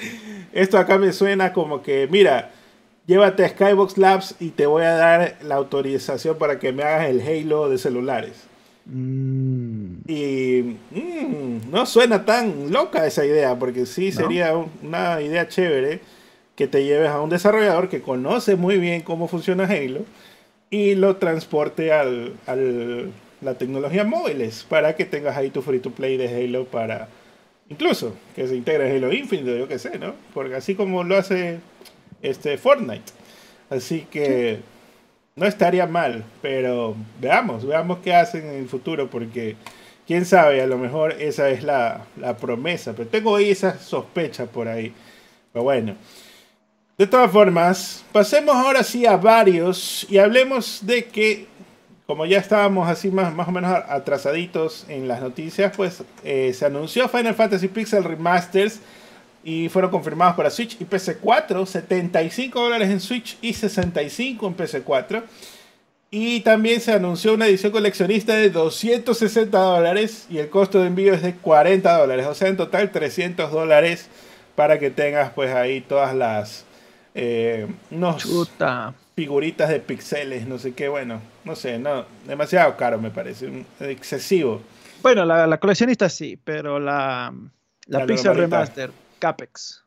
Esto 0.54 0.78
acá 0.78 0.96
me 0.96 1.12
suena 1.12 1.52
como 1.52 1.82
que, 1.82 2.08
mira, 2.10 2.52
llévate 3.06 3.44
a 3.44 3.50
Skybox 3.50 3.98
Labs 3.98 4.34
y 4.40 4.48
te 4.48 4.64
voy 4.64 4.84
a 4.84 4.92
dar 4.92 5.36
la 5.42 5.56
autorización 5.56 6.38
para 6.38 6.58
que 6.58 6.72
me 6.72 6.84
hagas 6.84 7.10
el 7.10 7.20
Halo 7.20 7.68
de 7.68 7.76
celulares. 7.76 8.32
Mm. 8.86 9.96
Y 10.08 10.78
mm, 10.92 11.70
no 11.70 11.84
suena 11.84 12.24
tan 12.24 12.72
loca 12.72 13.06
esa 13.06 13.26
idea, 13.26 13.58
porque 13.58 13.84
sí 13.84 14.10
sería 14.10 14.54
una 14.82 15.20
idea 15.20 15.48
chévere 15.48 16.00
que 16.56 16.66
te 16.66 16.82
lleves 16.82 17.10
a 17.10 17.20
un 17.20 17.28
desarrollador 17.28 17.90
que 17.90 18.00
conoce 18.00 18.56
muy 18.56 18.78
bien 18.78 19.02
cómo 19.02 19.28
funciona 19.28 19.64
Halo 19.64 20.06
y 20.70 20.94
lo 20.94 21.16
transporte 21.16 21.92
al, 21.92 22.34
al, 22.46 23.10
la 23.40 23.54
tecnología 23.54 24.04
móviles 24.04 24.64
para 24.68 24.94
que 24.94 25.04
tengas 25.04 25.36
ahí 25.36 25.50
tu 25.50 25.62
free 25.62 25.80
to 25.80 25.90
play 25.90 26.16
de 26.16 26.28
Halo 26.28 26.64
para 26.64 27.08
incluso 27.68 28.14
que 28.34 28.46
se 28.46 28.56
integre 28.56 28.94
Halo 28.96 29.12
Infinite, 29.12 29.58
yo 29.58 29.68
qué 29.68 29.78
sé, 29.78 29.98
¿no? 29.98 30.14
Porque 30.32 30.54
así 30.54 30.74
como 30.74 31.02
lo 31.04 31.16
hace 31.16 31.58
este 32.22 32.58
Fortnite. 32.58 33.12
Así 33.68 34.06
que 34.10 34.58
no 35.36 35.46
estaría 35.46 35.86
mal, 35.86 36.24
pero 36.42 36.96
veamos, 37.20 37.66
veamos 37.66 37.98
qué 38.00 38.14
hacen 38.14 38.46
en 38.46 38.56
el 38.56 38.68
futuro 38.68 39.08
porque 39.08 39.56
quién 40.06 40.24
sabe, 40.24 40.60
a 40.60 40.66
lo 40.66 40.76
mejor 40.78 41.12
esa 41.20 41.50
es 41.50 41.62
la, 41.62 42.06
la 42.16 42.36
promesa, 42.36 42.94
pero 42.94 43.08
tengo 43.08 43.36
ahí 43.36 43.50
esa 43.50 43.78
sospecha 43.78 44.46
por 44.46 44.68
ahí. 44.68 44.92
Pero 45.52 45.62
bueno. 45.64 45.96
De 47.00 47.06
todas 47.06 47.30
formas, 47.30 48.04
pasemos 48.12 48.54
ahora 48.54 48.82
sí 48.82 49.06
a 49.06 49.16
varios 49.16 50.06
y 50.10 50.18
hablemos 50.18 50.84
de 50.84 51.06
que, 51.06 51.46
como 52.06 52.26
ya 52.26 52.36
estábamos 52.36 52.90
así 52.90 53.10
más, 53.10 53.34
más 53.34 53.48
o 53.48 53.52
menos 53.52 53.72
atrasaditos 53.88 54.84
en 54.86 55.08
las 55.08 55.22
noticias, 55.22 55.72
pues 55.74 56.02
eh, 56.24 56.52
se 56.52 56.66
anunció 56.66 57.08
Final 57.08 57.34
Fantasy 57.34 57.68
Pixel 57.68 58.04
Remasters 58.04 58.80
y 59.42 59.70
fueron 59.70 59.90
confirmados 59.90 60.36
para 60.36 60.50
Switch 60.50 60.78
y 60.78 60.84
PC4, 60.84 61.64
75 61.64 62.60
dólares 62.60 62.90
en 62.90 63.00
Switch 63.00 63.38
y 63.40 63.54
65 63.54 64.46
en 64.46 64.56
PC4. 64.58 65.22
Y 66.10 66.40
también 66.40 66.82
se 66.82 66.92
anunció 66.92 67.32
una 67.32 67.46
edición 67.46 67.72
coleccionista 67.72 68.34
de 68.34 68.50
260 68.50 69.58
dólares 69.58 70.26
y 70.28 70.36
el 70.36 70.50
costo 70.50 70.82
de 70.82 70.88
envío 70.88 71.14
es 71.14 71.22
de 71.22 71.34
40 71.34 71.96
dólares. 71.96 72.26
O 72.26 72.34
sea, 72.34 72.48
en 72.48 72.58
total 72.58 72.92
300 72.92 73.50
dólares 73.50 74.10
para 74.54 74.78
que 74.78 74.90
tengas 74.90 75.32
pues 75.32 75.54
ahí 75.54 75.80
todas 75.80 76.14
las... 76.14 76.66
Eh, 77.14 77.66
unos 77.90 78.24
figuritas 79.16 79.68
de 79.68 79.80
pixeles, 79.80 80.46
no 80.46 80.58
sé 80.58 80.74
qué, 80.74 80.88
bueno, 80.88 81.20
no 81.44 81.56
sé, 81.56 81.78
no, 81.78 82.04
demasiado 82.26 82.76
caro 82.76 83.00
me 83.00 83.10
parece, 83.10 83.64
excesivo. 83.80 84.62
Bueno, 85.02 85.24
la, 85.24 85.58
coleccionista 85.58 86.08
sí, 86.08 86.38
pero 86.42 86.78
la, 86.78 87.34
la, 87.86 88.06
Pixel 88.06 88.36
Remaster, 88.36 88.90
Capex. 89.18 89.84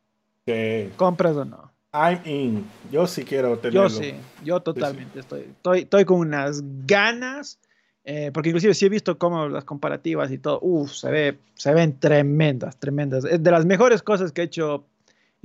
¿Compras 0.97 1.35
o 1.37 1.45
no? 1.45 1.71
I'm 1.93 2.19
in. 2.25 2.65
Yo 2.91 3.05
sí 3.05 3.23
quiero 3.23 3.57
tenerlo. 3.59 3.87
Yo 3.87 3.89
sí, 3.89 4.13
yo 4.43 4.59
totalmente 4.61 5.19
Estoy, 5.19 5.41
estoy, 5.41 5.79
estoy 5.81 6.05
con 6.05 6.19
unas 6.19 6.61
ganas. 6.85 7.59
Eh, 8.05 8.31
porque 8.33 8.49
inclusive 8.49 8.73
sí 8.73 8.85
he 8.85 8.89
visto 8.89 9.17
cómo 9.17 9.47
las 9.47 9.63
comparativas 9.63 10.29
y 10.29 10.37
todo, 10.37 10.59
uff, 10.61 10.91
se, 10.91 11.09
ve, 11.09 11.37
se 11.53 11.73
ven 11.73 11.97
tremendas, 11.99 12.77
tremendas. 12.77 13.23
Es 13.23 13.41
de 13.41 13.51
las 13.51 13.65
mejores 13.65 14.03
cosas 14.03 14.33
que 14.33 14.41
ha 14.41 14.43
hecho 14.43 14.83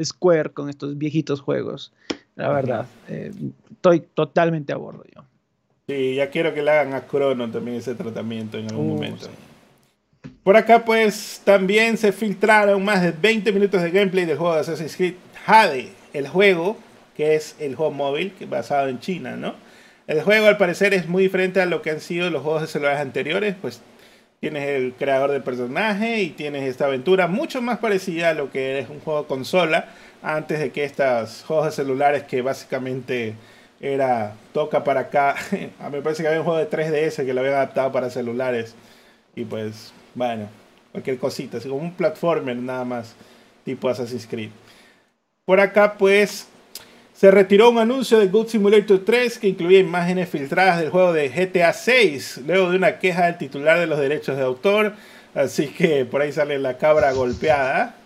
Square 0.03 0.51
con 0.51 0.69
estos 0.69 0.97
viejitos 0.97 1.41
juegos, 1.41 1.93
la 2.37 2.51
verdad. 2.51 2.87
Eh, 3.09 3.33
estoy 3.71 4.01
totalmente 4.01 4.73
a 4.73 4.77
bordo 4.77 5.05
yo. 5.15 5.25
Sí, 5.89 6.17
ya 6.17 6.31
quiero 6.31 6.53
que 6.53 6.63
le 6.63 6.71
hagan 6.71 6.95
a 6.95 7.07
Chrono 7.07 7.51
también 7.51 7.79
ese 7.79 7.95
tratamiento 7.95 8.59
en 8.59 8.69
algún 8.69 8.89
momento. 8.89 9.29
Por 10.43 10.57
acá 10.57 10.85
pues 10.85 11.41
también 11.45 11.97
se 11.97 12.13
filtraron 12.13 12.85
más 12.85 13.03
de 13.03 13.13
20 13.13 13.53
minutos 13.53 13.83
de 13.83 13.91
gameplay 13.91 14.25
del 14.25 14.37
juego 14.37 14.55
de 14.55 14.61
Assassin's 14.61 14.97
Creed 14.97 15.15
Jade, 15.47 15.93
el 16.13 16.29
juego 16.29 16.77
que 17.17 17.35
es 17.35 17.57
el 17.59 17.75
juego 17.75 17.93
móvil 17.93 18.33
que 18.33 18.47
basado 18.47 18.89
en 18.89 19.01
China, 19.01 19.37
¿no? 19.37 19.55
El 20.07 20.23
juego 20.23 20.47
al 20.47 20.57
parecer 20.57 20.95
es 20.95 21.09
muy 21.09 21.25
diferente 21.25 21.61
a 21.61 21.67
lo 21.67 21.83
que 21.83 21.91
han 21.91 22.01
sido 22.01 22.31
los 22.31 22.43
juegos 22.43 22.63
de 22.63 22.69
celulares 22.69 23.01
anteriores, 23.01 23.57
pues 23.61 23.83
tienes 24.41 24.69
el 24.69 24.95
creador 24.95 25.31
del 25.31 25.43
personaje 25.43 26.23
y 26.23 26.31
tienes 26.31 26.65
esta 26.65 26.87
aventura 26.87 27.27
mucho 27.27 27.61
más 27.61 27.79
parecida 27.79 28.31
a 28.31 28.35
lo 28.35 28.51
que 28.51 28.79
es 28.79 28.89
un 28.89 29.01
juego 29.01 29.27
consola 29.27 29.89
antes 30.23 30.61
de 30.61 30.71
que 30.71 30.85
estos 30.85 31.45
juegos 31.45 31.67
de 31.67 31.73
celulares 31.73 32.23
que 32.25 32.43
básicamente 32.43 33.35
era 33.81 34.35
toca 34.53 34.85
para 34.85 35.01
acá. 35.01 35.35
a 35.81 35.91
mí 35.91 35.97
me 35.97 36.03
parece 36.03 36.23
que 36.23 36.29
había 36.29 36.41
un 36.41 36.47
juego 36.47 36.59
de 36.59 36.71
3DS 36.71 37.25
que 37.25 37.35
lo 37.35 37.41
habían 37.41 37.57
adaptado 37.57 37.93
para 37.93 38.11
celulares 38.11 38.75
y 39.35 39.45
pues 39.45 39.93
bueno, 40.15 40.49
cualquier 40.93 41.19
cosita, 41.19 41.59
así 41.59 41.69
como 41.69 41.83
un 41.83 41.93
platformer 41.93 42.57
nada 42.57 42.85
más, 42.85 43.15
tipo 43.65 43.89
Assassin's 43.89 44.27
Creed. 44.27 44.51
Por 45.45 45.61
acá, 45.61 45.95
pues, 45.97 46.49
se 47.19 47.33
retiró 47.33 47.71
un 47.71 47.79
anuncio 47.79 48.21
de 48.21 48.29
Good 48.29 48.47
Simulator 48.47 49.05
3 49.05 49.41
que 49.41 49.49
incluía 49.49 49.81
imágenes 49.81 50.29
filtradas 50.29 50.79
del 50.79 50.91
juego 50.91 51.13
de 51.13 51.29
GTA 51.29 51.73
6, 51.73 52.43
luego 52.47 52.71
de 52.71 52.77
una 52.77 53.01
queja 53.01 53.27
del 53.27 53.39
titular 53.39 53.81
de 53.81 53.89
los 53.89 53.99
derechos 53.99 54.37
de 54.37 54.45
autor. 54.45 54.95
Así 55.35 55.67
que 55.67 56.05
por 56.05 56.23
ahí 56.23 56.31
sale 56.31 56.61
la 56.61 56.79
cabra 56.79 57.11
golpeada. 57.11 57.97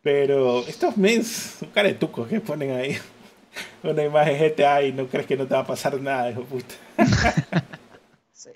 Pero 0.00 0.60
estos 0.66 0.96
mens, 0.96 1.58
un 1.60 1.68
caretuco 1.68 2.26
que 2.26 2.40
ponen 2.40 2.70
ahí 2.70 2.96
una 3.82 4.02
imagen 4.02 4.38
GTA 4.38 4.82
y 4.82 4.92
no 4.94 5.08
crees 5.08 5.26
que 5.26 5.36
no 5.36 5.46
te 5.46 5.52
va 5.52 5.60
a 5.60 5.66
pasar 5.66 6.00
nada, 6.00 6.30
hijo 6.30 6.44
puta. 6.44 6.74
sí. 8.32 8.48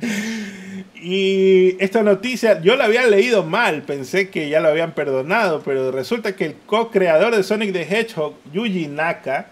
Y 1.04 1.76
esta 1.84 2.02
noticia, 2.02 2.62
yo 2.62 2.76
la 2.76 2.84
había 2.84 3.06
leído 3.06 3.44
mal, 3.44 3.82
pensé 3.82 4.30
que 4.30 4.48
ya 4.48 4.60
lo 4.60 4.68
habían 4.68 4.92
perdonado, 4.92 5.60
pero 5.62 5.92
resulta 5.92 6.34
que 6.34 6.46
el 6.46 6.54
co-creador 6.64 7.36
de 7.36 7.42
Sonic 7.42 7.74
the 7.74 7.82
Hedgehog, 7.82 8.34
Yuji 8.54 8.86
Naka, 8.86 9.48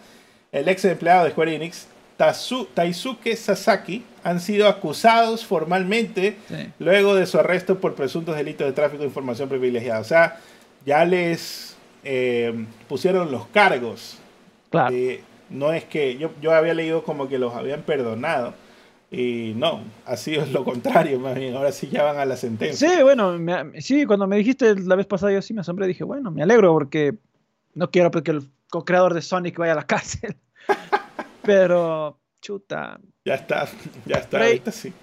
el 0.51 0.66
ex 0.69 0.82
empleado 0.86 1.24
de 1.24 1.32
Square 1.32 1.55
Enix, 1.55 1.89
Taisuke 2.16 3.36
Sasaki, 3.36 4.02
han 4.24 4.40
sido 4.40 4.66
acusados 4.66 5.44
formalmente 5.44 6.36
luego 6.78 7.14
de 7.14 7.27
su 7.27 7.39
arresto 7.39 7.81
por 7.81 7.94
presuntos 7.94 8.35
delitos 8.35 8.66
de 8.66 8.73
tráfico 8.73 9.02
de 9.02 9.09
información 9.09 9.51
privilegiada. 9.51 10.01
O 10.01 10.05
sea, 10.05 10.40
ya 10.86 11.05
les 11.05 11.77
eh, 12.02 12.64
pusieron 12.89 13.31
los 13.31 13.47
cargos. 13.48 14.19
Claro. 14.70 14.97
no 15.51 15.74
es 15.74 15.85
que 15.85 16.16
yo, 16.16 16.31
yo 16.40 16.52
había 16.52 16.73
leído 16.73 17.02
como 17.02 17.28
que 17.28 17.39
los 17.39 17.55
habían 17.55 17.82
perdonado 17.82 18.55
y 19.13 19.53
no, 19.57 19.83
ha 20.07 20.17
sido 20.17 20.47
lo 20.47 20.65
contrario, 20.65 21.21
más 21.21 21.35
bien. 21.35 21.55
Ahora 21.55 21.71
sí 21.71 21.87
ya 21.91 22.03
van 22.03 22.17
a 22.17 22.25
la 22.25 22.35
sentencia. 22.35 22.89
Sí, 22.89 23.03
bueno, 23.03 23.39
sí, 23.79 24.07
cuando 24.07 24.27
me 24.27 24.39
dijiste 24.39 24.75
la 24.75 24.97
vez 24.97 25.05
pasada, 25.07 25.33
yo 25.33 25.43
sí 25.43 25.53
me 25.53 25.61
asombré. 25.61 25.87
Dije, 25.87 26.03
bueno, 26.03 26.31
me 26.31 26.43
alegro 26.43 26.73
porque 26.73 27.19
no 27.75 27.91
quiero 27.91 28.11
que 28.11 28.31
el 28.31 28.51
co-creador 28.71 29.13
de 29.13 29.21
Sonic 29.21 29.59
vaya 29.59 29.73
a 29.73 29.77
la 29.77 29.87
cárcel. 29.87 30.35
Pero, 31.43 32.19
chuta. 32.41 32.99
Ya 33.27 33.35
está, 33.35 33.69
ya 34.07 34.17
está. 34.17 34.39
Pray, 34.39 34.63
sí. 34.73 34.95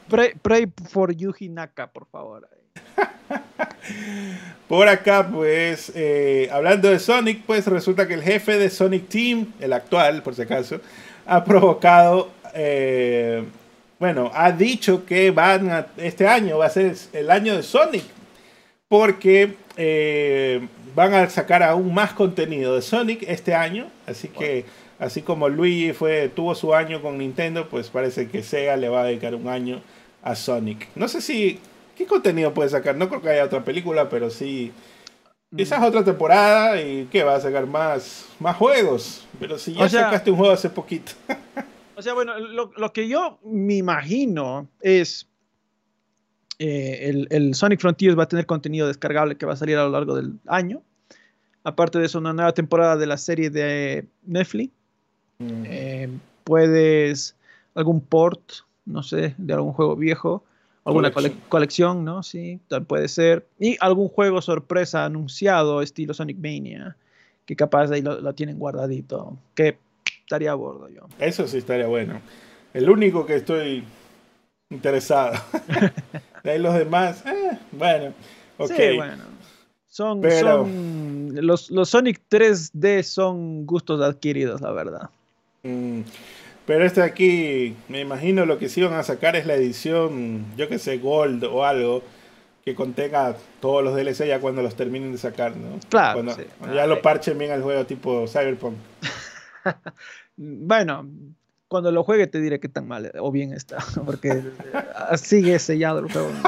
pray, 0.41 0.73
for 0.89 1.13
Yuji 1.15 1.49
Naka, 1.49 1.91
por 1.91 2.07
favor. 2.07 2.49
Por 4.67 4.87
acá, 4.87 5.27
pues, 5.31 5.91
eh, 5.95 6.47
hablando 6.51 6.89
de 6.89 6.99
Sonic, 6.99 7.43
pues 7.45 7.65
resulta 7.65 8.07
que 8.07 8.13
el 8.13 8.21
jefe 8.21 8.57
de 8.57 8.69
Sonic 8.69 9.07
Team, 9.07 9.53
el 9.59 9.73
actual, 9.73 10.21
por 10.21 10.35
si 10.35 10.43
acaso, 10.43 10.79
ha 11.25 11.43
provocado 11.43 12.29
eh, 12.53 13.43
bueno, 13.99 14.31
ha 14.33 14.51
dicho 14.51 15.05
que 15.05 15.29
van 15.31 15.69
a, 15.69 15.87
este 15.97 16.27
año 16.27 16.57
va 16.57 16.67
a 16.67 16.69
ser 16.69 16.95
el 17.13 17.29
año 17.29 17.55
de 17.55 17.63
Sonic, 17.63 18.03
porque 18.87 19.55
eh, 19.75 20.67
van 20.95 21.13
a 21.13 21.29
sacar 21.29 21.63
aún 21.63 21.93
más 21.93 22.13
contenido 22.13 22.75
de 22.75 22.81
Sonic 22.81 23.23
este 23.27 23.53
año, 23.53 23.87
así 24.07 24.29
que 24.29 24.65
así 24.99 25.21
como 25.21 25.49
Luigi 25.49 25.91
fue, 25.91 26.29
tuvo 26.29 26.55
su 26.55 26.73
año 26.73 27.01
con 27.01 27.17
Nintendo, 27.17 27.67
pues 27.67 27.89
parece 27.89 28.29
que 28.29 28.41
Sega 28.41 28.77
le 28.77 28.87
va 28.87 29.01
a 29.01 29.05
dedicar 29.05 29.35
un 29.35 29.47
año 29.49 29.81
a 30.23 30.35
Sonic. 30.35 30.87
No 30.95 31.07
sé 31.09 31.21
si, 31.21 31.59
¿qué 31.97 32.05
contenido 32.05 32.53
puede 32.53 32.69
sacar? 32.69 32.95
No 32.95 33.09
creo 33.09 33.21
que 33.21 33.29
haya 33.29 33.45
otra 33.45 33.63
película, 33.65 34.09
pero 34.09 34.29
sí, 34.29 34.71
quizás 35.55 35.83
otra 35.83 36.05
temporada 36.05 36.81
y 36.81 37.05
que 37.11 37.23
va 37.23 37.35
a 37.35 37.41
sacar 37.41 37.65
más, 37.65 38.27
más 38.39 38.55
juegos, 38.55 39.27
pero 39.39 39.57
si 39.57 39.73
ya 39.73 39.89
sacaste 39.89 40.31
un 40.31 40.37
juego 40.37 40.53
hace 40.53 40.69
poquito. 40.69 41.11
O 41.99 42.01
sea, 42.01 42.13
bueno, 42.13 42.39
lo, 42.39 42.93
que 42.93 43.09
yo 43.09 43.39
me 43.43 43.75
imagino 43.75 44.69
es 44.79 45.27
eh, 46.57 47.25
el, 47.29 47.53
Sonic 47.53 47.81
Frontiers 47.81 48.17
va 48.17 48.23
a 48.23 48.27
tener 48.29 48.45
contenido 48.45 48.87
descargable 48.87 49.35
que 49.35 49.45
va 49.45 49.51
a 49.51 49.57
salir 49.57 49.75
a 49.75 49.83
lo 49.83 49.89
largo 49.89 50.15
del 50.15 50.39
año. 50.47 50.81
Aparte 51.65 51.99
de 51.99 52.05
eso, 52.05 52.19
una 52.19 52.31
nueva 52.31 52.53
temporada 52.53 52.95
de 52.95 53.05
la 53.05 53.17
serie 53.17 53.49
de 53.49 54.07
Netflix. 54.23 54.71
Mm. 55.39 55.63
Eh, 55.65 56.09
puedes 56.45 57.35
algún 57.75 57.99
port, 57.99 58.49
no 58.85 59.03
sé, 59.03 59.35
de 59.37 59.53
algún 59.53 59.73
juego 59.73 59.97
viejo, 59.97 60.45
alguna 60.85 61.11
colección, 61.49 62.05
¿no? 62.05 62.23
Sí, 62.23 62.61
tal 62.69 62.85
puede 62.85 63.09
ser. 63.09 63.45
Y 63.59 63.75
algún 63.81 64.07
juego 64.07 64.41
sorpresa 64.41 65.03
anunciado, 65.03 65.81
estilo 65.81 66.13
Sonic 66.13 66.37
Mania, 66.37 66.95
que 67.45 67.57
capaz 67.57 67.91
ahí 67.91 68.01
lo, 68.01 68.21
lo 68.21 68.33
tienen 68.35 68.57
guardadito. 68.57 69.37
Que 69.53 69.77
estaría 70.29 70.51
a 70.51 70.55
bordo 70.55 70.87
yo. 70.89 71.01
Eso 71.17 71.47
sí 71.47 71.57
estaría 71.57 71.87
bueno. 71.87 72.21
El 72.71 72.87
único 72.87 73.25
que 73.25 73.35
estoy 73.35 73.83
interesado. 74.69 75.33
de 76.43 76.51
ahí 76.51 76.59
los 76.59 76.75
demás, 76.75 77.25
eh, 77.25 77.57
bueno, 77.71 78.13
ok. 78.59 78.71
Sí, 78.71 78.95
bueno. 78.95 79.23
Son, 79.87 80.21
son 80.31 81.31
los, 81.33 81.71
los, 81.71 81.89
Sonic 81.89 82.21
3D 82.29 83.01
son 83.01 83.65
gustos 83.65 83.99
adquiridos, 84.01 84.61
la 84.61 84.71
verdad. 84.71 85.09
Mm, 85.63 86.01
pero 86.67 86.85
este 86.85 87.01
aquí, 87.01 87.75
me 87.87 87.99
imagino 87.99 88.45
lo 88.45 88.59
que 88.59 88.69
sí 88.69 88.83
van 88.83 88.93
a 88.93 89.03
sacar 89.03 89.35
es 89.35 89.47
la 89.47 89.55
edición, 89.55 90.45
yo 90.55 90.69
que 90.69 90.77
sé, 90.77 90.99
Gold 90.99 91.43
o 91.45 91.65
algo 91.65 92.03
que 92.63 92.75
contenga 92.75 93.35
todos 93.59 93.83
los 93.83 93.95
DLC 93.95 94.27
ya 94.27 94.39
cuando 94.39 94.61
los 94.61 94.75
terminen 94.75 95.11
de 95.11 95.17
sacar, 95.17 95.57
¿no? 95.57 95.79
Claro. 95.89 96.21
Cuando, 96.23 96.75
ya 96.75 96.85
lo 96.85 97.01
parchen 97.01 97.39
bien 97.39 97.51
al 97.51 97.63
juego 97.63 97.83
tipo 97.87 98.27
Cyberpunk. 98.27 98.75
bueno, 100.37 101.09
cuando 101.69 101.91
lo 101.91 102.03
juegue 102.03 102.27
te 102.27 102.41
diré 102.41 102.59
qué 102.59 102.67
tan 102.67 102.87
mal 102.87 103.11
o 103.19 103.31
bien 103.31 103.53
está, 103.53 103.77
porque 104.05 104.43
sigue 105.17 105.57
sellado 105.59 105.99
el 105.99 106.11
juego. 106.11 106.31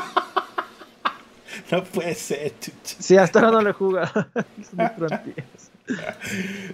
No 1.70 1.84
puede 1.84 2.16
ser. 2.16 2.54
Si 2.84 3.18
hasta 3.18 3.40
ahora 3.40 3.52
no 3.52 3.62
le 3.62 3.74
juega. 3.74 4.12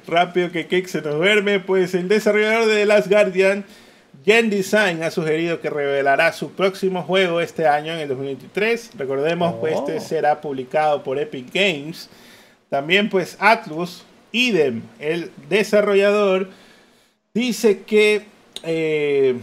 Rápido 0.08 0.52
que 0.52 0.68
Cake 0.68 0.88
se 0.88 1.02
nos 1.02 1.16
duerme, 1.16 1.60
pues 1.60 1.94
el 1.94 2.08
desarrollador 2.08 2.68
de 2.68 2.76
The 2.76 2.86
Last 2.86 3.08
Guardian, 3.08 3.66
Gen 4.26 4.50
Design, 4.50 5.04
ha 5.04 5.12
sugerido 5.12 5.62
que 5.62 5.70
revelará 5.70 6.32
su 6.34 6.52
próximo 6.52 7.04
juego 7.04 7.42
este 7.42 7.68
año, 7.68 7.94
en 7.94 8.00
el 8.00 8.08
2023. 8.10 8.92
Recordemos, 8.98 9.54
que 9.56 9.60
pues 9.60 9.76
este 9.76 9.98
oh. 9.98 10.02
será 10.02 10.42
publicado 10.42 11.04
por 11.04 11.20
Epic 11.20 11.52
Games. 11.54 12.10
También, 12.70 13.10
pues 13.10 13.38
Atlus, 13.40 14.04
idem, 14.32 14.82
el 15.00 15.32
desarrollador, 15.50 16.50
dice 17.34 17.84
que 17.84 18.26
eh, 18.64 19.40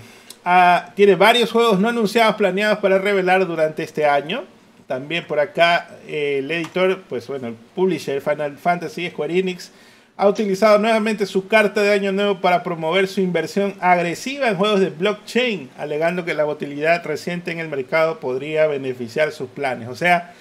tiene 0.94 1.14
varios 1.14 1.50
juegos 1.50 1.80
no 1.80 1.88
anunciados 1.88 2.36
planeados 2.36 2.78
para 2.78 2.98
revelar 2.98 3.46
durante 3.46 3.82
este 3.82 4.06
año. 4.06 4.44
También 4.86 5.26
por 5.26 5.40
acá 5.40 5.88
eh, 6.06 6.36
el 6.40 6.50
editor, 6.50 7.02
pues 7.08 7.26
bueno, 7.26 7.48
el 7.48 7.54
publisher 7.74 8.20
Final 8.20 8.58
Fantasy 8.58 9.08
Square 9.08 9.38
Enix 9.38 9.70
ha 10.16 10.28
utilizado 10.28 10.78
nuevamente 10.78 11.26
su 11.26 11.48
carta 11.48 11.82
de 11.82 11.92
año 11.92 12.12
nuevo 12.12 12.40
para 12.40 12.62
promover 12.62 13.08
su 13.08 13.20
inversión 13.20 13.74
agresiva 13.80 14.48
en 14.48 14.56
juegos 14.56 14.80
de 14.80 14.90
blockchain, 14.90 15.70
alegando 15.76 16.24
que 16.24 16.34
la 16.34 16.44
volatilidad 16.44 17.04
reciente 17.04 17.50
en 17.50 17.58
el 17.58 17.68
mercado 17.68 18.20
podría 18.20 18.66
beneficiar 18.66 19.32
sus 19.32 19.48
planes. 19.48 19.88
O 19.88 19.96
sea, 19.96 20.34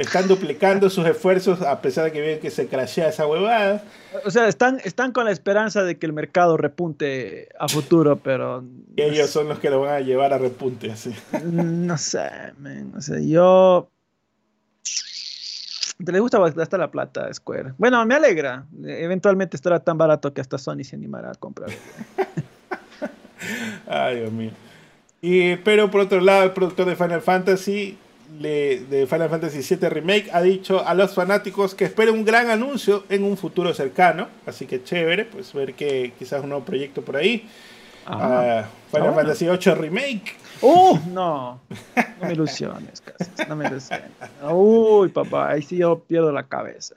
están 0.00 0.28
duplicando 0.28 0.88
sus 0.88 1.06
esfuerzos 1.06 1.60
a 1.60 1.80
pesar 1.82 2.06
de 2.06 2.12
que 2.12 2.20
ven 2.20 2.40
que 2.40 2.50
se 2.50 2.66
crashea 2.68 3.08
esa 3.08 3.26
huevada. 3.26 3.84
O 4.24 4.30
sea, 4.30 4.48
están, 4.48 4.80
están 4.82 5.12
con 5.12 5.26
la 5.26 5.30
esperanza 5.30 5.82
de 5.82 5.98
que 5.98 6.06
el 6.06 6.12
mercado 6.12 6.56
repunte 6.56 7.48
a 7.58 7.68
futuro, 7.68 8.16
pero... 8.16 8.64
ellos 8.96 9.28
son 9.28 9.48
los 9.48 9.58
que 9.58 9.68
lo 9.68 9.80
van 9.80 9.94
a 9.94 10.00
llevar 10.00 10.32
a 10.32 10.38
repunte, 10.38 10.90
así. 10.90 11.14
No 11.44 11.98
sé, 11.98 12.30
no 12.58 13.00
sé, 13.02 13.28
yo... 13.28 13.90
Te 16.02 16.12
le 16.12 16.20
gusta 16.20 16.38
gastar 16.38 16.80
la 16.80 16.90
plata 16.90 17.32
Square. 17.34 17.74
Bueno, 17.76 18.04
me 18.06 18.14
alegra. 18.14 18.64
Eventualmente 18.82 19.58
estará 19.58 19.80
tan 19.80 19.98
barato 19.98 20.32
que 20.32 20.40
hasta 20.40 20.56
Sony 20.56 20.82
se 20.82 20.96
animará 20.96 21.32
a 21.32 21.34
comprar. 21.34 21.68
Ay, 23.86 24.20
Dios 24.20 24.32
mío. 24.32 24.52
Y, 25.20 25.56
pero 25.56 25.90
por 25.90 26.00
otro 26.00 26.22
lado, 26.22 26.44
el 26.44 26.52
productor 26.52 26.86
de 26.86 26.96
Final 26.96 27.20
Fantasy 27.20 27.98
de 28.38 29.06
Final 29.08 29.28
Fantasy 29.28 29.74
VII 29.74 29.88
Remake 29.88 30.30
ha 30.32 30.40
dicho 30.40 30.86
a 30.86 30.94
los 30.94 31.14
fanáticos 31.14 31.74
que 31.74 31.84
esperen 31.84 32.14
un 32.14 32.24
gran 32.24 32.50
anuncio 32.50 33.04
en 33.08 33.24
un 33.24 33.36
futuro 33.36 33.74
cercano. 33.74 34.28
Así 34.46 34.66
que 34.66 34.82
chévere, 34.82 35.24
pues 35.24 35.52
ver 35.52 35.74
que 35.74 36.12
quizás 36.18 36.42
un 36.42 36.50
nuevo 36.50 36.64
proyecto 36.64 37.02
por 37.02 37.16
ahí. 37.16 37.48
Uh, 38.06 38.64
Final 38.90 39.14
Fantasy 39.14 39.46
VIII 39.46 39.74
Remake. 39.74 40.36
¡Uh! 40.62 40.98
No, 41.10 41.60
no 41.96 42.26
me 42.26 42.32
ilusiones, 42.32 43.02
no 43.48 43.56
me 43.56 43.66
ilusiones. 43.66 44.10
Uy, 44.50 45.08
papá, 45.08 45.50
ahí 45.50 45.62
sí 45.62 45.78
yo 45.78 45.98
pierdo 45.98 46.32
la 46.32 46.44
cabeza. 46.44 46.96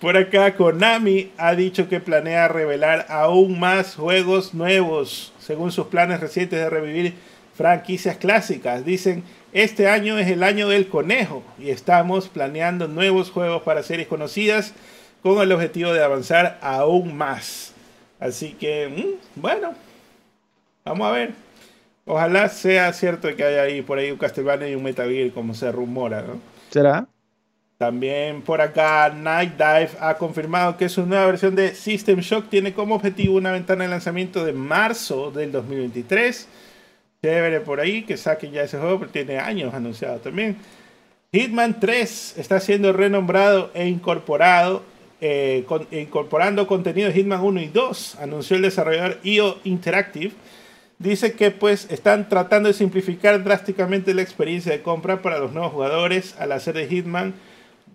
Por 0.00 0.16
acá, 0.16 0.54
Konami 0.56 1.32
ha 1.36 1.54
dicho 1.54 1.88
que 1.88 2.00
planea 2.00 2.48
revelar 2.48 3.06
aún 3.08 3.58
más 3.58 3.94
juegos 3.94 4.54
nuevos, 4.54 5.32
según 5.38 5.72
sus 5.72 5.86
planes 5.86 6.20
recientes 6.20 6.58
de 6.58 6.70
revivir 6.70 7.14
franquicias 7.54 8.16
clásicas. 8.16 8.84
Dicen, 8.84 9.22
este 9.52 9.88
año 9.88 10.18
es 10.18 10.28
el 10.28 10.42
año 10.42 10.68
del 10.68 10.88
conejo 10.88 11.42
y 11.58 11.70
estamos 11.70 12.28
planeando 12.28 12.88
nuevos 12.88 13.30
juegos 13.30 13.62
para 13.62 13.82
series 13.82 14.08
conocidas 14.08 14.74
con 15.22 15.40
el 15.40 15.52
objetivo 15.52 15.92
de 15.92 16.02
avanzar 16.02 16.58
aún 16.60 17.16
más. 17.16 17.72
Así 18.20 18.52
que, 18.52 18.88
mm, 18.88 19.40
bueno, 19.40 19.74
vamos 20.84 21.08
a 21.08 21.10
ver. 21.12 21.32
Ojalá 22.06 22.48
sea 22.48 22.92
cierto 22.92 23.34
que 23.34 23.44
haya 23.44 23.62
ahí 23.62 23.80
por 23.80 23.98
ahí 23.98 24.10
un 24.10 24.18
Castlevania 24.18 24.68
y 24.68 24.74
un 24.74 24.82
Metal 24.82 25.08
Gear 25.08 25.30
como 25.30 25.54
se 25.54 25.72
rumora, 25.72 26.22
¿no? 26.22 26.38
¿Será? 26.70 27.06
También 27.78 28.42
por 28.42 28.60
acá 28.60 29.12
Night 29.14 29.54
Dive 29.56 29.90
ha 30.00 30.16
confirmado 30.16 30.76
que 30.76 30.88
su 30.88 31.06
nueva 31.06 31.26
versión 31.26 31.54
de 31.54 31.74
System 31.74 32.20
Shock 32.20 32.48
tiene 32.48 32.72
como 32.72 32.94
objetivo 32.94 33.36
una 33.36 33.52
ventana 33.52 33.84
de 33.84 33.90
lanzamiento 33.90 34.44
de 34.44 34.52
marzo 34.52 35.30
del 35.30 35.50
2023 35.50 36.48
Chévere 37.24 37.60
por 37.60 37.80
ahí 37.80 38.02
que 38.02 38.18
saque 38.18 38.50
ya 38.50 38.64
ese 38.64 38.76
juego, 38.76 38.98
porque 38.98 39.24
tiene 39.24 39.40
años 39.40 39.72
anunciado 39.72 40.18
también. 40.18 40.58
Hitman 41.32 41.80
3 41.80 42.34
está 42.36 42.60
siendo 42.60 42.92
renombrado 42.92 43.70
e 43.72 43.88
incorporado, 43.88 44.82
eh, 45.22 45.64
incorporando 45.90 46.66
contenido 46.66 47.08
de 47.08 47.14
Hitman 47.14 47.40
1 47.40 47.62
y 47.62 47.68
2, 47.68 48.16
anunció 48.20 48.56
el 48.56 48.62
desarrollador 48.62 49.20
IO 49.22 49.58
Interactive. 49.64 50.32
Dice 50.98 51.32
que 51.32 51.50
pues 51.50 51.86
están 51.90 52.28
tratando 52.28 52.68
de 52.68 52.74
simplificar 52.74 53.42
drásticamente 53.42 54.12
la 54.12 54.20
experiencia 54.20 54.72
de 54.72 54.82
compra 54.82 55.22
para 55.22 55.38
los 55.38 55.50
nuevos 55.54 55.72
jugadores 55.72 56.34
al 56.38 56.52
hacer 56.52 56.74
de 56.74 56.88
Hitman 56.88 57.32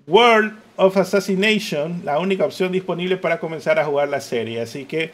World 0.08 0.58
of 0.76 0.98
Assassination 0.98 2.02
la 2.04 2.18
única 2.18 2.46
opción 2.46 2.72
disponible 2.72 3.16
para 3.18 3.40
comenzar 3.40 3.78
a 3.78 3.86
jugar 3.86 4.10
la 4.10 4.22
serie. 4.22 4.60
Así 4.60 4.86
que 4.86 5.12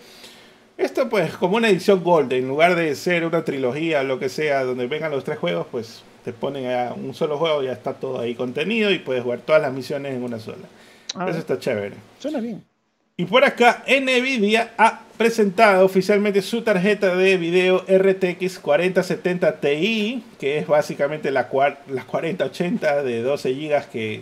esto 0.77 1.10
pues 1.10 1.35
como 1.38 1.57
una 1.57 1.69
edición 1.69 2.03
Gold, 2.03 2.34
en 2.34 2.47
lugar 2.47 2.76
de 2.76 2.95
ser 2.95 3.26
una 3.26 3.45
trilogía, 3.45 4.03
lo 4.03 4.19
que 4.19 4.30
sea, 4.30 4.64
donde 4.64 4.88
vengan 4.88 5.11
los 5.11 5.23
tres 5.23 5.39
juegos, 5.39 5.68
pues 5.72 6.03
te 6.23 6.34
ponen 6.34 6.69
a 6.72 6.93
un 6.93 7.14
solo 7.14 7.38
juego, 7.38 7.64
ya 7.64 7.72
está 7.72 7.93
todo 7.93 8.19
ahí 8.19 8.35
contenido 8.35 8.91
y 8.91 8.99
puedes 8.99 9.23
jugar 9.23 9.39
todas 9.39 9.61
las 9.61 9.72
misiones 9.72 10.15
en 10.15 10.23
una 10.23 10.39
sola. 10.39 10.68
Eso 11.27 11.39
está 11.39 11.57
chévere. 11.57 11.95
Suena 12.19 12.39
bien. 12.39 12.64
Y 13.18 13.23
por 13.26 13.45
acá, 13.45 13.85
Nvidia 13.88 14.73
ha 14.77 15.03
presentado 15.18 15.85
oficialmente 15.85 16.41
su 16.41 16.64
tarjeta 16.64 17.15
de 17.15 17.38
video 17.38 17.85
RTX 17.88 18.60
4070 18.60 19.61
Ti, 19.61 20.23
que 20.38 20.57
es 20.57 20.68
básicamente 20.68 21.31
la, 21.31 21.47
la 21.88 22.03
4080 22.03 23.03
de 23.03 23.22
12 23.22 23.53
GB 23.53 23.89
que, 23.89 24.22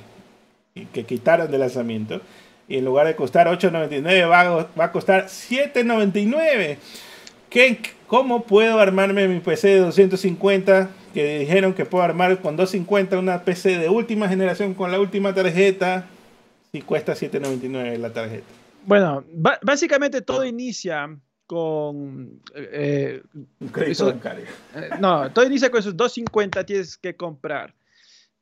que 0.93 1.05
quitaron 1.05 1.49
de 1.49 1.57
lanzamiento 1.57 2.21
y 2.73 2.77
en 2.77 2.85
lugar 2.85 3.05
de 3.05 3.15
costar 3.15 3.45
8.99 3.47 4.27
va, 4.27 4.67
va, 4.79 4.85
a 4.85 4.91
costar 4.91 5.27
7.99. 5.27 6.77
¿Cómo 8.07 8.45
puedo 8.45 8.79
armarme 8.79 9.27
mi 9.27 9.39
PC 9.41 9.67
de 9.67 9.79
250? 9.81 10.89
Que 11.13 11.37
dijeron 11.37 11.75
que 11.75 11.85
puedo 11.85 12.03
armar 12.03 12.41
con 12.41 12.57
250 12.57 13.19
una 13.19 13.43
PC 13.43 13.77
de 13.77 13.89
última 13.89 14.27
generación 14.27 14.73
con 14.73 14.91
la 14.91 14.99
última 14.99 15.35
tarjeta 15.35 16.07
y 16.71 16.81
cuesta 16.81 17.13
7.99 17.13 17.97
la 17.97 18.11
tarjeta. 18.11 18.47
Bueno, 18.87 19.23
básicamente 19.61 20.23
todo 20.23 20.43
inicia 20.43 21.15
con 21.45 22.41
eh, 22.55 23.21
un 23.59 23.67
crédito 23.67 24.07
bancario. 24.07 24.45
Eh, 24.75 24.89
no, 24.99 25.31
todo 25.31 25.45
inicia 25.45 25.69
con 25.69 25.79
esos 25.79 25.95
250 25.95 26.65
tienes 26.65 26.97
que 26.97 27.15
comprar 27.15 27.75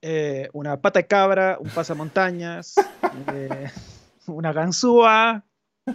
eh, 0.02 0.48
una 0.54 0.80
pata 0.80 1.00
de 1.00 1.08
cabra, 1.08 1.58
un 1.60 1.70
pasamontañas. 1.70 2.76
una 4.28 4.54
ganzúa 4.54 5.44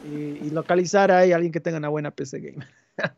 y, 0.04 0.50
localizar 0.50 1.10
ahí 1.10 1.32
a 1.32 1.36
alguien 1.36 1.52
que 1.52 1.60
tenga 1.60 1.78
una 1.78 1.88
buena 1.88 2.10
PC 2.10 2.40
game. 2.40 2.66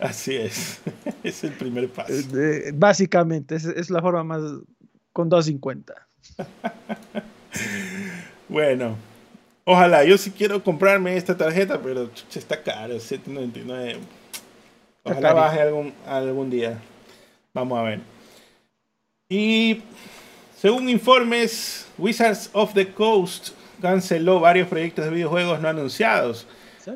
Así 0.00 0.36
es, 0.36 0.80
es 1.22 1.44
el 1.44 1.52
primer 1.52 1.88
paso. 1.88 2.12
Eh, 2.12 2.72
básicamente, 2.74 3.56
es, 3.56 3.90
la 3.90 4.00
forma 4.02 4.24
más 4.24 4.42
con 5.12 5.28
250. 5.28 5.94
bueno, 8.48 8.96
ojalá, 9.64 10.04
yo 10.04 10.18
sí 10.18 10.30
quiero 10.30 10.62
comprarme 10.62 11.16
esta 11.16 11.36
tarjeta, 11.36 11.80
pero 11.80 12.10
está 12.34 12.62
caro, 12.62 13.00
799. 13.00 14.00
Ojalá 15.04 15.32
baje 15.32 15.60
algún, 15.60 15.94
algún 16.06 16.50
día. 16.50 16.78
Vamos 17.52 17.78
a 17.78 17.82
ver. 17.82 18.13
Y 19.34 19.82
según 20.56 20.88
informes, 20.88 21.88
Wizards 21.98 22.50
of 22.52 22.72
the 22.72 22.86
Coast 22.92 23.48
canceló 23.82 24.38
varios 24.38 24.68
proyectos 24.68 25.06
de 25.06 25.10
videojuegos 25.10 25.60
no 25.60 25.68
anunciados. 25.68 26.46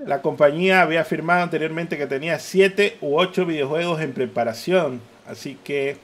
La 0.06 0.22
compañía 0.22 0.82
había 0.82 1.00
afirmado 1.00 1.42
anteriormente 1.42 1.98
que 1.98 2.06
tenía 2.06 2.38
7 2.38 2.98
u 3.00 3.18
8 3.18 3.44
videojuegos 3.44 4.00
en 4.00 4.12
preparación. 4.12 5.00
Así 5.26 5.58
que 5.64 5.96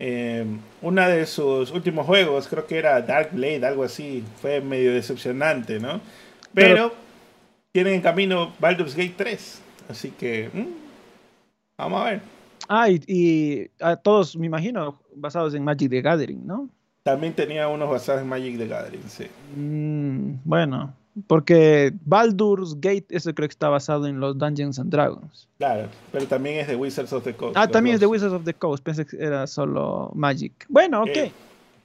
eh, 0.00 0.44
uno 0.82 1.08
de 1.08 1.26
sus 1.26 1.70
últimos 1.70 2.06
juegos, 2.06 2.48
creo 2.48 2.66
que 2.66 2.76
era 2.76 3.00
Dark 3.00 3.30
Blade, 3.30 3.64
algo 3.64 3.84
así, 3.84 4.24
fue 4.42 4.60
medio 4.60 4.92
decepcionante, 4.92 5.78
¿no? 5.78 6.00
Pero, 6.54 6.92
tienen 7.70 7.94
en 7.94 8.00
camino 8.00 8.52
Baldur's 8.58 8.96
Gate 8.96 9.14
3. 9.16 9.62
Así 9.90 10.10
que 10.10 10.50
mm, 10.52 10.66
vamos 11.76 12.00
a 12.00 12.04
ver. 12.10 12.38
Ah, 12.68 12.90
y, 12.90 13.70
a 13.80 13.96
todos, 13.96 14.36
me 14.36 14.46
imagino, 14.46 15.00
basados 15.20 15.54
en 15.54 15.64
Magic 15.64 15.90
the 15.90 16.00
Gathering, 16.00 16.46
¿no? 16.46 16.68
También 17.02 17.34
tenía 17.34 17.68
unos 17.68 17.90
basados 17.90 18.22
en 18.22 18.28
Magic 18.28 18.58
the 18.58 18.66
Gathering, 18.66 19.02
sí. 19.08 19.26
Mm, 19.56 20.40
bueno, 20.44 20.94
porque 21.26 21.92
Baldur's 22.04 22.74
Gate, 22.80 23.06
eso 23.10 23.34
creo 23.34 23.48
que 23.48 23.52
está 23.52 23.68
basado 23.68 24.06
en 24.06 24.20
los 24.20 24.38
Dungeons 24.38 24.78
and 24.78 24.90
Dragons. 24.90 25.48
Claro, 25.58 25.88
pero 26.12 26.26
también 26.26 26.58
es 26.58 26.68
de 26.68 26.76
Wizards 26.76 27.12
of 27.12 27.24
the 27.24 27.34
Coast. 27.34 27.56
Ah, 27.56 27.66
también 27.66 27.94
es 27.94 28.00
de 28.00 28.06
Wizards 28.06 28.34
of 28.34 28.44
the 28.44 28.54
Coast, 28.54 28.84
pensé 28.84 29.06
que 29.06 29.16
era 29.16 29.46
solo 29.46 30.10
Magic. 30.14 30.66
Bueno, 30.68 31.02
ok. 31.02 31.32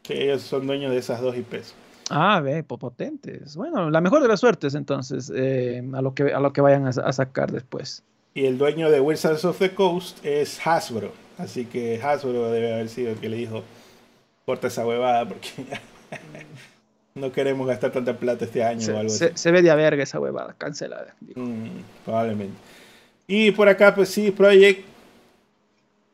Que, 0.03 0.23
ellos 0.23 0.41
son 0.41 0.67
dueños 0.67 0.91
de 0.91 0.97
esas 0.97 1.21
dos 1.21 1.35
IPs. 1.35 1.73
Ah, 2.09 2.41
ve, 2.41 2.63
potentes. 2.63 3.55
Bueno, 3.55 3.89
la 3.89 4.01
mejor 4.01 4.21
de 4.21 4.27
las 4.27 4.41
suertes 4.41 4.75
entonces 4.75 5.31
eh, 5.33 5.81
a, 5.93 6.01
lo 6.01 6.13
que, 6.13 6.33
a 6.33 6.39
lo 6.39 6.51
que 6.51 6.61
vayan 6.61 6.85
a, 6.85 6.89
a, 6.89 7.13
sacar 7.13 7.51
después. 7.51 8.03
Y 8.33 8.45
el 8.45 8.57
dueño 8.57 8.89
de 8.91 8.99
Wizards 8.99 9.45
of 9.45 9.57
the 9.59 9.73
Coast 9.73 10.23
es 10.25 10.59
Hasbro. 10.65 11.22
Así 11.37 11.65
que 11.65 11.99
Hasbro 12.01 12.51
debe 12.51 12.73
haber 12.73 12.89
sido 12.89 13.11
el 13.11 13.17
que 13.17 13.29
le 13.29 13.37
dijo, 13.37 13.63
corta 14.45 14.67
esa 14.67 14.85
huevada 14.85 15.27
porque 15.27 15.49
no 17.15 17.31
queremos 17.31 17.67
gastar 17.67 17.91
tanta 17.91 18.17
plata 18.17 18.45
este 18.45 18.63
año 18.63 18.81
se, 18.81 18.91
o 18.91 18.97
algo 18.97 19.09
se, 19.09 19.51
ve 19.51 19.61
de 19.61 19.71
a 19.71 19.75
verga 19.75 20.03
esa 20.03 20.19
huevada, 20.19 20.55
cancelada. 20.57 21.15
Mm, 21.35 21.67
probablemente. 22.05 22.55
Y 23.27 23.51
por 23.51 23.67
acá, 23.69 23.95
pues 23.95 24.09
sí, 24.09 24.31
Project. 24.31 24.85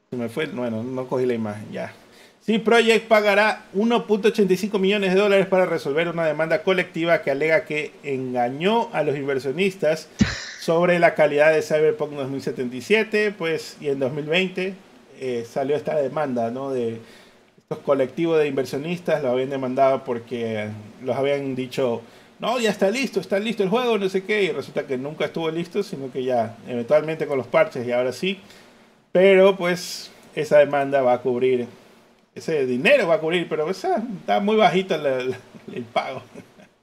Se 0.10 0.16
me 0.16 0.30
fue, 0.30 0.48
bueno, 0.48 0.84
no 0.84 1.08
cogí 1.08 1.26
la 1.26 1.34
imagen, 1.34 1.72
ya. 1.72 1.94
Sí, 2.42 2.58
Project 2.58 3.08
pagará 3.08 3.66
1.85 3.76 4.80
millones 4.80 5.14
de 5.14 5.20
dólares 5.20 5.46
para 5.46 5.66
resolver 5.66 6.08
una 6.08 6.26
demanda 6.26 6.64
colectiva 6.64 7.22
que 7.22 7.30
alega 7.30 7.66
que 7.66 7.92
engañó 8.04 8.90
a 8.94 9.04
los 9.04 9.16
inversionistas 9.16 10.08
sobre 10.60 10.98
la 10.98 11.14
calidad 11.14 11.52
de 11.52 11.62
Cyberpunk 11.62 12.14
2077, 12.14 13.36
pues, 13.38 13.78
y 13.80 13.90
en 13.90 14.00
2020 14.00 14.89
eh, 15.20 15.46
salió 15.46 15.76
esta 15.76 15.96
demanda, 15.96 16.50
¿no? 16.50 16.72
De 16.72 17.00
los 17.70 17.80
colectivos 17.80 18.40
de 18.40 18.48
inversionistas 18.48 19.22
lo 19.22 19.30
habían 19.30 19.50
demandado 19.50 20.04
porque 20.04 20.70
los 21.04 21.16
habían 21.16 21.56
dicho, 21.56 22.02
no, 22.40 22.60
ya 22.60 22.70
está 22.70 22.90
listo, 22.90 23.20
está 23.20 23.38
listo 23.38 23.64
el 23.64 23.70
juego, 23.70 23.98
no 23.98 24.10
sé 24.10 24.24
qué, 24.24 24.44
y 24.44 24.52
resulta 24.52 24.88
que 24.88 24.98
nunca 24.98 25.26
estuvo 25.26 25.52
listo, 25.52 25.84
sino 25.84 26.12
que 26.12 26.24
ya 26.24 26.58
eventualmente 26.68 27.28
con 27.28 27.38
los 27.38 27.48
parches 27.48 27.86
y 27.86 27.92
ahora 27.92 28.12
sí. 28.12 28.40
Pero 29.12 29.56
pues 29.56 30.10
esa 30.36 30.60
demanda 30.60 31.02
va 31.02 31.14
a 31.14 31.22
cubrir, 31.22 31.68
ese 32.34 32.66
dinero 32.66 33.08
va 33.08 33.16
a 33.16 33.20
cubrir, 33.20 33.48
pero 33.50 33.70
está 33.70 34.40
muy 34.42 34.56
bajito 34.56 34.96
el, 34.96 35.36
pago 35.94 36.22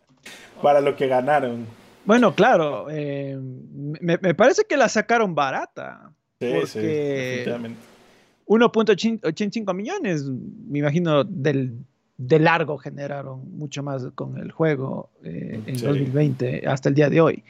para 0.62 0.80
lo 0.80 0.94
que 0.94 1.06
ganaron. 1.08 1.66
Bueno, 2.04 2.34
claro, 2.34 2.88
eh, 2.90 3.36
me, 3.40 4.18
parece 4.34 4.64
que 4.64 4.76
la 4.76 4.88
sacaron 4.88 5.34
barata. 5.34 6.12
Sí, 6.38 6.52
porque... 6.54 7.44
sí, 7.44 7.76
1.85 8.46 9.74
millones, 9.74 10.24
me 10.24 10.78
imagino, 10.78 11.24
del, 11.24 11.78
de 12.16 12.38
largo 12.38 12.78
generaron 12.78 13.58
mucho 13.58 13.82
más 13.82 14.06
con 14.14 14.38
el 14.38 14.52
juego 14.52 15.10
eh, 15.24 15.60
en 15.66 15.80
2020 15.80 16.66
hasta 16.66 16.88
el 16.88 16.94
día 16.94 17.10
de 17.10 17.20
hoy. 17.20 17.44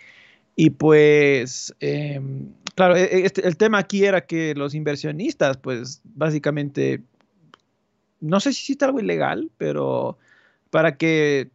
Y 0.57 0.71
pues, 0.71 1.75
em, 1.81 2.49
claro, 2.75 2.97
e, 2.97 3.05
e, 3.05 3.27
este, 3.27 3.47
el 3.47 3.59
tema 3.59 3.79
aquí 3.79 4.05
era 4.05 4.23
que 4.23 4.55
los 4.55 4.75
inversionistas, 4.75 5.59
pues 5.59 6.01
básicamente, 6.03 7.03
no 8.21 8.41
sé 8.41 8.53
si 8.55 8.63
hiciste 8.63 8.87
algo 8.87 8.99
ilegal, 8.99 9.51
pero 9.59 10.17
para 10.71 10.97
que, 10.97 11.51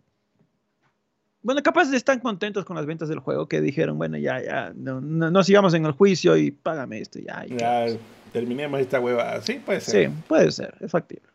bueno, 1.42 1.64
capaz 1.64 1.92
están 1.92 2.20
contentos 2.20 2.64
con 2.64 2.76
las 2.76 2.86
ventas 2.86 3.10
del 3.10 3.20
juego, 3.20 3.48
que 3.48 3.60
dijeron, 3.60 3.98
bueno, 3.98 4.20
ya, 4.20 4.40
ya, 4.40 4.72
no, 4.76 5.02
no, 5.02 5.44
sigamos 5.44 5.74
en 5.74 5.86
el 5.86 5.94
juicio 5.94 6.38
y 6.38 6.52
págame 6.52 7.00
esto, 7.00 7.18
ya. 7.18 7.44
ya 7.48 7.88
terminemos 8.32 8.80
esta 8.80 9.00
hueva. 9.00 9.42
Sí, 9.42 9.62
puede 9.66 9.82
ser. 9.82 10.10
Sí, 10.10 10.16
puede 10.28 10.52
ser, 10.52 10.74
es 10.80 10.92
factible. 10.92 11.32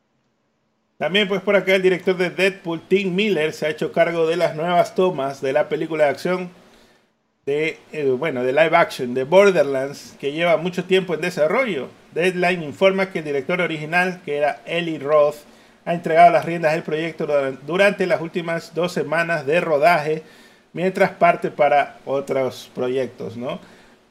También 0.98 1.28
pues 1.28 1.42
por 1.42 1.56
acá 1.56 1.74
el 1.74 1.82
director 1.82 2.16
de 2.16 2.30
Deadpool, 2.30 2.80
Tim 2.88 3.14
Miller, 3.14 3.52
se 3.52 3.66
ha 3.66 3.70
hecho 3.70 3.92
cargo 3.92 4.26
de 4.26 4.36
las 4.36 4.56
nuevas 4.56 4.94
tomas 4.94 5.42
de 5.42 5.52
la 5.52 5.68
película 5.68 6.04
de 6.04 6.10
acción 6.10 6.50
de, 7.44 7.78
eh, 7.92 8.04
bueno, 8.06 8.42
de 8.42 8.52
live 8.52 8.76
action 8.76 9.14
de 9.14 9.24
Borderlands, 9.24 10.16
que 10.18 10.32
lleva 10.32 10.56
mucho 10.56 10.84
tiempo 10.84 11.14
en 11.14 11.20
desarrollo. 11.20 11.88
Deadline 12.12 12.62
informa 12.62 13.10
que 13.12 13.20
el 13.20 13.24
director 13.26 13.60
original, 13.60 14.20
que 14.24 14.38
era 14.38 14.62
Eli 14.64 14.98
Roth, 14.98 15.36
ha 15.84 15.94
entregado 15.94 16.32
las 16.32 16.44
riendas 16.44 16.72
del 16.72 16.82
proyecto 16.82 17.28
durante 17.66 18.06
las 18.06 18.20
últimas 18.20 18.74
dos 18.74 18.92
semanas 18.92 19.46
de 19.46 19.60
rodaje, 19.60 20.22
mientras 20.72 21.10
parte 21.12 21.50
para 21.50 21.98
otros 22.04 22.70
proyectos, 22.74 23.36
¿no? 23.36 23.60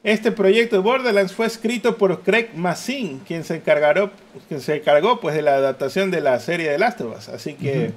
Este 0.05 0.31
proyecto 0.31 0.75
de 0.75 0.83
Borderlands 0.83 1.33
fue 1.33 1.47
escrito 1.47 1.97
por 1.97 2.21
Craig 2.21 2.49
Massin, 2.53 3.21
quien 3.21 3.43
se 3.43 3.55
encargó, 3.55 4.11
quien 4.47 4.61
se 4.61 4.75
encargó 4.75 5.19
pues, 5.19 5.33
de 5.33 5.41
la 5.41 5.55
adaptación 5.55 6.11
de 6.11 6.21
la 6.21 6.39
serie 6.39 6.69
de 6.69 6.77
Last 6.77 7.01
of 7.01 7.17
Us. 7.17 7.27
Así 7.27 7.55
que 7.55 7.91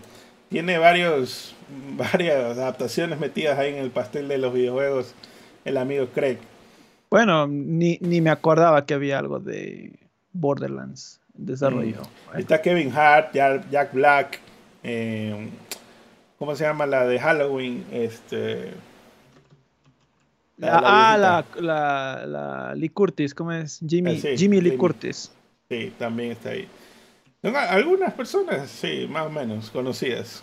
tiene 0.48 0.78
varios, 0.78 1.55
varias 1.98 2.56
adaptaciones 2.56 3.20
metidas 3.20 3.59
ahí 3.59 3.74
en 3.74 3.80
el 3.80 3.90
pastel 3.90 4.26
de 4.26 4.39
los 4.39 4.55
videojuegos, 4.55 5.14
el 5.66 5.76
amigo 5.76 6.06
Craig. 6.14 6.39
Bueno, 7.10 7.47
ni, 7.47 7.98
me 8.01 8.30
acordaba 8.30 8.86
que 8.86 8.94
había 8.94 9.18
algo 9.18 9.39
de 9.39 9.93
Borderlands 10.32 11.20
en 11.36 11.44
desarrollo. 11.44 12.01
Mm. 12.32 12.39
Está 12.39 12.62
Kevin 12.62 12.90
Hart, 12.90 13.35
Jack 13.35 13.93
Black, 13.93 14.40
eh, 14.82 15.51
¿cómo 16.39 16.56
se 16.56 16.64
llama 16.64 16.86
la 16.86 17.06
de 17.06 17.18
Halloween? 17.18 17.85
Este 17.93 18.72
ah, 20.62 21.16
la, 21.18 21.44
la, 21.60 22.26
la, 22.26 22.74
Lee 22.74 22.89
Curtis, 22.89 23.35
¿cómo 23.35 23.52
es? 23.52 23.80
Jimmy, 23.86 24.20
ah, 24.24 24.36
Jimmy 24.36 24.60
Lee 24.60 24.76
Curtis. 24.76 25.32
Sí, 25.68 25.93
también 25.98 26.32
está 26.32 26.51
ahí. 26.51 26.68
Algunas 27.43 28.12
personas, 28.14 28.68
sí, 28.68 29.06
más 29.09 29.26
o 29.26 29.30
menos 29.30 29.70
conocidas. 29.70 30.43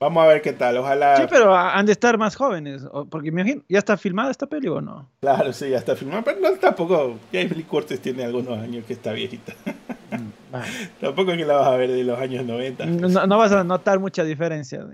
Vamos 0.00 0.24
a 0.24 0.28
ver 0.28 0.40
qué 0.40 0.54
tal, 0.54 0.78
ojalá. 0.78 1.18
Sí, 1.18 1.24
pero 1.28 1.54
han 1.54 1.84
de 1.84 1.92
estar 1.92 2.16
más 2.16 2.34
jóvenes, 2.34 2.86
porque 3.10 3.30
me 3.30 3.42
imagino, 3.42 3.62
¿ya 3.68 3.78
está 3.78 3.98
filmada 3.98 4.30
esta 4.30 4.46
peli 4.46 4.66
o 4.68 4.80
no? 4.80 5.10
Claro, 5.20 5.52
sí, 5.52 5.68
ya 5.68 5.76
está 5.76 5.94
filmada, 5.94 6.22
pero 6.22 6.40
no, 6.40 6.52
tampoco. 6.52 7.18
Jamie 7.30 7.50
Lee 7.50 7.64
Curtis 7.64 8.00
tiene 8.00 8.24
algunos 8.24 8.58
años 8.58 8.86
que 8.86 8.94
está 8.94 9.12
viejita. 9.12 9.52
Mm, 10.10 11.00
tampoco 11.02 11.32
es 11.32 11.36
que 11.36 11.44
la 11.44 11.56
vas 11.56 11.66
a 11.68 11.76
ver 11.76 11.90
de 11.90 12.02
los 12.02 12.18
años 12.18 12.46
90. 12.46 12.86
No, 12.86 13.26
no 13.26 13.38
vas 13.38 13.52
a 13.52 13.62
notar 13.62 13.98
mucha 13.98 14.24
diferencia. 14.24 14.86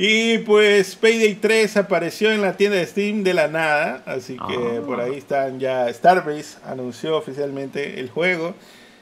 Y 0.00 0.38
pues 0.38 0.94
Payday 0.94 1.34
3 1.34 1.76
apareció 1.76 2.30
en 2.30 2.40
la 2.40 2.56
tienda 2.56 2.76
de 2.76 2.86
Steam 2.86 3.24
de 3.24 3.34
la 3.34 3.48
nada, 3.48 4.04
así 4.06 4.34
que 4.34 4.78
ah. 4.78 4.82
por 4.86 5.00
ahí 5.00 5.16
están 5.16 5.58
ya. 5.58 5.92
Starbase 5.92 6.58
anunció 6.64 7.16
oficialmente 7.16 7.98
el 7.98 8.08
juego. 8.08 8.54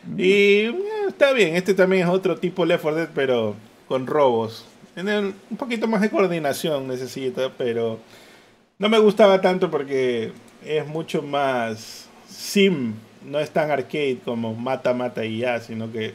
Mm. 0.07 0.15
Y 0.19 0.25
eh, 0.25 0.75
está 1.07 1.35
bien, 1.35 1.55
este 1.55 1.75
también 1.75 2.05
es 2.05 2.09
otro 2.09 2.37
tipo 2.39 2.65
Left 2.65 2.81
4 2.81 2.99
Dead, 2.99 3.11
pero 3.15 3.57
con 3.89 4.07
robos. 4.07 4.65
un 4.97 5.57
poquito 5.59 5.87
más 5.87 6.01
de 6.01 6.09
coordinación 6.09 6.89
necesita, 6.89 7.53
pero 7.59 8.01
no 8.79 8.89
me 8.89 8.99
gustaba 8.99 9.43
tanto 9.43 9.71
porque 9.71 10.33
es 10.65 10.87
mucho 10.87 11.21
más 11.21 12.09
sim, 12.27 12.95
no 13.23 13.39
es 13.39 13.51
tan 13.51 13.71
arcade 13.71 14.21
como 14.25 14.55
mata, 14.55 14.95
mata 14.95 15.27
y 15.27 15.41
ya, 15.41 15.61
sino 15.61 15.93
que 15.93 16.15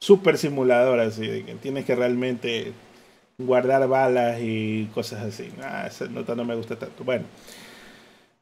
super 0.00 0.36
simulador 0.36 0.98
así, 0.98 1.28
de 1.28 1.44
que 1.44 1.54
tienes 1.54 1.84
que 1.84 1.94
realmente 1.94 2.72
guardar 3.40 3.86
balas 3.86 4.38
y 4.40 4.86
cosas 4.92 5.22
así. 5.22 5.50
Ah, 5.62 5.86
esa 5.86 6.06
nota 6.06 6.34
no 6.34 6.44
me 6.44 6.56
gusta 6.56 6.76
tanto. 6.76 7.04
Bueno. 7.04 7.24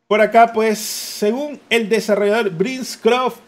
Por 0.08 0.20
acá, 0.20 0.52
pues, 0.52 0.78
según 0.78 1.60
el 1.68 1.88
desarrollador 1.88 2.50
Brinscroft, 2.50 3.40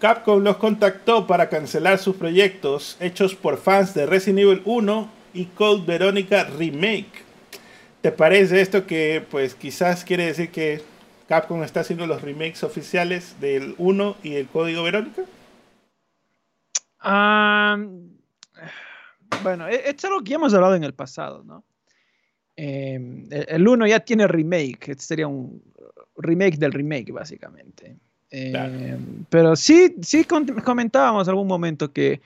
Capcom 0.00 0.42
los 0.42 0.56
contactó 0.56 1.26
para 1.26 1.48
cancelar 1.48 1.98
sus 1.98 2.16
proyectos 2.16 2.96
hechos 3.00 3.34
por 3.34 3.58
fans 3.58 3.92
de 3.94 4.06
Resident 4.06 4.40
Evil 4.40 4.62
1 4.64 5.10
y 5.34 5.44
Code 5.44 5.84
Veronica 5.86 6.44
Remake. 6.44 7.22
¿Te 8.00 8.10
parece 8.10 8.62
esto 8.62 8.86
que, 8.86 9.22
pues, 9.30 9.54
quizás 9.54 10.04
quiere 10.04 10.26
decir 10.26 10.50
que 10.50 10.82
Capcom 11.28 11.62
está 11.62 11.80
haciendo 11.80 12.06
los 12.06 12.22
remakes 12.22 12.64
oficiales 12.64 13.38
del 13.38 13.74
1 13.76 14.16
y 14.22 14.36
el 14.36 14.48
Código 14.48 14.82
Verónica? 14.82 15.22
Ah... 16.98 17.78
Bueno, 19.42 19.68
e, 19.68 19.74
esto 19.74 19.90
es 19.90 20.04
algo 20.04 20.22
que 20.22 20.30
ya 20.30 20.36
hemos 20.36 20.54
hablado 20.54 20.74
en 20.74 20.84
el 20.84 20.94
pasado, 20.94 21.42
¿no? 21.44 21.64
Em, 22.56 23.26
el 23.30 23.66
1 23.66 23.86
ya 23.86 24.00
tiene 24.00 24.26
remake, 24.26 24.90
este 24.90 25.04
sería 25.04 25.28
un 25.28 25.62
remake 26.16 26.58
del 26.58 26.72
remake, 26.72 27.12
básicamente. 27.12 27.96
Em, 28.30 29.24
pero 29.28 29.56
sí, 29.56 29.96
sí 30.02 30.24
comentábamos 30.24 31.26
algún 31.28 31.48
momento 31.48 31.92
que 31.92 32.20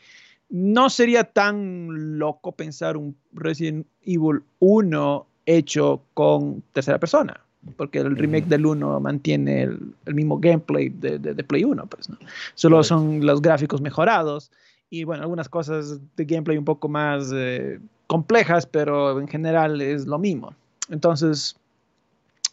no 0.50 0.90
sería 0.90 1.24
tan 1.24 2.18
loco 2.18 2.52
pensar 2.52 2.96
un 2.96 3.16
Resident 3.32 3.86
Evil 4.02 4.42
1 4.58 5.26
hecho 5.46 6.02
con 6.14 6.62
tercera 6.72 6.98
persona, 6.98 7.40
porque 7.76 8.00
el 8.00 8.16
remake 8.16 8.46
del 8.46 8.66
1 8.66 9.00
mantiene 9.00 9.62
el, 9.62 10.14
mismo 10.14 10.38
gameplay 10.38 10.88
de, 10.88 11.18
de, 11.18 11.44
Play 11.44 11.64
1, 11.64 11.86
pues, 11.86 12.08
¿no? 12.08 12.18
Solo 12.54 12.82
son 12.82 13.24
los 13.24 13.40
gráficos 13.40 13.80
mejorados 13.80 14.50
y 14.94 15.02
bueno, 15.02 15.24
algunas 15.24 15.48
cosas 15.48 15.98
de 16.14 16.24
gameplay 16.24 16.56
un 16.56 16.64
poco 16.64 16.88
más 16.88 17.30
eh, 17.34 17.80
complejas, 18.06 18.64
pero 18.64 19.18
en 19.18 19.26
general 19.26 19.80
es 19.80 20.06
lo 20.06 20.20
mismo. 20.20 20.54
Entonces, 20.88 21.56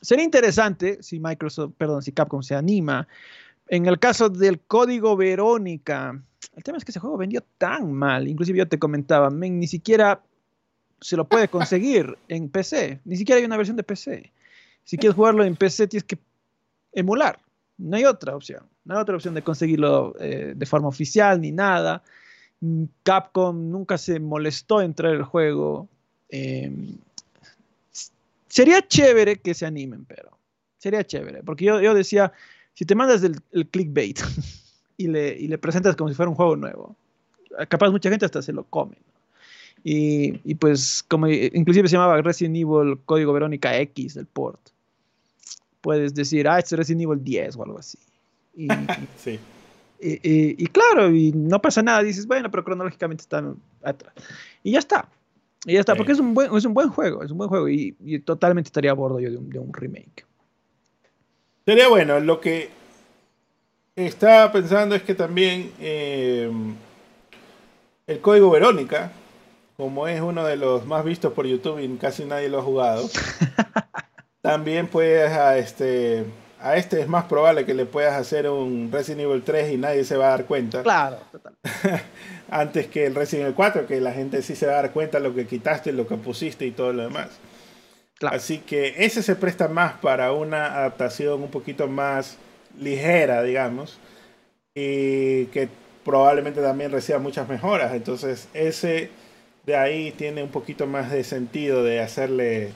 sería 0.02 0.26
interesante 0.26 1.04
si 1.04 1.20
Microsoft, 1.20 1.74
perdón, 1.78 2.02
si 2.02 2.12
Capcom 2.12 2.42
se 2.42 2.56
anima. 2.56 3.08
En 3.68 3.86
el 3.86 4.00
caso 4.00 4.28
del 4.28 4.60
código 4.60 5.16
Verónica, 5.16 6.20
el 6.56 6.64
tema 6.64 6.80
es 6.80 6.84
que 6.84 6.90
ese 6.90 7.00
juego 7.00 7.16
vendió 7.16 7.44
tan 7.60 7.94
mal, 7.94 8.28
inclusive 8.28 8.58
yo 8.58 8.68
te 8.68 8.80
comentaba, 8.80 9.30
ni 9.30 9.68
siquiera 9.68 10.24
se 11.00 11.16
lo 11.16 11.26
puede 11.26 11.48
conseguir 11.48 12.18
en 12.28 12.50
PC, 12.50 13.02
ni 13.06 13.18
siquiera 13.18 13.38
hay 13.38 13.46
una 13.46 13.58
versión 13.58 13.78
de 13.78 13.84
PC. 13.84 14.32
Si 14.84 14.98
quieres 14.98 15.16
jugarlo 15.16 15.44
en 15.44 15.56
PC 15.56 15.88
tienes 15.88 16.06
que 16.06 16.18
emular, 16.92 17.40
no 17.78 17.98
hay 17.98 18.06
otra 18.06 18.36
opción, 18.36 18.64
no 18.84 18.96
hay 18.96 19.02
otra 19.02 19.16
opción 19.16 19.36
de 19.36 19.44
conseguirlo 19.44 20.16
eh, 20.20 20.54
de 20.56 20.66
forma 20.66 20.88
oficial 20.88 21.40
ni 21.40 21.52
nada. 21.52 22.02
Capcom 23.04 23.72
nunca 23.72 23.98
se 23.98 24.20
molestó 24.20 24.82
en 24.82 24.94
traer 24.94 25.16
el 25.16 25.24
juego. 25.24 25.88
Em, 26.30 26.98
sería 28.48 28.88
chévere 28.88 29.38
que 29.38 29.54
se 29.54 29.66
animen, 29.66 30.06
pero 30.06 30.38
sería 30.78 31.04
chévere, 31.04 31.44
porque 31.44 31.66
yo, 31.66 31.82
yo 31.82 31.94
decía, 31.94 32.32
si 32.74 32.86
te 32.86 32.96
mandas 32.96 33.24
el, 33.24 33.68
clickbait 33.68 34.20
y 34.98 35.08
le, 35.08 35.38
y 35.38 35.48
le, 35.48 35.58
presentas 35.58 35.96
como 35.96 36.10
si 36.10 36.16
fuera 36.16 36.30
un 36.30 36.36
juego 36.36 36.56
nuevo, 36.56 36.96
capaz 37.70 37.90
mucha 37.90 38.10
gente 38.10 38.26
hasta 38.26 38.42
se 38.42 38.54
lo 38.54 38.64
come. 38.64 38.98
Y, 39.84 40.40
y, 40.44 40.56
pues, 40.56 41.04
como 41.08 41.28
inclusive 41.28 41.88
se 41.88 41.94
llamaba 41.94 42.22
Resident 42.22 42.56
Evil 42.56 43.00
Código 43.06 43.34
Verónica 43.34 43.76
X 43.80 44.14
del 44.14 44.28
port, 44.28 44.60
puedes 45.82 46.14
decir, 46.14 46.48
ah, 46.48 46.60
este 46.60 46.76
es 46.76 46.80
Resident 46.80 47.02
Evil 47.02 47.24
10 47.24 47.56
o 47.56 47.64
algo 47.64 47.80
así. 47.80 47.98
Y, 48.56 48.68
sí. 49.18 49.40
Y, 50.04 50.66
claro, 50.68 51.12
y 51.12 51.32
no 51.32 51.62
pasa 51.62 51.84
nada, 51.84 52.02
dices, 52.02 52.26
bueno, 52.26 52.50
pero 52.50 52.64
cronológicamente 52.64 53.22
están 53.22 53.58
atrás. 53.84 54.14
Y 54.64 54.72
ya 54.72 54.80
está. 54.80 55.08
Y 55.66 55.74
ya 55.74 55.80
está, 55.80 55.96
porque 55.96 56.14
es 56.14 56.20
un, 56.20 56.34
buen, 56.34 56.56
es 56.56 56.66
un 56.66 56.74
buen 56.74 56.90
juego, 56.90 57.24
es 57.24 57.30
un 57.30 57.38
buen 57.38 57.50
juego 57.50 57.70
y, 57.70 57.94
totalmente 58.26 58.70
estaría 58.70 58.92
a 58.92 58.96
bordo 58.96 59.20
yo 59.20 59.30
de 59.30 59.60
un, 59.60 59.74
remake. 59.74 60.26
Sería 61.66 61.88
bueno, 61.88 62.20
lo 62.20 62.42
que 62.42 62.70
estaba 63.96 64.52
pensando 64.52 64.96
es 64.96 65.04
que 65.04 65.14
también 65.14 65.72
eh, 65.80 66.52
el 68.08 68.20
código 68.22 68.50
Verónica, 68.50 69.12
como 69.78 70.08
es 70.08 70.20
uno 70.20 70.44
de 70.46 70.56
los 70.56 70.88
más 70.88 71.06
vistos 71.06 71.32
por 71.34 71.46
YouTube 71.46 71.80
y 71.80 71.88
casi 71.98 72.26
nadie 72.26 72.50
lo 72.50 72.60
ha 72.60 72.64
jugado, 72.64 73.08
también 74.42 74.88
puedes 74.88 75.32
a 75.32 75.60
este 75.60 76.26
a 76.62 76.78
este 76.78 77.02
es 77.02 77.08
más 77.08 77.26
probable 77.26 77.66
que 77.66 77.74
le 77.74 77.86
puedas 77.86 78.14
hacer 78.14 78.50
un 78.50 78.90
Resident 78.92 79.22
Evil 79.22 79.44
3 79.44 79.74
y 79.74 79.78
nadie 79.78 80.04
se 80.04 80.18
va 80.18 80.28
a 80.28 80.30
dar 80.30 80.46
cuenta. 80.46 80.84
Claro, 80.84 81.18
total. 81.32 81.56
Antes 82.50 82.88
que 82.88 83.06
el 83.06 83.16
Resident 83.16 83.46
Evil 83.46 83.56
4, 83.56 83.88
que 83.88 84.00
la 84.02 84.12
gente 84.12 84.42
sí 84.42 84.56
se 84.56 84.68
va 84.68 84.74
a 84.74 84.82
dar 84.84 84.92
cuenta 84.92 85.20
de 85.20 85.28
lo 85.28 85.36
que 85.36 85.48
quitaste, 85.48 85.92
lo 85.92 86.08
que 86.08 86.18
pusiste 86.18 86.66
y 86.66 86.72
todo 86.72 86.94
lo 86.94 87.04
demás. 87.04 87.30
Así 88.22 88.60
que 88.60 89.04
ese 89.04 89.24
se 89.24 89.36
presta 89.36 89.68
más 89.68 89.94
para 89.94 90.32
una 90.32 90.78
adaptación 90.78 91.42
un 91.42 91.50
poquito 91.50 91.88
más 91.88 92.38
ligera, 92.80 93.42
digamos, 93.42 93.98
y 94.76 95.46
que 95.48 95.70
probablemente 96.06 96.62
también 96.62 96.92
reciba 96.92 97.20
muchas 97.20 97.50
mejoras. 97.50 97.94
Entonces, 97.94 98.48
ese 98.54 99.10
de 99.66 99.76
ahí 99.76 100.12
tiene 100.12 100.44
un 100.44 100.50
poquito 100.50 100.88
más 100.88 101.12
de 101.12 101.24
sentido 101.24 101.84
de 101.84 102.00
hacerle 102.00 102.74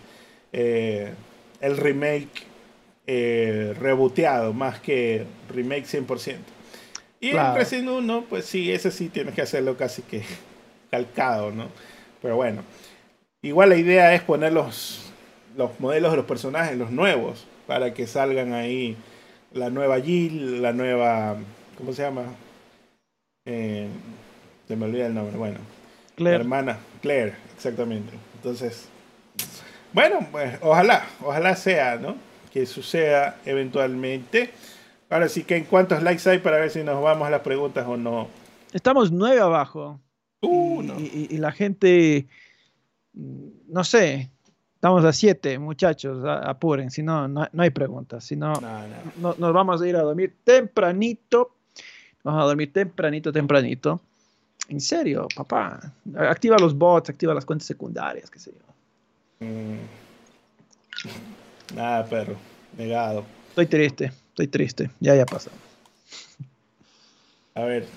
eh, 0.53 1.13
el 1.61 1.77
remake 1.77 2.54
eh, 3.07 3.75
reboteado 3.79 4.53
más 4.53 4.79
que 4.79 5.25
remake 5.49 5.85
100%. 5.85 6.37
Y 7.19 7.29
el 7.29 7.55
Resident 7.55 7.89
1, 7.89 8.25
pues 8.29 8.45
sí, 8.45 8.71
ese 8.71 8.91
sí 8.91 9.09
tienes 9.09 9.33
que 9.33 9.41
hacerlo 9.41 9.77
casi 9.77 10.01
que 10.01 10.23
calcado, 10.91 11.51
¿no? 11.51 11.69
Pero 12.21 12.35
bueno, 12.35 12.63
igual 13.41 13.69
la 13.69 13.77
idea 13.77 14.13
es 14.13 14.21
poner 14.21 14.53
los, 14.53 15.11
los 15.55 15.79
modelos 15.79 16.11
de 16.11 16.17
los 16.17 16.25
personajes, 16.25 16.77
los 16.77 16.91
nuevos, 16.91 17.45
para 17.67 17.93
que 17.93 18.07
salgan 18.07 18.53
ahí 18.53 18.97
la 19.53 19.69
nueva 19.69 19.99
Jill, 20.01 20.61
la 20.61 20.73
nueva, 20.73 21.37
¿cómo 21.77 21.93
se 21.93 22.03
llama? 22.03 22.23
Eh, 23.45 23.87
se 24.67 24.75
me 24.75 24.85
olvida 24.85 25.07
el 25.07 25.13
nombre, 25.13 25.37
bueno. 25.37 25.59
Claire. 26.15 26.41
hermana, 26.41 26.79
Claire, 27.01 27.33
exactamente. 27.55 28.13
Entonces, 28.35 28.87
bueno, 29.93 30.27
pues 30.31 30.57
ojalá, 30.61 31.05
ojalá 31.21 31.55
sea, 31.55 31.97
¿no? 31.97 32.15
Que 32.55 32.65
suceda 32.65 33.35
eventualmente. 33.45 34.49
Ahora 35.09 35.27
sí 35.27 35.43
que 35.43 35.57
en 35.57 35.65
cuántos 35.65 36.01
likes 36.01 36.29
hay 36.29 36.39
para 36.39 36.55
ver 36.55 36.69
si 36.69 36.85
nos 36.85 37.03
vamos 37.03 37.27
a 37.27 37.29
las 37.29 37.41
preguntas 37.41 37.85
o 37.85 37.97
no. 37.97 38.29
Estamos 38.71 39.11
nueve 39.11 39.41
abajo. 39.41 39.99
Uh, 40.39 40.81
y, 41.01 41.37
la 41.37 41.51
gente, 41.51 42.29
no 43.13 43.83
sé, 43.83 44.31
estamos 44.73 45.03
a 45.03 45.11
siete, 45.11 45.59
muchachos, 45.59 46.23
apuren, 46.25 46.91
si 46.91 47.03
no, 47.03 47.27
no, 47.27 47.49
hay 47.57 47.71
preguntas, 47.71 48.23
si 48.23 48.37
no, 48.37 48.53
no, 49.17 49.35
nos 49.37 49.53
vamos 49.53 49.81
a 49.81 49.87
ir 49.87 49.97
a 49.97 50.01
dormir 50.01 50.37
tempranito, 50.45 51.57
vamos 52.23 52.41
a 52.41 52.45
dormir 52.45 52.71
tempranito, 52.71 53.33
tempranito. 53.33 53.99
En 54.69 54.79
serio, 54.79 55.27
papá, 55.35 55.93
activa 56.15 56.55
los 56.57 56.73
bots, 56.73 57.09
activa 57.09 57.33
las 57.33 57.45
cuentas 57.45 57.67
secundarias, 57.67 58.29
qué 58.29 58.39
sé 58.39 58.53
yo. 58.53 59.45
Mm. 59.45 60.05
Nada, 61.73 62.05
perro, 62.05 62.35
negado. 62.77 63.25
Estoy 63.49 63.65
triste. 63.65 64.11
Estoy 64.35 64.47
triste, 64.47 64.89
ya 64.99 65.15
ya 65.15 65.25
pasó. 65.25 65.49
A 67.53 67.63
ver. 67.63 67.87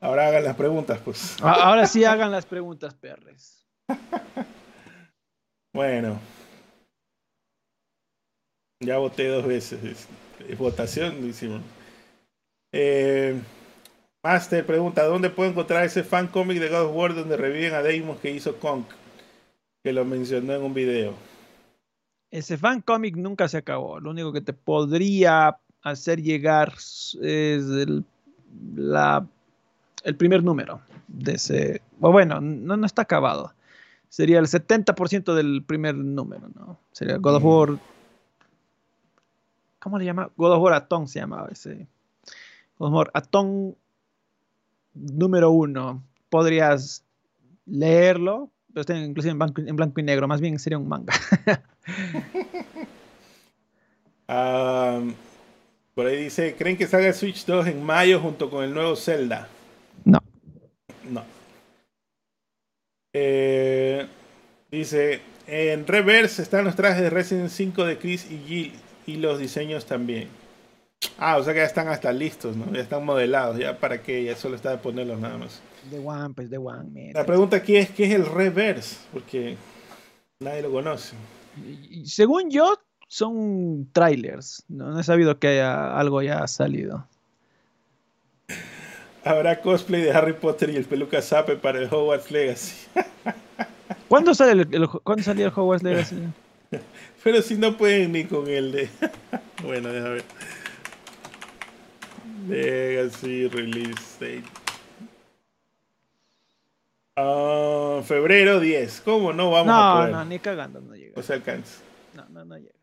Ahora 0.00 0.26
hagan 0.26 0.42
las 0.42 0.56
preguntas, 0.56 0.98
pues. 1.04 1.36
Ahora 1.40 1.86
sí 1.86 2.04
hagan 2.04 2.32
las 2.32 2.44
preguntas, 2.44 2.94
perres. 2.94 3.64
bueno. 5.72 6.18
Ya 8.80 8.98
voté 8.98 9.28
dos 9.28 9.46
veces. 9.46 10.08
Es, 10.48 10.58
votación, 10.58 11.24
hicimos. 11.26 11.62
Eh, 12.72 13.40
Master 14.22 14.66
pregunta, 14.66 15.04
¿dónde 15.04 15.30
puedo 15.30 15.48
encontrar 15.48 15.84
ese 15.84 16.02
fan 16.02 16.26
cómic 16.26 16.58
de 16.58 16.70
God 16.70 16.86
of 16.86 16.96
War 16.96 17.14
donde 17.14 17.36
reviven 17.36 17.74
a 17.74 17.82
Deimos 17.82 18.18
que 18.18 18.32
hizo 18.32 18.58
Kong? 18.58 18.82
Que 19.84 19.92
lo 19.92 20.04
mencionó 20.04 20.54
en 20.54 20.62
un 20.62 20.74
video 20.74 21.14
ese 22.34 22.58
fan 22.58 22.80
cómic 22.80 23.16
nunca 23.16 23.46
se 23.46 23.58
acabó. 23.58 24.00
Lo 24.00 24.10
único 24.10 24.32
que 24.32 24.40
te 24.40 24.52
podría 24.52 25.56
hacer 25.82 26.20
llegar 26.20 26.72
es 26.72 27.14
el, 27.22 28.04
la, 28.74 29.24
el 30.02 30.16
primer 30.16 30.42
número 30.42 30.80
de 31.06 31.34
ese. 31.34 31.80
bueno, 32.00 32.40
no, 32.40 32.76
no 32.76 32.86
está 32.86 33.02
acabado. 33.02 33.54
Sería 34.08 34.40
el 34.40 34.46
70% 34.46 35.32
del 35.32 35.62
primer 35.62 35.94
número, 35.94 36.48
¿no? 36.56 36.76
Sería 36.90 37.18
God 37.18 37.36
of 37.36 37.44
War. 37.44 37.78
¿Cómo 39.78 39.96
le 40.00 40.04
llama? 40.04 40.28
God 40.36 40.54
of 40.54 40.62
War 40.62 40.74
Atom 40.74 41.06
se 41.06 41.20
llamaba 41.20 41.48
ese. 41.52 41.86
God 42.78 42.88
of 42.88 42.94
War 42.94 43.10
Atom 43.14 43.74
número 44.92 45.52
uno. 45.52 46.02
Podrías 46.30 47.04
leerlo, 47.64 48.50
pero 48.74 48.80
está 48.80 48.98
inclusive 48.98 49.30
en 49.30 49.38
blanco, 49.38 49.62
en 49.64 49.76
blanco 49.76 50.00
y 50.00 50.02
negro. 50.02 50.26
Más 50.26 50.40
bien 50.40 50.58
sería 50.58 50.78
un 50.78 50.88
manga. 50.88 51.14
por 55.94 56.06
ahí 56.06 56.24
dice, 56.24 56.56
¿creen 56.58 56.76
que 56.76 56.88
salga 56.88 57.12
Switch 57.12 57.46
2 57.46 57.68
en 57.68 57.84
mayo 57.84 58.18
junto 58.18 58.50
con 58.50 58.64
el 58.64 58.74
nuevo 58.74 58.96
Zelda? 58.96 59.46
No. 60.04 60.18
No. 61.08 61.22
Eh, 63.12 64.08
dice, 64.72 65.20
en 65.46 65.86
reverse 65.86 66.42
están 66.42 66.64
los 66.64 66.74
trajes 66.74 67.00
de 67.00 67.10
Resident 67.10 67.50
5 67.50 67.84
de 67.84 67.96
Chris 67.98 68.28
y 68.28 68.38
Jill 68.38 68.72
y 69.06 69.16
los 69.18 69.38
diseños 69.38 69.86
también. 69.86 70.26
Ah, 71.16 71.36
o 71.36 71.44
sea 71.44 71.52
que 71.52 71.60
ya 71.60 71.66
están 71.66 71.86
hasta 71.86 72.12
listos, 72.12 72.56
¿no? 72.56 72.72
Ya 72.72 72.80
están 72.80 73.04
modelados, 73.04 73.56
ya 73.56 73.78
para 73.78 74.02
que 74.02 74.24
ya 74.24 74.34
solo 74.34 74.56
está 74.56 74.70
de 74.70 74.78
ponerlos 74.78 75.20
nada 75.20 75.38
más. 75.38 75.62
De 75.90 75.98
One, 75.98 76.34
pues 76.34 76.50
de 76.50 76.58
One. 76.58 77.12
La 77.12 77.26
pregunta 77.26 77.56
aquí 77.56 77.76
es, 77.76 77.90
¿qué 77.90 78.04
es 78.04 78.14
el 78.14 78.26
reverse? 78.26 78.96
Porque 79.12 79.56
nadie 80.40 80.62
lo 80.62 80.70
conoce 80.70 81.14
según 82.04 82.50
yo, 82.50 82.78
son 83.08 83.88
trailers. 83.92 84.64
No, 84.68 84.98
he 84.98 85.04
sabido 85.04 85.38
que 85.38 85.48
haya, 85.48 85.96
algo 85.96 86.22
ya 86.22 86.46
salido. 86.46 87.06
Habrá 89.24 89.60
cosplay 89.60 90.02
de 90.02 90.12
Harry 90.12 90.34
Potter 90.34 90.70
y 90.70 90.76
el 90.76 90.84
peluca 90.84 91.22
Zappe 91.22 91.56
para 91.56 91.78
el 91.78 91.88
Hogwarts 91.90 92.30
Legacy. 92.30 92.74
¿Cuándo 94.08 94.34
sale 94.34 94.66
el, 94.70 94.88
¿cuándo 94.88 95.22
salió 95.22 95.46
el 95.46 95.52
Hogwarts 95.54 95.82
Legacy? 95.82 96.16
Pero 97.24 97.40
si 97.40 97.56
no 97.56 97.76
pueden 97.76 98.12
ni 98.12 98.24
con 98.24 98.48
el 98.48 98.72
de. 98.72 98.88
bueno, 99.62 99.90
déjame 99.90 100.14
ver. 100.16 100.24
Legacy 102.48 103.48
Release 103.48 104.18
Date. 104.20 104.63
Ah, 107.16 108.00
febrero 108.04 108.60
10. 108.60 109.02
¿Cómo 109.02 109.32
no 109.32 109.50
vamos 109.50 109.74
a 109.74 109.94
poder? 109.94 110.12
No, 110.12 110.24
ni 110.24 110.38
cagando 110.38 110.80
no 110.80 110.94
llega. 110.94 111.12
No 111.16 111.22
se 111.22 111.32
alcanza. 111.32 111.82
No, 112.14 112.26
no, 112.28 112.44
no 112.44 112.56
llega. 112.56 112.74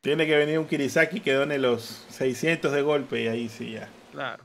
Tiene 0.00 0.26
que 0.26 0.36
venir 0.36 0.58
un 0.58 0.66
Kirisaki 0.66 1.20
que 1.20 1.32
done 1.32 1.58
los 1.58 2.04
600 2.10 2.72
de 2.72 2.82
golpe 2.82 3.22
y 3.22 3.28
ahí 3.28 3.48
sí 3.48 3.72
ya. 3.72 3.88
Claro. 4.12 4.44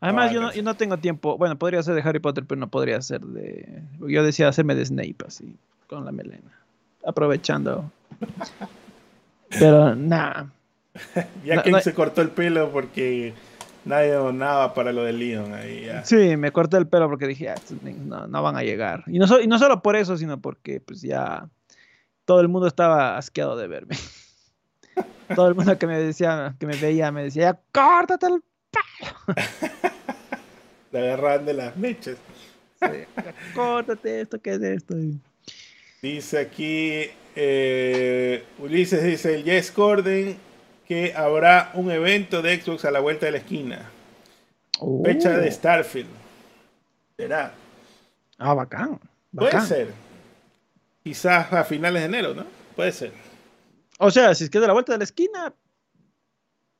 Además, 0.00 0.32
yo, 0.32 0.40
no, 0.40 0.52
yo, 0.52 0.62
no, 0.62 0.74
tengo 0.74 0.98
tiempo. 0.98 1.38
Bueno, 1.38 1.58
podría 1.58 1.82
ser 1.82 1.94
de 1.94 2.02
Harry 2.02 2.20
Potter, 2.20 2.44
pero 2.46 2.58
no 2.58 2.68
podría 2.68 3.00
ser 3.02 3.20
de. 3.22 3.82
Yo 4.00 4.22
decía 4.22 4.48
hacerme 4.48 4.74
de 4.74 4.84
Snape 4.84 5.16
así, 5.26 5.56
con 5.88 6.04
la 6.04 6.12
melena. 6.12 6.52
Aprovechando. 7.04 7.90
pero 9.58 9.94
nada. 9.94 10.50
ya 11.44 11.62
que 11.62 11.80
se 11.80 11.94
cortó 11.94 12.22
el 12.22 12.30
pelo 12.30 12.70
porque 12.70 13.34
nadie 13.88 14.12
donaba 14.12 14.74
para 14.74 14.92
lo 14.92 15.02
del 15.02 15.18
Leon 15.18 15.54
ahí 15.54 15.86
ya. 15.86 16.04
Sí, 16.04 16.36
me 16.36 16.52
corté 16.52 16.76
el 16.76 16.86
pelo 16.86 17.08
porque 17.08 17.26
dije, 17.26 17.48
ah, 17.48 17.56
no, 18.28 18.42
van 18.42 18.56
a 18.56 18.62
llegar. 18.62 19.02
Y 19.06 19.18
no, 19.18 19.40
y 19.40 19.46
no 19.46 19.58
solo 19.58 19.82
por 19.82 19.96
eso, 19.96 20.16
sino 20.16 20.40
porque 20.40 20.80
pues 20.80 21.00
ya 21.00 21.48
todo 22.24 22.40
el 22.40 22.48
mundo 22.48 22.68
estaba 22.68 23.16
asqueado 23.16 23.56
de 23.56 23.66
verme. 23.66 23.96
todo 25.34 25.48
el 25.48 25.54
mundo 25.54 25.78
que 25.78 25.86
me 25.86 25.98
decía, 25.98 26.54
que 26.60 26.66
me 26.66 26.76
veía, 26.76 27.10
me 27.10 27.24
decía, 27.24 27.42
ya, 27.42 27.60
córtate 27.72 28.26
el 28.26 28.42
pelo. 28.70 29.38
Te 30.92 30.98
agarran 30.98 31.44
de 31.44 31.54
las 31.54 31.76
mechas. 31.76 32.16
córtate 33.54 34.20
esto, 34.20 34.40
¿qué 34.40 34.54
es 34.54 34.62
esto? 34.62 34.94
Dice 36.00 36.38
aquí, 36.38 37.06
eh, 37.34 38.44
Ulises 38.58 39.02
dice, 39.02 39.34
el 39.34 39.44
Yes 39.44 39.70
Corden 39.70 40.36
que 40.88 41.12
habrá 41.14 41.70
un 41.74 41.90
evento 41.90 42.40
de 42.40 42.58
Xbox 42.58 42.86
a 42.86 42.90
la 42.90 43.00
vuelta 43.00 43.26
de 43.26 43.32
la 43.32 43.38
esquina. 43.38 43.90
Fecha 45.04 45.36
de 45.36 45.48
oh. 45.48 45.52
Starfield. 45.52 46.08
Será. 47.18 47.52
Ah, 48.38 48.54
bacán, 48.54 48.98
Puede 49.34 49.60
ser. 49.60 49.92
Quizás 51.04 51.52
a 51.52 51.64
finales 51.64 52.00
de 52.00 52.06
enero, 52.06 52.34
¿no? 52.34 52.44
Puede 52.74 52.92
ser. 52.92 53.12
O 53.98 54.10
sea, 54.10 54.34
si 54.34 54.44
es 54.44 54.50
que 54.50 54.58
es 54.58 54.62
de 54.62 54.66
la 54.66 54.72
vuelta 54.72 54.92
de 54.92 54.98
la 54.98 55.04
esquina, 55.04 55.52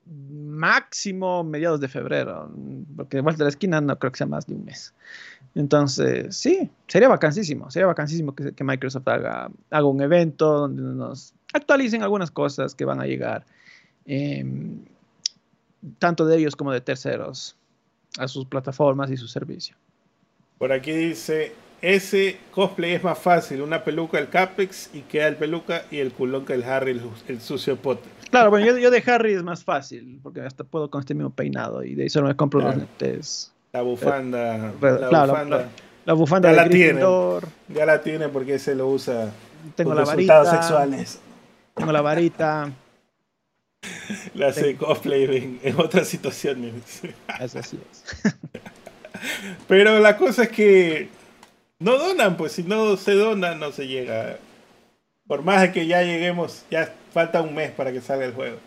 máximo 0.07 1.45
mediados 1.45 1.81
de 1.81 1.89
febrero, 1.89 2.51
porque 2.97 3.19
de 3.19 3.21
vuelta 3.21 3.39
de 3.39 3.45
la 3.45 3.51
esquina 3.51 3.81
no 3.83 3.99
creo 3.99 4.13
que 4.13 4.19
sea 4.19 4.27
más 4.27 4.47
de 4.47 4.55
un 4.55 4.65
mes. 4.65 4.95
Entonces, 5.55 6.35
sí, 6.35 6.71
sería 6.87 7.09
vacancísimo, 7.09 7.71
sería 7.71 7.87
vacancísimo 7.87 8.35
que, 8.35 8.53
que 8.53 8.65
Microsoft 8.65 9.09
haga, 9.09 9.51
haga 9.71 9.87
un 9.87 10.01
evento 10.01 10.61
donde 10.61 10.83
nos 10.83 11.35
actualicen 11.53 12.03
algunas 12.03 12.31
cosas 12.31 12.75
que 12.75 12.87
van 12.87 13.01
a 13.01 13.07
llegar 13.07 13.45
Em, 14.11 14.87
tanto 15.99 16.25
de 16.25 16.39
ellos 16.39 16.57
como 16.57 16.73
de 16.73 16.81
terceros 16.81 17.55
a 18.19 18.27
sus 18.27 18.47
plataformas 18.47 19.11
y 19.11 19.19
su 19.19 19.29
servicio. 19.29 19.77
Por 20.57 20.73
aquí 20.73 20.93
dice, 20.93 21.53
ese 21.83 22.39
cosplay 22.51 22.93
es 22.93 23.05
más 23.05 23.19
fácil, 23.19 23.61
una 23.61 23.85
peluca 23.85 24.19
el 24.19 24.31
Capex 24.31 24.91
y 24.95 25.03
queda 25.03 25.29
el 25.29 25.37
peluca 25.37 25.85
y 25.91 25.99
el 25.99 26.13
culón 26.13 26.47
que 26.47 26.55
el 26.55 26.65
Harry, 26.65 26.99
el, 27.29 27.41
sucio 27.43 27.77
Potter. 27.77 28.11
Claro, 28.31 28.49
bueno, 28.49 28.79
yo, 28.79 28.91
de 28.91 29.03
Harry 29.07 29.35
es 29.35 29.43
más 29.43 29.63
fácil, 29.63 30.19
porque 30.23 30.41
hasta 30.41 30.65
puedo 30.65 30.91
con 30.91 31.01
este 31.01 31.13
mismo 31.13 31.31
peinado 31.31 31.85
y 31.85 31.95
de 31.95 32.05
ahí 32.05 32.09
solo 32.09 32.29
me 32.29 32.35
compro 32.35 32.63
los 32.63 32.77
lentes. 32.77 33.53
La 33.75 33.83
bufanda. 33.83 34.73
la, 34.81 35.27
bufanda 35.27 35.69
la, 36.07 36.13
bufanda 36.15 36.51
ya 36.51 36.65
la 36.65 36.69
tiene. 36.71 37.01
Ya 37.69 37.85
la 37.85 38.01
tiene 38.01 38.31
porque 38.31 38.59
se 38.59 38.75
lo 38.75 38.89
usa. 38.89 39.31
Tengo 39.77 39.93
la 39.93 40.05
varita. 40.05 40.47
sexuales. 40.47 41.21
Tengo 41.75 41.93
la 41.93 42.01
varita. 42.01 42.73
Le 44.35 44.47
hace 44.47 44.77
cosplay 44.77 45.59
en, 45.63 45.81
otra 45.81 46.05
situación. 46.05 46.73
Eso 47.41 47.59
así 47.59 47.79
es. 47.91 48.35
Pero 49.69 49.99
la 49.99 50.17
cosa 50.17 50.45
es 50.45 50.49
que 50.51 51.09
no 51.79 51.99
donan, 51.99 52.37
pues 52.37 52.53
si 52.53 52.63
no 52.63 52.97
se 52.97 53.13
dona, 53.13 53.55
no 53.55 53.73
se 53.73 53.87
llega. 53.87 54.39
Por 55.27 55.43
más 55.43 55.63
de 55.63 55.73
que 55.73 55.87
ya 55.87 56.03
lleguemos, 56.03 56.65
ya 56.71 56.95
falta 57.13 57.43
un 57.43 57.55
mes 57.55 57.71
para 57.71 57.93
que 57.93 58.01
salga 58.01 58.25
el 58.25 58.33
juego. 58.33 58.59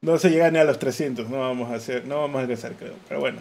No 0.00 0.18
se 0.18 0.28
llega 0.28 0.50
ni 0.50 0.58
a 0.58 0.64
los 0.64 0.78
300, 0.78 1.30
no 1.30 1.40
vamos 1.40 1.70
a 1.70 1.76
hacer, 1.76 2.06
no 2.06 2.20
vamos 2.20 2.36
a 2.36 2.40
regresar, 2.42 2.74
creo. 2.74 2.92
Pero 3.08 3.20
bueno. 3.20 3.40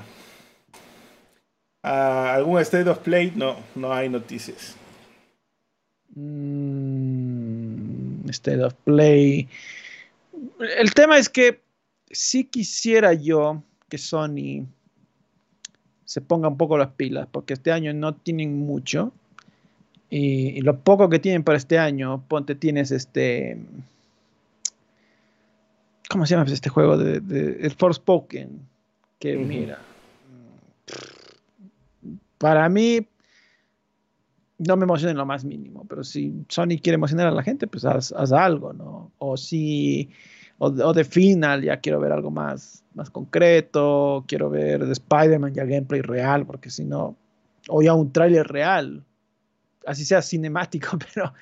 ¿Algún 1.81 2.61
State 2.61 2.89
of 2.89 2.99
Play? 2.99 3.34
No, 3.35 3.57
no 3.75 3.91
hay 3.93 4.07
noticias. 4.07 4.77
Mm, 6.15 7.03
state 8.30 8.63
of 8.63 8.73
Play. 8.85 9.49
El 10.78 10.94
tema 10.94 11.18
es 11.18 11.30
que 11.30 11.61
si 12.11 12.45
quisiera 12.45 13.14
yo 13.14 13.64
que 13.90 13.98
Sony 13.98 14.65
se 16.06 16.22
ponga 16.22 16.48
un 16.48 16.57
poco 16.57 16.78
las 16.78 16.91
pilas, 16.91 17.28
porque 17.32 17.53
este 17.53 17.72
año 17.72 17.94
no 17.94 18.14
tienen 18.15 18.60
mucho. 18.60 19.11
Y, 20.10 20.61
lo 20.61 20.80
poco 20.80 21.10
que 21.10 21.18
tienen 21.18 21.44
para 21.44 21.57
este 21.57 21.80
año, 21.80 22.24
ponte, 22.28 22.53
tienes 22.53 22.91
este. 22.91 23.57
¿Cómo 26.07 26.26
se 26.26 26.36
llama 26.36 26.52
este 26.52 26.70
juego? 26.70 26.98
De, 26.98 27.20
de 27.20 27.65
el 27.65 27.72
Forspoken. 27.72 28.60
Que 29.18 29.38
mira. 29.38 29.80
Para 32.38 32.70
mí, 32.70 33.07
no 34.68 34.78
me 34.78 34.84
emociona 34.84 35.11
en 35.11 35.18
lo 35.18 35.26
más 35.26 35.45
mínimo, 35.45 35.86
pero 35.88 36.03
si 36.03 36.45
Sony 36.49 36.78
quiere 36.82 36.95
emocionar 36.95 37.28
a 37.28 37.32
la 37.32 37.44
gente, 37.44 37.68
pues 37.68 37.86
haz, 37.86 38.11
algo, 38.32 38.74
¿no? 38.74 39.11
O 39.18 39.38
si. 39.38 40.10
O, 40.64 40.68
o 40.68 40.94
de 40.94 41.03
Final, 41.03 41.64
ya 41.64 41.77
quiero 41.77 41.99
ver 41.99 42.11
algo 42.11 42.31
más 42.31 42.84
más 42.94 43.10
concreto, 43.10 44.23
quiero 44.27 44.49
ver 44.49 44.85
de 44.85 44.94
Spider-Man 44.94 45.53
ya 45.53 45.65
gameplay 45.65 46.02
real, 46.02 46.45
porque 46.45 46.69
si 46.69 46.85
no, 46.85 47.15
o 47.69 47.81
ya 47.81 47.94
un 47.94 48.11
tráiler 48.11 48.48
real, 48.48 49.03
así 49.85 50.06
sea 50.06 50.22
cinemático, 50.22 50.98
pero 51.14 51.34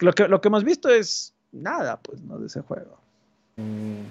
lo, 0.00 0.12
que 0.12 0.28
lo 0.28 0.40
que 0.40 0.48
hemos 0.48 0.64
visto 0.64 0.88
es 0.88 1.34
nada, 1.52 1.98
pues, 2.00 2.20
¿no? 2.22 2.38
De 2.38 2.46
ese 2.46 2.60
juego. 2.60 2.98
Mm. 3.56 4.02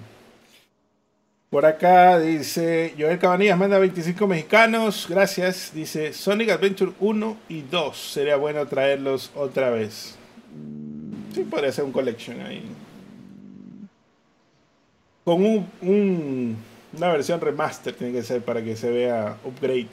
Por 1.50 1.66
acá 1.66 2.18
dice 2.18 2.94
Joel 2.98 3.18
Cabanillas 3.20 3.56
manda 3.56 3.78
25 3.78 4.26
mexicanos, 4.26 5.06
gracias. 5.08 5.70
Dice 5.72 6.12
Sonic 6.12 6.50
Adventure 6.50 6.92
1 6.98 7.36
y 7.48 7.62
2, 7.62 7.96
sería 7.96 8.34
bueno 8.36 8.66
traerlos 8.66 9.30
otra 9.36 9.70
vez. 9.70 10.16
Sí, 11.32 11.44
podría 11.44 11.70
ser 11.70 11.84
un 11.84 11.92
collection 11.92 12.40
ahí. 12.40 12.64
Con 15.24 15.44
un 15.44 16.56
una 16.96 17.08
versión 17.12 17.40
remaster 17.40 17.94
tiene 17.94 18.12
que 18.12 18.22
ser 18.22 18.42
para 18.42 18.62
que 18.62 18.76
se 18.76 18.90
vea 18.90 19.36
upgrade. 19.44 19.88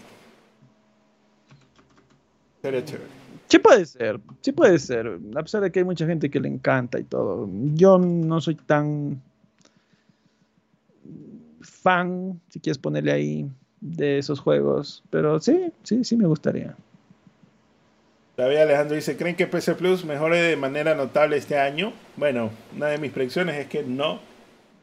Sería 2.62 2.86
chévere. 2.86 3.10
Sí 3.48 3.60
puede 3.60 3.86
ser, 3.86 4.20
sí 4.42 4.52
puede 4.52 4.80
ser. 4.80 5.20
A 5.36 5.42
pesar 5.42 5.62
de 5.62 5.72
que 5.72 5.80
hay 5.80 5.86
mucha 5.86 6.06
gente 6.06 6.30
que 6.30 6.40
le 6.40 6.48
encanta 6.48 7.00
y 7.00 7.04
todo. 7.04 7.50
Yo 7.74 7.98
no 7.98 8.40
soy 8.40 8.56
tan 8.56 9.22
fan, 11.62 12.40
si 12.50 12.60
quieres 12.60 12.78
ponerle 12.78 13.12
ahí, 13.12 13.50
de 13.82 14.20
esos 14.20 14.40
juegos. 14.40 15.04
Pero 15.10 15.40
sí, 15.40 15.72
sí, 15.84 16.04
sí 16.04 16.16
me 16.16 16.28
gustaría. 16.28 16.76
David 18.38 18.58
Alejandro 18.58 18.96
dice, 18.96 19.18
¿creen 19.18 19.36
que 19.36 19.48
PC 19.48 19.76
Plus 19.76 20.06
mejore 20.06 20.42
de 20.42 20.56
manera 20.56 20.96
notable 20.96 21.36
este 21.36 21.58
año? 21.58 21.94
Bueno, 22.16 22.52
una 22.76 22.88
de 22.88 22.98
mis 23.00 23.12
predicciones 23.12 23.56
es 23.56 23.68
que 23.68 23.84
no, 23.84 24.20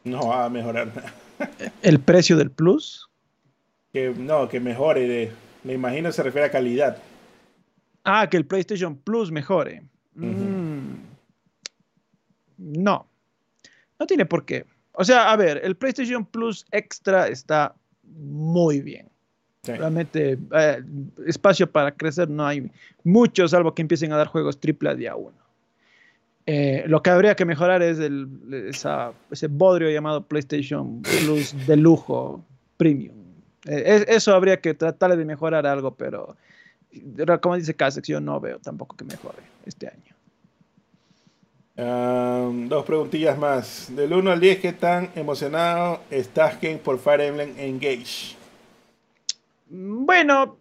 no 0.09 0.27
va 0.27 0.45
a 0.45 0.49
mejorar 0.49 0.87
nada. 0.95 1.13
¿El 1.81 1.99
precio 1.99 2.37
del 2.37 2.51
Plus? 2.51 3.09
Que, 3.93 4.09
no, 4.09 4.47
que 4.49 4.59
mejore. 4.59 5.31
me 5.63 5.73
imagino 5.73 6.11
se 6.11 6.23
refiere 6.23 6.47
a 6.47 6.51
calidad. 6.51 6.97
Ah, 8.03 8.27
que 8.29 8.37
el 8.37 8.45
PlayStation 8.45 8.95
Plus 8.95 9.31
mejore. 9.31 9.83
Mm. 10.15 10.95
No. 12.57 13.07
No 13.99 14.05
tiene 14.05 14.25
por 14.25 14.45
qué. 14.45 14.65
O 14.93 15.03
sea, 15.03 15.31
a 15.31 15.35
ver, 15.35 15.61
el 15.63 15.75
PlayStation 15.75 16.25
Plus 16.25 16.65
Extra 16.71 17.27
está 17.27 17.75
muy 18.03 18.81
bien. 18.81 19.09
Realmente, 19.63 20.37
eh, 20.53 20.83
espacio 21.27 21.69
para 21.69 21.91
crecer 21.91 22.29
no 22.29 22.45
hay 22.45 22.71
mucho, 23.03 23.47
salvo 23.47 23.75
que 23.75 23.81
empiecen 23.81 24.11
a 24.13 24.17
dar 24.17 24.27
juegos 24.27 24.59
triple 24.59 24.89
a 24.89 24.95
día 24.95 25.15
uno. 25.15 25.37
Eh, 26.51 26.83
lo 26.87 27.03
que 27.03 27.11
habría 27.11 27.35
que 27.35 27.45
mejorar 27.45 27.83
es 27.83 27.99
el, 27.99 28.27
ese 29.29 29.47
bodrio 29.47 29.87
llamado 29.91 30.25
PlayStation 30.25 31.03
Plus 31.03 31.53
de 31.67 31.77
lujo 31.77 32.43
premium. 32.75 33.15
Eh, 33.67 34.05
eso 34.07 34.33
habría 34.33 34.59
que 34.59 34.73
tratar 34.73 35.15
de 35.15 35.25
mejorar 35.25 35.67
algo, 35.67 35.93
pero 35.93 36.35
como 37.39 37.55
dice 37.55 37.75
Casex, 37.75 38.07
yo 38.07 38.19
no 38.19 38.39
veo 38.39 38.57
tampoco 38.57 38.97
que 38.97 39.05
mejore 39.05 39.43
este 39.63 39.89
año. 39.89 40.15
dos 42.67 42.83
preguntillas 42.83 43.37
más. 43.37 43.95
Del 43.95 44.11
1 44.11 44.31
al 44.31 44.39
10, 44.39 44.59
¿qué 44.59 44.73
tan 44.73 45.11
emocionado 45.13 46.01
estás 46.09 46.57
Ken 46.57 46.79
por 46.79 46.97
Fire 46.97 47.21
Emblem 47.21 47.53
Engage? 47.59 48.35
Bueno, 49.69 50.57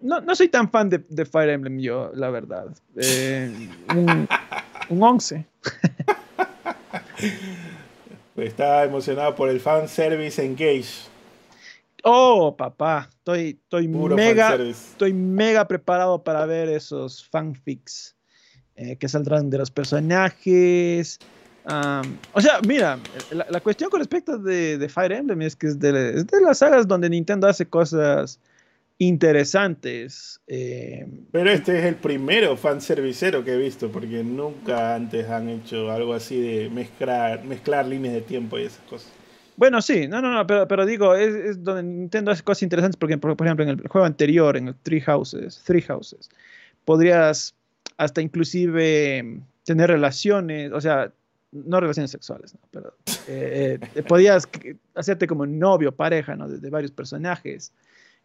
no, 0.00 0.34
soy 0.34 0.48
tan 0.48 0.68
fan 0.68 0.90
de, 0.90 1.24
Fire 1.26 1.50
Emblem 1.50 1.78
yo, 1.78 2.10
la 2.12 2.28
verdad. 2.30 2.66
Eh, 2.96 3.68
un 4.92 5.02
11. 5.02 5.46
Está 8.36 8.84
emocionado 8.84 9.34
por 9.34 9.48
el 9.48 9.60
fan 9.60 9.88
service 9.88 10.44
engage. 10.44 11.08
Oh, 12.04 12.56
papá, 12.56 13.08
estoy, 13.10 13.60
estoy 13.62 13.86
mega, 13.86 14.56
estoy 14.56 15.12
mega 15.12 15.68
preparado 15.68 16.24
para 16.24 16.44
ver 16.46 16.68
esos 16.68 17.24
fanfics 17.28 18.16
eh, 18.74 18.96
que 18.96 19.08
saldrán 19.08 19.50
de 19.50 19.58
los 19.58 19.70
personajes. 19.70 21.20
o 21.64 22.40
sea, 22.40 22.60
mira, 22.66 22.98
la, 23.30 23.60
cuestión 23.60 23.88
con 23.88 24.00
respecto 24.00 24.36
de, 24.36 24.78
de, 24.78 24.88
Fire 24.88 25.12
Emblem 25.12 25.42
es 25.42 25.54
que 25.54 25.68
es 25.68 25.78
de, 25.78 26.16
es 26.16 26.26
de 26.26 26.40
las 26.40 26.58
sagas 26.58 26.88
donde 26.88 27.08
Nintendo 27.08 27.46
hace 27.46 27.66
cosas 27.66 28.40
interesantes. 28.98 30.40
Eh, 30.46 31.06
Pero 31.30 31.50
este 31.50 31.78
es 31.78 31.84
el 31.84 31.96
primero 31.96 32.56
fanservicero 32.56 33.44
que 33.44 33.54
he 33.54 33.58
visto, 33.58 33.90
porque 33.90 34.22
nunca 34.22 34.94
antes 34.94 35.28
han 35.28 35.48
hecho 35.48 35.90
algo 35.90 36.14
así 36.14 36.40
de 36.40 36.70
mezclar, 36.70 37.44
mezclar 37.44 37.86
líneas 37.86 38.14
de 38.14 38.20
tiempo 38.22 38.58
y 38.58 38.62
esas 38.62 38.84
cosas. 38.84 39.10
Bueno, 39.56 39.82
sí, 39.82 40.08
no, 40.08 40.22
no, 40.22 40.32
no, 40.32 40.46
pero, 40.46 40.66
pero 40.66 40.86
digo, 40.86 41.14
es, 41.14 41.62
donde 41.62 41.82
Nintendo 41.82 42.30
hace 42.30 42.42
cosas 42.42 42.62
interesantes, 42.62 42.96
porque 42.96 43.18
por, 43.18 43.36
ejemplo 43.44 43.64
en 43.64 43.70
el 43.70 43.88
juego 43.88 44.06
anterior, 44.06 44.56
en 44.56 44.68
el 44.68 44.74
Three 44.76 45.00
Houses, 45.00 45.62
Three 45.64 45.82
Houses, 45.82 46.30
podrías 46.84 47.54
hasta 47.96 48.22
inclusive 48.22 49.40
tener 49.64 49.90
relaciones, 49.90 50.72
o 50.72 50.80
sea, 50.80 51.12
no 51.52 51.80
relaciones 51.80 52.10
sexuales, 52.10 52.56
pero 52.70 52.94
eh, 53.28 53.78
eh, 53.94 54.02
podías 54.02 54.48
hacerte 54.94 55.26
como 55.26 55.44
novio, 55.44 55.92
pareja, 55.94 56.34
¿no? 56.34 56.48
de 56.48 56.70
varios 56.70 56.90
personajes. 56.90 57.72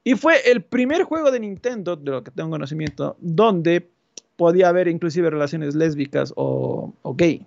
Y 0.07 0.15
fue 0.15 0.35
el 0.49 0.61
primer 0.61 1.03
juego 1.03 1.31
de 1.31 1.41
Nintendo, 1.41 1.97
de 1.97 2.11
lo 2.11 2.23
que 2.23 2.31
tengo 2.31 2.49
conocimiento, 2.49 3.17
donde 3.19 3.89
podía 4.38 4.69
haber 4.69 4.88
inclusive 4.88 5.29
relaciones 5.29 5.75
lésbicas 5.75 6.31
o, 6.38 6.93
gay. 7.17 7.45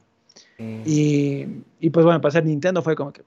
Mm. 0.59 0.83
Y, 0.85 1.47
y, 1.81 1.89
pues 1.89 2.05
bueno, 2.05 2.21
para 2.21 2.33
ser 2.33 2.45
Nintendo 2.45 2.83
fue 2.83 2.95
como 2.95 3.15
que, 3.15 3.23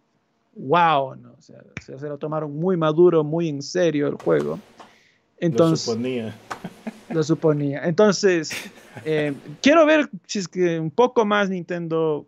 wow, 0.56 1.16
¿no? 1.16 1.32
o 1.32 1.42
sea, 1.42 1.64
se, 1.82 2.08
lo 2.08 2.20
tomaron 2.20 2.56
muy 2.56 2.78
maduro, 2.78 3.24
muy 3.24 3.50
en 3.50 3.64
serio 3.64 4.06
el 4.06 4.18
juego. 4.18 4.60
Entonces, 5.40 5.88
lo 5.88 5.94
suponía. 5.94 6.36
Lo 7.10 7.24
suponía. 7.24 7.82
Entonces, 7.86 8.52
eh, 9.04 9.34
quiero 9.64 9.84
ver 9.88 10.12
si 10.28 10.38
es 10.38 10.48
que 10.48 10.80
un 10.80 10.92
poco 10.92 11.26
más 11.26 11.50
Nintendo 11.50 12.28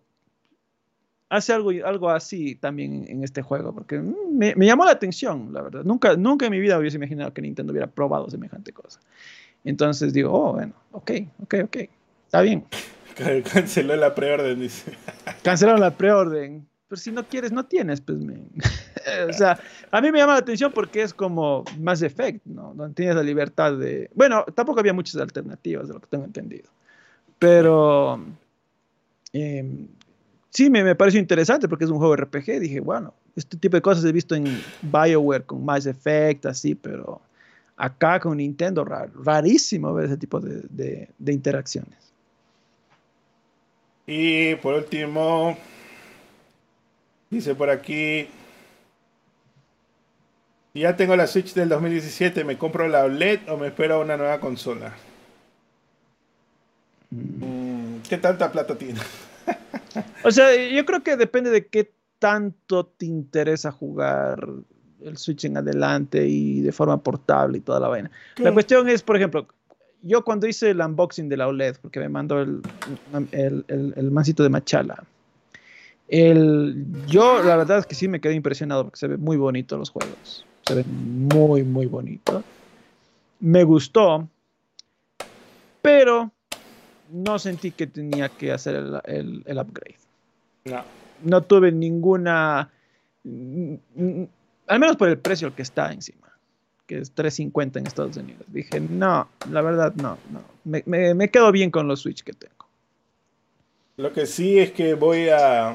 hace 1.30 1.53
algo, 1.53 1.72
algo 1.85 2.10
así 2.10 2.56
también 2.56 3.06
en 3.07 3.23
este 3.23 3.41
juego, 3.41 3.73
porque 3.73 3.99
mm, 3.99 4.38
me, 4.38 4.56
me, 4.56 4.65
llamó 4.65 4.85
la 4.85 4.91
atención, 4.91 5.53
la 5.53 5.61
verdad. 5.61 5.84
Nunca, 5.84 6.15
nunca 6.15 6.45
en 6.45 6.52
mi 6.52 6.60
vida 6.60 6.77
hubiese 6.77 6.97
imaginado 6.97 7.34
que 7.34 7.41
Nintendo 7.41 7.72
hubiera 7.72 7.88
probado 7.88 8.30
semejante 8.30 8.72
cosa. 8.72 8.99
Entonces 9.64 10.14
digo, 10.14 10.31
oh, 10.31 10.53
bueno, 10.53 10.73
ok, 10.91 11.11
ok, 11.43 11.56
ok, 11.65 11.77
está 12.26 12.41
bien. 12.41 12.65
Canceló 13.53 13.95
la 13.95 14.14
preorden, 14.14 14.60
dice. 14.60 14.91
Cancelaron 15.43 15.81
la 15.81 15.91
preorden. 15.91 16.68
pero 16.88 16.99
si 16.99 17.11
no 17.11 17.27
quieres, 17.27 17.52
no 17.52 17.65
tienes, 17.65 18.02
pues, 18.02 18.19
o 19.30 19.34
sea, 19.34 19.60
a 19.91 20.02
mí 20.02 20.11
me 20.11 20.19
llama 20.19 20.34
la 20.34 20.39
atención 20.39 20.72
porque 20.72 21.02
es 21.02 21.14
como 21.14 21.64
Mass 21.80 22.02
Effect, 22.02 22.45
¿no? 22.45 22.73
Donde 22.76 22.93
tienes 22.93 23.15
la 23.15 23.23
libertad 23.23 23.77
de... 23.77 24.10
Bueno, 24.14 24.45
tampoco 24.53 24.80
había 24.80 24.93
muchas 24.93 25.19
alternativas, 25.19 25.88
de 25.88 25.93
lo 25.95 25.99
que 25.99 26.07
tengo 26.07 26.26
entendido. 26.26 26.69
Pero... 27.39 28.23
Em, 29.34 29.88
sí, 30.56 30.69
me, 30.69 30.84
me 30.84 30.95
pareció 30.95 31.19
interesante 31.19 31.68
porque 31.68 31.84
es 31.84 31.91
un 31.91 31.98
juego 31.98 32.15
RPG. 32.15 32.60
Dije, 32.60 32.80
bueno, 32.80 33.14
este 33.36 33.57
tipo 33.57 33.76
de 33.76 33.82
cosas 33.82 34.06
he 34.06 34.11
visto 34.11 34.36
en 34.36 34.45
BioWare 34.82 35.44
con 35.44 35.64
Mass 35.64 35.86
Effect, 35.86 36.45
así, 36.45 36.76
pero 36.76 37.22
acá 37.76 38.19
con 38.19 38.38
Nintendo, 38.38 38.86
rarísimo 38.86 39.94
ver 39.94 40.06
ese 40.06 40.18
tipo 40.18 40.40
de, 40.40 41.10
de 41.18 41.34
interacciones. 41.34 42.06
Y 44.07 44.56
por 44.56 44.76
último, 44.76 45.57
dice 47.30 47.53
por 47.56 47.69
aquí, 47.69 48.27
ya 50.73 50.95
tengo 50.95 51.15
la 51.15 51.27
Switch 51.27 51.53
del 51.53 51.69
2017, 51.69 52.44
¿me 52.44 52.57
compro 52.57 52.88
la 52.88 53.03
OLED 53.03 53.49
o 53.49 53.57
me 53.57 53.68
espero 53.68 54.02
una 54.02 54.15
nueva 54.15 54.40
consola? 54.40 54.94
Mm, 57.10 57.99
¿Qué 58.07 58.18
tanta 58.18 58.52
plata 58.52 58.77
tiene? 58.77 58.99
o 60.23 60.31
sea, 60.31 60.55
yo 60.55 60.85
creo 60.85 61.03
que 61.03 61.17
depende 61.17 61.49
de 61.49 61.67
qué 61.67 61.91
tanto 62.19 62.85
te 62.85 63.05
interesa 63.05 63.72
jugar 63.72 64.47
el 65.03 65.17
Switch 65.17 65.45
en 65.45 65.57
adelante 65.57 66.27
y 66.27 66.61
de 66.61 66.72
forma 66.72 67.01
portable 67.01 67.59
y 67.59 67.61
toda 67.61 67.80
la 67.80 67.88
vaina. 67.88 68.11
La 68.38 68.51
cuestión 68.53 68.89
es, 68.89 69.03
por 69.03 69.15
ejemplo, 69.15 69.47
yo 70.01 70.23
cuando 70.23 70.47
hice 70.47 70.72
el 70.72 70.81
unboxing 70.81 71.30
de 71.30 71.38
la 71.38 71.47
OLED, 71.47 71.77
porque 71.81 71.99
me 71.99 72.09
mandó 72.09 72.41
el, 72.41 72.61
el, 73.31 73.65
el, 73.95 74.11
mancito 74.11 74.43
de 74.43 74.49
Machala, 74.49 75.03
el, 76.07 76.85
yo 77.07 77.41
la 77.43 77.57
verdad 77.57 77.80
es 77.80 77.85
que 77.85 77.95
sí 77.95 78.07
me 78.07 78.22
quedé 78.22 78.34
impresionado 78.34 78.84
porque 78.84 78.99
se 78.99 79.07
ve 79.07 79.17
muy 79.17 79.38
bonito 79.38 79.77
los 79.77 79.89
juegos. 79.89 80.45
Se 80.67 80.76
ve 80.76 80.84
muy, 80.84 81.63
muy 81.63 81.85
bonito. 81.85 82.43
Me 83.39 83.63
gustó, 83.63 84.27
pero 85.81 86.31
no 87.11 87.40
sentí 87.40 87.72
que 87.72 87.88
tenía 87.88 88.30
que 88.30 88.52
hacer 88.52 88.76
el, 89.06 89.44
el 89.45 89.57
upgrade. 89.57 89.98
No. 90.65 90.84
No 91.23 91.41
tuve 91.41 91.72
ninguna, 91.72 92.69
al 93.23 94.80
menos 94.80 94.98
por 94.98 95.10
el 95.10 95.18
precio 95.18 95.56
que 95.56 95.61
está 95.61 95.91
encima 95.91 96.26
que 96.86 96.99
es 96.99 97.11
350 97.11 97.80
en 97.80 97.88
Estados 97.88 98.18
Unidos. 98.18 98.44
Dije, 98.48 98.80
no, 98.80 99.27
la 99.52 99.61
verdad 99.61 99.94
no, 99.95 100.18
no. 100.32 100.41
Me, 100.64 100.84
me, 101.14 101.30
quedo 101.30 101.52
bien 101.52 101.72
con 101.72 101.88
los 101.88 102.02
Switch 102.02 102.23
que 102.23 102.34
tengo. 102.34 102.53
Lo 103.98 104.11
que 104.14 104.26
sí 104.26 104.60
es 104.60 104.72
que 104.72 104.94
voy 104.94 105.30
a... 105.30 105.73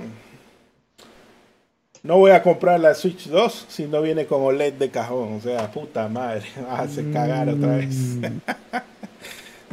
No 2.02 2.16
voy 2.16 2.30
a 2.30 2.42
comprar 2.42 2.80
la 2.80 2.94
Switch 2.94 3.28
2 3.28 3.66
si 3.68 3.86
no 3.86 4.00
viene 4.00 4.26
con 4.26 4.40
OLED 4.42 4.74
de 4.74 4.90
cajón. 4.90 5.34
O 5.34 5.40
sea, 5.40 5.70
puta 5.70 6.08
madre, 6.08 6.46
vas 6.62 6.80
a 6.80 6.82
hacer 6.82 7.12
cagar 7.12 7.48
otra 7.48 7.76
vez. 7.76 8.18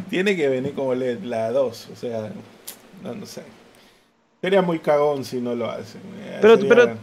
Tiene 0.10 0.36
que 0.36 0.48
venir 0.48 0.74
OLED 0.76 1.24
la 1.24 1.52
2. 1.52 1.90
O 1.92 1.96
sea, 1.96 2.32
no, 3.04 3.14
no 3.14 3.26
sé. 3.26 3.44
Sería 4.42 4.62
muy 4.62 4.80
cagón 4.80 5.26
si 5.26 5.42
no 5.42 5.56
lo 5.56 5.70
hacen. 5.70 6.02
Pero, 6.42 6.60
pero... 6.68 6.98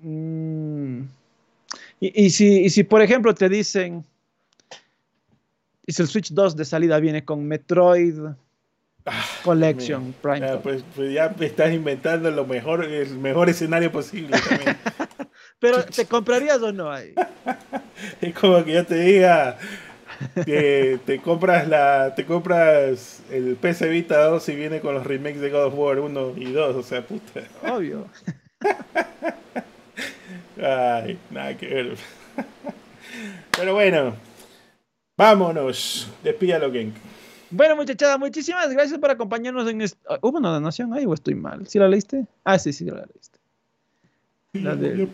Mm, 0.00 1.02
y, 2.00 2.30
si, 2.30 2.68
si, 2.68 2.84
por 2.84 3.00
ejemplo, 3.00 3.34
te 3.34 3.48
dicen, 3.48 4.04
y 5.86 5.92
si 5.92 6.02
el 6.02 6.08
Switch 6.08 6.32
2 6.32 6.56
de 6.56 6.64
salida 6.64 6.98
viene 6.98 7.24
con 7.24 7.46
Metroid 7.46 8.18
ah, 9.06 9.24
Collection 9.42 10.14
Prime. 10.20 10.58
pues, 10.58 10.84
pues, 10.94 11.12
ya 11.12 11.34
estás 11.40 11.72
inventando 11.72 12.30
lo 12.30 12.46
mejor, 12.46 12.84
el 12.84 13.18
mejor 13.18 13.48
escenario 13.48 13.90
posible 13.90 14.36
también. 14.48 14.76
Pero, 15.58 15.84
¿te 15.84 16.04
comprarías 16.04 16.60
o 16.60 16.72
no 16.72 16.90
ahí? 16.90 17.14
es 18.20 18.34
como 18.34 18.62
que 18.64 18.72
yo 18.72 18.84
te 18.84 18.96
diga 18.96 19.56
te 20.44 21.20
compras 21.22 21.68
la 21.68 22.14
te 22.14 22.24
compras 22.24 23.22
el 23.30 23.56
PC 23.56 23.88
Vita 23.88 24.24
2 24.24 24.48
y 24.48 24.54
viene 24.56 24.80
con 24.80 24.94
los 24.94 25.06
remakes 25.06 25.40
de 25.40 25.50
God 25.50 25.66
of 25.66 25.74
War 25.76 25.98
1 26.00 26.34
y 26.36 26.52
2, 26.52 26.76
o 26.76 26.82
sea, 26.82 27.06
puta. 27.06 27.42
Obvio. 27.62 28.06
Ay, 30.62 31.18
nada 31.30 31.56
que 31.56 31.66
ver. 31.66 31.96
Pero 33.56 33.74
bueno, 33.74 34.14
vámonos. 35.16 36.08
Despídalo, 36.22 36.72
Genk. 36.72 36.94
Bueno, 37.50 37.76
muchachada, 37.76 38.18
muchísimas 38.18 38.70
gracias 38.72 38.98
por 38.98 39.10
acompañarnos 39.10 39.68
en 39.68 39.82
este... 39.82 39.98
¿Hubo 40.22 40.38
una 40.38 40.50
donación 40.50 40.92
ahí 40.92 41.04
o 41.06 41.14
estoy 41.14 41.34
mal? 41.34 41.66
¿Sí 41.68 41.78
la 41.78 41.88
leíste? 41.88 42.26
Ah, 42.42 42.58
sí, 42.58 42.72
sí, 42.72 42.84
la 42.84 43.06
leíste. 43.06 43.38
La 44.54 44.76
de, 44.76 45.08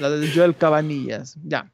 la 0.00 0.10
de 0.10 0.32
Joel 0.32 0.56
Cabanillas. 0.56 1.36
Ya. 1.44 1.70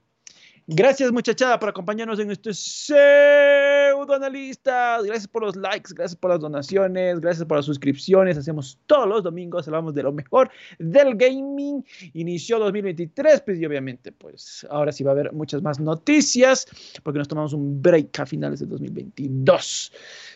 Gracias, 0.71 1.11
muchachada, 1.13 1.59
por 1.59 1.71
acompañarnos 1.71 2.19
en 2.19 2.31
este 2.31 2.53
pseudoanalistas. 2.53 5.03
Gracias 5.03 5.27
por 5.27 5.41
los 5.41 5.57
likes, 5.57 5.95
gracias 5.95 6.15
por 6.15 6.31
las 6.31 6.41
donaciones, 6.41 7.21
gracias 7.21 7.47
por 7.47 7.57
las 7.57 7.65
suscripciones. 7.65 8.37
Hacemos 8.37 8.79
todos 8.85 9.09
los 9.09 9.23
domingos, 9.23 9.67
hablamos 9.67 9.95
de 9.95 10.03
lo 10.03 10.13
mejor 10.13 10.51
del 10.79 11.17
gaming. 11.17 11.83
Inició 12.13 12.59
2023, 12.59 13.41
pues 13.41 13.59
y 13.59 13.65
obviamente, 13.65 14.13
pues 14.13 14.67
ahora 14.69 14.93
sí 14.93 15.03
va 15.03 15.13
a 15.13 15.15
haber 15.15 15.33
muchas 15.33 15.63
más 15.63 15.81
noticias, 15.81 16.67
porque 17.03 17.17
nos 17.17 17.29
tomamos 17.29 17.55
un 17.55 17.81
break 17.81 18.21
a 18.21 18.27
finales 18.27 18.61
de 18.61 18.67
2022. 18.67 19.91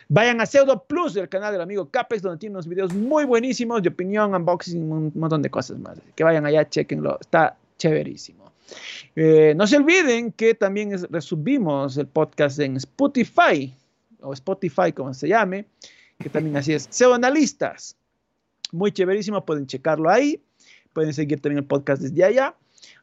Vayan 0.08 0.40
a 0.40 0.46
Pseudo 0.46 0.82
Plus, 0.82 1.12
del 1.12 1.28
canal 1.28 1.52
del 1.52 1.60
amigo 1.60 1.90
Capex, 1.90 2.22
donde 2.22 2.38
tiene 2.38 2.54
unos 2.54 2.66
videos 2.66 2.94
muy 2.94 3.26
buenísimos 3.26 3.82
de 3.82 3.90
opinión, 3.90 4.34
unboxing, 4.34 4.90
un 4.90 5.12
montón 5.14 5.42
de 5.42 5.50
cosas 5.50 5.78
más. 5.78 5.98
Que 6.14 6.24
vayan 6.24 6.46
allá, 6.46 6.66
chequenlo, 6.66 7.18
está 7.20 7.54
chéverísimo. 7.76 8.41
Eh, 9.16 9.54
no 9.56 9.66
se 9.66 9.76
olviden 9.76 10.32
que 10.32 10.54
también 10.54 10.90
resubimos 11.10 11.96
el 11.96 12.06
podcast 12.06 12.58
en 12.58 12.76
Spotify, 12.76 13.74
o 14.20 14.32
Spotify 14.32 14.92
como 14.94 15.12
se 15.14 15.28
llame, 15.28 15.66
que 16.18 16.28
también 16.28 16.56
así 16.56 16.72
es, 16.72 16.86
Pseudoanalistas. 16.90 17.96
Muy 18.70 18.92
chéverísimo, 18.92 19.44
pueden 19.44 19.66
checarlo 19.66 20.08
ahí. 20.08 20.40
Pueden 20.92 21.12
seguir 21.12 21.40
también 21.40 21.58
el 21.58 21.64
podcast 21.64 22.02
desde 22.02 22.24
allá. 22.24 22.54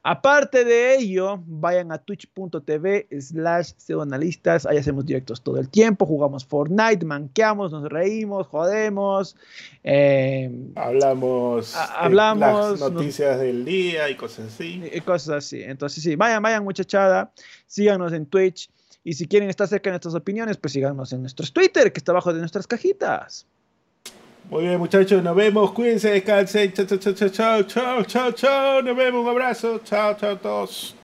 Aparte 0.01 0.63
de 0.63 0.95
ello, 0.95 1.43
vayan 1.45 1.91
a 1.91 1.97
twitch.tv 1.97 3.07
slash 3.19 3.73
pseudoanalistas. 3.77 4.65
Ahí 4.65 4.77
hacemos 4.77 5.05
directos 5.05 5.41
todo 5.41 5.57
el 5.57 5.67
tiempo. 5.67 6.05
Jugamos 6.05 6.45
Fortnite, 6.45 7.05
manqueamos, 7.05 7.71
nos 7.71 7.89
reímos, 7.89 8.47
jodemos. 8.47 9.35
Em, 9.84 10.71
hablamos, 10.76 11.76
hablamos 11.76 12.80
las 12.80 12.91
noticias 12.91 13.39
del 13.39 13.65
día 13.65 14.09
y 14.09 14.15
cosas 14.15 14.53
así. 14.53 14.81
Y 14.93 15.01
cosas 15.01 15.45
así. 15.45 15.63
Entonces, 15.63 16.01
sí, 16.01 16.15
vayan, 16.15 16.41
vayan, 16.41 16.63
muchachada. 16.63 17.34
Síganos 17.67 18.13
en 18.13 18.26
Twitch. 18.26 18.69
Y 19.03 19.13
si 19.13 19.27
quieren 19.27 19.49
estar 19.49 19.67
cerca 19.67 19.89
de 19.89 19.93
nuestras 19.93 20.15
opiniones, 20.15 20.55
pues 20.57 20.73
síganos 20.73 21.11
en 21.11 21.21
nuestros 21.21 21.51
Twitter, 21.51 21.91
que 21.91 21.99
está 21.99 22.13
abajo 22.13 22.34
de 22.34 22.39
nuestras 22.39 22.67
cajitas. 22.67 23.47
Muy 24.49 24.63
bien, 24.63 24.80
muchachos, 24.80 25.21
nos 25.21 25.35
vemos. 25.35 25.71
Cuídense, 25.73 26.09
descansen. 26.09 26.73
Chao, 26.73 26.85
chao, 26.88 27.13
chao, 27.30 27.63
chao, 27.63 28.03
chao, 28.03 28.31
chao. 28.31 28.81
Nos 28.81 28.97
vemos. 28.97 29.21
Un 29.21 29.30
abrazo. 29.30 29.80
Chao, 29.84 30.15
chao 30.15 30.31
a 30.31 30.39
todos. 30.39 30.95